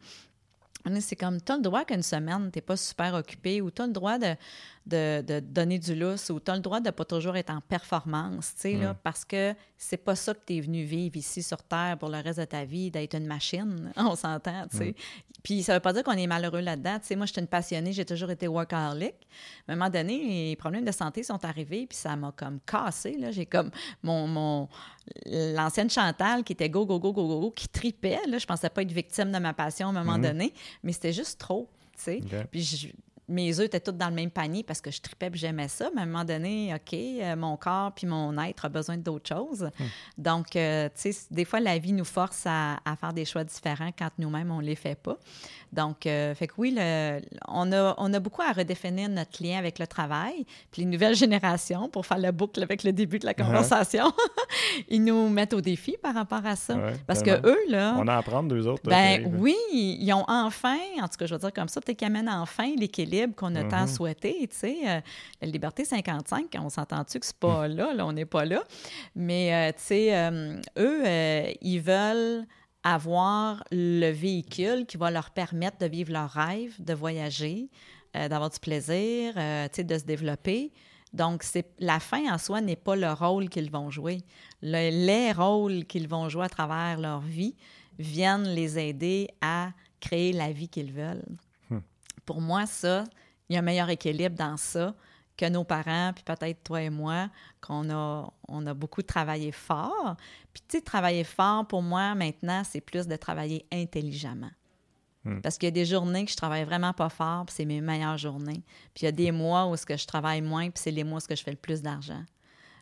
C'est 1.00 1.16
comme, 1.16 1.40
tu 1.40 1.52
as 1.52 1.58
le 1.58 1.62
droit 1.62 1.86
qu'une 1.86 2.02
semaine, 2.02 2.50
tu 2.52 2.58
n'es 2.58 2.62
pas 2.62 2.78
super 2.78 3.14
occupé 3.14 3.62
ou 3.62 3.70
tu 3.70 3.82
as 3.82 3.88
le 3.88 3.94
droit 3.94 4.18
de, 4.18 4.36
de, 4.86 5.40
donner 5.40 5.80
du 5.80 5.96
lousse 5.96 6.30
ou 6.30 6.40
tu 6.40 6.52
as 6.52 6.56
le 6.56 6.62
droit 6.62 6.80
de 6.80 6.90
pas 6.90 7.06
toujours 7.06 7.36
être 7.38 7.52
en 7.52 7.62
performance, 7.62 8.54
tu 8.56 8.62
sais, 8.62 8.74
là, 8.74 8.94
parce 8.94 9.24
que 9.24 9.54
c'est 9.78 9.98
pas 9.98 10.16
ça 10.16 10.34
que 10.34 10.40
tu 10.46 10.58
es 10.58 10.62
venu 10.62 10.84
vivre 10.84 11.18
ici 11.18 11.44
sur 11.44 11.64
Terre 11.64 11.98
pour 12.00 12.10
le 12.10 12.18
reste 12.18 12.40
de 12.40 12.46
ta 12.46 12.66
vie, 12.66 12.92
d'être 12.92 13.16
une 13.16 13.28
machine, 13.28 13.92
on 13.98 14.16
s'entend, 14.16 14.68
tu 14.70 14.78
sais. 14.78 14.96
Puis 15.44 15.64
ça 15.64 15.74
veut 15.74 15.80
pas 15.80 15.92
dire 15.92 16.04
qu'on 16.04 16.12
est 16.12 16.28
malheureux 16.28 16.60
là-dedans, 16.60 17.00
tu 17.00 17.08
sais. 17.08 17.16
Moi, 17.16 17.26
je 17.26 17.32
suis 17.34 17.42
une 17.42 17.48
passionnée, 17.48 17.94
j'ai 17.94 18.06
toujours 18.06 18.30
été 18.30 18.48
workaholic. 18.48 19.16
À 19.68 19.72
un 19.72 19.76
moment 19.76 19.90
donné, 19.90 20.50
les 20.50 20.56
problèmes 20.56 20.86
de 20.86 20.92
santé 20.92 21.24
sont 21.24 21.44
arrivés, 21.44 21.88
puis 21.88 21.98
ça 21.98 22.16
m'a 22.16 22.32
comme 22.32 22.60
cassé, 22.60 23.18
là. 23.18 23.32
J'ai 23.32 23.46
comme 23.46 23.72
mon... 24.04 24.28
mon 24.28 24.70
l'ancienne 25.26 25.90
Chantal 25.90 26.44
qui 26.44 26.54
était 26.54 26.70
go, 26.70 26.86
go, 26.86 27.00
go, 27.00 27.12
go, 27.12 27.28
go, 27.28 27.40
go, 27.40 27.52
qui 27.52 27.68
tripait, 27.68 28.20
là. 28.28 28.38
Je 28.38 28.46
pensais 28.46 28.70
pas 28.70 28.84
être 28.84 28.92
victime 28.92 29.32
de 29.32 29.40
ma 29.40 29.54
passion 29.54 29.88
à 29.88 29.90
un 29.90 29.94
moment 29.94 30.18
mm-hmm. 30.18 30.22
donné, 30.22 30.54
mais 30.84 30.92
c'était 30.92 31.14
juste 31.14 31.40
trop, 31.40 31.70
tu 31.96 32.04
sais. 32.04 32.22
Puis 32.52 32.62
je, 32.62 32.88
mes 33.32 33.60
œufs 33.60 33.66
étaient 33.66 33.80
tous 33.80 33.92
dans 33.92 34.10
le 34.10 34.16
même 34.16 34.30
panier 34.30 34.64
parce 34.64 34.82
que 34.82 34.92
je 34.92 35.02
tripais 35.02 35.28
et 35.28 35.38
j'aimais 35.38 35.68
ça. 35.68 35.90
Mais 35.96 36.02
à 36.02 36.04
un 36.04 36.08
moment 36.08 36.26
donné, 36.26 36.74
OK, 36.74 36.94
euh, 36.94 37.36
mon 37.36 37.58
corps 37.58 37.92
puis 37.94 38.06
mon 38.08 38.38
être 38.44 38.66
a 38.66 38.70
besoin 38.70 38.98
d'autres 38.98 39.30
choses. 39.30 39.70
Hmm. 39.80 39.84
Donc, 40.18 40.56
euh, 40.56 40.90
tu 40.90 41.12
sais, 41.12 41.28
des 41.32 41.46
fois, 41.46 41.60
la 41.60 41.78
vie 41.78 41.94
nous 41.94 42.06
force 42.06 42.44
à, 42.46 42.78
faire 43.00 43.14
des 43.14 43.26
choix 43.26 43.44
différents 43.44 43.92
quand 43.98 44.10
nous-mêmes, 44.18 44.52
on 44.52 44.62
ne 44.62 44.66
les 44.66 44.76
fait 44.76 44.96
pas. 44.96 45.18
Donc, 45.72 46.06
euh, 46.06 46.36
fait 46.36 46.48
que 46.48 46.54
oui, 46.58 46.76
on, 47.48 47.72
a, 47.72 47.96
on 47.98 48.14
a 48.14 48.20
beaucoup 48.20 48.42
à 48.42 48.52
redéfinir 48.52 49.08
notre 49.10 49.42
lien 49.42 49.58
avec 49.58 49.80
le 49.80 49.88
travail. 49.88 50.46
Puis 50.72 50.82
les 50.82 50.88
nouvelles 50.88 51.16
générations, 51.26 51.88
pour 51.90 52.06
faire 52.06 52.18
la 52.18 52.32
boucle 52.32 52.62
avec 52.62 52.84
le 52.84 52.92
début 52.92 53.20
de 53.20 53.26
la 53.26 53.34
conversation, 53.34 54.12
ils 54.90 55.04
nous 55.04 55.30
mettent 55.30 55.54
au 55.54 55.62
défi 55.62 55.96
par 56.02 56.14
rapport 56.14 56.46
à 56.46 56.56
ça. 56.56 56.78
Parce 57.08 57.22
que 57.22 57.32
eux, 57.48 57.60
là... 57.70 57.96
On 57.98 58.08
a 58.08 58.16
à 58.16 58.18
apprendre 58.18 58.50
d'eux 58.50 58.68
autres. 58.68 58.84
Ben 58.90 59.32
oui, 59.38 59.56
ils 59.72 60.12
ont 60.14 60.26
enfin, 60.28 60.78
en 61.02 61.08
tout 61.08 61.18
cas, 61.18 61.26
je 61.26 61.34
veux 61.34 61.40
dire 61.40 61.54
comme 61.54 61.70
ça, 61.70 61.80
peut-être 61.80 61.98
qu'ils 61.98 62.08
amènent 62.08 62.30
enfin 62.30 62.74
l'équilibre 62.78 63.34
qu'on 63.36 63.56
a 63.56 63.64
tant 63.64 63.86
mm-hmm. 63.86 63.96
souhaité, 63.96 64.48
tu 64.50 64.58
sais. 64.58 64.78
Euh, 64.86 65.00
la 65.42 65.48
liberté 65.48 65.86
55, 65.86 66.48
on 66.60 66.70
s'entend-tu 66.70 67.20
que 67.20 67.26
c'est 67.26 67.38
pas 67.38 67.68
là, 67.68 67.94
là, 67.94 68.06
on 68.06 68.12
n'est 68.12 68.26
pas 68.26 68.46
là? 68.46 68.64
Mais, 69.16 69.54
euh, 69.54 69.72
tu 69.72 69.84
sais, 69.84 70.32
eux, 70.78 71.04
ils 71.62 71.80
veulent 71.80 72.46
avoir 72.84 73.64
le 73.72 74.10
véhicule 74.10 74.86
qui 74.86 74.98
va 74.98 75.12
leur 75.12 75.30
permettre 75.32 75.78
de 75.80 75.86
vivre 75.86 76.12
leur 76.12 76.32
rêve, 76.32 76.74
de 76.80 76.94
voyager, 76.94 77.70
euh, 78.16 78.28
d'avoir 78.28 78.50
du 78.50 78.60
plaisir, 78.60 79.34
euh, 79.38 79.68
de 79.68 79.98
se 79.98 80.04
développer. 80.04 80.72
Donc, 81.14 81.44
c'est 81.44 81.68
la 81.80 82.00
fin 82.00 82.34
en 82.34 82.38
soi 82.38 82.62
n'est 82.62 82.76
pas 82.76 82.96
le 82.96 83.12
rôle 83.12 83.50
qu'ils 83.50 83.70
vont 83.70 83.90
jouer. 83.90 84.20
les 84.62 85.32
rôles 85.32 85.86
qu'ils 85.86 86.08
vont 86.08 86.30
jouer 86.30 86.46
à 86.46 86.50
travers 86.50 87.00
leur 87.00 87.20
vie 87.20 87.56
viennent 88.00 88.48
les 88.48 88.80
aider 88.80 89.28
à 89.42 89.72
créer 90.00 90.32
la 90.34 90.52
vie 90.52 90.70
qu'ils 90.70 90.92
veulent. 90.92 91.26
Hmm. 91.70 91.80
Pour 92.26 92.42
moi, 92.42 92.66
ça, 92.66 93.04
il 93.50 93.54
y 93.54 93.56
a 93.58 93.60
un 93.60 93.64
meilleur 93.64 93.90
équilibre 93.90 94.36
dans 94.36 94.58
ça 94.58 94.96
que 95.38 95.50
nos 95.50 95.64
parents, 95.64 96.12
puis 96.14 96.24
peut-être 96.24 96.64
toi 96.64 96.82
et 96.82 96.90
moi, 96.90 97.30
qu'on 97.62 97.90
a, 97.90 98.32
on 98.48 98.68
a 98.68 98.74
beaucoup 98.74 99.02
travaillé 99.02 99.52
fort. 99.52 100.16
Puis, 100.54 100.64
tu 100.68 100.78
sais, 100.78 100.82
travailler 100.84 101.24
fort, 101.24 101.68
pour 101.68 101.82
moi, 101.82 102.16
maintenant, 102.16 102.64
c'est 102.64 102.82
plus 102.82 103.08
de 103.08 103.16
travailler 103.16 103.66
intelligemment. 103.72 104.52
Hmm. 105.24 105.40
Parce 105.42 105.58
qu'il 105.58 105.68
y 105.68 105.70
a 105.70 105.72
des 105.72 105.86
journées 105.86 106.26
que 106.26 106.32
je 106.32 106.38
travaille 106.38 106.64
vraiment 106.64 106.94
pas 106.94 107.10
fort, 107.10 107.46
puis 107.46 107.56
c'est 107.56 107.66
mes 107.66 107.82
meilleures 107.82 108.18
journées. 108.18 108.64
Puis 108.94 109.04
il 109.04 109.06
y 109.06 109.08
a 109.08 109.12
des 109.12 109.32
mois 109.32 109.68
où 109.68 109.78
ce 109.78 109.86
que 109.86 109.98
je 109.98 110.06
travaille 110.06 110.42
moins, 110.42 110.70
puis 110.70 110.82
c'est 110.82 110.92
les 110.92 111.04
mois 111.04 111.18
où 111.18 111.20
ce 111.20 111.28
que 111.28 111.36
je 111.36 111.44
fais 111.44 111.52
le 111.52 111.58
plus 111.58 111.82
d'argent. 111.82 112.24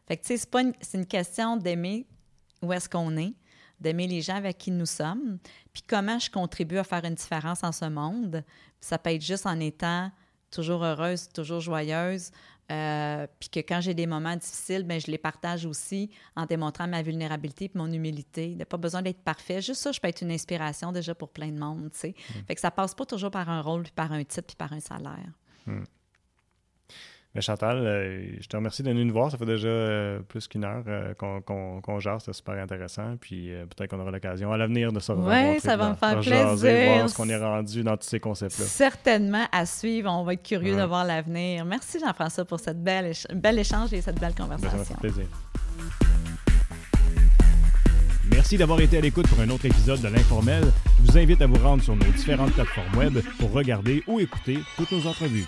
Fait 0.07 0.17
que, 0.17 0.21
tu 0.21 0.27
sais, 0.29 0.37
c'est, 0.37 0.49
pas 0.49 0.61
une, 0.61 0.73
c'est 0.81 0.97
une 0.97 1.05
question 1.05 1.57
d'aimer 1.57 2.07
où 2.61 2.73
est-ce 2.73 2.89
qu'on 2.89 3.15
est, 3.17 3.33
d'aimer 3.79 4.07
les 4.07 4.21
gens 4.21 4.35
avec 4.35 4.57
qui 4.57 4.71
nous 4.71 4.85
sommes, 4.85 5.37
puis 5.71 5.83
comment 5.87 6.19
je 6.19 6.29
contribue 6.29 6.77
à 6.77 6.83
faire 6.83 7.05
une 7.05 7.15
différence 7.15 7.63
en 7.63 7.71
ce 7.71 7.85
monde. 7.85 8.43
ça 8.81 8.97
peut 8.97 9.11
être 9.11 9.21
juste 9.21 9.45
en 9.45 9.59
étant 9.59 10.11
toujours 10.51 10.83
heureuse, 10.83 11.29
toujours 11.29 11.59
joyeuse. 11.59 12.31
Euh, 12.71 13.25
puis 13.39 13.49
que 13.49 13.59
quand 13.61 13.81
j'ai 13.81 13.95
des 13.95 14.05
moments 14.05 14.35
difficiles, 14.35 14.83
ben, 14.83 15.01
je 15.01 15.09
les 15.09 15.17
partage 15.17 15.65
aussi 15.65 16.11
en 16.35 16.45
démontrant 16.45 16.87
ma 16.87 17.01
vulnérabilité 17.01 17.65
et 17.65 17.71
mon 17.73 17.91
humilité. 17.91 18.51
Il 18.51 18.57
n'y 18.57 18.61
a 18.61 18.65
pas 18.65 18.77
besoin 18.77 19.01
d'être 19.01 19.23
parfait. 19.23 19.59
Juste 19.59 19.81
ça, 19.81 19.91
je 19.91 19.99
peux 19.99 20.07
être 20.07 20.21
une 20.21 20.31
inspiration 20.31 20.91
déjà 20.91 21.15
pour 21.15 21.29
plein 21.29 21.47
de 21.47 21.57
monde. 21.57 21.89
Tu 21.91 21.99
sais. 21.99 22.09
Mm. 22.09 22.45
Fait 22.47 22.55
que 22.55 22.61
ça 22.61 22.69
passe 22.69 22.93
pas 22.93 23.07
toujours 23.07 23.31
par 23.31 23.49
un 23.49 23.61
rôle, 23.61 23.83
puis 23.83 23.91
par 23.91 24.11
un 24.11 24.23
titre, 24.23 24.45
puis 24.47 24.55
par 24.55 24.71
un 24.71 24.79
salaire. 24.79 25.31
Mm. 25.65 25.83
Mais 27.35 27.41
Chantal, 27.41 27.77
euh, 27.77 28.27
je 28.39 28.47
te 28.47 28.57
remercie 28.57 28.81
de 28.81 28.91
nous 28.91 29.13
voir. 29.13 29.29
Ça 29.29 29.37
fait 29.37 29.45
déjà 29.45 29.67
euh, 29.67 30.19
plus 30.19 30.47
qu'une 30.47 30.63
heure 30.63 30.83
euh, 30.87 31.13
qu'on 31.13 31.79
qu 31.79 32.01
gère. 32.01 32.19
C'était 32.19 32.33
super 32.33 32.55
intéressant. 32.55 33.17
Puis 33.21 33.51
peut-être 33.69 33.91
qu'on 33.91 33.99
aura 33.99 34.09
l'occasion 34.09 34.51
à 34.51 34.57
l'avenir 34.57 34.91
de 34.91 34.99
se 34.99 35.11
revoir. 35.11 35.51
Oui, 35.51 35.59
ça 35.59 35.77
va 35.77 35.89
me 35.89 35.95
faire 35.95 36.19
plaisir. 36.19 36.95
voir 36.95 37.09
ce 37.09 37.15
qu'on 37.15 37.29
est 37.29 37.37
rendu 37.37 37.83
dans 37.83 37.97
tous 37.97 38.07
ces 38.07 38.19
concepts-là. 38.19 38.65
Certainement 38.65 39.45
à 39.51 39.67
suivre. 39.67 40.09
On 40.11 40.23
va 40.23 40.33
être 40.33 40.43
curieux 40.43 40.75
de 40.75 40.83
voir 40.83 41.05
l'avenir. 41.05 41.65
Merci 41.65 41.99
Jean-François 41.99 42.45
pour 42.45 42.59
cette 42.59 42.83
belle, 42.83 43.13
bel 43.35 43.59
échange 43.59 43.93
et 43.93 44.01
cette 44.01 44.19
belle 44.19 44.33
conversation. 44.33 44.77
Ben, 44.77 44.83
ça 44.83 44.95
fait 44.95 44.99
plaisir. 44.99 45.25
Merci 48.31 48.57
d'avoir 48.57 48.79
été 48.81 48.97
à 48.97 49.01
l'écoute 49.01 49.27
pour 49.27 49.39
un 49.39 49.49
autre 49.49 49.65
épisode 49.65 50.01
de 50.01 50.07
l'Informel. 50.07 50.63
Je 50.99 51.11
vous 51.11 51.17
invite 51.17 51.41
à 51.41 51.47
vous 51.47 51.63
rendre 51.63 51.83
sur 51.83 51.95
nos 51.95 52.05
différentes 52.05 52.53
plateformes 52.53 52.95
web 52.97 53.19
pour 53.39 53.51
regarder 53.51 54.03
ou 54.07 54.19
écouter 54.19 54.59
toutes 54.77 54.91
nos 54.91 55.05
entrevues. 55.07 55.45